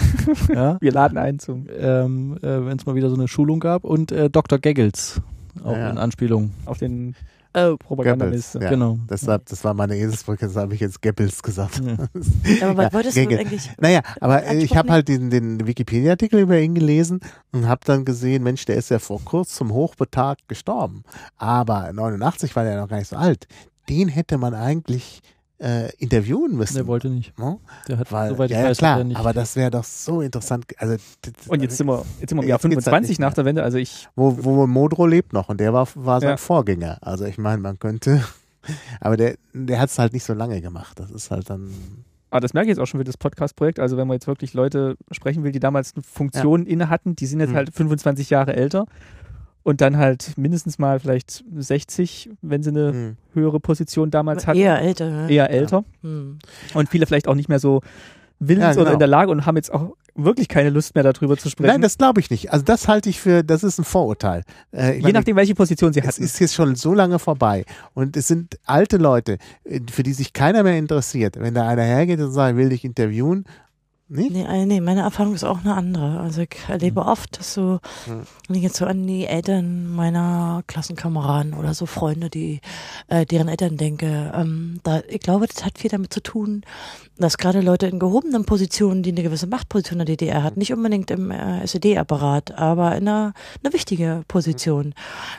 ja. 0.53 0.79
Wir 0.81 0.93
laden 0.93 1.19
ein 1.19 1.39
zum 1.39 1.67
ähm, 1.79 2.37
äh, 2.43 2.65
wenn 2.67 2.77
es 2.79 2.87
mal 2.87 2.95
wieder 2.95 3.09
so 3.11 3.17
eine 3.17 3.29
Schulung 3.29 3.61
gab. 3.61 3.85
Und 3.85 4.13
äh, 4.13 4.29
Dr. 4.31 4.59
Geggels, 4.59 5.21
auch 5.63 5.73
Ja. 5.77 5.91
in 5.91 5.99
Anspielung. 5.99 6.51
auf 6.67 6.79
den 6.79 7.15
Oh, 7.57 7.77
Propagandaliste. 7.77 8.59
Ja. 8.61 8.71
Genau. 8.71 8.99
Deshalb, 9.09 9.47
das 9.47 9.63
war 9.63 9.75
meine 9.75 9.97
Eselsbrücke, 9.97 10.47
das 10.47 10.57
habe 10.57 10.75
ich 10.75 10.81
jetzt 10.81 11.01
Goebbels 11.01 11.43
gesagt. 11.43 11.81
Ja. 11.85 11.93
aber 12.69 12.77
was 12.77 12.85
Ja, 12.87 12.93
wolltest 12.93 13.17
du 13.17 13.21
eigentlich? 13.21 13.71
Naja, 13.81 14.01
aber 14.21 14.45
äh, 14.45 14.57
ich 14.57 14.77
habe 14.77 14.91
halt 14.91 15.07
den, 15.09 15.31
den 15.31 15.65
Wikipedia-Artikel 15.65 16.41
über 16.41 16.59
ihn 16.59 16.75
gelesen 16.75 17.21
und 17.53 17.69
habe 17.69 17.83
dann 17.85 18.05
gesehen, 18.05 18.43
Mensch, 18.43 18.65
der 18.65 18.77
ist 18.77 18.91
ja 18.91 18.99
vor 18.99 19.21
kurzem 19.25 19.73
Hochbetagt 19.73 20.49
gestorben. 20.49 21.05
Aber 21.37 21.93
89 21.93 22.57
war 22.57 22.65
der 22.65 22.81
noch 22.81 22.89
gar 22.89 22.99
nicht 22.99 23.09
so 23.09 23.17
alt. 23.17 23.47
Den 23.89 24.09
hätte 24.09 24.37
man 24.37 24.55
eigentlich 24.55 25.21
äh, 25.59 25.91
interviewen 25.99 26.57
müssen. 26.57 26.75
Der 26.75 26.87
wollte 26.87 27.09
nicht. 27.09 27.39
Ne? 27.39 27.59
Der 27.89 27.99
hat, 27.99 28.11
Weil, 28.13 28.31
soweit 28.31 28.51
ich 28.51 28.57
ja, 28.57 28.63
ja, 28.65 28.69
weiß, 28.71 28.79
klar, 28.79 29.05
nicht. 29.05 29.17
aber 29.17 29.33
das 29.33 29.55
wäre 29.57 29.71
doch 29.71 29.85
so 29.85 30.21
interessant. 30.21 30.67
Also, 30.79 30.97
Und 31.49 31.63
jetzt 31.63 31.77
sind 31.77 31.87
wir, 31.87 32.05
jetzt 32.21 32.31
sind 32.31 32.39
wir 32.39 32.43
im 32.43 32.49
Jahr 32.49 32.59
Jetzt 32.59 32.63
geht's 32.71 32.87
halt 32.87 32.95
25 32.95 33.09
nicht 33.11 33.19
nach 33.21 33.35
der 33.35 33.45
Wende. 33.45 33.63
Also 33.63 33.79
ich, 33.79 34.09
wo, 34.17 34.37
wo 34.45 34.67
Modro 34.67 35.07
lebt 35.07 35.33
noch 35.33 35.49
und 35.49 35.61
der 35.61 35.73
war, 35.73 35.89
war 35.95 36.21
sein 36.21 36.31
Ja. 36.31 36.37
Vorgänger. 36.37 36.99
Also 37.03 37.25
ich 37.25 37.39
meine, 37.39 37.63
man 37.63 37.79
könnte, 37.79 38.23
aber 39.01 39.17
der, 39.17 39.37
der 39.53 39.79
hat 39.81 39.91
es 39.91 39.99
halt 39.99 40.13
nicht 40.13 40.25
so 40.25 40.35
lange 40.35 40.61
gemacht. 40.61 40.99
Das 40.99 41.11
ist 41.11 41.31
halt 41.31 41.49
dann, 41.51 41.71
aber 42.31 42.41
das 42.41 42.53
merke 42.53 42.67
ich 42.67 42.71
jetzt 42.71 42.81
auch 42.81 42.87
schon 42.87 42.99
für 42.99 43.05
das 43.05 43.17
Podcast-Projekt. 43.17 43.79
Also 43.79 43.97
wenn 43.97 44.09
man 44.09 44.17
jetzt 44.17 44.27
wirklich 44.27 44.55
Leute 44.55 44.97
sprechen 45.13 45.45
will, 45.45 45.53
die 45.53 45.61
damals 45.61 45.95
eine 45.95 46.03
Funktion 46.03 46.67
inne 46.67 46.89
hatten, 46.91 47.15
die 47.15 47.27
sind 47.27 47.39
jetzt 47.41 47.51
Mhm. 47.51 47.57
halt 47.57 47.75
25 47.75 48.29
Jahre 48.31 48.57
älter 48.57 48.87
und 49.65 49.81
dann 49.81 49.97
halt 49.97 50.35
mindestens 50.37 50.79
mal 50.79 51.01
vielleicht 51.01 51.43
60, 51.53 52.31
wenn 52.43 52.63
sie 52.63 52.71
eine 52.71 52.93
hm. 52.93 53.17
höhere 53.33 53.59
Position 53.59 54.11
damals 54.11 54.47
hatten. 54.47 54.59
Eher 54.59 54.81
älter. 54.81 55.11
ne? 55.11 55.31
eher 55.31 55.51
älter. 55.51 55.85
Hm. 56.03 56.39
Und 56.75 56.89
viele 56.89 57.07
vielleicht 57.07 57.27
auch 57.27 57.35
nicht 57.35 57.49
mehr 57.49 57.59
so 57.59 57.81
willens 58.39 58.63
Ja, 58.63 58.71
genau. 58.73 58.83
oder 58.83 58.93
in 58.93 58.99
der 58.99 59.09
Lage 59.09 59.31
und 59.31 59.47
haben 59.47 59.57
jetzt 59.57 59.73
auch 59.73 59.97
wirklich 60.15 60.49
keine 60.49 60.71
Lust 60.71 60.95
mehr 60.95 61.03
darüber 61.03 61.37
zu 61.37 61.49
sprechen. 61.49 61.69
Nein, 61.69 61.81
das 61.81 61.99
glaube 61.99 62.21
ich 62.21 62.31
nicht. 62.31 62.53
Also 62.53 62.65
das 62.65 62.89
halte 62.89 63.09
ich 63.09 63.19
für, 63.19 63.43
das 63.43 63.65
ist 63.65 63.79
ein 63.79 63.85
Vorurteil. 63.85 64.43
Äh, 64.73 64.91
ich 64.91 64.97
Je 64.97 65.03
meine, 65.03 65.15
nachdem, 65.15 65.37
welche 65.37 65.55
Position 65.55 65.93
sie 65.93 66.01
es 66.01 66.07
hatten. 66.07 66.23
ist 66.23 66.39
jetzt 66.39 66.55
schon 66.55 66.77
so 66.77 66.95
lange 66.95 67.19
vorbei 67.19 67.65
und 67.95 68.17
es 68.17 68.29
sind 68.29 68.59
alte 68.65 68.99
Leute, 68.99 69.39
äh, 69.65 69.81
für 69.91 70.03
die 70.03 70.13
sich 70.13 70.33
keiner 70.33 70.63
mehr 70.63 70.77
interessiert. 70.77 71.41
Wenn 71.41 71.55
da 71.55 71.67
einer 71.67 71.83
hergeht 71.83 72.21
und 72.21 72.33
sagt, 72.33 72.53
ich 72.53 72.57
will 72.59 72.69
dich 72.69 72.85
interviewen, 72.85 73.45
Nicht? 74.15 74.31
Nee, 74.31 74.45
äh, 74.45 74.65
nee, 74.65 74.81
meine 74.81 75.01
Erfahrung 75.01 75.35
ist 75.35 75.43
auch 75.45 75.61
eine 75.65 75.75
andere. 75.75 76.21
Also 76.21 76.43
ich 76.43 76.57
erlebe 76.69 77.05
oft, 77.05 77.39
dass 77.39 77.53
so, 77.53 77.81
wenn 78.07 78.57
ich 78.57 78.63
jetzt 78.63 78.77
so 78.77 78.87
an 78.87 79.07
die 79.07 79.27
Eltern 79.27 79.89
meiner 79.89 80.63
Klassenkameraden 80.69 81.55
oder 81.55 81.75
so 81.75 81.87
Freunde, 81.87 82.31
die, 82.31 82.61
äh, 83.09 83.27
deren 83.27 83.49
Eltern 83.49 83.77
denke, 83.77 84.33
ähm, 84.35 84.79
da, 84.85 85.03
ich 85.09 85.21
glaube, 85.21 85.47
das 85.49 85.65
hat 85.65 85.79
viel 85.79 85.91
damit 85.91 86.13
zu 86.15 86.23
tun, 86.23 86.63
dass 87.19 87.39
gerade 87.39 87.61
Leute 87.61 87.89
in 87.89 87.99
gehobenen 87.99 88.45
Positionen, 88.45 89.03
die 89.03 89.11
eine 89.11 89.25
gewisse 89.25 89.49
Machtposition 89.49 89.99
in 90.01 90.07
der 90.07 90.17
DDR 90.17 90.43
hat, 90.45 90.57
nicht 90.57 90.73
unbedingt 90.73 91.11
im 91.11 91.33
äh, 91.33 91.65
SED-Apparat, 91.65 92.53
aber 92.57 92.97
in 92.97 93.09
einer, 93.09 93.35
eine 93.65 93.73
wichtige 93.73 94.23
Position, 94.29 94.95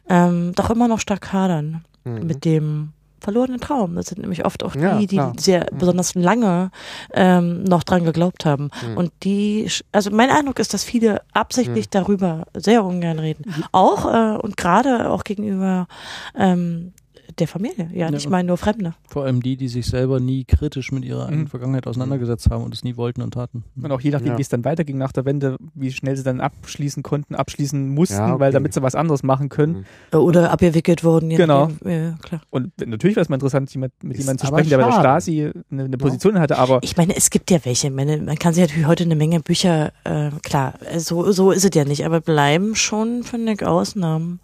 ähm, 0.10 0.52
doch 0.56 0.69
immer 0.69 0.88
noch 0.89 0.99
stark 0.99 1.31
hadern 1.31 1.85
Mhm. 2.06 2.27
mit 2.27 2.45
dem 2.45 2.91
verlorenen 3.26 3.60
Traum. 3.60 3.95
Das 3.95 4.06
sind 4.06 4.22
nämlich 4.22 4.45
oft 4.45 4.64
auch 4.64 4.73
die, 4.73 4.80
Ja, 4.80 4.97
die 4.99 5.07
klar. 5.07 5.34
sehr 5.38 5.61
Mhm. 5.72 5.77
besonders 5.80 6.15
lange 6.15 6.72
ähm, 7.14 7.64
noch 7.64 7.84
dran 7.84 8.06
geglaubt 8.06 8.45
haben. 8.45 8.69
Mhm. 8.88 8.97
Und 8.97 9.11
die, 9.23 9.69
also 9.91 10.11
mein 10.11 10.30
Eindruck 10.30 10.60
ist, 10.60 10.73
dass 10.73 10.84
viele 10.85 11.22
absichtlich 11.34 11.89
darüber 11.89 12.45
sehr 12.56 12.84
ungern 12.85 13.19
reden. 13.19 13.43
Auch 13.73 14.06
äh, 14.06 14.38
und 14.38 14.56
gerade 14.57 15.10
auch 15.10 15.23
gegenüber 15.26 15.88
ähm, 16.38 16.93
der 17.39 17.47
Familie. 17.47 17.89
Ja, 17.93 18.05
Ja, 18.05 18.11
nicht 18.11 18.29
mal 18.29 18.43
nur 18.43 18.57
Fremde. 18.57 18.93
Vor 19.07 19.23
allem 19.25 19.41
die, 19.41 19.57
die 19.57 19.67
sich 19.67 19.85
selber 19.85 20.19
nie 20.19 20.45
kritisch 20.45 20.91
mit 20.91 21.03
ihrer 21.05 21.25
eigenen 21.27 21.41
Mhm. 21.43 21.47
Vergangenheit 21.47 21.87
auseinandergesetzt 21.87 22.49
haben 22.49 22.63
und 22.63 22.73
es 22.73 22.83
nie 22.83 22.97
wollten 22.97 23.21
und 23.21 23.33
taten. 23.33 23.63
Und 23.81 23.91
auch 23.91 24.01
je 24.01 24.11
nachdem, 24.11 24.33
Ja. 24.33 24.37
wie 24.37 24.41
es 24.41 24.49
dann 24.49 24.63
weiterging 24.65 24.97
nach 24.97 25.11
der 25.11 25.25
Wende, 25.25 25.57
wie 25.73 25.91
schnell 25.91 26.15
sie 26.15 26.23
dann 26.23 26.39
abschließen 26.41 27.03
konnten, 27.03 27.35
abschließen 27.35 27.89
mussten, 27.89 28.15
Ja, 28.17 28.31
okay. 28.33 28.39
weil 28.39 28.51
damit 28.51 28.73
sie 28.73 28.81
was 28.81 28.95
anderes 28.95 29.23
machen 29.23 29.49
können. 29.49 29.85
Mhm. 30.11 30.19
Oder 30.19 30.51
abgewickelt 30.51 31.03
wurden. 31.03 31.29
Genau. 31.29 31.69
Ja, 31.83 32.13
klar. 32.21 32.41
Und 32.49 32.71
natürlich 32.85 33.15
wäre 33.15 33.23
es 33.23 33.29
mal 33.29 33.35
interessant, 33.35 33.73
jemand, 33.73 33.91
mit 34.03 34.17
jemandem 34.17 34.39
zu 34.39 34.47
sprechen, 34.47 34.69
der 34.69 34.77
bei 34.77 34.83
der. 34.85 34.91
Stasi 34.99 35.51
eine, 35.71 35.83
eine 35.85 35.97
Position 35.97 36.39
hatte, 36.39 36.57
aber 36.57 36.79
Ich 36.83 36.95
meine, 36.97 37.15
es 37.15 37.29
gibt 37.29 37.51
ja 37.51 37.59
welche. 37.63 37.91
Man 37.91 38.35
kann 38.39 38.53
sich 38.53 38.63
natürlich 38.63 38.87
heute 38.87 39.03
eine 39.03 39.15
Menge 39.15 39.39
Bücher, 39.39 39.91
äh, 40.03 40.29
klar, 40.43 40.73
äh, 40.91 40.99
so, 40.99 41.31
so 41.31 41.51
ist 41.51 41.63
es 41.65 41.71
ja 41.73 41.85
nicht, 41.85 42.05
aber 42.05 42.21
bleiben 42.21 42.75
schon, 42.75 43.23
finde 43.23 43.53
ich, 43.53 43.65
Ausnahmen. 43.65 44.39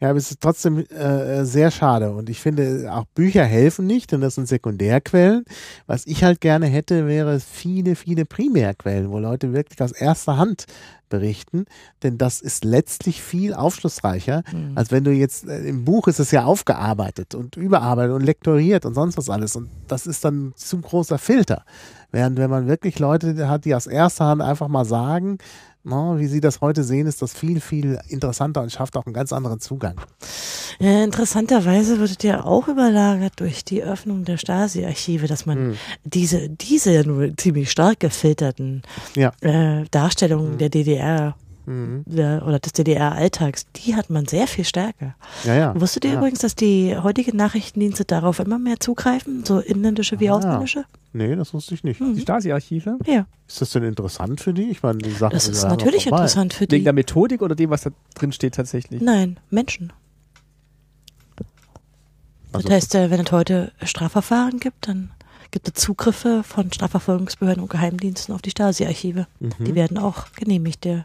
Ja, 0.00 0.10
aber 0.10 0.18
es 0.18 0.30
ist 0.30 0.40
trotzdem 0.40 0.78
äh, 0.90 1.44
sehr 1.44 1.70
schade. 1.70 2.10
Und 2.12 2.28
ich 2.32 2.40
finde, 2.40 2.88
auch 2.92 3.04
Bücher 3.14 3.44
helfen 3.44 3.86
nicht, 3.86 4.10
denn 4.10 4.20
das 4.20 4.34
sind 4.34 4.48
Sekundärquellen. 4.48 5.44
Was 5.86 6.06
ich 6.06 6.24
halt 6.24 6.40
gerne 6.40 6.66
hätte, 6.66 7.06
wäre 7.06 7.38
viele, 7.40 7.94
viele 7.94 8.24
Primärquellen, 8.24 9.10
wo 9.10 9.18
Leute 9.18 9.52
wirklich 9.52 9.80
aus 9.82 9.92
erster 9.92 10.38
Hand 10.38 10.64
berichten. 11.10 11.66
Denn 12.02 12.16
das 12.16 12.40
ist 12.40 12.64
letztlich 12.64 13.20
viel 13.22 13.52
aufschlussreicher, 13.52 14.42
Mhm. 14.50 14.72
als 14.76 14.90
wenn 14.90 15.04
du 15.04 15.10
jetzt, 15.12 15.46
äh, 15.46 15.58
im 15.68 15.84
Buch 15.84 16.08
ist 16.08 16.18
es 16.20 16.30
ja 16.30 16.44
aufgearbeitet 16.44 17.34
und 17.34 17.56
überarbeitet 17.56 18.14
und 18.14 18.22
lektoriert 18.22 18.86
und 18.86 18.94
sonst 18.94 19.18
was 19.18 19.28
alles. 19.28 19.54
Und 19.54 19.68
das 19.88 20.06
ist 20.06 20.24
dann 20.24 20.48
ein 20.48 20.52
zu 20.56 20.80
großer 20.80 21.18
Filter. 21.18 21.64
Während 22.12 22.38
wenn 22.38 22.48
man 22.50 22.66
wirklich 22.66 22.98
Leute 22.98 23.46
hat, 23.48 23.66
die 23.66 23.74
aus 23.74 23.86
erster 23.86 24.24
Hand 24.24 24.40
einfach 24.42 24.68
mal 24.68 24.84
sagen, 24.86 25.38
na, 25.84 26.18
wie 26.18 26.26
sie 26.26 26.40
das 26.40 26.60
heute 26.60 26.84
sehen, 26.84 27.06
ist 27.06 27.22
das 27.22 27.32
viel, 27.34 27.60
viel 27.60 27.98
interessanter 28.08 28.62
und 28.62 28.70
schafft 28.72 28.96
auch 28.96 29.06
einen 29.06 29.14
ganz 29.14 29.32
anderen 29.32 29.60
Zugang. 29.60 29.96
Ja, 30.78 31.04
interessanterweise 31.04 31.98
wird 31.98 32.22
ja 32.22 32.44
auch 32.44 32.68
überlagert 32.68 33.34
durch 33.36 33.64
die 33.64 33.82
Öffnung 33.82 34.24
der 34.24 34.36
Stasi-Archive, 34.38 35.26
dass 35.26 35.46
man 35.46 35.70
Mhm. 35.70 35.76
diese, 36.04 36.48
diese 36.48 36.92
ja 36.92 37.02
nur 37.04 37.36
ziemlich 37.36 37.70
stark 37.70 38.00
gefilterten 38.00 38.82
Ja. 39.16 39.32
äh, 39.40 39.84
Darstellungen 39.90 40.52
Mhm. 40.54 40.58
der 40.58 40.68
DDR 40.70 41.34
Mhm. 41.66 42.02
der, 42.06 42.44
oder 42.46 42.58
des 42.58 42.72
DDR-Alltags, 42.72 43.66
die 43.76 43.94
hat 43.94 44.10
man 44.10 44.26
sehr 44.26 44.46
viel 44.46 44.64
stärker. 44.64 45.14
Ja, 45.44 45.54
ja. 45.54 45.80
Wusstet 45.80 46.04
ihr 46.04 46.12
ja. 46.12 46.18
übrigens, 46.18 46.40
dass 46.40 46.54
die 46.56 46.96
heutigen 46.96 47.36
Nachrichtendienste 47.36 48.04
darauf 48.04 48.38
immer 48.40 48.58
mehr 48.58 48.80
zugreifen, 48.80 49.44
so 49.44 49.60
inländische 49.60 50.18
wie 50.20 50.30
Ah. 50.30 50.34
ausländische? 50.34 50.84
Nee, 51.12 51.36
das 51.36 51.52
wusste 51.54 51.74
ich 51.74 51.84
nicht. 51.84 52.00
Mhm. 52.00 52.14
die 52.14 52.20
Stasi-Archive, 52.22 52.98
Ja, 53.06 53.26
Ist 53.46 53.60
das 53.60 53.70
denn 53.70 53.82
interessant 53.84 54.40
für 54.40 54.54
die? 54.54 54.70
Ich 54.70 54.82
meine, 54.82 54.98
die 54.98 55.10
Sachen 55.10 55.32
das 55.34 55.44
sind 55.44 55.54
ist 55.54 55.64
natürlich 55.64 56.06
interessant 56.06 56.54
für 56.54 56.62
wegen 56.62 56.70
die. 56.78 56.84
der 56.84 56.92
Methodik 56.94 57.42
oder 57.42 57.54
dem, 57.54 57.70
was 57.70 57.82
da 57.82 57.90
drin 58.14 58.32
steht 58.32 58.54
tatsächlich. 58.54 59.00
Nein, 59.02 59.38
Menschen. 59.50 59.92
Das 62.52 62.64
Also- 62.64 62.70
heißt, 62.70 62.94
äh, 62.96 63.10
wenn 63.10 63.20
es 63.20 63.32
heute 63.32 63.72
Strafverfahren 63.82 64.58
gibt, 64.60 64.88
dann 64.88 65.10
gibt 65.52 65.68
es 65.68 65.74
Zugriffe 65.74 66.42
von 66.42 66.72
Strafverfolgungsbehörden 66.72 67.62
und 67.62 67.70
Geheimdiensten 67.70 68.34
auf 68.34 68.42
die 68.42 68.50
Stasi-Archive. 68.50 69.26
Die 69.40 69.70
Mhm. 69.70 69.74
werden 69.76 69.98
auch 69.98 70.32
genehmigt. 70.34 70.82
Der 70.84 71.04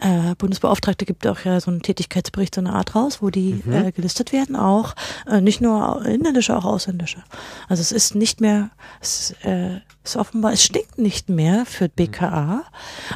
äh, 0.00 0.34
Bundesbeauftragte 0.36 1.04
gibt 1.06 1.26
auch 1.26 1.38
ja 1.44 1.60
so 1.60 1.70
einen 1.70 1.82
Tätigkeitsbericht, 1.82 2.54
so 2.54 2.60
eine 2.60 2.72
Art 2.72 2.94
raus, 2.94 3.22
wo 3.22 3.30
die 3.30 3.62
Mhm. 3.64 3.72
äh, 3.72 3.92
gelistet 3.92 4.32
werden, 4.32 4.56
auch 4.56 4.94
äh, 5.26 5.40
nicht 5.40 5.60
nur 5.60 6.04
inländische, 6.04 6.56
auch 6.56 6.64
ausländische. 6.64 7.22
Also 7.68 7.80
es 7.82 7.92
ist 7.92 8.14
nicht 8.14 8.40
mehr, 8.40 8.70
es 9.00 9.34
äh, 9.42 9.76
ist 10.04 10.16
offenbar, 10.16 10.52
es 10.52 10.62
stinkt 10.64 10.98
nicht 10.98 11.28
mehr 11.28 11.64
für 11.66 11.88
BKA, 11.88 12.64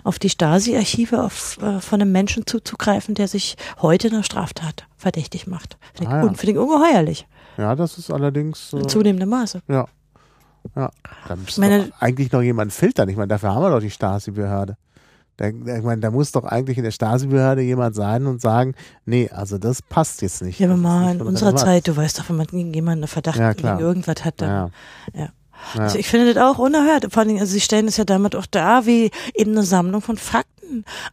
auf 0.04 0.18
die 0.18 0.30
Stasi-Archive 0.30 1.30
äh, 1.62 1.80
von 1.80 2.00
einem 2.00 2.12
Menschen 2.12 2.46
zuzugreifen, 2.46 3.14
der 3.14 3.28
sich 3.28 3.56
heute 3.82 4.08
einer 4.08 4.22
Straftat 4.22 4.86
verdächtig 4.96 5.46
macht. 5.46 5.78
Finde 5.94 6.04
ich, 6.04 6.16
Ah 6.18 6.22
ja. 6.22 6.28
un- 6.28 6.36
finde 6.36 6.52
ich 6.52 6.58
ungeheuerlich, 6.58 7.26
Ja, 7.56 7.74
das 7.74 7.96
ist 7.98 8.10
allerdings. 8.10 8.72
in 8.72 8.80
Äh, 8.80 8.86
zunehmendem 8.86 9.28
Maße. 9.30 9.62
ja. 9.68 9.86
Ja. 10.76 10.90
Da 11.28 11.36
müsste 11.36 11.60
meine- 11.60 11.90
eigentlich 12.00 12.32
noch 12.32 12.42
jemand 12.42 12.72
filtern. 12.72 13.08
Ich 13.08 13.16
meine, 13.16 13.28
dafür 13.28 13.54
haben 13.54 13.62
wir 13.62 13.70
doch 13.70 13.80
die 13.80 13.90
Stasi-Behörde. 13.90 14.76
Ich 15.42 15.82
meine, 15.82 16.02
da 16.02 16.10
muss 16.10 16.32
doch 16.32 16.44
eigentlich 16.44 16.76
in 16.76 16.84
der 16.84 16.90
Stasi-Behörde 16.90 17.62
jemand 17.62 17.94
sein 17.94 18.26
und 18.26 18.42
sagen, 18.42 18.74
nee, 19.06 19.30
also 19.30 19.56
das 19.56 19.80
passt 19.80 20.20
jetzt 20.20 20.42
nicht. 20.42 20.60
Ja, 20.60 20.68
aber 20.68 20.76
mal 20.76 21.14
in 21.14 21.22
unserer. 21.22 21.56
Zeit, 21.56 21.88
du 21.88 21.96
weißt 21.96 22.18
doch, 22.18 22.28
wenn 22.28 22.36
man 22.36 22.46
gegen 22.46 22.74
jemanden 22.74 23.04
einen 23.04 23.08
Verdacht 23.08 23.38
Ja, 23.38 23.54
gegen 23.54 23.78
irgendwas 23.78 24.22
hat, 24.24 24.34
dann 24.42 24.70
Ja. 25.14 25.20
Ja. 25.20 25.28
Also 25.76 25.98
ich 25.98 26.08
finde 26.08 26.32
das 26.34 26.42
auch 26.42 26.58
unerhört. 26.58 27.06
Vor 27.10 27.20
allen 27.20 27.28
Dingen, 27.28 27.40
also 27.40 27.52
sie 27.52 27.60
stellen 27.60 27.86
es 27.88 27.96
ja 27.96 28.04
damit 28.04 28.34
auch 28.36 28.46
da 28.46 28.84
wie 28.86 29.10
eben 29.34 29.52
eine 29.52 29.62
Sammlung 29.62 30.00
von 30.02 30.16
Fakten, 30.16 30.59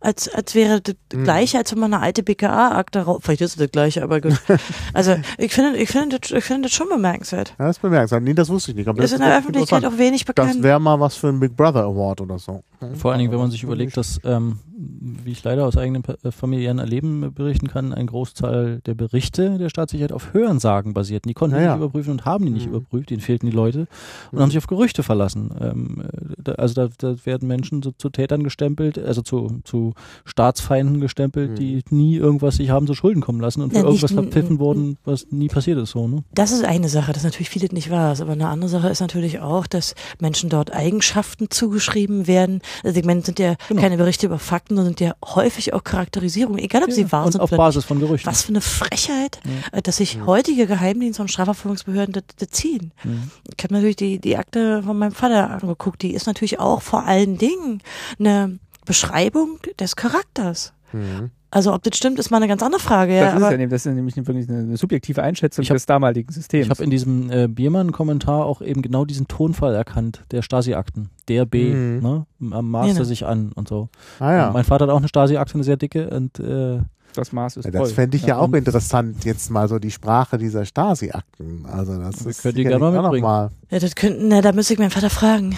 als, 0.01 0.27
als 0.29 0.55
wäre 0.55 0.81
das 0.81 0.95
Mhm. 1.13 1.23
gleiche, 1.23 1.57
als 1.57 1.71
wenn 1.71 1.79
man 1.79 1.93
eine 1.93 2.03
alte 2.03 2.23
BKA-Akte 2.23 2.99
raus, 3.01 3.19
vielleicht 3.23 3.41
ist 3.41 3.51
es 3.51 3.57
das 3.57 3.71
gleiche, 3.71 4.03
aber 4.03 4.21
gut. 4.21 4.33
Also 4.93 5.15
ich 5.37 5.53
finde, 5.53 5.77
ich 5.77 5.89
finde 5.89 6.19
das, 6.19 6.31
ich 6.31 6.43
finde 6.43 6.63
das 6.63 6.71
schon 6.73 6.89
bemerkenswert. 6.89 7.53
Ja, 7.59 7.67
das 7.67 7.77
ist 7.77 7.81
bemerkenswert. 7.81 8.23
Nee, 8.23 8.33
das 8.33 8.49
wusste 8.49 8.71
ich 8.71 8.77
nicht. 8.77 8.87
Aber 8.87 9.01
Das 9.01 9.11
ist 9.11 9.19
in 9.19 9.25
der 9.25 9.37
Öffentlichkeit 9.37 9.85
auch 9.85 9.97
wenig 9.97 10.25
Das 10.25 10.35
bekannt. 10.35 10.63
wäre 10.63 10.79
mal 10.79 10.99
was 10.99 11.15
für 11.15 11.27
einen 11.29 11.39
Big 11.39 11.55
Brother 11.55 11.83
Award 11.83 12.21
oder 12.21 12.39
so. 12.39 12.61
Vor 12.93 13.11
allen 13.11 13.19
Dingen, 13.19 13.31
wenn 13.31 13.39
man 13.39 13.49
sich 13.49 13.63
überlegt, 13.63 13.97
dass, 13.97 14.19
ähm, 14.23 14.59
wie 14.77 15.31
ich 15.31 15.43
leider 15.43 15.65
aus 15.65 15.77
eigenem 15.77 16.03
äh, 16.23 16.31
familiären 16.31 16.77
Erleben 16.77 17.33
berichten 17.33 17.67
kann, 17.69 17.91
ein 17.91 18.05
Großteil 18.05 18.81
der 18.85 18.93
Berichte 18.93 19.57
der 19.57 19.69
Staatssicherheit 19.69 20.11
auf 20.11 20.33
Hörensagen 20.33 20.93
basierten. 20.93 21.27
Die 21.27 21.33
konnten 21.33 21.55
Ja, 21.55 21.59
die 21.61 21.65
ja. 21.65 21.71
nicht 21.75 21.83
überprüfen 21.83 22.11
und 22.11 22.25
haben 22.25 22.45
die 22.45 22.51
nicht 22.51 22.67
Mhm. 22.67 22.75
überprüft, 22.75 23.09
ihnen 23.09 23.21
fehlten 23.21 23.47
die 23.49 23.55
Leute 23.55 23.87
und 24.31 24.33
Mhm. 24.33 24.41
haben 24.41 24.49
sich 24.51 24.59
auf 24.59 24.67
Gerüchte 24.67 25.01
verlassen. 25.01 25.49
Ähm, 25.59 26.03
äh, 26.03 26.33
da, 26.43 26.51
also 26.53 26.75
da, 26.75 26.89
da 26.99 27.15
werden 27.25 27.47
Menschen 27.47 27.81
so, 27.81 27.91
zu 27.97 28.09
Tätern 28.11 28.43
gestempelt, 28.43 28.99
also 28.99 29.23
zu, 29.23 29.46
zu 29.63 29.93
Staatsfeinden 30.25 30.99
gestempelt, 31.01 31.51
Mhm. 31.51 31.55
die 31.55 31.83
nie 31.89 32.15
irgendwas 32.15 32.55
sich 32.57 32.69
haben 32.69 32.87
zu 32.87 32.93
Schulden 32.93 33.21
kommen 33.21 33.39
lassen 33.39 33.61
und 33.61 33.71
für 33.71 33.77
Ja, 33.79 33.83
irgendwas 33.85 34.11
verpfiffen 34.11 34.59
wurden, 34.59 34.97
was 35.05 35.27
nie 35.31 35.47
passiert 35.47 35.77
ist. 35.79 35.91
So, 35.91 36.07
ne? 36.07 36.23
Das 36.33 36.51
ist 36.51 36.63
eine 36.65 36.89
Sache, 36.89 37.13
das 37.13 37.23
natürlich 37.23 37.49
vieles 37.49 37.71
nicht 37.71 37.89
wahr 37.89 38.11
ist. 38.13 38.21
Aber 38.21 38.33
eine 38.33 38.47
andere 38.47 38.69
Sache 38.69 38.89
ist 38.89 38.99
natürlich 38.99 39.39
auch, 39.39 39.67
dass 39.67 39.95
Menschen 40.19 40.49
dort 40.49 40.73
Eigenschaften 40.73 41.49
zugeschrieben 41.49 42.27
werden. 42.27 42.61
Also 42.83 42.99
ich 42.99 43.05
meine, 43.05 43.21
sind 43.21 43.39
ja 43.39 43.55
Genau. 43.69 43.81
keine 43.81 43.97
Berichte 43.97 44.25
über 44.25 44.39
Fakten, 44.39 44.75
sondern 44.75 44.93
sind 44.95 45.01
ja 45.01 45.13
häufig 45.25 45.73
auch 45.73 45.83
Charakterisierungen, 45.83 46.59
egal 46.59 46.83
ob 46.83 46.91
sie 46.91 47.11
wahr 47.11 47.25
und 47.25 47.31
sind 47.33 47.41
auf 47.41 47.51
oder 47.51 47.57
Basis 47.57 47.85
von 47.85 47.99
Gerüchten. 47.99 48.29
Was 48.29 48.43
für 48.43 48.49
eine 48.49 48.61
Frechheit, 48.61 49.39
Ja. 49.71 49.77
äh, 49.77 49.81
dass 49.81 49.97
sich 49.97 50.15
Ja. 50.15 50.25
heutige 50.25 50.67
Geheimdienste 50.67 51.21
und 51.21 51.29
Strafverfolgungsbehörden 51.29 52.13
das, 52.13 52.23
das 52.37 52.49
ziehen. 52.49 52.91
Mhm. 53.03 53.31
Ich 53.57 53.63
habe 53.63 53.73
natürlich 53.73 53.95
die, 53.95 54.19
die 54.19 54.37
Akte 54.37 54.83
von 54.83 54.97
meinem 54.97 55.11
Vater 55.11 55.49
angeguckt. 55.49 56.01
Die 56.01 56.13
ist 56.13 56.27
natürlich 56.27 56.59
auch 56.59 56.81
vor 56.81 57.05
allen 57.05 57.37
Dingen 57.37 57.81
eine 58.19 58.59
Beschreibung 58.87 59.59
des 59.79 59.95
Charakters. 59.95 60.73
Mhm. 60.93 61.31
Also 61.49 61.73
ob 61.73 61.81
das 61.83 61.95
stimmt, 61.95 62.19
ist 62.19 62.29
mal 62.29 62.37
eine 62.37 62.47
ganz 62.49 62.61
andere 62.61 62.81
Frage. 62.81 63.13
Das, 63.19 63.39
Ja, 63.39 63.49
ist 63.49 63.59
ja, 63.59 63.67
das 63.67 63.85
ist 63.85 63.93
nämlich 63.93 64.17
wirklich 64.17 64.49
eine, 64.49 64.59
eine 64.59 64.77
subjektive 64.77 65.23
Einschätzung 65.23 65.63
Ich 65.63 65.69
hab- 65.69 65.75
des 65.77 65.85
damaligen 65.85 66.29
Systems. 66.31 66.65
Ich 66.65 66.69
habe 66.69 66.83
in 66.83 66.89
diesem 66.89 67.31
äh, 67.31 67.47
Biermann-Kommentar 67.47 68.45
auch 68.45 68.61
eben 68.61 68.81
genau 68.81 69.05
diesen 69.05 69.27
Tonfall 69.29 69.73
erkannt, 69.73 70.23
der 70.31 70.41
Stasi-Akten. 70.41 71.09
Der 71.29 71.45
B, 71.45 71.73
Mhm. 71.73 71.99
ne? 72.01 72.25
Maß 72.39 72.97
er 72.97 73.05
sich 73.05 73.25
an 73.25 73.51
und 73.53 73.67
so. 73.69 73.87
Ah 74.19 74.33
ja. 74.33 74.51
Mein 74.51 74.65
Vater 74.65 74.85
hat 74.87 74.91
auch 74.91 74.97
eine 74.97 75.07
Stasi-Akte, 75.07 75.53
eine 75.53 75.63
sehr 75.63 75.77
dicke 75.77 76.09
und 76.09 76.37
äh, 76.39 76.79
das 77.17 77.31
Maß 77.31 77.57
ist 77.57 77.65
Ja, 77.65 77.71
das 77.71 77.91
fände 77.91 78.15
ich 78.17 78.23
ja, 78.23 78.29
Ja, 78.29 78.37
auch 78.39 78.51
interessant, 78.53 79.25
jetzt 79.25 79.49
mal 79.49 79.67
so 79.67 79.79
die 79.79 79.91
Sprache 79.91 80.37
dieser 80.37 80.65
Stasi-Akten. 80.65 81.65
Also 81.65 81.97
das 81.97 82.23
Wir 82.23 82.31
ist 82.31 82.41
können 82.41 82.55
die 82.55 82.63
sicherlich 82.63 82.79
gerne 82.79 82.95
noch 82.95 83.01
mitbringen. 83.03 83.23
mal. 83.23 83.51
ja, 83.69 83.79
das 83.79 83.95
könnten, 83.95 84.27
na, 84.27 84.41
da 84.41 84.51
müsste 84.53 84.73
ich 84.73 84.79
meinen 84.79 84.91
Vater 84.91 85.09
fragen. 85.09 85.55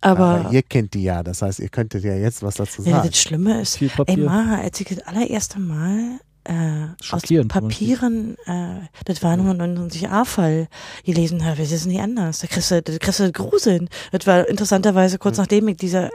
Aber, 0.00 0.26
Aber 0.40 0.52
ihr 0.52 0.62
kennt 0.62 0.94
die 0.94 1.04
ja, 1.04 1.22
das 1.22 1.42
heißt, 1.42 1.60
ihr 1.60 1.68
könntet 1.68 2.02
ja 2.04 2.14
jetzt 2.16 2.42
was 2.42 2.56
dazu 2.56 2.82
ja, 2.82 2.96
sagen. 2.96 3.08
das 3.08 3.18
Schlimme 3.20 3.60
ist, 3.62 3.80
ey. 3.80 4.16
Maha, 4.16 4.60
als 4.62 4.80
ich 4.80 4.88
das 4.88 4.98
allererste 5.06 5.60
Mal 5.60 6.18
äh, 6.44 6.86
aus 7.10 7.22
Papieren, 7.48 8.36
äh, 8.46 8.80
das 9.04 9.22
war 9.22 9.36
nur 9.36 9.54
ein 9.54 9.78
99a-Fall 9.78 10.68
gelesen 11.04 11.44
habe. 11.44 11.58
Das 11.58 11.70
ist 11.72 11.86
nicht 11.86 12.00
anders. 12.00 12.40
Da 12.40 12.46
kriegst 12.48 12.70
du, 12.70 12.82
da 12.82 12.98
kriegst 12.98 13.20
du 13.20 13.30
Gruseln. 13.32 13.88
Das 14.10 14.26
war 14.26 14.48
interessanterweise 14.48 15.18
kurz 15.18 15.38
nachdem 15.38 15.68
ich 15.68 15.76
diese, 15.76 16.10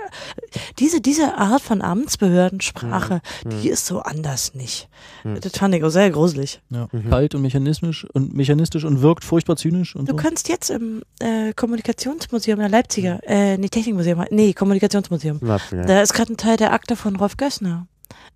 diese, 0.79 1.01
diese 1.01 1.35
Art 1.37 1.61
von 1.61 1.81
Amtsbehördensprache, 1.81 3.21
die 3.61 3.69
ist 3.69 3.85
so 3.85 3.99
anders 3.99 4.53
nicht. 4.53 4.89
Das 5.23 5.53
fand 5.53 5.75
ich 5.75 5.83
auch 5.83 5.89
sehr 5.89 6.09
gruselig. 6.11 6.61
Ja. 6.69 6.87
Kalt 7.09 7.35
und 7.35 7.41
mechanistisch 7.41 8.05
und 8.13 8.33
mechanistisch 8.33 8.83
und 8.83 9.01
wirkt 9.01 9.23
furchtbar 9.23 9.55
zynisch 9.55 9.95
und 9.95 10.07
Du 10.07 10.13
so. 10.13 10.17
kannst 10.17 10.49
jetzt 10.49 10.69
im 10.69 11.03
äh, 11.19 11.53
Kommunikationsmuseum 11.53 12.59
in 12.59 12.61
der 12.61 12.69
Leipziger, 12.69 13.19
äh, 13.25 13.57
nee, 13.57 13.69
Technikmuseum, 13.69 14.25
nee, 14.29 14.53
Kommunikationsmuseum. 14.53 15.39
Leipziger. 15.41 15.85
Da 15.85 16.01
ist 16.01 16.13
gerade 16.13 16.33
ein 16.33 16.37
Teil 16.37 16.57
der 16.57 16.73
Akte 16.73 16.95
von 16.95 17.15
Rolf 17.15 17.37
Gössner, 17.37 17.87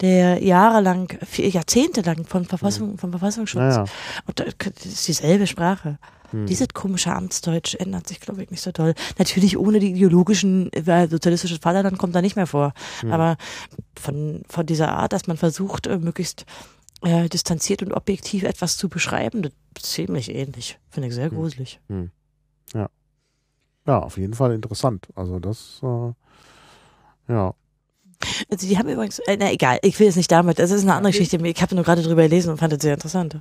der 0.02 0.43
jahrelang, 0.43 1.07
vier, 1.26 1.49
Jahrzehnte 1.49 2.02
lang 2.02 2.26
von 2.26 2.45
Verfassung, 2.45 2.98
vom 2.98 3.11
Verfassungsschutz. 3.11 3.60
Naja. 3.61 3.85
Und 4.26 4.39
da- 4.39 4.45
das 4.45 4.85
ist 4.85 5.07
dieselbe 5.07 5.48
Sprache. 5.48 5.98
Hm. 6.31 6.45
Dieses 6.45 6.69
komische 6.69 7.14
Amtsdeutsch 7.14 7.76
ändert 7.76 8.07
sich, 8.07 8.19
glaube 8.19 8.41
ich, 8.43 8.49
nicht 8.52 8.61
so 8.61 8.72
doll. 8.72 8.93
Natürlich 9.18 9.57
ohne 9.57 9.80
die 9.80 9.91
ideologischen, 9.91 10.72
weil 10.81 11.10
sozialistisches 11.10 11.57
Vaterland 11.60 11.98
kommt 11.98 12.15
da 12.15 12.22
nicht 12.22 12.35
mehr 12.35 12.48
vor. 12.48 12.73
Hm. 13.02 13.11
Aber 13.11 13.38
von, 13.99 14.43
von 14.48 14.65
dieser 14.65 14.93
Art, 14.93 15.11
dass 15.14 15.27
man 15.27 15.38
versucht, 15.38 15.88
äh, 15.88 15.98
möglichst 15.98 16.45
äh, 17.03 17.27
distanziert 17.30 17.81
und 17.84 17.91
objektiv 17.93 18.43
etwas 18.43 18.77
zu 18.77 18.88
beschreiben, 18.88 19.41
das 19.41 19.52
ist 19.77 19.91
ziemlich 19.91 20.34
ähnlich. 20.34 20.80
Finde 20.89 21.10
ich 21.10 21.15
sehr 21.15 21.30
Hm. 21.31 21.35
gruselig. 21.38 21.80
Ja, 23.88 23.98
auf 23.99 24.18
jeden 24.18 24.35
Fall 24.35 24.53
interessant. 24.53 25.07
Also 25.15 25.39
das, 25.39 25.81
äh, 25.84 26.14
ja. 27.34 27.53
Also 28.49 28.68
die 28.68 28.77
haben 28.77 28.89
übrigens, 28.89 29.19
äh, 29.19 29.38
na 29.39 29.52
egal, 29.52 29.80
ich 29.84 29.99
will 29.99 30.07
jetzt 30.07 30.15
nicht 30.18 30.31
damit, 30.31 30.60
das 30.60 30.72
ist 30.72 30.84
eine 30.84 30.93
andere 30.95 31.11
Geschichte. 31.11 31.38
Ich 31.45 31.61
habe 31.61 31.76
nur 31.76 31.84
gerade 31.84 32.02
drüber 32.02 32.23
gelesen 32.23 32.49
und 32.52 32.57
fand 32.57 32.73
das 32.73 32.81
sehr 32.81 32.93
interessant. 32.93 33.39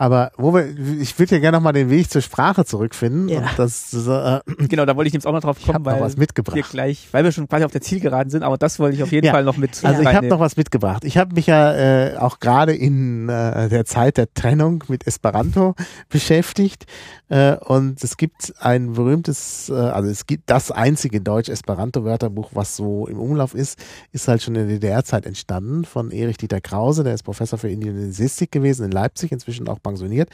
Aber 0.00 0.30
wo 0.36 0.54
wir, 0.54 0.64
ich 1.00 1.18
würde 1.18 1.34
ja 1.34 1.40
gerne 1.40 1.56
nochmal 1.56 1.72
den 1.72 1.90
Weg 1.90 2.08
zur 2.08 2.22
Sprache 2.22 2.64
zurückfinden. 2.64 3.28
Ja. 3.28 3.40
Und 3.40 3.48
das, 3.58 3.92
äh, 3.92 4.38
Genau, 4.68 4.86
da 4.86 4.94
wollte 4.94 5.08
ich 5.08 5.14
jetzt 5.14 5.26
auch 5.26 5.32
noch 5.32 5.40
drauf 5.40 5.56
ich 5.58 5.66
habe 5.66 5.72
kommen, 5.82 5.86
noch 5.86 5.92
weil 5.94 6.00
was 6.06 6.14
wir 6.14 6.20
mitgebracht. 6.20 6.70
gleich, 6.70 7.08
weil 7.10 7.24
wir 7.24 7.32
schon 7.32 7.48
quasi 7.48 7.64
auf 7.64 7.72
der 7.72 7.80
Zielgeraden 7.80 8.30
sind, 8.30 8.44
aber 8.44 8.56
das 8.58 8.78
wollte 8.78 8.94
ich 8.96 9.02
auf 9.02 9.10
jeden 9.10 9.26
Ja. 9.26 9.32
Fall 9.32 9.42
noch 9.42 9.56
mit 9.56 9.84
Also 9.84 10.02
ich 10.02 10.14
habe 10.14 10.28
noch 10.28 10.38
was 10.38 10.56
mitgebracht. 10.56 11.02
Ich 11.04 11.16
habe 11.18 11.34
mich 11.34 11.46
ja 11.48 11.74
äh, 11.74 12.16
auch 12.16 12.38
gerade 12.38 12.76
in 12.76 13.28
äh, 13.28 13.68
der 13.68 13.84
Zeit 13.86 14.18
der 14.18 14.32
Trennung 14.34 14.84
mit 14.86 15.04
Esperanto 15.04 15.74
beschäftigt 16.08 16.86
äh, 17.28 17.56
und 17.56 18.02
es 18.02 18.16
gibt 18.16 18.54
ein 18.60 18.92
berühmtes, 18.94 19.68
äh, 19.68 19.74
also 19.74 20.08
es 20.10 20.26
gibt 20.26 20.48
das 20.50 20.70
einzige 20.70 21.20
Deutsch-Esperanto-Wörterbuch, 21.20 22.50
was 22.54 22.76
so 22.76 23.06
im 23.06 23.18
Umlauf 23.18 23.54
ist, 23.54 23.78
ist 24.12 24.28
halt 24.28 24.42
schon 24.42 24.54
in 24.54 24.68
der 24.68 24.78
DDR-Zeit 24.78 25.26
entstanden 25.26 25.84
von 25.84 26.10
Erich 26.10 26.36
Dieter 26.38 26.60
Krause, 26.60 27.04
der 27.04 27.14
ist 27.14 27.22
Professor 27.22 27.58
für 27.58 27.68
Indianistik 27.70 28.50
gewesen 28.52 28.86
in 28.86 28.90
Leipzig, 28.92 29.32
inzwischen 29.32 29.68
auch 29.68 29.82
pensioniert 29.82 30.30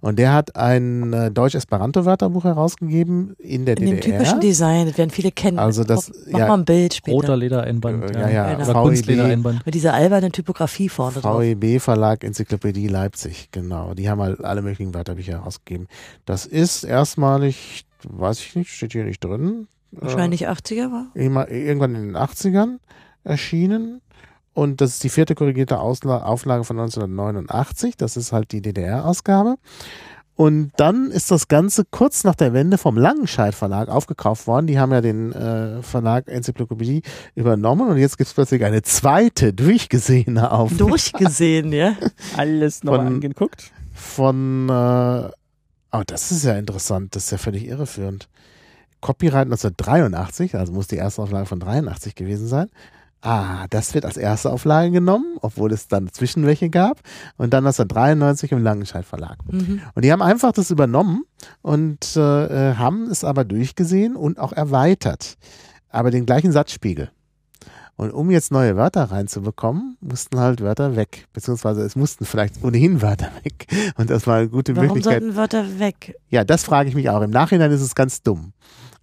und 0.00 0.18
der 0.18 0.32
hat 0.32 0.56
ein 0.56 1.12
äh, 1.12 1.30
Deutsch-Esperanto-Wörterbuch 1.30 2.44
herausgegeben 2.44 3.34
in 3.38 3.64
der 3.64 3.76
In 3.78 3.86
dem 3.86 3.96
DDR. 4.00 4.18
typischen 4.18 4.40
Design, 4.40 4.86
das 4.88 4.98
werden 4.98 5.10
viele 5.10 5.30
kennen. 5.32 5.58
Also 5.58 5.84
das- 5.84 6.10
Mach 6.30 6.38
ja. 6.40 6.46
mal 6.48 6.58
ein 6.58 6.64
Bild 6.64 6.94
später. 6.94 7.14
Roter 7.16 7.36
Ledereinband. 7.36 8.14
Ja, 8.14 8.28
ja, 8.28 8.44
Genau. 8.54 8.64
Oder 8.64 8.74
VEB. 8.74 8.82
Kunstledereinband. 8.82 9.66
Mit 9.66 9.74
dieser 9.74 9.94
albernen 9.94 10.32
Typografie 10.32 10.88
vorne 10.88 11.20
drauf. 11.20 11.40
VEB 11.40 11.78
Verlag 11.80 12.24
Enzyklopädie 12.24 12.88
Leipzig, 12.88 13.48
genau. 13.52 13.94
Die 13.94 14.08
haben 14.10 14.20
halt 14.20 14.44
alle 14.44 14.62
möglichen 14.62 14.94
Wörterbücher 14.94 15.32
herausgegeben. 15.34 15.86
Das 16.26 16.33
ist 16.46 16.84
erstmalig, 16.84 17.84
weiß 18.02 18.40
ich 18.40 18.56
nicht, 18.56 18.70
steht 18.70 18.92
hier 18.92 19.04
nicht 19.04 19.22
drin. 19.22 19.68
Wahrscheinlich 19.92 20.48
80er 20.48 20.90
war. 20.90 21.06
Äh, 21.14 21.26
immer- 21.26 21.48
irgendwann 21.48 21.94
in 21.94 22.02
den 22.08 22.16
80ern 22.16 22.78
erschienen. 23.22 24.00
Und 24.52 24.80
das 24.80 24.90
ist 24.94 25.04
die 25.04 25.08
vierte 25.08 25.34
korrigierte 25.34 25.78
Ausla 25.80 26.22
Auflage 26.24 26.64
von 26.64 26.76
1989. 26.78 27.96
Das 27.96 28.16
ist 28.16 28.32
halt 28.32 28.52
die 28.52 28.60
DDR-Ausgabe. 28.62 29.56
Und 30.36 30.72
dann 30.78 31.12
ist 31.12 31.30
das 31.30 31.46
Ganze 31.46 31.84
kurz 31.88 32.24
nach 32.24 32.34
der 32.34 32.52
Wende 32.52 32.76
vom 32.76 32.96
Langenscheidt 32.98 33.54
Verlag 33.54 33.88
aufgekauft 33.88 34.48
worden. 34.48 34.66
Die 34.66 34.80
haben 34.80 34.90
ja 34.92 35.00
den 35.00 35.32
äh, 35.32 35.80
Verlag 35.82 36.26
Enzyklopädie 36.28 37.02
übernommen 37.36 37.88
und 37.88 37.98
jetzt 37.98 38.18
gibt 38.18 38.26
es 38.28 38.34
plötzlich 38.34 38.64
eine 38.64 38.82
zweite, 38.82 39.52
durchgesehene 39.52 40.50
Auflage 40.50 40.90
Durchgesehen, 40.90 41.72
ja. 41.72 41.92
alles 42.36 42.82
noch 42.82 42.96
Von- 42.96 43.06
angeguckt. 43.06 43.70
von, 43.92 44.68
äh, 44.68 45.30
oh, 45.94 46.02
das 46.06 46.30
ist 46.30 46.44
ja 46.44 46.56
interessant, 46.56 47.14
das 47.14 47.24
ist 47.24 47.30
ja 47.30 47.38
völlig 47.38 47.66
irreführend. 47.66 48.28
Copyright 49.00 49.46
1983, 49.46 50.56
also 50.56 50.72
muss 50.72 50.88
die 50.88 50.96
erste 50.96 51.22
Auflage 51.22 51.46
von 51.46 51.60
83 51.60 52.14
gewesen 52.14 52.48
sein. 52.48 52.70
Ah, 53.20 53.66
das 53.70 53.94
wird 53.94 54.04
als 54.04 54.18
erste 54.18 54.50
Auflage 54.50 54.90
genommen, 54.90 55.38
obwohl 55.40 55.72
es 55.72 55.88
dann 55.88 56.12
Zwischenwelche 56.12 56.68
gab. 56.68 57.00
Und 57.38 57.54
dann 57.54 57.64
1993 57.64 58.52
im 58.52 58.62
Langenscheidt 58.62 59.06
Verlag. 59.06 59.38
Mhm. 59.50 59.80
Und 59.94 60.04
die 60.04 60.12
haben 60.12 60.20
einfach 60.20 60.52
das 60.52 60.70
übernommen 60.70 61.24
und 61.62 62.16
äh, 62.16 62.20
äh, 62.70 62.74
haben 62.74 63.10
es 63.10 63.24
aber 63.24 63.44
durchgesehen 63.44 64.14
und 64.14 64.38
auch 64.38 64.52
erweitert. 64.52 65.36
Aber 65.88 66.10
den 66.10 66.26
gleichen 66.26 66.52
Satzspiegel. 66.52 67.10
Und 67.96 68.10
um 68.10 68.30
jetzt 68.30 68.50
neue 68.50 68.76
Wörter 68.76 69.04
reinzubekommen, 69.04 69.96
mussten 70.00 70.38
halt 70.40 70.60
Wörter 70.60 70.96
weg. 70.96 71.26
Beziehungsweise 71.32 71.82
es 71.82 71.94
mussten 71.94 72.24
vielleicht 72.24 72.62
ohnehin 72.64 73.02
Wörter 73.02 73.30
weg. 73.44 73.66
Und 73.96 74.10
das 74.10 74.26
war 74.26 74.38
eine 74.38 74.48
gute 74.48 74.74
Warum 74.74 74.88
Möglichkeit. 74.88 75.20
sollten 75.22 75.36
Wörter 75.36 75.78
weg? 75.78 76.16
Ja, 76.28 76.44
das 76.44 76.64
frage 76.64 76.88
ich 76.88 76.94
mich 76.94 77.08
auch. 77.10 77.22
Im 77.22 77.30
Nachhinein 77.30 77.70
ist 77.70 77.82
es 77.82 77.94
ganz 77.94 78.22
dumm. 78.22 78.52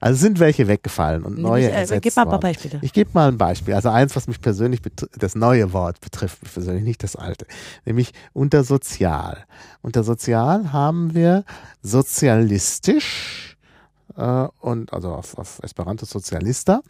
Also 0.02 0.20
sind 0.20 0.40
welche 0.40 0.68
weggefallen 0.68 1.24
und 1.24 1.38
neue 1.38 1.70
Äh, 1.70 1.74
ersetzt 1.82 2.02
Gib 2.02 2.16
mal 2.16 2.24
ein 2.24 2.30
paar. 2.30 2.40
Beispiele. 2.40 2.80
Ich 2.82 2.92
gebe 2.92 3.12
mal 3.14 3.28
ein 3.28 3.38
Beispiel. 3.38 3.76
Also 3.76 3.90
eins, 3.90 4.16
was 4.16 4.28
mich 4.28 4.42
persönlich 4.42 4.80
das 5.18 5.36
neue 5.36 5.74
Wort 5.74 6.02
betrifft, 6.02 6.42
mich 6.42 6.52
persönlich 6.52 6.84
nicht 6.84 7.04
das 7.04 7.16
alte, 7.16 7.46
nämlich 7.86 8.12
unter 8.34 8.64
sozial. 8.64 9.46
Unter 9.84 10.04
sozial 10.04 10.74
haben 10.74 11.14
wir 11.14 11.44
sozialistisch 11.84 13.51
äh, 14.16 14.48
und 14.60 14.94
also 14.94 15.14
auf, 15.14 15.38
auf 15.38 15.60
Esperanto 15.64 16.06
Sozialista. 16.06 16.82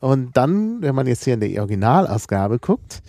Und 0.00 0.36
dann, 0.36 0.82
wenn 0.82 0.94
man 0.94 1.06
jetzt 1.06 1.24
hier 1.24 1.34
in 1.34 1.40
die 1.40 1.58
Originalausgabe 1.58 2.58
guckt, 2.58 3.02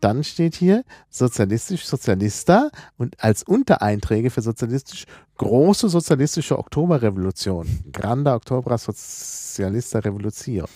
dann 0.00 0.22
steht 0.22 0.54
hier 0.54 0.84
sozialistisch 1.08 1.86
Sozialista 1.86 2.68
und 2.98 3.18
als 3.22 3.42
Untereinträge 3.42 4.28
für 4.28 4.42
sozialistisch 4.42 5.06
große 5.38 5.88
sozialistische 5.88 6.58
Oktoberrevolution, 6.58 7.66
Grande 7.90 8.32
Octobra 8.32 8.76
Socialista 8.76 10.00
Revolution. 10.00 10.66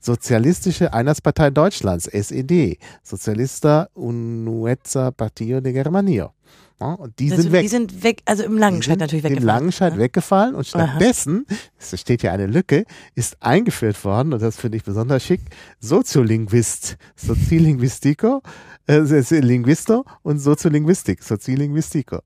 Sozialistische 0.00 0.94
Einheitspartei 0.94 1.50
Deutschlands, 1.50 2.06
SED, 2.06 2.78
Socialista 3.02 3.90
Unuezza 3.92 5.10
Partio 5.10 5.60
de 5.60 5.74
Germanio. 5.74 6.32
Ja, 6.80 6.94
und 6.94 7.18
die 7.18 7.30
Also, 7.30 7.42
sind 7.42 7.52
weg. 7.52 7.62
Die 7.62 7.68
sind 7.68 8.02
weg, 8.02 8.22
also 8.24 8.42
im 8.42 8.56
Langenscheid 8.56 8.98
natürlich 8.98 9.24
Im 9.24 9.30
weggefallen. 9.32 9.46
Langenscheid 9.46 9.92
Ja. 9.92 9.98
weggefallen 9.98 10.54
und 10.54 10.66
stattdessen, 10.66 11.46
es 11.78 12.00
steht 12.00 12.22
hier 12.22 12.32
eine 12.32 12.46
Lücke, 12.46 12.84
ist 13.14 13.36
eingeführt 13.42 14.02
worden, 14.04 14.32
und 14.32 14.40
das 14.40 14.56
finde 14.56 14.78
ich 14.78 14.84
besonders 14.84 15.22
schick, 15.22 15.42
Soziolinguist, 15.80 16.96
Soziolinguistico, 17.16 18.42
äh, 18.86 19.00
Linguisto 19.40 20.04
und 20.22 20.38
Soziolinguistik, 20.38 21.22
Soziolinguistico. 21.22 22.20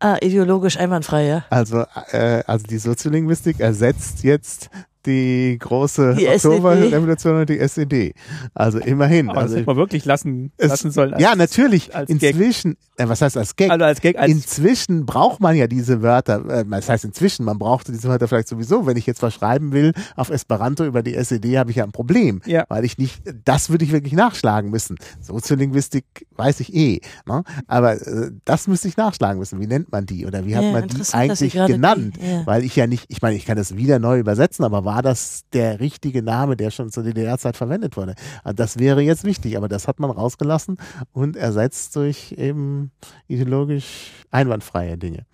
Ah, 0.00 0.16
ideologisch 0.20 0.76
einwandfrei, 0.76 1.26
ja. 1.26 1.44
Also, 1.50 1.84
äh, 2.10 2.42
also 2.46 2.66
die 2.66 2.78
Soziolinguistik 2.78 3.60
ersetzt 3.60 4.24
jetzt 4.24 4.68
die 5.06 5.56
große 5.60 6.14
Die 6.18 6.28
Oktoberrevolution 6.28 7.40
und 7.40 7.48
die 7.48 7.58
SED. 7.58 8.14
Also 8.54 8.78
immerhin. 8.78 9.28
Aber 9.28 9.34
das 9.40 9.44
also, 9.44 9.56
hätte 9.56 9.66
man 9.66 9.76
wirklich 9.76 10.04
lassen, 10.04 10.52
es- 10.56 10.68
lassen 10.68 10.90
sollen. 10.90 11.14
als- 11.14 11.22
ja, 11.22 11.34
natürlich. 11.36 11.94
als. 11.94 12.08
Inzwischen, 12.10 12.76
äh, 12.96 13.08
was 13.08 13.20
heißt 13.22 13.36
als 13.36 13.56
Gag? 13.56 13.70
Also 13.70 13.84
als 13.84 14.00
Gag, 14.00 14.18
als 14.18 14.30
Inzwischen 14.30 15.04
braucht 15.06 15.40
man 15.40 15.56
ja 15.56 15.66
diese 15.66 16.02
Wörter, 16.02 16.44
äh, 16.48 16.64
das 16.68 16.88
heißt 16.88 17.04
inzwischen, 17.04 17.44
man 17.44 17.58
brauchte 17.58 17.92
diese 17.92 18.08
Wörter 18.08 18.28
vielleicht 18.28 18.48
sowieso, 18.48 18.86
wenn 18.86 18.96
ich 18.96 19.06
jetzt 19.06 19.22
was 19.22 19.34
schreiben 19.34 19.72
will 19.72 19.92
auf 20.16 20.30
Esperanto 20.30 20.84
über 20.84 21.02
die 21.02 21.14
SED, 21.14 21.58
habe 21.58 21.70
ich 21.70 21.76
ja 21.76 21.84
ein 21.84 21.92
Problem, 21.92 22.40
Ja. 22.46 22.64
weil 22.68 22.84
ich 22.84 22.98
nicht, 22.98 23.22
das 23.44 23.70
würde 23.70 23.84
ich 23.84 23.92
wirklich 23.92 24.12
nachschlagen 24.14 24.70
müssen. 24.70 24.96
Soziolinguistik 25.20 26.04
weiß 26.36 26.60
ich 26.60 26.74
eh, 26.74 27.00
ne? 27.26 27.42
aber 27.66 27.94
äh, 28.00 28.30
das 28.44 28.66
müsste 28.68 28.88
ich 28.88 28.96
nachschlagen 28.96 29.38
müssen. 29.38 29.60
Wie 29.60 29.66
nennt 29.66 29.92
man 29.92 30.06
die 30.06 30.26
oder 30.26 30.46
wie 30.46 30.56
hat 30.56 30.64
Ja, 30.64 30.72
man 30.72 30.88
die 30.88 31.02
eigentlich 31.12 31.52
genannt? 31.52 32.16
die- 32.20 32.26
ja. 32.26 32.46
Weil 32.46 32.64
ich 32.64 32.74
ja 32.76 32.86
nicht, 32.86 33.04
ich 33.08 33.20
meine, 33.20 33.36
ich 33.36 33.44
kann 33.44 33.56
das 33.56 33.76
wieder 33.76 33.98
neu 33.98 34.18
übersetzen, 34.18 34.64
aber 34.64 34.84
war 34.84 34.93
das 35.02 35.44
der 35.52 35.80
richtige 35.80 36.22
Name, 36.22 36.56
der 36.56 36.70
schon 36.70 36.90
zur 36.90 37.02
DDR-Zeit 37.02 37.56
verwendet 37.56 37.96
wurde? 37.96 38.14
Also 38.42 38.54
das 38.56 38.78
wäre 38.78 39.00
jetzt 39.02 39.24
wichtig, 39.24 39.56
aber 39.56 39.68
das 39.68 39.88
hat 39.88 40.00
man 40.00 40.10
rausgelassen 40.10 40.76
und 41.12 41.36
ersetzt 41.36 41.96
durch 41.96 42.32
eben 42.32 42.90
ideologisch 43.28 44.12
einwandfreie 44.30 44.98
Dinge. 44.98 45.26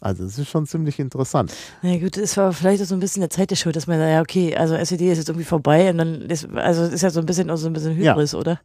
Also 0.00 0.24
es 0.24 0.36
ist 0.36 0.48
schon 0.48 0.66
ziemlich 0.66 0.98
interessant. 0.98 1.54
Na 1.80 1.96
gut, 1.96 2.16
es 2.16 2.36
war 2.36 2.52
vielleicht 2.52 2.82
auch 2.82 2.86
so 2.86 2.96
ein 2.96 3.00
bisschen 3.00 3.20
der 3.20 3.30
Zeit 3.30 3.50
der 3.50 3.56
Schuld, 3.56 3.76
dass 3.76 3.86
man 3.86 3.98
sagt, 3.98 4.10
ja, 4.10 4.20
okay, 4.20 4.56
also 4.56 4.74
SED 4.74 5.12
ist 5.12 5.18
jetzt 5.18 5.28
irgendwie 5.28 5.44
vorbei 5.44 5.90
und 5.90 5.98
dann 5.98 6.22
ist, 6.22 6.48
also 6.56 6.82
ist 6.82 7.02
ja 7.02 7.10
so 7.10 7.20
ein 7.20 7.26
bisschen 7.26 7.48
auch 7.50 7.56
so 7.56 7.68
ein 7.68 7.72
bisschen 7.72 8.00
Ja. 8.00 8.14
Hybris, 8.14 8.34
oder? 8.34 8.60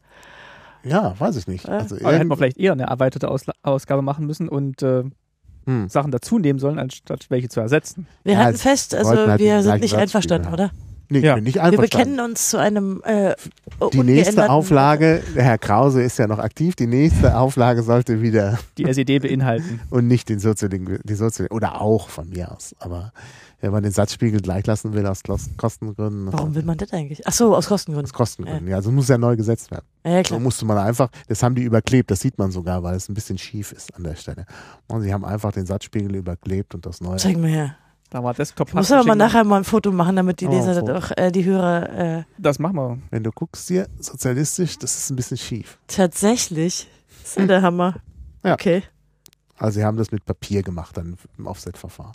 Ja, 0.84 1.14
weiß 1.19 1.36
ich 1.36 1.48
nicht. 1.48 1.68
Ja. 1.68 1.78
Also 1.78 1.95
aber 1.98 2.11
da 2.11 2.18
hätten 2.18 2.30
wir 2.30 2.38
vielleicht 2.38 2.57
eher 2.57 2.72
eine 2.72 2.84
erweiterte 2.84 3.30
Ausla 3.30 3.53
Ausgabe 3.61 4.02
machen 4.02 4.26
müssen 4.26 4.49
und 4.49 4.82
äh, 4.82 5.03
hm. 5.68 5.88
Sachen 5.89 6.11
dazu 6.11 6.39
nehmen 6.39 6.57
sollen, 6.60 6.80
anstatt 6.80 7.26
welche 7.30 7.49
zu 7.49 7.60
ersetzen. 7.60 8.07
Wir 8.23 8.34
Ja, 8.34 8.39
halten 8.39 8.56
es 8.56 8.61
fest, 8.64 8.95
also 8.95 9.15
halt 9.15 9.39
wir 9.39 9.61
sind 9.61 9.81
nicht 9.81 9.94
einverstanden, 9.95 10.52
oder? 10.52 10.72
Nee, 11.10 11.19
Ja. 11.19 11.31
ich 11.31 11.35
bin 11.35 11.44
nicht 11.45 11.56
Wir 11.56 11.64
einverstanden. 11.64 12.10
bekennen 12.15 12.30
uns 12.31 12.49
zu 12.49 12.57
einem 12.57 13.02
äh, 13.06 13.34
Die 13.94 14.03
nächste 14.03 14.49
Auflage, 14.49 15.23
der 15.35 15.44
Herr 15.44 15.57
Krause 15.57 16.02
ist 16.03 16.18
ja 16.19 16.27
noch 16.27 16.39
aktiv, 16.39 16.76
die 16.76 16.88
nächste 16.88 17.38
Auflage 17.38 17.81
sollte 17.84 18.22
wieder 18.22 18.57
Die 18.77 18.84
SED 18.85 19.19
beinhalten. 19.19 19.80
und 19.89 20.07
nicht 20.07 20.27
den 20.27 20.39
Soziolingen, 20.39 20.99
die 21.03 21.14
Soziolingen, 21.15 21.56
oder 21.56 21.80
auch 21.81 22.10
von 22.10 22.30
mir 22.30 22.52
aus. 22.52 22.76
Aber 22.80 23.14
wenn 23.59 23.71
man 23.71 23.81
den 23.84 23.91
Satzspiegel 23.91 24.39
gleich 24.41 24.65
lassen 24.67 24.93
will 24.93 25.05
aus 25.07 25.23
Kos- 25.23 25.49
Kostengründen, 25.57 26.31
Warum 26.31 26.53
will 26.55 26.63
man 26.63 26.77
das 26.77 26.91
eigentlich? 26.93 27.25
Ach 27.25 27.34
so, 27.34 27.55
aus 27.55 27.67
Kostengründen. 27.67 28.09
aus 28.09 28.13
Kostengründen, 28.13 28.67
ja, 28.67 28.75
also 28.75 28.91
muss 28.91 29.07
ja 29.07 29.17
neu 29.17 29.35
gesetzt 29.35 29.71
werden. 29.71 29.85
Ja, 30.05 30.11
ja 30.11 30.17
Da 30.17 30.23
klar. 30.23 30.39
musste 30.39 30.65
man 30.65 30.77
einfach, 30.77 31.09
das 31.27 31.41
haben 31.43 31.55
die 31.55 31.63
überklebt, 31.63 32.11
das 32.11 32.19
sieht 32.19 32.38
man 32.38 32.51
sogar, 32.51 32.84
weil 32.84 32.95
es 32.95 33.09
ein 33.09 33.13
bisschen 33.15 33.38
schief 33.38 33.71
ist 33.71 33.95
an 33.95 34.03
der 34.03 34.15
Stelle. 34.15 34.45
Und 34.88 35.01
sie 35.01 35.11
haben 35.13 35.25
einfach 35.25 35.51
den 35.51 35.65
Satzspiegel 35.65 36.15
überklebt 36.15 36.75
und 36.75 36.85
das 36.85 37.01
neue. 37.01 37.17
Zeig 37.17 37.38
mal 37.38 37.47
her. 37.49 37.75
Da 38.09 38.23
war 38.23 38.34
Desktop 38.34 38.69
Ich 38.69 38.73
muss 38.73 38.89
aber 38.89 39.03
mal 39.03 39.15
nachher 39.15 39.43
mal 39.43 39.57
ein 39.57 39.63
Foto 39.65 39.91
machen, 39.91 40.15
damit 40.15 40.39
die 40.39 40.47
Oh, 40.47 40.51
Leser 40.51 40.79
das 40.81 41.11
auch, 41.11 41.17
äh, 41.17 41.29
die 41.29 41.43
Hörer 41.43 42.19
äh, 42.19 42.23
Das 42.38 42.57
machen 42.57 42.75
wir. 42.77 42.97
Wenn 43.09 43.21
du 43.23 43.31
guckst 43.31 43.67
hier, 43.67 43.88
sozialistisch, 43.99 44.77
das 44.77 44.95
ist 44.97 45.09
ein 45.09 45.17
bisschen 45.17 45.35
schief. 45.38 45.77
tatsächlich. 45.88 46.88
Das 47.21 47.31
ist 47.31 47.38
ja 47.38 47.45
der 47.47 47.61
Hammer. 47.63 47.95
Ja. 48.45 48.53
Okay. 48.53 48.84
Also 49.57 49.79
sie 49.79 49.84
haben 49.85 49.97
das 49.97 50.11
mit 50.11 50.23
Papier 50.23 50.63
gemacht, 50.63 50.95
dann 50.95 51.17
im 51.38 51.47
Offset-Verfahren. 51.47 52.13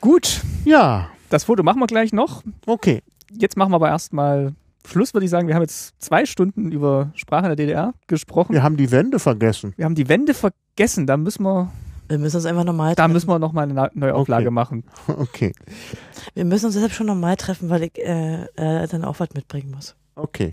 Gut, 0.00 0.42
Ja, 0.64 1.08
das 1.30 1.44
Foto 1.44 1.62
machen 1.62 1.80
wir 1.80 1.86
gleich 1.86 2.12
noch. 2.12 2.42
okay. 2.66 3.02
Jetzt 3.30 3.56
machen 3.56 3.70
wir 3.72 3.76
aber 3.76 3.88
erstmal 3.88 4.54
Schluss, 4.86 5.12
würde 5.12 5.24
ich 5.26 5.30
sagen. 5.30 5.48
Wir 5.48 5.54
haben 5.54 5.62
jetzt 5.62 5.94
zwei 6.02 6.24
Stunden 6.24 6.72
über 6.72 7.10
Sprache 7.14 7.44
in 7.44 7.48
der 7.50 7.56
DDR 7.56 7.94
gesprochen. 8.06 8.54
Wir 8.54 8.62
haben 8.62 8.76
die 8.78 8.90
Wände 8.90 9.18
vergessen. 9.18 9.74
Wir 9.76 9.84
haben 9.84 9.94
die 9.94 10.08
Wände 10.08 10.32
vergessen. 10.32 11.06
Da 11.06 11.18
müssen 11.18 11.42
wir, 11.42 11.70
Wir 12.08 12.16
müssen 12.18 12.36
uns 12.36 12.46
einfach 12.46 12.64
normal 12.64 12.94
da 12.94 13.02
treffen. 13.02 13.12
müssen 13.12 13.28
wir 13.28 13.38
nochmal 13.38 13.64
eine 13.64 13.74
Na- 13.74 13.90
neue 13.92 14.14
Auflage 14.14 14.46
Okay. 14.46 14.54
machen. 14.54 14.84
Okay, 15.08 15.52
wir 16.34 16.44
müssen 16.46 16.66
uns 16.66 16.74
deshalb 16.74 16.92
schon 16.92 17.06
normal 17.06 17.36
treffen, 17.36 17.68
weil 17.68 17.82
ich 17.82 17.98
äh, 17.98 18.44
äh, 18.56 18.86
dann 18.88 19.04
auch 19.04 19.20
was 19.20 19.28
mitbringen 19.34 19.72
muss. 19.72 19.94
okay. 20.14 20.50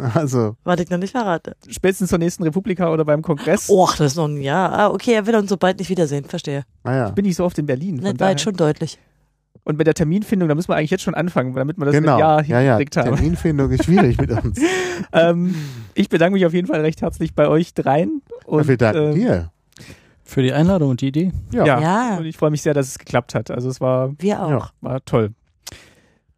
Also, 0.14 0.56
Was 0.64 0.80
ich 0.80 0.90
noch 0.90 0.98
nicht 0.98 1.12
verrate. 1.12 1.56
Spätestens 1.68 2.10
zur 2.10 2.18
nächsten 2.18 2.42
Republika 2.42 2.90
oder 2.92 3.04
beim 3.04 3.22
Kongress. 3.22 3.68
Och, 3.70 3.96
das 3.96 4.12
ist 4.12 4.16
noch 4.16 4.28
ein 4.28 4.40
Jahr. 4.40 4.72
Ah, 4.72 4.88
okay, 4.90 5.12
er 5.14 5.26
will 5.26 5.34
uns 5.36 5.48
so 5.50 5.56
bald 5.56 5.78
nicht 5.78 5.88
wiedersehen. 5.90 6.24
Verstehe. 6.24 6.64
naja. 6.84 7.10
Bin 7.10 7.24
ich 7.24 7.36
so 7.36 7.44
oft 7.44 7.58
in 7.58 7.66
Berlin. 7.66 8.00
Von 8.00 8.04
Das 8.12 8.20
war 8.20 8.30
jetzt 8.30 8.42
schon 8.42 8.54
deutlich. 8.54 8.98
Und 9.64 9.76
mit 9.76 9.86
der 9.86 9.92
Terminfindung, 9.94 10.48
da 10.48 10.54
müssen 10.54 10.68
wir 10.70 10.76
eigentlich 10.76 10.90
jetzt 10.90 11.02
schon 11.02 11.14
anfangen, 11.14 11.54
damit 11.54 11.76
wir 11.76 11.84
das 11.84 11.92
Genau. 11.94 12.14
mit 12.14 12.20
Ja 12.20 12.40
ja, 12.40 12.60
ja. 12.60 12.60
hingekriegt 12.76 12.96
haben. 12.96 13.14
Terminfindung 13.16 13.70
ist 13.70 13.84
schwierig 13.84 14.18
mit 14.18 14.30
uns. 14.44 14.58
ähm, 15.12 15.54
ich 15.94 16.08
bedanke 16.08 16.32
mich 16.34 16.46
auf 16.46 16.54
jeden 16.54 16.66
Fall 16.68 16.80
recht 16.80 17.02
herzlich 17.02 17.34
bei 17.34 17.48
euch 17.48 17.74
dreien. 17.74 18.22
Und, 18.46 18.66
wir 18.66 18.78
danken 18.78 19.10
ähm, 19.10 19.14
dir. 19.14 19.50
Für 20.24 20.42
die 20.42 20.52
Einladung 20.54 20.90
und 20.90 21.00
die 21.02 21.08
Idee. 21.08 21.32
Ja. 21.52 21.66
Ja. 21.66 21.80
Ja. 21.80 22.16
Und 22.18 22.24
ich 22.24 22.36
freue 22.36 22.50
mich 22.50 22.62
sehr, 22.62 22.72
dass 22.74 22.86
es 22.88 22.98
geklappt 22.98 23.34
hat. 23.34 23.50
Also 23.50 23.68
es 23.68 23.80
war, 23.80 24.12
Wir 24.18 24.42
auch. 24.42 24.50
Ja. 24.50 24.70
war 24.80 25.04
toll. 25.04 25.32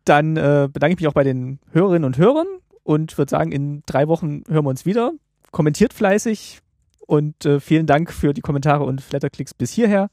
Dann 0.05 0.37
äh, 0.37 0.69
bedanke 0.73 0.95
ich 0.95 1.01
mich 1.01 1.07
auch 1.09 1.13
bei 1.13 1.25
den 1.25 1.59
Hörerinnen 1.73 2.05
und 2.05 2.17
Hörern 2.19 2.47
und 2.91 3.17
würde 3.19 3.31
sagen, 3.31 3.53
in 3.53 3.85
drei 3.87 4.09
Wochen 4.09 4.43
hören 4.49 4.65
wir 4.65 4.71
uns 4.71 4.85
wieder. 4.85 5.13
Kommentiert 5.53 5.95
fleißig 5.95 6.59
und 7.07 7.47
äh, 7.47 7.61
vielen 7.61 7.87
Dank 7.87 8.13
für 8.13 8.35
die 8.35 8.41
Kommentare 8.41 8.83
und 8.83 9.01
Flatterklicks 9.01 9.55
bis 9.55 9.71
hierher. 9.71 10.11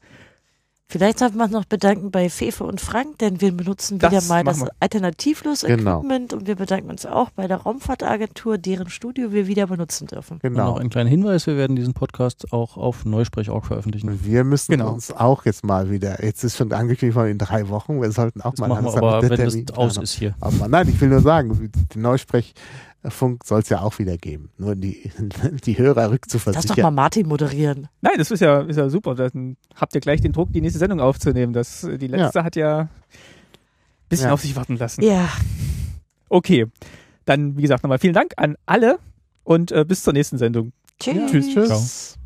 Vielleicht 0.90 1.18
sollten 1.18 1.36
wir 1.36 1.44
uns 1.44 1.52
noch 1.52 1.66
bedanken 1.66 2.10
bei 2.10 2.30
Fefe 2.30 2.64
und 2.64 2.80
Frank, 2.80 3.18
denn 3.18 3.42
wir 3.42 3.52
benutzen 3.52 3.98
Das 3.98 4.10
wieder 4.10 4.22
mal 4.22 4.42
das 4.42 4.60
wir. 4.60 4.70
alternativlos 4.80 5.60
Genau. 5.60 5.98
Equipment 5.98 6.32
und 6.32 6.46
wir 6.46 6.56
bedanken 6.56 6.88
uns 6.88 7.04
auch 7.04 7.28
bei 7.28 7.46
der 7.46 7.58
Raumfahrtagentur, 7.58 8.56
deren 8.56 8.88
Studio 8.88 9.30
wir 9.30 9.46
wieder 9.46 9.66
benutzen 9.66 10.06
dürfen. 10.06 10.34
Und 10.34 10.42
Genau. 10.42 10.70
noch 10.70 10.80
einen 10.80 10.88
kleinen 10.88 11.10
Hinweis, 11.10 11.46
wir 11.46 11.58
werden 11.58 11.76
diesen 11.76 11.92
Podcast 11.92 12.54
auch 12.54 12.78
auf 12.78 13.04
Neusprech.org 13.04 13.66
veröffentlichen. 13.66 14.08
Und 14.08 14.24
wir 14.24 14.44
müssen 14.44 14.72
Genau. 14.72 14.94
uns 14.94 15.12
auch 15.12 15.44
jetzt 15.44 15.62
mal 15.62 15.90
wieder, 15.90 16.24
jetzt 16.24 16.42
ist 16.42 16.56
schon 16.56 16.72
angekündigt 16.72 17.16
worden 17.16 17.32
in 17.32 17.38
drei 17.38 17.68
Wochen, 17.68 18.00
wir 18.00 18.10
sollten 18.10 18.40
auch 18.40 18.52
Das 18.52 18.60
mal 18.60 18.68
machen 18.68 18.86
wir 18.86 18.96
aber, 18.96 19.20
mit 19.20 19.30
der 19.38 19.52
wenn 19.52 19.66
das 19.66 19.76
aus 19.76 19.98
ist 19.98 20.12
hier. 20.14 20.36
Aber 20.40 20.68
nein, 20.68 20.88
ich 20.88 20.98
will 21.02 21.10
nur 21.10 21.20
sagen, 21.20 21.70
den 21.94 22.00
Neusprechfunk 23.02 23.44
soll 23.44 23.60
es 23.60 23.68
ja 23.68 23.80
auch 23.82 23.98
wieder 23.98 24.16
geben. 24.16 24.50
Nur 24.58 24.74
die, 24.76 25.10
die 25.64 25.78
Hörer 25.78 25.86
Lass 25.88 25.94
doch 25.94 26.02
mal 26.02 26.10
rückzuversichern. 26.14 26.94
Martin 26.94 27.26
moderieren. 27.28 27.88
Nein, 28.00 28.14
das 28.18 28.30
ist 28.30 28.40
ja, 28.40 28.60
ist 28.62 28.76
ja 28.76 28.88
super. 28.88 29.14
Dann 29.14 29.56
habt 29.74 29.94
ihr 29.94 30.00
gleich 30.00 30.20
den 30.20 30.32
Druck, 30.32 30.52
die 30.52 30.60
nächste 30.60 30.78
Sendung 30.78 31.00
aufzunehmen. 31.00 31.52
Das, 31.52 31.80
die 31.82 32.06
letzte 32.06 32.44
hat 32.44 32.56
ja 32.56 32.80
ein 32.80 32.88
bisschen 34.08 34.26
Ja. 34.28 34.32
auf 34.32 34.42
sich 34.42 34.56
warten 34.56 34.76
lassen. 34.76 35.02
Ja, 35.02 35.28
Okay, 36.30 36.66
dann 37.24 37.56
wie 37.56 37.62
gesagt 37.62 37.82
nochmal 37.82 37.98
vielen 37.98 38.12
Dank 38.12 38.32
an 38.36 38.56
alle 38.66 38.98
und 39.44 39.72
äh, 39.72 39.84
bis 39.86 40.02
zur 40.02 40.12
nächsten 40.12 40.36
Sendung. 40.36 40.72
tschüss. 41.00 41.30
Tschüss. 41.30 41.54
Tschüss. 41.54 42.18